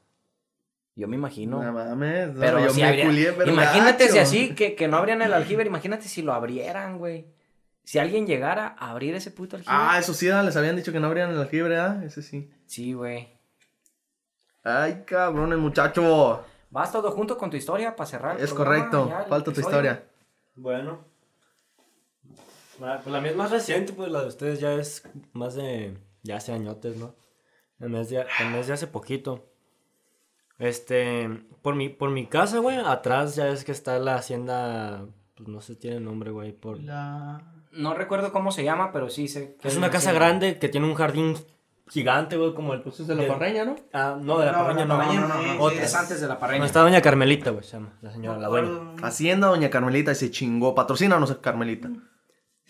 Yo 0.95 1.07
me 1.07 1.15
imagino. 1.15 1.61
No 1.61 1.71
mames, 1.73 2.33
no, 2.33 2.39
pero 2.39 2.59
yo 2.59 2.69
si 2.71 2.81
me 2.81 2.87
habría- 2.87 3.05
culié, 3.05 3.31
pero 3.33 3.51
Imagínate 3.51 4.09
si 4.09 4.17
así, 4.17 4.55
que, 4.55 4.75
que 4.75 4.87
no 4.87 4.97
abrían 4.97 5.21
el 5.21 5.33
aljiber, 5.33 5.67
imagínate 5.67 6.07
si 6.07 6.21
lo 6.21 6.33
abrieran, 6.33 6.97
güey. 6.97 7.25
Si 7.83 7.99
alguien 7.99 8.27
llegara 8.27 8.75
a 8.77 8.91
abrir 8.91 9.13
ese 9.15 9.31
puto 9.31 9.55
aljiber. 9.57 9.75
Ah, 9.77 9.97
eso 9.99 10.13
sí, 10.13 10.29
ah, 10.29 10.41
les 10.43 10.55
habían 10.55 10.75
dicho 10.75 10.91
que 10.91 10.99
no 10.99 11.07
abrían 11.07 11.31
el 11.31 11.39
aljibre, 11.39 11.77
¿ah? 11.77 12.01
Ese 12.05 12.21
sí. 12.21 12.49
Sí, 12.69 12.93
güey. 12.93 13.27
Ay, 14.63 15.03
cabrón, 15.03 15.51
el 15.51 15.57
muchacho. 15.57 16.45
Vas 16.69 16.91
todo 16.91 17.09
junto 17.09 17.35
con 17.35 17.49
tu 17.49 17.57
historia 17.57 17.95
para 17.95 18.07
cerrar. 18.07 18.39
Es 18.39 18.53
correcto, 18.53 19.09
ya, 19.09 19.23
falta 19.23 19.51
tu 19.51 19.59
historia. 19.59 20.03
Bueno. 20.53 20.99
Pues 22.77 23.07
la 23.07 23.21
mía 23.21 23.31
es 23.31 23.37
más 23.37 23.49
reciente, 23.49 23.91
pues 23.91 24.11
la 24.11 24.21
de 24.21 24.27
ustedes 24.27 24.59
ya 24.59 24.73
es 24.73 25.01
más 25.33 25.55
de. 25.55 25.97
Ya 26.21 26.35
hace 26.35 26.53
añotes, 26.53 26.95
¿no? 26.97 27.15
El 27.79 27.89
mes 27.89 28.11
de, 28.11 28.23
el 28.39 28.49
mes 28.51 28.67
de 28.67 28.73
hace 28.73 28.85
poquito. 28.85 29.49
Este. 30.59 31.27
Por 31.63 31.73
mi, 31.73 31.89
por 31.89 32.11
mi 32.11 32.27
casa, 32.27 32.59
güey, 32.59 32.77
atrás 32.77 33.35
ya 33.35 33.49
es 33.49 33.65
que 33.65 33.71
está 33.71 33.97
la 33.97 34.13
hacienda. 34.13 35.07
Pues 35.35 35.49
no 35.49 35.59
sé, 35.61 35.75
tiene 35.75 35.99
nombre, 36.01 36.29
güey. 36.29 36.51
Por... 36.51 36.79
La... 36.79 37.41
No 37.71 37.95
recuerdo 37.95 38.31
cómo 38.31 38.51
se 38.51 38.63
llama, 38.63 38.91
pero 38.91 39.09
sí 39.09 39.27
sé. 39.27 39.57
que 39.59 39.67
Es 39.67 39.75
una 39.75 39.89
casa 39.89 40.11
grande 40.11 40.59
que 40.59 40.69
tiene 40.69 40.85
un 40.85 40.93
jardín 40.93 41.35
gigante, 41.89 42.37
güey, 42.37 42.53
como 42.53 42.73
el. 42.73 42.81
Pues 42.81 42.99
es 42.99 43.07
de 43.07 43.15
la 43.15 43.27
parreña, 43.27 43.65
¿no? 43.65 43.75
Ah, 43.93 44.17
no, 44.19 44.37
de 44.39 44.45
la 44.45 44.51
No, 44.53 44.57
parreña 44.59 44.85
no. 44.85 44.97
parreña 44.97 45.21
No, 45.21 45.27
no, 45.27 45.41
no, 45.41 45.53
no. 45.55 45.69
Es 45.69 45.95
antes 45.95 46.21
de 46.21 46.27
la 46.27 46.35
No, 46.35 46.39
parreña. 46.39 46.65
está 46.65 46.81
doña 46.81 47.01
Carmelita, 47.01 47.51
güey, 47.51 47.63
se 47.63 47.73
llama, 47.73 47.93
la 48.01 48.11
señora, 48.11 48.37
la 48.39 48.47
dueña. 48.47 48.69
Hacienda 49.01 49.47
Doña 49.47 49.69
Carmelita 49.69 50.11
y 50.11 50.15
se 50.15 50.31
chingó. 50.31 50.73
Patrocínanos, 50.75 51.35
Carmelita. 51.37 51.89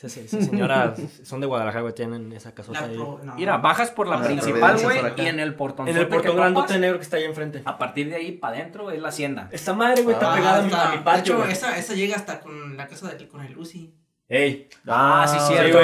Esa, 0.01 0.21
esa 0.21 0.41
señora, 0.41 0.93
son 1.23 1.41
de 1.41 1.47
Guadalajara, 1.47 1.81
güey, 1.81 1.93
tienen 1.93 2.31
esa 2.31 2.53
casota 2.55 2.85
ahí. 2.85 2.97
Mira, 3.35 3.57
bajas 3.57 3.91
por 3.91 4.07
la 4.07 4.15
Ah, 4.19 4.23
principal, 4.23 4.77
güey, 4.81 4.97
y 5.17 5.25
en 5.27 5.41
el 5.41 5.55
portón. 5.55 5.89
En 5.89 5.97
el 5.97 6.07
portón 6.07 6.37
grandote 6.37 6.79
negro 6.79 6.97
que 6.97 7.03
está 7.03 7.17
ahí 7.17 7.25
enfrente. 7.25 7.61
A 7.65 7.77
partir 7.77 8.07
de 8.09 8.15
ahí 8.15 8.31
para 8.31 8.55
adentro 8.55 8.89
es 8.91 9.01
la 9.01 9.09
hacienda. 9.09 9.49
Esta 9.51 9.73
madre, 9.73 10.03
güey, 10.03 10.13
está 10.13 10.31
Ah, 10.31 10.35
pegada 10.37 10.57
a 10.59 10.61
mi- 10.61 10.67
está- 10.67 10.89
a 10.91 10.95
mi 10.95 11.03
patio, 11.03 11.37
De 11.39 11.43
hecho, 11.43 11.51
esa, 11.51 11.77
esa 11.77 11.93
llega 11.95 12.15
hasta 12.15 12.39
con 12.39 12.77
la 12.77 12.87
casa 12.87 13.09
de, 13.13 13.27
con 13.27 13.41
el 13.43 13.51
Lucy. 13.51 13.93
Ey, 14.29 14.69
Ah, 14.87 15.25
sí, 15.27 15.37
sí, 15.37 15.53
cierto. 15.53 15.79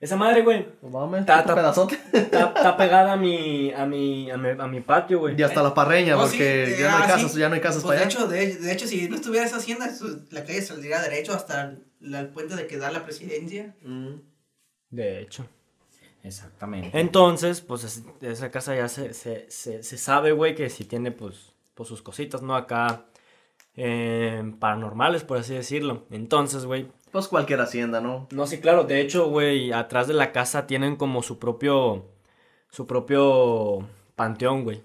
Esa 0.00 0.14
madre, 0.14 0.42
güey, 0.42 0.64
No 0.80 0.90
mames, 0.90 1.20
está, 1.22 1.40
está 1.40 2.76
pegada 2.76 3.14
a 3.14 3.16
mi, 3.16 3.72
a 3.72 3.84
mi, 3.84 4.30
a 4.30 4.36
mi, 4.36 4.48
a 4.50 4.66
mi 4.68 4.80
patio, 4.80 5.18
güey. 5.18 5.34
Y 5.36 5.42
hasta 5.42 5.60
la 5.62 5.74
parreña, 5.74 6.16
Oh, 6.16 6.20
porque 6.22 6.66
sí, 6.76 6.80
ya 6.82 6.90
no 6.92 6.96
hay 6.98 7.02
ah, 7.02 7.06
casas, 7.08 7.32
sí. 7.32 7.38
ya 7.40 7.48
no 7.48 7.54
hay 7.56 7.60
casas 7.60 7.82
Pues 7.82 7.98
para 7.98 8.00
de 8.00 8.04
allá. 8.06 8.16
hecho, 8.16 8.28
de, 8.28 8.54
de 8.66 8.72
hecho, 8.72 8.86
si 8.86 9.08
no 9.08 9.16
estuviera 9.16 9.44
esa 9.44 9.56
hacienda, 9.56 9.90
la 10.30 10.44
calle 10.44 10.62
saldría 10.62 11.00
derecho 11.00 11.32
hasta 11.32 11.74
la- 12.00 12.20
el 12.20 12.28
puente 12.28 12.54
de 12.54 12.68
que 12.68 12.76
da 12.78 12.92
la 12.92 13.04
presidencia. 13.04 13.74
Mm. 13.82 14.20
De 14.90 15.20
hecho. 15.20 15.46
Exactamente. 16.22 16.98
Entonces, 17.00 17.60
pues 17.60 17.82
es- 17.84 18.02
esa 18.20 18.50
casa 18.52 18.76
ya 18.76 18.88
se, 18.88 19.12
se, 19.14 19.50
se, 19.50 19.82
se 19.82 19.98
sabe, 19.98 20.30
güey, 20.32 20.54
que 20.54 20.70
si 20.70 20.84
tiene, 20.84 21.10
pues, 21.10 21.54
pues 21.74 21.88
sus 21.88 22.02
cositas, 22.02 22.40
¿no? 22.42 22.54
Acá, 22.54 23.06
eh, 23.74 24.42
paranormales, 24.60 25.24
por 25.24 25.38
así 25.38 25.54
decirlo. 25.54 26.06
Entonces, 26.10 26.64
güey, 26.66 26.88
Pues 27.12 27.28
cualquier 27.28 27.60
hacienda, 27.60 28.00
¿no? 28.00 28.26
No, 28.30 28.46
sí, 28.46 28.58
claro. 28.60 28.84
De 28.84 29.00
hecho, 29.00 29.28
güey, 29.28 29.72
atrás 29.72 30.06
de 30.08 30.14
la 30.14 30.32
casa 30.32 30.66
tienen 30.66 30.96
como 30.96 31.22
su 31.22 31.38
propio. 31.38 32.04
Su 32.70 32.86
propio 32.86 33.86
panteón, 34.14 34.64
güey. 34.64 34.82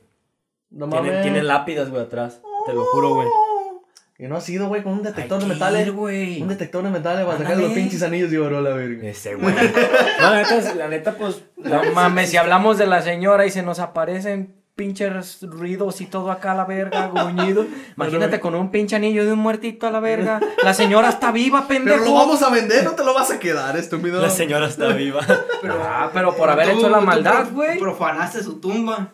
No 0.69 0.87
Tienen, 0.89 1.07
mames. 1.09 1.21
tienen 1.23 1.47
lápidas, 1.47 1.89
güey, 1.89 2.01
atrás. 2.01 2.41
Te 2.65 2.73
lo 2.73 2.85
juro, 2.85 3.15
güey. 3.15 3.27
Y 4.17 4.27
no 4.27 4.37
ha 4.37 4.41
sido, 4.41 4.67
güey, 4.69 4.83
con 4.83 4.93
un 4.93 5.03
detector 5.03 5.41
de 5.41 5.47
metales. 5.47 5.91
güey. 5.91 6.41
Un 6.41 6.47
detector 6.47 6.83
de 6.83 6.89
metales 6.89 7.25
para 7.25 7.37
sacar 7.39 7.57
los 7.57 7.73
pinches 7.73 8.01
anillos 8.03 8.31
de 8.31 8.39
oro 8.39 8.59
a 8.59 8.61
la 8.61 8.69
verga. 8.69 9.07
Ese, 9.09 9.35
güey. 9.35 9.53
No, 10.21 10.29
la 10.31 10.41
neta, 10.43 10.75
la 10.75 10.87
neta, 10.87 11.17
pues. 11.17 11.41
No 11.57 11.81
mames, 11.93 12.29
si 12.29 12.37
hablamos 12.37 12.77
de 12.77 12.87
la 12.87 13.01
señora 13.01 13.45
y 13.45 13.51
se 13.51 13.63
nos 13.63 13.79
aparecen 13.79 14.55
pinches 14.75 15.39
ruidos 15.43 16.01
y 16.01 16.07
todo 16.07 16.31
acá 16.31 16.53
a 16.53 16.55
la 16.55 16.65
verga, 16.65 17.09
gruñido. 17.13 17.65
Imagínate 17.97 18.39
con 18.39 18.55
un 18.55 18.71
pinche 18.71 18.95
anillo 18.95 19.25
de 19.25 19.33
un 19.33 19.39
muertito 19.39 19.85
a 19.87 19.91
la 19.91 19.99
verga. 19.99 20.39
La 20.63 20.73
señora 20.73 21.09
está 21.09 21.31
viva, 21.31 21.67
pendejo. 21.67 21.97
Pero 21.99 22.09
lo 22.11 22.15
vamos 22.17 22.41
a 22.41 22.49
vender, 22.49 22.83
no 22.83 22.91
te 22.91 23.03
lo 23.03 23.13
vas 23.13 23.29
a 23.31 23.39
quedar, 23.39 23.77
estúpido. 23.77 24.21
La 24.21 24.29
señora 24.29 24.67
está 24.67 24.87
viva. 24.89 25.21
Ah, 25.85 26.09
pero 26.13 26.35
por 26.35 26.49
haber 26.49 26.71
Tú- 26.71 26.79
hecho 26.79 26.89
la 26.89 26.99
maldad, 26.99 27.45
pro- 27.45 27.55
güey. 27.55 27.79
Profanaste 27.79 28.43
su 28.43 28.59
tumba. 28.59 29.13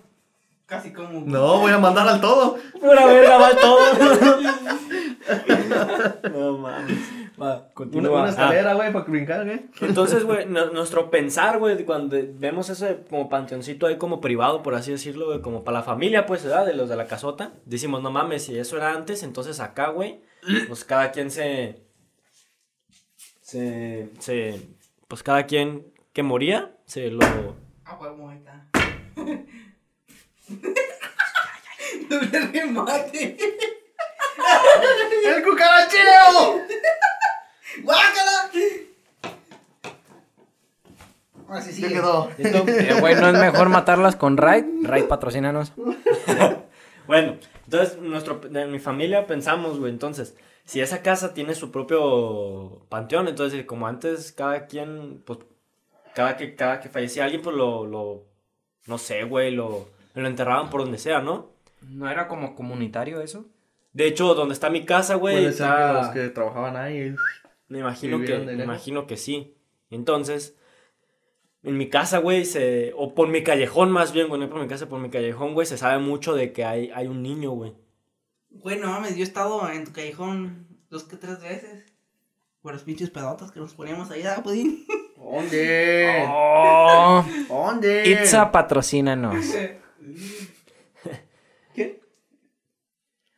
Casi 0.65 0.91
como. 0.91 1.21
No, 1.25 1.59
voy 1.59 1.71
a 1.71 1.77
mandar 1.77 2.07
al 2.07 2.19
todo. 2.21 2.57
Pura 2.79 3.05
verga, 3.05 3.37
va 3.37 3.51
todo. 3.51 3.79
no 6.33 6.57
mames. 6.57 6.97
Va, 7.41 7.55
Una, 7.55 7.69
continúa. 7.73 8.11
una 8.21 8.25
Ah. 8.25 8.29
escalera, 8.29 8.73
güey, 8.73 8.91
para 8.91 9.05
brincar, 9.05 9.45
güey. 9.45 9.61
Entonces, 9.81 10.23
güey, 10.25 10.45
nuestro 10.47 11.09
pensar, 11.09 11.59
güey, 11.59 11.83
cuando 11.85 12.17
vemos 12.33 12.69
ese 12.69 13.03
como 13.09 13.29
panteoncito 13.29 13.87
ahí 13.87 13.97
como 13.97 14.19
privado, 14.21 14.61
por 14.63 14.75
así 14.75 14.91
decirlo, 14.91 15.27
güey, 15.27 15.41
como 15.41 15.63
para 15.63 15.79
la 15.79 15.83
familia, 15.83 16.25
pues, 16.25 16.43
¿verdad? 16.43 16.65
De 16.65 16.73
los 16.73 16.89
de 16.89 16.95
la 16.95 17.07
casota. 17.07 17.53
Decimos, 17.65 18.01
no 18.01 18.11
mames, 18.11 18.43
si 18.45 18.57
eso 18.57 18.77
era 18.77 18.93
antes, 18.93 19.23
entonces 19.23 19.59
acá, 19.59 19.89
güey, 19.89 20.21
pues 20.67 20.83
cada 20.83 21.11
quien 21.11 21.31
se... 21.31 21.81
Se... 23.41 24.09
se 24.19 24.61
pues 25.07 25.23
cada 25.23 25.45
quien 25.47 25.91
que 26.13 26.21
moría, 26.23 26.71
se 26.85 27.09
lo... 27.09 27.55
Ah, 27.85 27.97
huevo, 27.99 28.29
ahí 28.29 28.37
está. 28.37 28.65
Doble 32.09 32.39
remate. 32.53 33.37
¡El 35.25 35.43
cucaracheo! 35.43 36.61
¡Guácala! 37.83 38.49
Ahora 41.47 41.61
sí 41.61 41.69
¿Qué 41.69 41.75
sigue. 41.75 41.89
quedó? 41.95 42.29
Eh, 42.37 42.97
Güey, 42.99 43.15
¿no 43.15 43.27
es 43.29 43.33
mejor 43.39 43.69
matarlas 43.69 44.15
con 44.15 44.37
Raid? 44.37 44.65
Raid, 44.83 45.05
patrocínanos. 45.05 45.73
Bueno, 47.07 47.37
entonces, 47.65 47.97
nuestro, 47.97 48.35
de 48.39 48.67
mi 48.67 48.77
familia 48.77 49.25
pensamos, 49.25 49.79
güey, 49.79 49.91
entonces, 49.91 50.35
si 50.63 50.79
esa 50.79 51.01
casa 51.01 51.33
tiene 51.33 51.55
su 51.55 51.71
propio 51.71 52.85
panteón, 52.87 53.27
entonces, 53.27 53.65
como 53.65 53.87
antes, 53.87 54.31
cada 54.31 54.67
quien, 54.67 55.23
pues, 55.25 55.39
cada 56.13 56.37
que, 56.37 56.53
cada 56.55 56.79
que 56.79 56.87
fallecía 56.89 57.23
alguien, 57.23 57.41
pues, 57.41 57.55
lo, 57.55 57.87
lo 57.87 58.25
no 58.85 58.99
sé, 58.99 59.23
güey, 59.23 59.49
lo, 59.49 59.87
lo 60.13 60.27
enterraban 60.27 60.69
por 60.69 60.81
donde 60.81 60.99
sea, 60.99 61.19
¿no? 61.19 61.49
¿No 61.81 62.07
era 62.07 62.27
como 62.27 62.53
comunitario 62.55 63.21
eso? 63.21 63.47
De 63.91 64.05
hecho, 64.05 64.35
donde 64.35 64.53
está 64.53 64.69
mi 64.69 64.85
casa, 64.85 65.15
güey, 65.15 65.35
Puede 65.37 65.53
ser 65.53 65.65
que 65.65 65.73
está- 65.73 65.93
los 65.93 66.07
que 66.09 66.29
trabajaban 66.29 66.77
ahí. 66.77 67.15
Me 67.69 67.79
imagino 67.79 68.19
que, 68.21 68.37
me 68.39 68.63
imagino 68.63 69.07
que 69.07 69.15
sí. 69.15 69.55
Entonces, 69.91 70.57
en 71.63 71.77
mi 71.77 71.89
casa, 71.89 72.17
güey, 72.17 72.45
se, 72.45 72.93
o 72.97 73.13
por 73.13 73.27
mi 73.29 73.43
callejón 73.43 73.91
más 73.91 74.11
bien, 74.11 74.27
güey, 74.27 74.41
no 74.41 74.49
por 74.49 74.59
mi 74.59 74.67
casa, 74.67 74.89
por 74.89 74.99
mi 74.99 75.09
callejón, 75.09 75.53
güey, 75.53 75.67
se 75.67 75.77
sabe 75.77 75.99
mucho 75.99 76.33
de 76.33 76.51
que 76.51 76.65
hay, 76.65 76.89
hay 76.93 77.07
un 77.07 77.21
niño, 77.21 77.51
güey. 77.51 77.73
Güey, 78.49 78.79
no 78.79 78.87
mames, 78.87 79.15
yo 79.15 79.21
he 79.21 79.23
estado 79.23 79.69
en 79.69 79.85
tu 79.85 79.93
callejón 79.93 80.67
dos 80.89 81.03
que 81.03 81.15
tres 81.15 81.41
veces. 81.41 81.85
Por 82.61 82.73
los 82.73 82.83
pinches 82.83 83.09
pedotas 83.09 83.51
que 83.51 83.59
nos 83.59 83.73
poníamos 83.73 84.11
ahí, 84.11 84.21
¿verdad, 84.21 84.43
Pudín? 84.43 84.85
¿Dónde? 85.15 86.25
Oh, 86.27 87.23
¿Dónde? 87.47 88.09
Itza, 88.09 88.51
patrocínanos. 88.51 89.45
¿Qué? 91.73 92.01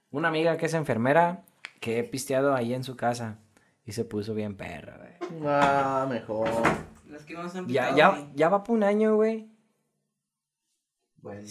Una 0.09 0.29
amiga 0.29 0.57
que 0.57 0.65
es 0.65 0.73
enfermera 0.73 1.43
que 1.79 1.99
he 1.99 2.03
pisteado 2.03 2.55
ahí 2.55 2.73
en 2.73 2.83
su 2.83 2.95
casa 2.95 3.39
y 3.85 3.91
se 3.93 4.05
puso 4.05 4.33
bien 4.33 4.55
perra, 4.55 4.97
güey. 4.97 5.41
Ah, 5.45 6.05
mejor. 6.09 6.49
Las 7.07 7.23
que 7.25 7.33
no 7.33 7.43
nos 7.43 7.55
han 7.55 7.67
Ya, 7.67 7.93
picado, 7.93 7.97
ya, 8.17 8.31
ya 8.35 8.49
va 8.49 8.63
por 8.63 8.75
un 8.75 8.83
año, 8.83 9.15
güey. 9.15 9.49
Bueno. 11.17 11.47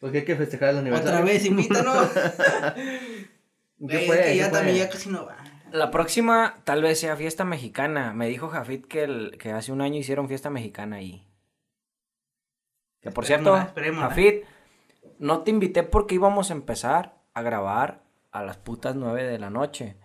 Porque 0.00 0.18
hay 0.18 0.24
que 0.24 0.36
festejar 0.36 0.70
el 0.70 0.78
aniversario. 0.78 1.12
Otra 1.12 1.24
vez, 1.24 1.44
invítanos. 1.44 2.10
¿Qué 3.88 3.98
fue? 4.06 4.16
que 4.16 4.22
¿Qué 4.24 4.36
ya 4.36 4.44
fue? 4.50 4.58
también 4.58 4.76
ya 4.78 4.88
casi 4.90 5.08
no 5.10 5.26
va. 5.26 5.36
La 5.72 5.90
próxima 5.90 6.60
tal 6.64 6.82
vez 6.82 7.00
sea 7.00 7.16
fiesta 7.16 7.44
mexicana. 7.44 8.12
Me 8.12 8.28
dijo 8.28 8.48
Jafit 8.48 8.86
que, 8.86 9.04
el- 9.04 9.36
que 9.38 9.52
hace 9.52 9.72
un 9.72 9.80
año 9.80 9.98
hicieron 9.98 10.28
fiesta 10.28 10.48
mexicana 10.50 10.96
ahí. 10.96 11.26
Que 13.00 13.10
por 13.10 13.26
cierto, 13.26 13.56
esperémosla. 13.56 14.08
Jafit, 14.08 14.44
no 15.18 15.42
te 15.42 15.50
invité 15.50 15.82
porque 15.82 16.14
íbamos 16.14 16.50
a 16.50 16.54
empezar 16.54 17.16
a 17.34 17.42
grabar 17.42 18.02
a 18.32 18.42
las 18.42 18.56
putas 18.56 18.96
nueve 18.96 19.24
de 19.24 19.38
la 19.38 19.50
noche. 19.50 19.96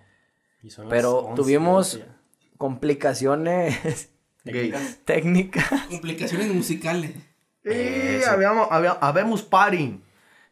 Y 0.63 0.69
Pero 0.89 1.19
11, 1.19 1.41
tuvimos 1.41 1.97
ya. 1.99 2.17
complicaciones 2.57 4.11
técnicas. 5.05 5.71
Complicaciones 5.89 6.53
musicales. 6.53 7.13
Sí, 7.63 8.23
habíamos, 8.27 8.67
había, 8.71 8.91
habemos 8.93 9.43
party. 9.43 10.01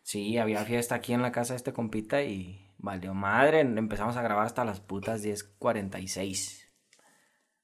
Sí, 0.01 0.37
había 0.37 0.63
fiesta 0.65 0.95
aquí 0.95 1.13
en 1.13 1.21
la 1.21 1.31
casa 1.31 1.53
de 1.53 1.57
este 1.57 1.73
compita 1.73 2.21
y 2.23 2.67
valió 2.77 3.13
madre. 3.13 3.61
Empezamos 3.61 4.15
a 4.17 4.21
grabar 4.21 4.45
hasta 4.45 4.65
las 4.65 4.79
putas 4.79 5.23
10.46. 5.23 6.65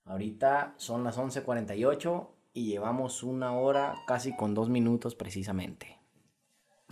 Ahorita 0.06 0.76
son 0.78 1.04
las 1.04 1.18
11.48 1.18 2.30
y 2.54 2.68
llevamos 2.68 3.24
una 3.24 3.54
hora 3.54 3.96
casi 4.08 4.36
con 4.36 4.54
dos 4.54 4.70
minutos 4.70 5.16
precisamente. 5.16 6.00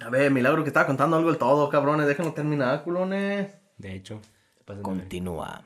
A 0.01 0.09
ver, 0.09 0.31
milagro 0.31 0.63
que 0.63 0.69
estaba 0.69 0.87
contando 0.87 1.17
algo 1.17 1.29
del 1.29 1.37
todo, 1.37 1.69
cabrones. 1.69 2.07
Déjenlo 2.07 2.33
terminar, 2.33 2.83
culones. 2.83 3.55
De 3.77 3.93
hecho, 3.93 4.19
Continúa. 4.81 5.63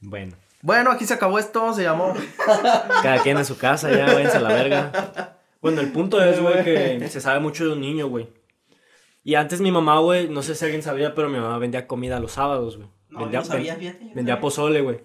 bueno, 0.00 0.36
Bueno, 0.62 0.90
aquí 0.90 1.04
se 1.04 1.14
acabó 1.14 1.38
esto. 1.38 1.72
Se 1.74 1.82
llamó. 1.82 2.14
cada 3.02 3.22
quien 3.22 3.36
en 3.38 3.44
su 3.44 3.56
casa, 3.56 3.90
ya, 3.90 4.06
váyanse 4.12 4.36
a 4.38 4.40
la 4.40 4.48
verga. 4.48 5.38
Bueno, 5.60 5.80
el 5.80 5.92
punto 5.92 6.22
es, 6.22 6.40
güey, 6.40 6.62
que 6.64 7.08
se 7.08 7.20
sabe 7.20 7.40
mucho 7.40 7.64
de 7.64 7.72
un 7.72 7.80
niño, 7.80 8.08
güey. 8.08 8.28
Y 9.22 9.36
antes 9.36 9.60
mi 9.62 9.70
mamá, 9.72 9.98
güey, 10.00 10.28
no 10.28 10.42
sé 10.42 10.54
si 10.54 10.64
alguien 10.64 10.82
sabía, 10.82 11.14
pero 11.14 11.30
mi 11.30 11.38
mamá 11.38 11.56
vendía 11.58 11.86
comida 11.86 12.20
los 12.20 12.32
sábados, 12.32 12.76
güey. 12.76 12.88
No, 13.08 13.20
vendía, 13.20 13.40
yo 13.40 13.44
sabía, 13.46 13.74
fíjate. 13.76 14.00
yo 14.08 14.14
vendía 14.14 14.34
sabía. 14.34 14.40
pozole, 14.40 14.80
güey. 14.82 15.00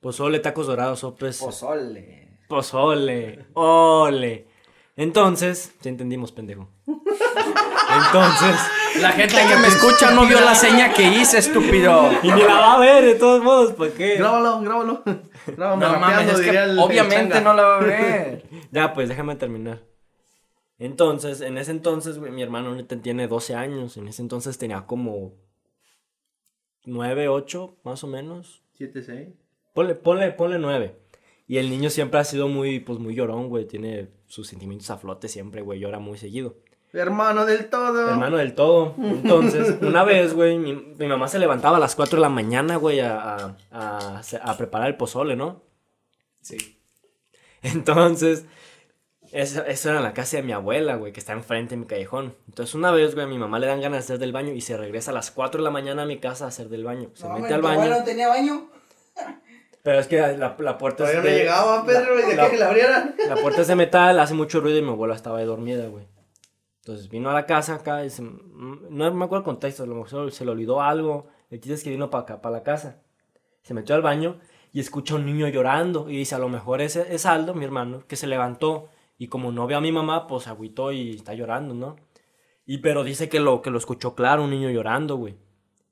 Pozole, 0.00 0.40
tacos 0.40 0.66
dorados, 0.66 1.00
sopes. 1.00 1.38
Pozole. 1.38 2.40
Pozole. 2.48 3.46
Ole. 3.54 4.46
Entonces, 4.96 5.72
ya 5.80 5.88
entendimos, 5.90 6.32
pendejo. 6.32 6.68
Entonces, 6.86 8.56
La 9.00 9.12
gente 9.12 9.34
que 9.36 9.56
me 9.56 9.68
escucha 9.68 10.10
no 10.10 10.26
vio 10.26 10.40
la 10.40 10.54
seña 10.54 10.92
que 10.92 11.02
hice, 11.08 11.38
estúpido. 11.38 12.10
y 12.22 12.30
ni 12.32 12.40
la 12.42 12.54
va 12.54 12.74
a 12.74 12.78
ver, 12.78 13.04
de 13.04 13.14
todos 13.14 13.42
modos, 13.42 13.72
¿por 13.72 13.90
qué? 13.92 14.16
Grábalo, 14.16 14.60
grábalo. 14.60 15.02
Grábame 15.46 15.86
No 15.86 15.92
rapeando, 15.92 15.98
mames, 16.00 16.28
es 16.28 16.36
que 16.40 16.42
diría 16.44 16.64
el- 16.64 16.70
el 16.70 16.78
obviamente 16.78 17.40
no 17.40 17.54
la 17.54 17.62
va 17.62 17.76
a 17.78 17.80
ver. 17.80 18.44
Ya, 18.72 18.92
pues 18.94 19.08
déjame 19.08 19.36
terminar. 19.36 19.82
Entonces, 20.78 21.40
en 21.40 21.58
ese 21.58 21.70
entonces, 21.72 22.18
güey, 22.18 22.30
mi 22.32 22.42
hermano 22.42 22.76
tiene 22.86 23.26
12 23.28 23.54
años. 23.54 23.96
En 23.96 24.06
ese 24.08 24.22
entonces 24.22 24.58
tenía 24.58 24.86
como 24.86 25.32
9, 26.84 27.28
8, 27.28 27.76
más 27.84 28.04
o 28.04 28.06
menos. 28.06 28.62
Siete, 28.74 29.02
seis. 29.02 29.28
Ponle, 29.74 29.94
ponle, 29.94 30.30
ponle 30.32 30.58
9. 30.58 30.96
Y 31.46 31.56
el 31.58 31.70
niño 31.70 31.90
siempre 31.90 32.20
ha 32.20 32.24
sido 32.24 32.46
muy, 32.48 32.78
pues, 32.80 32.98
muy 32.98 33.14
llorón, 33.14 33.48
güey. 33.48 33.66
Tiene 33.66 34.08
sus 34.26 34.46
sentimientos 34.48 34.90
a 34.90 34.98
flote 34.98 35.28
siempre, 35.28 35.62
güey. 35.62 35.80
Llora 35.80 35.98
muy 35.98 36.18
seguido. 36.18 36.56
Hermano 36.92 37.44
del 37.44 37.68
todo. 37.68 38.10
Hermano 38.10 38.36
del 38.38 38.54
todo. 38.54 38.94
Entonces, 38.98 39.76
una 39.82 40.04
vez, 40.04 40.32
güey, 40.34 40.58
mi, 40.58 40.72
mi 40.72 41.06
mamá 41.06 41.28
se 41.28 41.38
levantaba 41.38 41.76
a 41.76 41.80
las 41.80 41.94
4 41.94 42.16
de 42.16 42.22
la 42.22 42.28
mañana, 42.30 42.76
güey, 42.76 43.00
a, 43.00 43.36
a, 43.36 43.54
a- 43.70 44.20
a 44.42 44.56
preparar 44.56 44.88
el 44.88 44.96
pozole, 44.96 45.36
¿no? 45.36 45.62
Sí. 46.40 46.56
Entonces, 47.62 48.46
eso, 49.32 49.64
eso 49.66 49.88
era 49.90 49.98
en 49.98 50.04
la 50.04 50.14
casa 50.14 50.38
de 50.38 50.42
mi 50.42 50.52
abuela, 50.52 50.96
güey, 50.96 51.12
que 51.12 51.20
está 51.20 51.32
enfrente 51.34 51.70
de 51.74 51.76
mi 51.80 51.86
callejón. 51.86 52.34
Entonces, 52.48 52.74
una 52.74 52.90
vez, 52.90 53.14
güey, 53.14 53.26
a 53.26 53.28
mi 53.28 53.36
mamá 53.38 53.58
le 53.58 53.66
dan 53.66 53.80
ganas 53.80 53.98
de 53.98 54.04
hacer 54.14 54.18
del 54.18 54.32
baño 54.32 54.52
y 54.52 54.60
se 54.62 54.76
regresa 54.76 55.10
a 55.10 55.14
las 55.14 55.30
4 55.30 55.58
de 55.60 55.64
la 55.64 55.70
mañana 55.70 56.02
a 56.02 56.06
mi 56.06 56.18
casa 56.18 56.46
a 56.46 56.48
hacer 56.48 56.68
del 56.68 56.84
baño. 56.84 57.10
Se 57.14 57.28
No, 57.28 57.34
mete 57.38 57.52
al 57.54 57.60
¿tu 57.60 57.66
abuela 57.68 57.88
baño. 57.90 57.98
no 58.00 58.04
tenía 58.04 58.28
baño? 58.28 58.70
Pero 59.82 59.98
es 60.00 60.06
que 60.06 60.18
la, 60.36 60.56
la 60.58 60.78
puerta 60.78 60.98
Todavía 61.04 61.18
es 61.20 61.24
no 61.24 61.30
de, 61.30 61.38
llegaba, 61.38 61.84
Pedro, 61.84 62.18
y 62.18 62.22
de 62.30 62.36
la- 62.36 62.50
que 62.50 62.56
la 62.56 62.66
abrieran. 62.68 63.14
la 63.28 63.36
puerta 63.36 63.60
es 63.60 63.68
de 63.68 63.74
metal, 63.76 64.18
hace 64.20 64.34
mucho 64.34 64.60
ruido 64.60 64.78
y 64.78 64.82
mi 64.82 64.90
abuela 64.90 65.14
estaba 65.14 65.38
ahí 65.38 65.44
dormida, 65.46 65.86
güey. 65.86 66.06
Entonces 66.88 67.10
vino 67.10 67.28
a 67.28 67.34
la 67.34 67.44
casa 67.44 67.74
acá 67.74 68.02
y 68.06 68.08
se- 68.08 68.22
no 68.22 69.12
me 69.12 69.24
acuerdo 69.26 69.40
el 69.40 69.44
contexto, 69.44 69.82
a 69.82 69.86
lo 69.86 69.94
mejor 69.94 70.32
se 70.32 70.44
le 70.46 70.50
olvidó 70.50 70.80
algo. 70.80 71.26
El 71.50 71.60
chiste 71.60 71.74
es 71.74 71.84
que 71.84 71.90
vino 71.90 72.08
para 72.08 72.22
acá, 72.22 72.40
para 72.40 72.56
la 72.56 72.62
casa. 72.62 73.02
Se 73.60 73.74
metió 73.74 73.94
al 73.94 74.00
baño 74.00 74.38
y 74.72 74.80
escucha 74.80 75.12
a 75.12 75.18
un 75.18 75.26
niño 75.26 75.46
llorando. 75.48 76.08
Y 76.08 76.16
dice, 76.16 76.34
a 76.34 76.38
lo 76.38 76.48
mejor 76.48 76.80
es, 76.80 76.96
es 76.96 77.26
Aldo, 77.26 77.52
mi 77.52 77.66
hermano, 77.66 78.04
que 78.06 78.16
se 78.16 78.26
levantó. 78.26 78.88
Y 79.18 79.26
como 79.28 79.52
no 79.52 79.66
ve 79.66 79.74
a 79.74 79.82
mi 79.82 79.92
mamá, 79.92 80.26
pues 80.26 80.46
agüitó 80.48 80.90
y 80.90 81.10
está 81.16 81.34
llorando, 81.34 81.74
¿no? 81.74 81.96
Y 82.64 82.78
pero 82.78 83.04
dice 83.04 83.28
que 83.28 83.38
lo, 83.38 83.60
que 83.60 83.68
lo 83.70 83.76
escuchó 83.76 84.14
claro, 84.14 84.44
un 84.44 84.50
niño 84.50 84.70
llorando, 84.70 85.16
güey. 85.16 85.36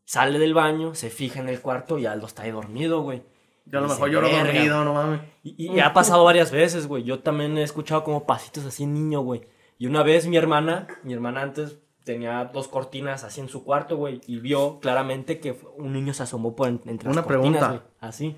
Sale 0.07 0.39
del 0.39 0.55
baño, 0.55 0.95
se 0.95 1.11
fija 1.11 1.41
en 1.41 1.51
el 1.51 1.61
cuarto 1.61 1.99
y 1.99 2.07
Aldo 2.07 2.27
está 2.27 2.45
ahí 2.45 2.53
dormido, 2.53 3.03
güey. 3.03 3.23
Yo 3.67 3.81
a 3.81 3.83
lo 3.83 3.89
mejor 3.89 4.09
lloro 4.09 4.29
dormido, 4.31 4.83
no 4.83 4.95
mames. 4.95 5.21
Y, 5.43 5.75
y 5.75 5.81
ha 5.81 5.93
pasado 5.93 6.25
varias 6.25 6.51
veces, 6.53 6.87
güey. 6.87 7.03
Yo 7.03 7.19
también 7.19 7.59
he 7.59 7.63
escuchado 7.65 8.03
como 8.03 8.25
pasitos 8.25 8.65
así 8.65 8.87
niño, 8.87 9.21
güey. 9.21 9.43
Y 9.79 9.87
una 9.87 10.03
vez 10.03 10.27
mi 10.27 10.37
hermana, 10.37 10.87
mi 11.03 11.13
hermana 11.13 11.43
antes 11.43 11.79
tenía 12.05 12.45
dos 12.53 12.69
cortinas 12.69 13.25
así 13.25 13.41
en 13.41 13.49
su 13.49 13.65
cuarto, 13.65 13.97
güey. 13.97 14.21
Y 14.27 14.39
vio 14.39 14.79
claramente 14.81 15.41
que 15.41 15.57
un 15.77 15.93
niño 15.93 16.15
se 16.15 16.23
asomó 16.23 16.55
por 16.55 16.69
en- 16.69 16.81
entre 16.87 17.09
Una 17.11 17.17
las 17.23 17.27
cortinas, 17.27 17.59
pregunta. 17.59 17.69
güey. 17.69 17.81
Así. 18.01 18.37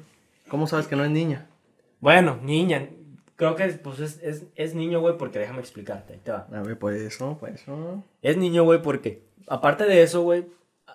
¿Cómo 0.49 0.67
sabes 0.67 0.87
que 0.87 0.97
no 0.97 1.05
es 1.05 1.11
niña? 1.11 1.49
Bueno, 2.01 2.39
niña. 2.43 2.89
Creo 3.37 3.55
que 3.55 3.67
pues 3.69 4.01
es, 4.01 4.21
es, 4.23 4.47
es 4.57 4.75
niño, 4.75 5.01
güey, 5.01 5.17
porque 5.17 5.39
déjame 5.39 5.61
explicarte. 5.61 6.15
Ahí 6.15 6.21
te 6.25 6.33
va. 6.33 6.49
A 6.53 6.63
ver, 6.63 6.79
pues 6.79 7.01
eso, 7.01 7.37
pues 7.39 7.55
eso. 7.63 8.03
Es 8.23 8.37
niño, 8.37 8.65
güey, 8.65 8.83
porque 8.83 9.23
aparte 9.47 9.85
de 9.85 10.03
eso, 10.03 10.23
güey, 10.23 10.47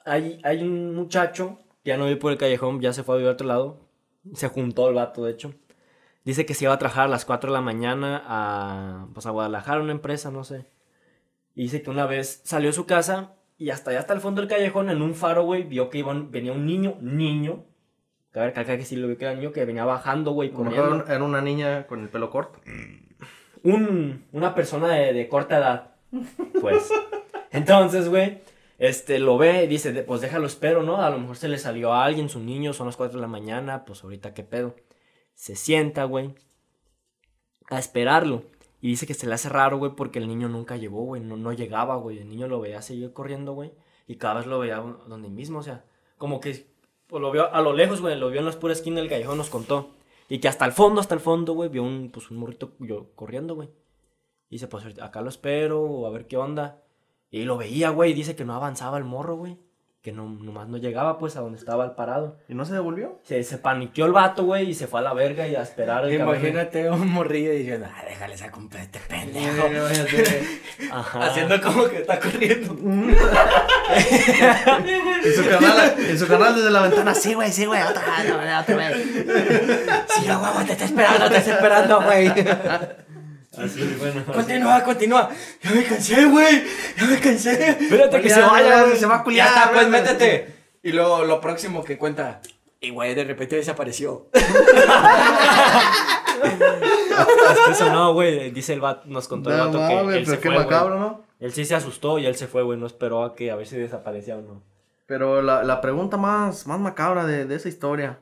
hay, 0.05 0.41
hay 0.43 0.61
un 0.63 0.93
muchacho 0.95 1.59
que 1.83 1.89
ya 1.91 1.97
no 1.97 2.05
vive 2.05 2.17
por 2.17 2.31
el 2.33 2.37
callejón, 2.37 2.81
ya 2.81 2.91
se 2.91 3.03
fue 3.03 3.15
a 3.15 3.17
vivir 3.17 3.29
a 3.29 3.33
otro 3.33 3.47
lado. 3.47 3.79
Se 4.33 4.47
juntó 4.49 4.89
el 4.89 4.95
vato, 4.95 5.23
de 5.23 5.31
hecho. 5.31 5.53
Dice 6.25 6.45
que 6.45 6.53
se 6.53 6.65
iba 6.65 6.73
a 6.73 6.79
trabajar 6.79 7.05
a 7.05 7.09
las 7.09 7.25
4 7.25 7.51
de 7.51 7.53
la 7.53 7.61
mañana 7.61 8.23
a, 8.25 9.07
pues, 9.13 9.25
a 9.25 9.31
Guadalajara, 9.31 9.81
una 9.81 9.91
empresa, 9.91 10.31
no 10.31 10.43
sé. 10.43 10.65
Y 11.55 11.63
dice 11.63 11.81
que 11.81 11.89
una 11.89 12.05
vez 12.05 12.41
salió 12.45 12.69
de 12.69 12.73
su 12.73 12.85
casa 12.85 13.33
y 13.57 13.69
hasta 13.69 13.91
allá 13.91 13.99
hasta 13.99 14.13
el 14.13 14.21
fondo 14.21 14.41
del 14.41 14.49
callejón, 14.49 14.89
en 14.89 15.01
un 15.01 15.15
faro, 15.15 15.43
güey, 15.43 15.63
vio 15.63 15.89
que 15.89 15.99
iban, 15.99 16.31
venía 16.31 16.53
un 16.53 16.65
niño, 16.65 16.97
niño. 17.01 17.65
A 18.33 18.39
ver, 18.39 18.59
acá 18.59 18.77
que 18.77 18.85
sí 18.85 18.95
lo 18.95 19.07
vio 19.07 19.17
que 19.17 19.25
era 19.25 19.35
niño, 19.35 19.51
que 19.51 19.65
venía 19.65 19.85
bajando, 19.85 20.31
güey, 20.31 20.51
corriendo. 20.51 21.05
era 21.07 21.23
una 21.23 21.41
niña 21.41 21.85
con 21.85 22.01
el 22.01 22.09
pelo 22.09 22.29
corto. 22.29 22.59
un, 23.63 24.25
una 24.31 24.55
persona 24.55 24.89
de, 24.89 25.13
de 25.13 25.27
corta 25.27 25.57
edad. 25.57 25.91
Pues. 26.61 26.89
Entonces, 27.51 28.09
güey, 28.09 28.41
este, 28.79 29.19
lo 29.19 29.37
ve 29.37 29.63
y 29.63 29.67
dice, 29.67 29.91
pues 30.03 30.21
déjalo 30.21 30.47
espero, 30.47 30.83
¿no? 30.83 31.01
A 31.01 31.09
lo 31.09 31.19
mejor 31.19 31.35
se 31.35 31.47
le 31.47 31.57
salió 31.57 31.93
a 31.93 32.03
alguien, 32.03 32.29
su 32.29 32.39
niño, 32.39 32.73
son 32.73 32.87
las 32.87 32.97
4 32.97 33.17
de 33.17 33.21
la 33.21 33.27
mañana, 33.27 33.85
pues 33.85 34.03
ahorita 34.03 34.33
qué 34.33 34.43
pedo. 34.43 34.75
Se 35.33 35.55
sienta, 35.55 36.05
güey, 36.05 36.35
a 37.69 37.79
esperarlo. 37.79 38.43
Y 38.81 38.89
dice 38.89 39.07
que 39.07 39.13
se 39.13 39.27
le 39.27 39.33
hace 39.33 39.49
raro, 39.49 39.77
güey, 39.77 39.95
porque 39.95 40.19
el 40.19 40.27
niño 40.27 40.49
nunca 40.49 40.75
llegó, 40.75 41.03
güey, 41.03 41.21
no, 41.21 41.37
no 41.37 41.53
llegaba, 41.53 41.95
güey. 41.95 42.19
El 42.19 42.29
niño 42.29 42.47
lo 42.47 42.59
veía 42.59 42.81
seguir 42.81 43.13
corriendo, 43.13 43.53
güey, 43.53 43.71
y 44.07 44.15
cada 44.17 44.35
vez 44.35 44.45
lo 44.45 44.59
veía 44.59 44.77
donde 45.07 45.29
mismo, 45.29 45.59
o 45.59 45.63
sea, 45.63 45.85
como 46.17 46.39
que 46.39 46.67
pues, 47.07 47.21
lo 47.21 47.31
vio 47.31 47.53
a 47.53 47.61
lo 47.61 47.73
lejos, 47.73 48.01
güey, 48.01 48.17
lo 48.17 48.29
vio 48.29 48.39
en 48.39 48.45
la 48.45 48.51
pura 48.53 48.73
esquina 48.73 48.99
del 48.99 49.09
callejón, 49.09 49.37
nos 49.37 49.49
contó. 49.49 49.91
Y 50.29 50.39
que 50.39 50.47
hasta 50.47 50.65
el 50.65 50.71
fondo, 50.71 50.99
hasta 50.99 51.15
el 51.15 51.21
fondo, 51.21 51.53
güey, 51.53 51.69
vio 51.69 51.83
un, 51.83 52.09
pues, 52.11 52.31
un 52.31 52.37
morrito 52.37 52.73
yo, 52.79 53.11
corriendo, 53.15 53.55
güey. 53.55 53.69
Y 54.49 54.55
dice, 54.55 54.67
pues 54.67 54.83
acá 55.01 55.21
lo 55.21 55.29
espero, 55.29 56.05
a 56.07 56.09
ver 56.09 56.27
qué 56.27 56.37
onda. 56.37 56.81
Y 57.29 57.43
lo 57.43 57.57
veía, 57.57 57.89
güey, 57.89 58.11
y 58.11 58.13
dice 58.13 58.35
que 58.35 58.45
no 58.45 58.53
avanzaba 58.53 58.97
el 58.97 59.03
morro, 59.03 59.35
güey. 59.35 59.57
Que 60.03 60.11
no, 60.11 60.27
nomás 60.27 60.67
no 60.67 60.75
llegaba, 60.75 61.17
pues, 61.17 61.37
a 61.37 61.39
donde 61.39 61.57
estaba 61.57 61.85
el 61.85 61.91
parado. 61.91 62.35
¿Y 62.49 62.55
no 62.55 62.65
se 62.65 62.73
devolvió? 62.73 63.21
Se, 63.23 63.41
se 63.41 63.57
paniqueó 63.57 64.05
el 64.05 64.11
vato, 64.11 64.43
güey, 64.43 64.69
y 64.69 64.73
se 64.73 64.85
fue 64.85 64.99
a 64.99 65.03
la 65.03 65.13
verga 65.13 65.47
y 65.47 65.55
a 65.55 65.61
esperar. 65.61 66.03
el 66.03 66.17
cabrón. 66.17 66.35
Imagínate 66.35 66.89
un 66.89 67.07
morrillo 67.09 67.51
diciendo, 67.51 67.87
ah, 67.89 68.03
déjale 68.05 68.33
esa 68.33 68.51
compa 68.51 68.79
de 68.79 68.83
este 68.83 68.99
pendejo. 68.99 69.65
Ajá. 70.91 71.25
Haciendo 71.25 71.61
como 71.61 71.87
que 71.87 71.99
está 71.99 72.19
corriendo. 72.19 72.75
En 75.23 75.33
su 75.33 75.49
canal, 75.49 75.95
en 75.97 76.19
su 76.19 76.27
canal 76.27 76.55
desde 76.55 76.69
la 76.71 76.81
ventana, 76.81 77.13
sí, 77.15 77.33
güey, 77.33 77.51
sí, 77.51 77.65
güey, 77.65 77.81
otra 77.81 78.01
vez, 78.01 78.61
otra 78.61 78.75
vez. 78.75 78.97
Sí, 80.09 80.25
guagua 80.25 80.65
te 80.65 80.73
está 80.73 80.85
esperando, 80.85 81.29
te 81.29 81.37
está 81.37 81.53
esperando, 81.53 82.01
güey. 82.01 82.27
Así, 83.57 83.95
bueno. 83.99 84.23
Continúa, 84.25 84.83
continúa. 84.83 85.29
Ya 85.61 85.71
me 85.71 85.83
cansé, 85.83 86.25
güey. 86.25 86.63
Ya 86.97 87.05
me 87.05 87.19
cansé. 87.19 87.69
Espérate 87.69 88.21
que 88.21 88.29
Ya, 88.29 88.35
se 88.35 88.41
vaya, 88.41 88.95
se 88.95 89.05
va 89.05 89.15
a 89.15 89.17
Ya 89.19 89.23
culiar. 89.23 89.47
está, 89.47 89.71
pues 89.71 89.87
métete. 89.89 90.55
Y 90.81 90.91
luego 90.91 91.23
lo 91.23 91.39
próximo 91.39 91.83
que 91.83 91.97
cuenta. 91.97 92.41
Y 92.81 92.89
güey, 92.89 93.15
de 93.15 93.23
repente 93.23 93.55
desapareció. 93.55 94.27
Hasta 97.17 97.71
eso 97.71 97.89
no, 97.91 98.13
güey. 98.13 98.51
Dice 98.51 98.73
el 98.73 98.81
vato, 98.81 99.03
nos 99.05 99.27
contó 99.27 99.51
el 99.51 99.59
vato 99.59 99.73
que 99.87 99.95
mames, 99.95 100.15
él 100.17 100.25
se 100.25 100.31
pero 100.31 100.41
qué 100.41 100.49
fue, 100.49 100.57
macabro, 100.57 100.99
¿no? 100.99 101.21
Él 101.39 101.53
sí 101.53 101.65
se 101.65 101.75
asustó 101.75 102.19
y 102.19 102.25
él 102.25 102.35
se 102.35 102.47
fue, 102.47 102.63
güey. 102.63 102.77
No 102.79 102.85
esperó 102.87 103.23
a 103.23 103.35
que 103.35 103.51
a 103.51 103.55
ver 103.55 103.67
si 103.67 103.77
desaparecía 103.77 104.37
o 104.37 104.41
no. 104.41 104.63
Pero 105.05 105.41
la, 105.41 105.63
la 105.63 105.81
pregunta 105.81 106.17
más, 106.17 106.65
más 106.67 106.79
macabra 106.79 107.25
de, 107.25 107.45
de 107.45 107.55
esa 107.55 107.69
historia. 107.69 108.19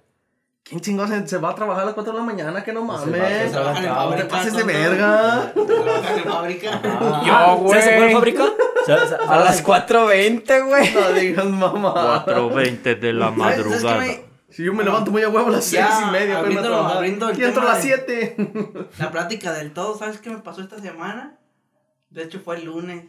¿Quién 0.63 0.79
chingón 0.79 1.07
se, 1.09 1.27
se 1.27 1.37
va 1.37 1.49
a 1.51 1.55
trabajar 1.55 1.83
a 1.83 1.85
las 1.87 1.93
4 1.95 2.13
de 2.13 2.19
la 2.19 2.25
mañana? 2.25 2.63
Que 2.63 2.71
no 2.71 2.83
mames. 2.83 3.07
No 3.07 3.13
te 3.13 3.89
fábrica, 3.89 4.27
pases 4.29 4.53
de 4.55 4.63
verga. 4.63 5.53
Fábrica. 6.23 6.81
Yo, 7.25 7.57
güey. 7.57 7.81
¿Se 7.81 7.87
fue 7.97 8.03
a 8.03 8.07
la 8.07 8.11
fábrica? 8.13 8.43
A 9.27 9.37
las 9.39 9.63
4.20, 9.63 10.65
güey. 10.67 10.93
No 10.93 11.11
digas 11.13 11.45
mamá. 11.45 12.25
4.20 12.25 12.99
de 12.99 13.13
la 13.13 13.27
¿Sabes- 13.35 13.81
sabes 13.81 14.07
me- 14.07 14.23
Si 14.49 14.63
yo 14.63 14.73
me 14.73 14.83
levanto 14.83 15.11
muy 15.11 15.21
a 15.21 15.29
huevo 15.29 15.49
a 15.49 15.51
las 15.51 15.69
Ya, 15.69 15.87
6 15.91 16.07
y 16.07 16.11
media. 16.11 16.39
abriéndolo- 16.41 16.87
abriendo 16.87 17.29
el 17.29 17.39
Y 17.39 17.43
entro 17.43 17.61
a 17.61 17.65
las 17.65 17.83
de- 17.83 18.33
7. 18.35 18.91
La 18.97 19.11
plática 19.11 19.53
del 19.53 19.71
todo, 19.73 19.95
¿sabes 19.97 20.17
qué 20.19 20.29
me 20.31 20.39
pasó 20.39 20.61
esta 20.61 20.79
semana? 20.79 21.37
De 22.09 22.23
hecho 22.23 22.39
fue 22.39 22.55
el 22.57 22.65
lunes. 22.65 23.05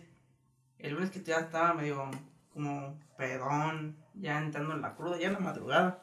El 0.79 0.93
lunes 0.95 1.11
que 1.11 1.23
ya 1.23 1.37
estaba 1.39 1.73
medio 1.73 2.11
como 2.53 2.99
pedón, 3.17 3.97
ya 4.15 4.39
entrando 4.39 4.75
en 4.75 4.83
la 4.83 4.95
cruda, 4.95 5.17
ya 5.19 5.29
en 5.29 5.33
la 5.35 5.39
madrugada. 5.41 6.03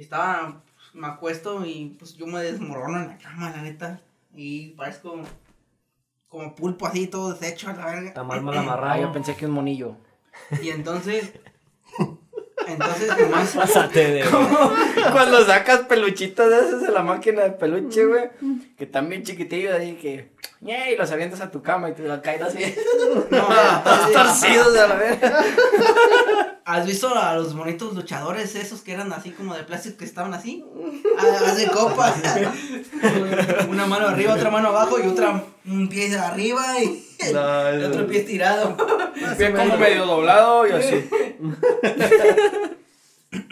Estaba, 0.00 0.62
pues, 0.64 0.94
me 0.94 1.06
acuesto 1.06 1.64
y 1.66 1.96
pues 1.98 2.14
yo 2.16 2.26
me 2.26 2.40
desmorono 2.40 2.98
en 3.00 3.08
la 3.08 3.18
cama, 3.18 3.50
la 3.50 3.62
neta. 3.62 4.00
Y 4.34 4.68
parezco 4.70 5.20
como 6.28 6.54
pulpo 6.54 6.86
así, 6.86 7.06
todo 7.06 7.32
deshecho 7.34 7.68
a 7.68 7.72
la 7.74 7.86
verga. 7.86 8.08
Está 8.08 8.22
mal 8.24 8.42
mal 8.42 8.56
Ah, 8.56 8.60
amarrado. 8.60 9.02
yo 9.02 9.12
pensé 9.12 9.36
que 9.36 9.46
un 9.46 9.52
monillo. 9.52 9.96
Y 10.62 10.68
entonces, 10.70 11.32
entonces 12.72 13.08
nomás... 13.18 13.50
Pásate 13.56 14.12
de. 14.12 14.24
Cuando 15.12 15.44
sacas 15.44 15.80
peluchitos 15.80 16.50
de 16.50 16.58
esos 16.58 16.82
de 16.82 16.92
la 16.92 17.02
máquina 17.02 17.42
de 17.42 17.50
peluche, 17.50 18.04
güey. 18.06 18.30
Que 18.78 18.86
bien 19.02 19.22
chiquitillos 19.22 19.74
ahí 19.74 19.94
que. 19.94 20.32
Y 20.62 20.96
los 20.96 21.10
avientas 21.10 21.40
a 21.40 21.50
tu 21.50 21.62
cama 21.62 21.88
y 21.88 21.94
te 21.94 22.02
la 22.02 22.20
caes 22.20 22.42
así. 22.42 22.58
No, 23.30 23.48
Todos 23.84 24.12
torcidos 24.12 24.72
de 24.74 24.88
la 24.88 24.94
verga. 24.94 25.44
¿Has 26.64 26.86
visto 26.86 27.12
a 27.16 27.34
los 27.34 27.56
bonitos 27.56 27.94
luchadores 27.94 28.54
esos 28.54 28.82
que 28.82 28.92
eran 28.92 29.12
así 29.12 29.30
como 29.30 29.54
de 29.54 29.64
plástico 29.64 29.98
que 29.98 30.04
estaban 30.04 30.34
así? 30.34 30.64
Ah, 31.18 31.46
Haz 31.46 31.56
de 31.56 31.66
copa. 31.66 32.14
Una 33.68 33.86
mano 33.86 34.08
arriba, 34.08 34.34
otra 34.34 34.50
mano 34.50 34.68
abajo 34.68 35.00
y 35.00 35.06
otra 35.08 35.42
un 35.66 35.88
pie 35.88 36.16
arriba 36.16 36.80
y 36.82 37.04
No, 37.32 37.68
el 37.68 37.84
otro 37.84 38.06
pie 38.06 38.20
estirado. 38.20 38.76
Bien 39.38 39.54
como 39.54 39.76
medio 39.76 40.06
doblado 40.06 40.66
y 40.66 40.72
así. 40.72 41.08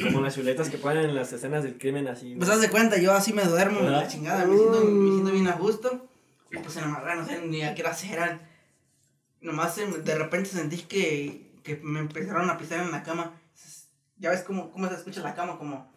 Como 0.02 0.20
las 0.20 0.34
chuletas 0.34 0.70
que 0.70 0.78
ponen 0.78 1.04
en 1.04 1.14
las 1.14 1.32
escenas 1.32 1.62
del 1.62 1.78
crimen 1.78 2.08
así. 2.08 2.34
Pues 2.34 2.50
haz 2.50 2.60
de 2.60 2.68
cuenta, 2.68 2.98
yo 2.98 3.12
así 3.12 3.32
me 3.32 3.44
duermo, 3.44 3.80
¿Verdad? 3.80 4.02
la 4.02 4.08
chingada, 4.08 4.44
me 4.44 4.56
siento, 4.56 4.80
me 4.84 5.10
siento 5.12 5.30
bien 5.30 5.46
a 5.46 5.52
gusto. 5.52 6.08
Y 6.50 6.58
pues 6.58 6.76
en 6.76 6.82
la 6.82 6.88
madrugada 6.88 7.20
no 7.20 7.26
sé 7.26 7.40
ni 7.42 7.62
a 7.62 7.74
qué 7.76 7.82
horas 7.82 8.02
eran. 8.04 8.40
Nomás 9.40 9.76
de 9.76 10.14
repente 10.16 10.50
sentí 10.50 10.78
que, 10.78 11.52
que 11.62 11.76
me 11.76 12.00
empezaron 12.00 12.50
a 12.50 12.58
pisar 12.58 12.80
en 12.80 12.90
la 12.90 13.04
cama. 13.04 13.40
Ya 14.16 14.30
ves 14.30 14.42
cómo, 14.42 14.72
cómo 14.72 14.88
se 14.88 14.96
escucha 14.96 15.20
la 15.20 15.36
cama, 15.36 15.58
como 15.58 15.88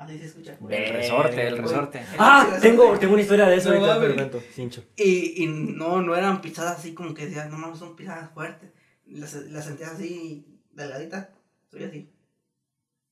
así 0.00 0.18
se 0.18 0.26
escucha. 0.26 0.58
El 0.68 0.92
resorte, 0.94 1.46
el 1.46 1.58
resorte. 1.58 2.02
Ah, 2.18 2.58
tengo, 2.60 2.98
tengo 2.98 3.12
una 3.12 3.22
historia 3.22 3.46
de 3.46 3.56
eso 3.56 3.70
No 3.70 3.76
ahorita, 3.76 4.00
pero 4.00 4.14
cuento. 4.14 4.40
Cincho. 4.52 4.84
Y, 4.96 5.44
y 5.44 5.46
no, 5.46 6.00
no 6.02 6.16
eran 6.16 6.40
pisadas 6.40 6.78
así 6.78 6.94
como 6.94 7.14
que 7.14 7.26
decías, 7.26 7.50
no 7.50 7.58
mames, 7.58 7.78
son 7.78 7.96
pisadas 7.96 8.30
fuertes. 8.32 8.70
Las, 9.06 9.34
las 9.34 9.64
sentías 9.64 9.92
así, 9.92 10.46
delgaditas. 10.72 11.28
Soy 11.70 11.84
así. 11.84 12.10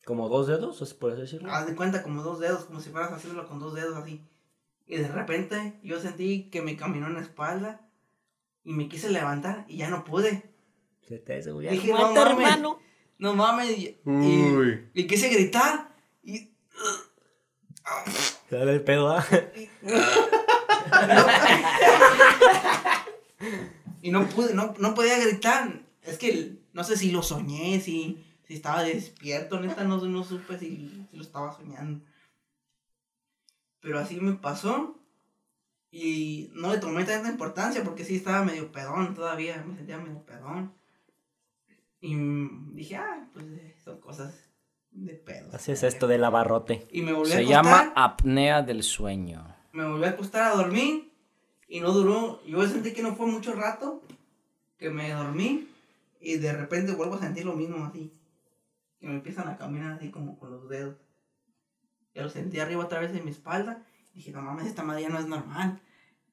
¿Como 0.04 0.28
dos 0.28 0.46
dedos? 0.46 0.80
¿es 0.80 0.94
por 0.94 1.12
así 1.12 1.20
decirlo? 1.20 1.52
Haz 1.52 1.66
de 1.66 1.76
cuenta 1.76 2.02
como 2.02 2.22
dos 2.22 2.40
dedos, 2.40 2.64
como 2.64 2.80
si 2.80 2.90
fueras 2.90 3.12
haciéndolo 3.12 3.46
con 3.46 3.58
dos 3.58 3.74
dedos 3.74 3.96
así. 3.96 4.26
Y 4.86 4.96
de 4.96 5.08
repente 5.08 5.78
yo 5.82 6.00
sentí 6.00 6.48
que 6.50 6.62
me 6.62 6.76
caminó 6.76 7.08
en 7.08 7.14
la 7.14 7.20
espalda 7.20 7.82
y 8.64 8.72
me 8.72 8.88
quise 8.88 9.10
levantar 9.10 9.66
y 9.68 9.76
ya 9.76 9.90
no 9.90 10.04
pude. 10.04 10.50
Se 11.06 11.18
te. 11.18 11.42
Dije, 11.42 11.92
no 11.92 12.12
mames. 12.14 12.26
hermano. 12.26 12.78
No 13.18 13.34
mames. 13.34 13.78
Y, 13.78 13.98
y, 14.06 14.10
Uy. 14.10 14.88
y 14.94 15.06
quise 15.06 15.28
gritar. 15.28 15.87
Dale 18.50 18.72
el 18.72 18.82
pedo, 18.82 19.10
¿ah? 19.10 19.24
y 24.02 24.10
no 24.10 24.26
pude, 24.28 24.54
no, 24.54 24.74
no 24.78 24.94
podía 24.94 25.18
gritar. 25.18 25.82
Es 26.02 26.18
que 26.18 26.58
no 26.72 26.84
sé 26.84 26.96
si 26.96 27.10
lo 27.10 27.22
soñé, 27.22 27.80
si, 27.80 28.24
si 28.46 28.54
estaba 28.54 28.82
despierto, 28.82 29.60
neta, 29.60 29.84
no, 29.84 29.98
no 29.98 30.24
supe 30.24 30.58
si, 30.58 31.06
si 31.10 31.16
lo 31.16 31.22
estaba 31.22 31.54
soñando. 31.54 32.04
Pero 33.80 33.98
así 33.98 34.20
me 34.20 34.32
pasó. 34.34 34.94
Y 35.90 36.50
no 36.52 36.70
le 36.70 36.78
tomé 36.78 37.04
tanta 37.04 37.30
importancia 37.30 37.82
porque 37.82 38.04
sí 38.04 38.16
estaba 38.16 38.44
medio 38.44 38.70
pedón 38.72 39.14
todavía, 39.14 39.64
me 39.66 39.74
sentía 39.74 39.98
medio 39.98 40.22
pedón. 40.24 40.74
Y 42.00 42.14
dije, 42.74 42.96
ah, 42.96 43.28
pues 43.32 43.46
son 43.82 44.00
cosas 44.00 44.47
de 45.06 45.14
pedo. 45.14 45.50
Así 45.54 45.72
es 45.72 45.82
esto 45.82 46.06
del 46.06 46.24
abarrote. 46.24 46.86
Y 46.90 47.02
me 47.02 47.12
volví 47.12 47.30
a 47.32 47.34
Se 47.36 47.40
acostar. 47.42 47.64
llama 47.64 47.92
apnea 47.96 48.62
del 48.62 48.82
sueño. 48.82 49.54
me 49.72 49.86
volví 49.86 50.04
a 50.04 50.10
acostar 50.10 50.42
a 50.52 50.54
dormir 50.56 51.12
y 51.68 51.80
no 51.80 51.92
duró. 51.92 52.42
Yo 52.46 52.66
sentí 52.66 52.92
que 52.92 53.02
no 53.02 53.14
fue 53.14 53.26
mucho 53.26 53.52
rato 53.54 54.02
que 54.78 54.90
me 54.90 55.10
dormí 55.10 55.68
y 56.20 56.36
de 56.36 56.52
repente 56.52 56.92
vuelvo 56.92 57.14
a 57.16 57.20
sentir 57.20 57.44
lo 57.44 57.54
mismo 57.54 57.84
así. 57.84 58.12
Que 59.00 59.06
me 59.06 59.14
empiezan 59.14 59.48
a 59.48 59.56
caminar 59.56 59.92
así 59.92 60.10
como 60.10 60.38
con 60.38 60.50
los 60.50 60.68
dedos. 60.68 60.96
Ya 62.14 62.22
lo 62.22 62.30
sentí 62.30 62.58
arriba 62.58 62.84
otra 62.84 63.00
vez 63.00 63.14
en 63.14 63.24
mi 63.24 63.30
espalda. 63.30 63.82
Dije, 64.14 64.32
no 64.32 64.42
mames, 64.42 64.66
esta 64.66 64.82
madre 64.82 65.02
ya 65.02 65.08
no 65.08 65.20
es 65.20 65.26
normal. 65.26 65.80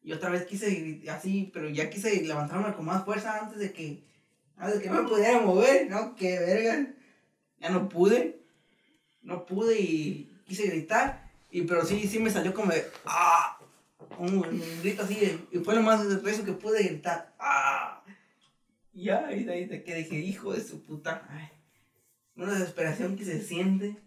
Y 0.02 0.12
otra 0.14 0.30
vez 0.30 0.46
quise 0.46 0.72
ir 0.72 1.10
así, 1.12 1.52
pero 1.54 1.70
ya 1.70 1.90
quise 1.90 2.20
levantarme 2.24 2.74
con 2.74 2.86
más 2.86 3.06
fuerza 3.06 3.40
antes 3.40 3.60
de 3.60 3.72
que, 3.74 4.04
antes 4.56 4.78
de 4.78 4.84
que 4.84 4.90
no 4.90 5.04
me 5.04 5.10
pudiera 5.10 5.40
mover. 5.42 5.90
No, 5.90 6.16
qué 6.16 6.40
verga. 6.40 6.94
Ya 7.60 7.70
no 7.70 7.88
pude. 7.90 8.45
No 9.26 9.46
pude 9.46 9.80
y 9.80 10.32
quise 10.46 10.68
gritar. 10.68 11.30
Y 11.52 11.64
pero 11.64 11.84
sí, 11.86 12.08
sí 12.08 12.20
me 12.20 12.30
salió 12.30 12.54
como 12.54 12.72
de, 12.72 12.86
¡ah! 13.06 13.58
Un, 14.18 14.36
un 14.36 14.82
grito 14.82 15.04
así, 15.04 15.46
y 15.52 15.60
fue 15.60 15.76
lo 15.76 15.82
más 15.82 16.06
rezo 16.22 16.46
que 16.46 16.54
pude 16.54 16.84
gritar, 16.84 17.34
¡ah! 17.40 18.04
Y 18.94 19.06
ya, 19.06 19.32
y 19.34 19.44
de 19.44 19.54
ahí 19.54 19.66
de 19.66 19.84
que 19.84 19.96
dije, 19.96 20.16
hijo 20.16 20.54
de 20.54 20.64
su 20.64 20.82
puta. 20.82 21.28
Una 22.38 22.54
desesperación 22.54 23.18
que 23.18 23.26
se 23.26 23.42
siente. 23.42 23.98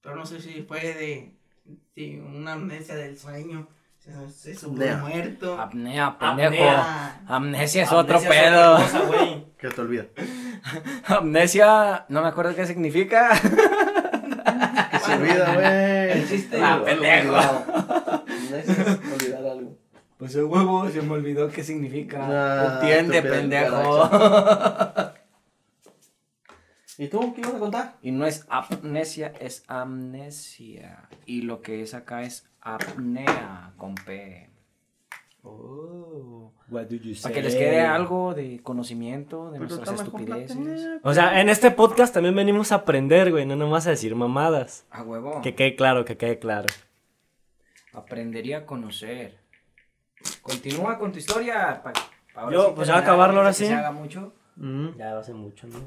Pero 0.00 0.16
no 0.16 0.24
sé 0.24 0.40
si 0.40 0.62
fue 0.62 0.80
de, 0.80 1.34
de 1.94 2.20
una 2.22 2.54
amnesia 2.54 2.94
del 2.94 3.18
sueño. 3.18 3.68
Se, 4.30 4.54
subió 4.54 4.92
Apnea. 4.92 4.96
muerto. 4.98 5.58
Apnea, 5.58 6.18
pendejo. 6.18 6.50
Apnea. 6.52 7.20
Amnesia 7.26 7.84
es 7.84 7.92
otro 7.92 8.18
es 8.18 8.24
pedo. 8.26 8.74
otra 8.74 8.84
cosa, 8.84 9.00
güey. 9.06 9.46
Que 9.58 9.68
te 9.70 9.80
olvida. 9.80 10.04
Amnesia, 11.06 12.04
no 12.10 12.20
me 12.20 12.28
acuerdo 12.28 12.54
qué 12.54 12.66
significa. 12.66 13.30
Que 13.30 14.98
se 14.98 15.14
olvida, 15.14 15.54
güey. 15.54 16.20
El 16.20 16.28
chiste. 16.28 16.60
Ah, 16.62 16.82
pendejo. 16.84 17.34
Olvidar 19.14 19.46
algo. 19.46 19.78
Pues 20.18 20.34
el 20.34 20.44
huevo 20.44 20.88
se 20.90 21.00
me 21.00 21.14
olvidó 21.14 21.48
qué 21.48 21.64
significa. 21.64 22.18
Ah, 22.20 22.80
Entiende, 22.82 23.22
pendejo. 23.22 24.10
¿Y 26.98 27.08
tú 27.08 27.34
qué 27.34 27.40
ibas 27.40 27.54
a 27.54 27.58
contar? 27.58 27.96
Y 28.02 28.12
no 28.12 28.26
es 28.26 28.44
amnesia, 28.48 29.32
es 29.40 29.64
amnesia. 29.66 31.08
Y 31.26 31.42
lo 31.42 31.62
que 31.62 31.82
es 31.82 31.94
acá 31.94 32.22
es 32.22 32.46
apnea 32.64 33.72
con 33.76 33.94
P. 33.94 34.50
Oh. 35.42 36.50
What 36.70 36.86
do 36.86 36.96
you 36.96 37.14
Para 37.22 37.34
que 37.34 37.42
les 37.42 37.54
quede 37.54 37.82
algo 37.82 38.32
de 38.32 38.60
conocimiento 38.62 39.50
de 39.50 39.58
Pero 39.58 39.74
está 39.74 39.92
nuestras 39.92 40.08
estupideces. 40.08 41.00
O 41.02 41.12
sea, 41.12 41.40
en 41.42 41.50
este 41.50 41.70
podcast 41.70 42.14
también 42.14 42.34
venimos 42.34 42.72
a 42.72 42.76
aprender, 42.76 43.30
güey, 43.30 43.44
no 43.44 43.54
nomás 43.54 43.86
a 43.86 43.90
decir 43.90 44.14
mamadas. 44.14 44.86
A 44.90 45.02
huevo. 45.02 45.42
Que 45.42 45.54
quede 45.54 45.76
claro, 45.76 46.06
que 46.06 46.16
quede 46.16 46.38
claro. 46.38 46.68
Aprendería 47.92 48.58
a 48.58 48.66
conocer. 48.66 49.38
Continúa 50.40 50.98
con 50.98 51.12
tu 51.12 51.18
historia. 51.18 51.82
pa- 51.82 51.92
pa 51.92 52.40
ahora 52.40 52.52
Yo, 52.54 52.68
sí 52.68 52.72
pues, 52.76 52.88
ya 52.88 52.94
terminar, 52.94 53.02
acabarlo 53.12 53.38
ahora 53.40 53.52
sí. 53.52 53.66
Se 53.66 53.74
haga 53.74 53.92
mucho. 53.92 54.32
Mm, 54.56 54.96
ya 54.96 55.18
hace 55.18 55.34
mucho, 55.34 55.66
¿no? 55.66 55.78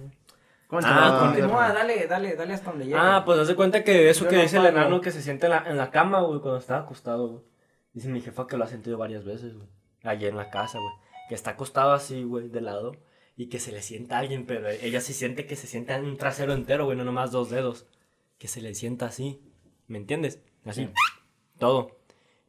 Continúa. 0.68 1.07
Ah, 1.07 1.19
Continúa, 1.27 1.73
dale, 1.73 2.07
dale, 2.07 2.35
dale 2.35 2.53
hasta 2.53 2.72
donde 2.72 2.85
llegue. 2.85 2.98
Ah, 2.99 3.23
pues 3.26 3.39
haz 3.39 3.48
de 3.48 3.56
cuenta 3.56 3.84
que 3.85 4.10
eso 4.10 4.26
Yo 4.26 4.30
que 4.30 4.35
no 4.35 4.41
dice 4.41 4.57
el 4.57 4.65
enano 4.65 4.99
que 4.99 5.11
se 5.11 5.22
siente 5.22 5.45
en 5.45 5.52
la, 5.52 5.64
en 5.65 5.77
la 5.77 5.91
cama, 5.91 6.19
güey, 6.22 6.41
cuando 6.41 6.60
está 6.60 6.77
acostado, 6.77 7.27
güey. 7.30 7.44
Dice 7.94 8.10
mi 8.10 8.22
jefa 8.22 8.48
que 8.48 8.57
lo 8.57 8.65
ha 8.65 8.68
sentido 8.68 8.98
varias 8.98 9.23
veces, 9.23 9.56
güey. 9.56 9.68
Allí 10.03 10.26
en 10.26 10.35
la 10.35 10.49
casa, 10.49 10.77
güey. 10.77 10.91
Que 11.30 11.35
está 11.35 11.52
acostado 11.52 11.94
así, 11.94 12.23
güey, 12.23 12.49
de 12.49 12.61
lado. 12.61 12.98
Y 13.38 13.48
que 13.48 13.60
se 13.60 13.72
le 13.72 13.81
sienta 13.81 14.18
a 14.18 14.19
alguien, 14.19 14.45
pero 14.45 14.68
ella 14.68 14.99
sí 14.99 15.14
siente 15.14 15.45
que 15.45 15.56
se 15.56 15.68
sienta 15.68 15.95
en 15.95 16.06
un 16.06 16.18
trasero 16.18 16.53
entero, 16.53 16.85
güey, 16.85 16.98
no 16.98 17.06
nomás 17.06 17.31
dos 17.31 17.49
dedos. 17.49 17.85
Que 18.38 18.48
se 18.48 18.61
le 18.61 18.76
sienta 18.76 19.06
así. 19.06 19.41
¿Me 19.88 19.98
entiendes? 19.98 20.41
Así. 20.65 20.89
Todo. 21.57 21.91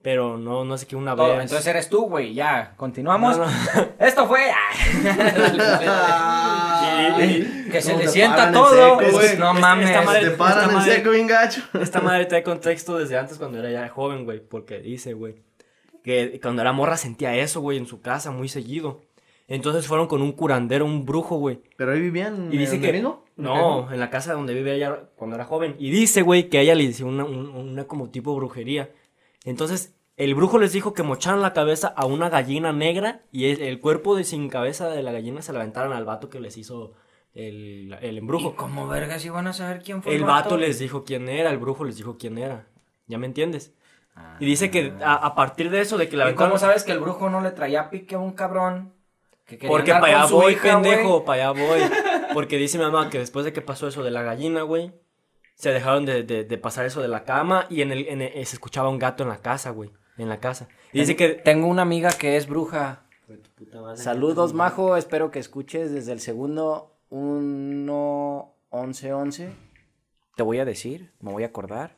Pero 0.02 0.38
no, 0.38 0.64
no 0.64 0.76
sé 0.76 0.86
qué 0.86 0.96
una 0.96 1.14
Todo, 1.14 1.36
vez. 1.36 1.42
entonces 1.42 1.66
eres 1.66 1.88
tú, 1.88 2.08
güey. 2.08 2.34
Ya, 2.34 2.74
continuamos. 2.76 3.38
No, 3.38 3.46
no. 3.46 3.52
Esto 3.98 4.26
fue. 4.26 4.40
Y- 6.98 7.24
y- 7.66 7.70
que 7.70 7.80
se 7.82 7.96
le 7.96 8.08
sienta 8.08 8.50
todo. 8.52 8.98
seco, 9.00 9.12
güey. 9.12 9.36
no 9.38 9.54
mames. 9.54 9.90
esta 9.90 10.02
madre- 10.02 10.30
Te 10.30 10.30
paran 10.36 10.58
esta 10.58 10.68
en 10.70 10.74
madre- 10.78 10.94
seco 10.96 11.10
bien 11.10 11.26
gacho. 11.26 11.62
Esta 11.80 12.00
madre 12.00 12.26
trae 12.26 12.42
contexto 12.42 12.98
desde 12.98 13.16
antes 13.18 13.38
cuando 13.38 13.58
era 13.58 13.70
ya 13.70 13.88
joven, 13.88 14.24
güey. 14.24 14.40
Porque 14.40 14.80
dice, 14.80 15.12
güey, 15.14 15.36
que 16.02 16.38
cuando 16.42 16.62
era 16.62 16.72
morra 16.72 16.96
sentía 16.96 17.34
eso, 17.36 17.60
güey, 17.60 17.78
en 17.78 17.86
su 17.86 18.00
casa 18.00 18.30
muy 18.30 18.48
seguido. 18.48 19.00
Entonces 19.50 19.86
fueron 19.86 20.08
con 20.08 20.20
un 20.20 20.32
curandero, 20.32 20.84
un 20.84 21.06
brujo, 21.06 21.36
güey. 21.38 21.60
Pero 21.76 21.92
ahí 21.92 22.00
vivían. 22.00 22.52
Y 22.52 22.58
dice 22.58 22.74
¿en 22.74 22.80
que... 22.82 22.86
Merino? 22.88 23.24
No, 23.36 23.90
en 23.92 23.98
la 24.00 24.10
casa 24.10 24.34
donde 24.34 24.52
vive 24.52 24.74
ella 24.74 24.98
cuando 25.16 25.36
era 25.36 25.44
joven. 25.46 25.74
Y 25.78 25.90
dice, 25.90 26.22
güey, 26.22 26.48
que 26.50 26.58
a 26.58 26.60
ella 26.60 26.74
le 26.74 26.82
hizo 26.84 27.06
una, 27.06 27.24
un- 27.24 27.48
una 27.48 27.84
como 27.84 28.10
tipo 28.10 28.34
brujería. 28.34 28.90
Entonces, 29.44 29.94
el 30.18 30.34
brujo 30.34 30.58
les 30.58 30.72
dijo 30.72 30.92
que 30.94 31.02
mocharan 31.02 31.40
la 31.40 31.52
cabeza 31.54 31.88
a 31.88 32.04
una 32.04 32.28
gallina 32.28 32.72
negra 32.72 33.22
y 33.32 33.46
el, 33.46 33.62
el 33.62 33.80
cuerpo 33.80 34.14
de 34.16 34.24
sin 34.24 34.48
cabeza 34.50 34.88
de 34.88 35.02
la 35.02 35.12
gallina 35.12 35.40
se 35.42 35.52
la 35.52 35.60
aventaran 35.60 35.92
al 35.92 36.04
vato 36.04 36.28
que 36.28 36.40
les 36.40 36.56
hizo 36.58 36.92
el, 37.34 37.96
el 38.02 38.14
¿Y 38.16 38.18
embrujo. 38.18 38.56
cómo 38.56 38.86
vergas 38.88 39.24
iban 39.24 39.46
a 39.46 39.52
saber 39.52 39.80
quién 39.82 40.02
fue 40.02 40.14
El 40.14 40.24
vato 40.24 40.56
les 40.56 40.78
dijo 40.78 41.04
quién 41.04 41.28
era, 41.28 41.50
el 41.50 41.58
brujo 41.58 41.84
les 41.84 41.96
dijo 41.96 42.18
quién 42.18 42.36
era. 42.38 42.66
¿Ya 43.06 43.16
me 43.16 43.26
entiendes? 43.26 43.72
Y 44.40 44.44
dice 44.46 44.70
que 44.70 44.92
a, 45.02 45.14
a 45.14 45.34
partir 45.36 45.70
de 45.70 45.80
eso, 45.80 45.96
de 45.96 46.08
que 46.08 46.16
la 46.16 46.24
¿Y 46.24 46.26
aventaron... 46.26 46.50
cómo 46.50 46.58
sabes 46.58 46.82
que 46.82 46.90
el 46.92 46.98
brujo 46.98 47.30
no 47.30 47.40
le 47.40 47.52
traía 47.52 47.88
pique 47.88 48.16
a 48.16 48.18
un 48.18 48.32
cabrón? 48.32 48.92
Que 49.46 49.56
Porque 49.68 49.92
para 49.92 50.22
allá 50.22 50.26
voy, 50.26 50.52
hija, 50.54 50.62
pendejo, 50.82 51.24
para 51.24 51.50
allá 51.50 51.64
voy. 51.64 51.80
Porque 52.34 52.56
dice 52.56 52.76
mi 52.78 52.84
mamá 52.84 53.08
que 53.10 53.18
después 53.18 53.44
de 53.44 53.52
que 53.52 53.62
pasó 53.62 53.86
eso 53.86 54.02
de 54.02 54.10
la 54.10 54.22
gallina, 54.22 54.62
güey, 54.62 54.92
se 55.54 55.70
dejaron 55.70 56.04
de, 56.04 56.24
de- 56.24 56.44
de 56.44 56.58
pasar 56.58 56.84
eso 56.84 57.00
de 57.00 57.08
la 57.08 57.22
cama 57.24 57.66
y 57.70 57.80
en 57.82 57.92
el, 57.92 58.08
en 58.08 58.20
el- 58.20 58.32
se 58.44 58.56
escuchaba 58.56 58.88
un 58.88 58.98
gato 58.98 59.22
en 59.22 59.28
la 59.30 59.38
casa, 59.38 59.70
güey, 59.70 59.90
en 60.18 60.28
la 60.28 60.40
casa. 60.40 60.68
Y 60.92 61.00
dice 61.00 61.16
que... 61.16 61.30
Tengo 61.30 61.66
una 61.66 61.82
amiga 61.82 62.10
que 62.10 62.36
es 62.36 62.46
bruja. 62.46 63.04
Puta 63.56 63.80
madre. 63.80 63.96
Saludos, 63.96 64.52
Majo. 64.52 64.96
Espero 64.96 65.30
que 65.30 65.38
escuches 65.38 65.92
desde 65.92 66.12
el 66.12 66.20
segundo 66.20 66.96
1 67.10 68.54
11 68.70 69.12
11. 69.12 69.52
Te 70.36 70.42
voy 70.42 70.58
a 70.58 70.64
decir, 70.64 71.12
me 71.20 71.32
voy 71.32 71.42
a 71.42 71.46
acordar. 71.46 71.96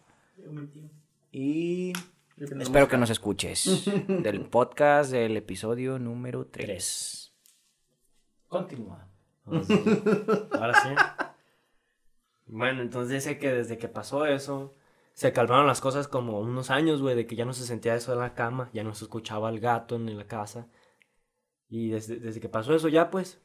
Y 1.30 1.92
espero 2.36 2.88
que 2.88 2.96
nos 2.96 3.10
escuches 3.10 3.84
del 4.08 4.46
podcast 4.46 5.10
del 5.10 5.36
episodio 5.36 5.98
número 5.98 6.46
3. 6.46 7.34
Continúa. 8.48 9.08
Ahora 9.46 10.74
sí. 10.82 11.34
Bueno, 12.46 12.82
entonces 12.82 13.24
dice 13.24 13.38
que 13.38 13.52
desde 13.52 13.78
que 13.78 13.88
pasó 13.88 14.26
eso, 14.26 14.74
se 15.14 15.32
calmaron 15.32 15.66
las 15.66 15.80
cosas 15.80 16.08
como 16.08 16.40
unos 16.40 16.70
años, 16.70 17.02
güey, 17.02 17.14
de 17.14 17.26
que 17.26 17.36
ya 17.36 17.44
no 17.44 17.52
se 17.52 17.64
sentía 17.64 17.94
eso 17.94 18.12
en 18.12 18.20
la 18.20 18.34
cama, 18.34 18.70
ya 18.72 18.84
no 18.84 18.94
se 18.94 19.04
escuchaba 19.04 19.50
el 19.50 19.60
gato 19.60 19.96
en 19.96 20.16
la 20.16 20.26
casa. 20.26 20.68
Y 21.68 21.88
desde, 21.88 22.16
desde 22.16 22.40
que 22.40 22.48
pasó 22.48 22.74
eso 22.74 22.88
ya, 22.88 23.10
pues. 23.10 23.40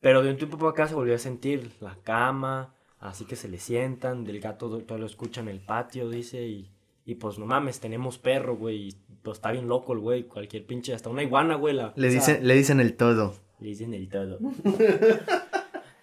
Pero 0.00 0.22
de 0.22 0.30
un 0.30 0.36
tiempo 0.36 0.56
para 0.58 0.70
acá 0.70 0.88
se 0.88 0.94
volvió 0.94 1.14
a 1.14 1.18
sentir 1.18 1.72
la 1.80 1.96
cama, 2.02 2.74
así 3.00 3.24
que 3.24 3.36
se 3.36 3.48
le 3.48 3.58
sientan, 3.58 4.24
del 4.24 4.40
gato 4.40 4.78
todo 4.82 4.98
lo 4.98 5.06
escucha 5.06 5.40
en 5.40 5.48
el 5.48 5.60
patio, 5.60 6.08
dice, 6.08 6.46
y, 6.46 6.72
y 7.04 7.16
pues 7.16 7.38
no 7.38 7.46
mames, 7.46 7.80
tenemos 7.80 8.18
perro, 8.18 8.56
güey, 8.56 8.88
y 8.88 8.92
pues 9.22 9.38
está 9.38 9.50
bien 9.50 9.68
loco 9.68 9.92
el 9.92 9.98
güey, 9.98 10.24
cualquier 10.24 10.66
pinche, 10.66 10.94
hasta 10.94 11.10
una 11.10 11.24
iguana, 11.24 11.56
güey, 11.56 11.74
la... 11.74 11.92
Le 11.96 12.08
dicen, 12.08 12.46
le 12.46 12.54
dicen 12.54 12.78
el 12.78 12.96
todo. 12.96 13.34
Le 13.58 13.70
dicen 13.70 13.92
el 13.94 14.08
todo. 14.08 14.38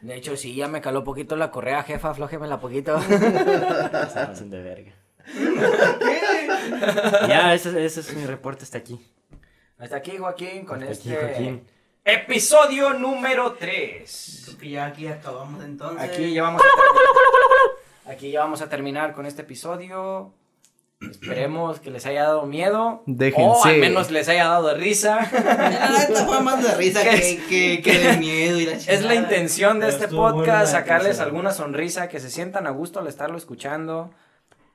De 0.06 0.16
hecho, 0.16 0.38
sí, 0.38 0.54
ya 0.54 0.68
me 0.68 0.82
caló 0.82 1.04
poquito 1.04 1.36
la 1.36 1.50
correa, 1.50 1.82
jefa, 1.82 2.12
aflójemela 2.12 2.60
poquito. 2.60 3.02
Se 3.10 3.18
pasan 3.18 4.52
de 4.52 4.62
verga. 4.62 4.94
ya, 7.28 7.56
ese, 7.56 7.84
ese 7.84 8.02
es 8.02 8.14
mi 8.16 8.24
reporte 8.28 8.64
hasta 8.64 8.78
aquí. 8.78 9.04
Hasta 9.80 9.96
aquí, 9.96 10.16
Joaquín, 10.18 10.64
con 10.64 10.84
Hasta 10.84 10.94
aquí, 10.94 11.12
este 11.12 11.26
Joaquín. 11.26 11.68
episodio 12.04 12.94
número 12.94 13.54
3. 13.54 14.44
Creo 14.46 14.58
que 14.60 14.70
ya 14.70 14.86
aquí 14.86 15.08
acabamos 15.08 15.64
entonces. 15.64 16.08
Aquí 16.08 16.36
ya 16.36 16.44
vamos 16.44 16.62
a 16.62 16.66
terminar. 16.66 18.16
Aquí 18.16 18.30
ya 18.32 18.40
vamos 18.42 18.62
a 18.62 18.70
terminar 18.70 19.14
con 19.14 19.26
este 19.26 19.42
episodio. 19.42 20.32
Esperemos 21.12 21.80
que 21.80 21.92
les 21.92 22.06
haya 22.06 22.24
dado 22.24 22.46
miedo. 22.46 23.04
Déjense. 23.06 23.44
O 23.44 23.66
al 23.66 23.78
menos 23.78 24.12
les 24.12 24.28
haya 24.30 24.48
dado 24.48 24.76
risa. 24.76 25.30
La 25.32 25.90
neta 26.08 26.26
fue 26.26 26.42
más 26.42 26.64
de 26.64 26.74
risa 26.76 27.04
que, 27.04 27.42
que, 27.50 27.82
que 27.82 28.00
de 28.00 28.18
miedo 28.18 28.60
y 28.60 28.66
la 28.66 28.74
Es 28.74 29.04
la 29.04 29.16
intención 29.16 29.80
de 29.80 29.88
Pero 29.88 29.98
este 29.98 30.16
podcast, 30.16 30.72
sacarles 30.72 31.20
alguna 31.20 31.52
sonrisa, 31.52 32.10
que 32.10 32.20
se 32.20 32.30
sientan 32.30 32.68
a 32.68 32.72
gusto 32.72 33.00
al 33.00 33.08
estarlo 33.08 33.38
escuchando, 33.38 34.12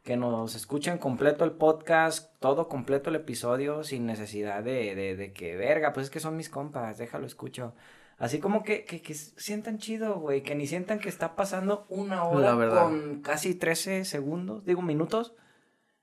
que 0.03 0.17
nos 0.17 0.55
escuchen 0.55 0.99
completo 0.99 1.45
el 1.45 1.53
podcast, 1.53 2.33
todo 2.41 2.69
completo 2.69 3.11
el 3.11 3.17
episodio, 3.17 3.85
sin 3.85 4.07
necesidad 4.07 4.63
de, 4.63 4.95
de, 4.95 5.17
de 5.17 5.33
que, 5.33 5.57
verga, 5.57 5.93
pues 5.93 6.05
es 6.05 6.11
que 6.11 6.21
son 6.21 6.37
mis 6.37 6.49
compas, 6.49 6.99
déjalo 6.99 7.27
escucho. 7.27 7.75
Así 8.21 8.39
como 8.39 8.63
que, 8.63 8.85
que, 8.85 9.01
que 9.01 9.15
sientan 9.15 9.79
chido, 9.79 10.17
güey, 10.17 10.43
que 10.43 10.55
ni 10.55 10.67
sientan 10.67 10.99
que 10.99 11.09
está 11.09 11.37
pasando 11.37 11.87
una 11.89 12.25
hora 12.25 12.53
con 12.69 13.23
casi 13.23 13.55
13 13.55 14.05
segundos, 14.05 14.65
digo 14.67 14.83
minutos. 14.83 15.33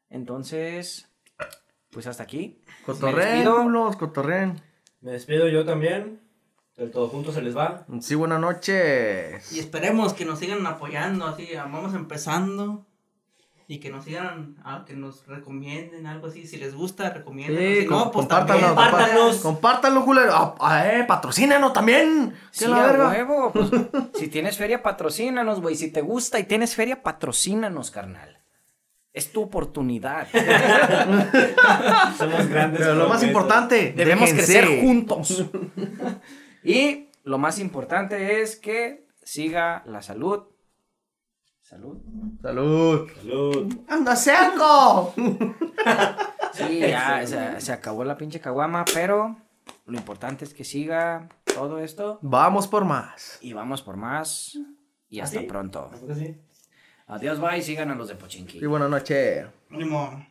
Entonces, 0.09 1.09
pues 1.91 2.07
hasta 2.07 2.23
aquí. 2.23 2.61
Me 2.65 2.83
Cotorren, 2.85 3.29
despido. 3.29 3.63
culos, 3.63 3.95
cotorren. 3.97 4.61
Me 5.01 5.11
despido 5.11 5.47
yo 5.47 5.65
también. 5.65 6.21
Del 6.75 6.91
todo 6.91 7.07
juntos 7.09 7.33
se 7.33 7.41
les 7.41 7.57
va. 7.57 7.85
Sí, 8.01 8.13
buenas 8.15 8.39
noches. 8.39 9.51
Y 9.51 9.59
esperemos 9.59 10.13
que 10.13 10.25
nos 10.25 10.37
sigan 10.39 10.65
apoyando, 10.67 11.25
así, 11.25 11.49
vamos 11.55 11.95
empezando. 11.95 12.85
Y 13.69 13.79
que 13.79 13.89
nos 13.89 14.05
sigan, 14.05 14.55
ah, 14.63 14.85
que 14.87 14.93
nos 14.95 15.25
recomienden 15.27 16.05
algo 16.07 16.27
así. 16.27 16.47
Si 16.47 16.55
les 16.55 16.73
gusta, 16.73 17.09
recomienden. 17.09 17.81
Sí, 17.81 17.85
com- 17.85 17.97
no, 17.97 18.11
pues 18.11 18.25
compártanlo, 18.27 18.67
compártanos. 18.67 19.37
Compártanlo, 19.37 20.05
culero. 20.05 20.31
Ah, 20.33 20.55
ah, 20.61 20.87
eh, 20.87 21.03
patrocínanos 21.05 21.73
también. 21.73 22.33
¿Qué 22.53 22.59
Sí, 22.59 22.67
la 22.67 22.89
a 22.91 23.09
huevo. 23.09 23.51
Pues, 23.51 23.69
si 24.13 24.29
tienes 24.29 24.55
feria, 24.55 24.81
patrocínanos, 24.83 25.59
güey. 25.59 25.75
Si 25.75 25.91
te 25.91 25.99
gusta 26.01 26.39
y 26.39 26.45
tienes 26.45 26.75
feria, 26.75 27.03
patrocínanos, 27.03 27.91
carnal. 27.91 28.39
Es 29.17 29.31
tu 29.31 29.41
oportunidad. 29.41 30.27
Somos 32.17 32.47
grandes. 32.47 32.81
Pero 32.81 32.93
lo 32.93 33.09
más 33.09 33.23
importante, 33.23 33.93
Debemos 33.97 34.29
déjense. 34.29 34.59
crecer 34.59 34.81
juntos. 34.81 35.43
y 36.63 37.07
lo 37.23 37.39
más 37.39 37.57
importante 37.57 38.41
es 38.41 38.57
que 38.57 39.07
siga 39.23 39.81
la 39.87 40.03
salud. 40.03 40.43
Salud. 41.63 41.97
Salud. 42.43 43.09
Salud. 43.21 43.73
¡Anda 43.87 44.15
cerco! 44.15 45.13
Sí, 46.53 46.79
ya 46.79 47.25
se, 47.25 47.61
se 47.61 47.71
acabó 47.71 48.03
la 48.03 48.17
pinche 48.17 48.39
caguama, 48.39 48.83
pero 48.93 49.37
lo 49.85 49.97
importante 49.97 50.43
es 50.43 50.53
que 50.55 50.63
siga 50.63 51.29
todo 51.45 51.77
esto. 51.79 52.17
Vamos 52.23 52.67
por 52.67 52.83
más. 52.85 53.37
Y 53.41 53.53
vamos 53.53 53.81
por 53.83 53.95
más. 53.95 54.57
Y 55.07 55.19
hasta 55.19 55.37
¿Ah, 55.37 55.41
sí? 55.41 55.47
pronto. 55.47 55.87
¿Tampoco 55.91 56.15
sí? 56.15 56.35
Adiós, 57.07 57.39
bye. 57.39 57.61
Sigan 57.61 57.89
a 57.89 57.95
los 57.95 58.09
de 58.09 58.15
Pochinki. 58.15 58.59
Sí, 58.59 58.65
buenas 58.65 58.89
noches. 58.89 59.45
Ánimo. 59.71 60.27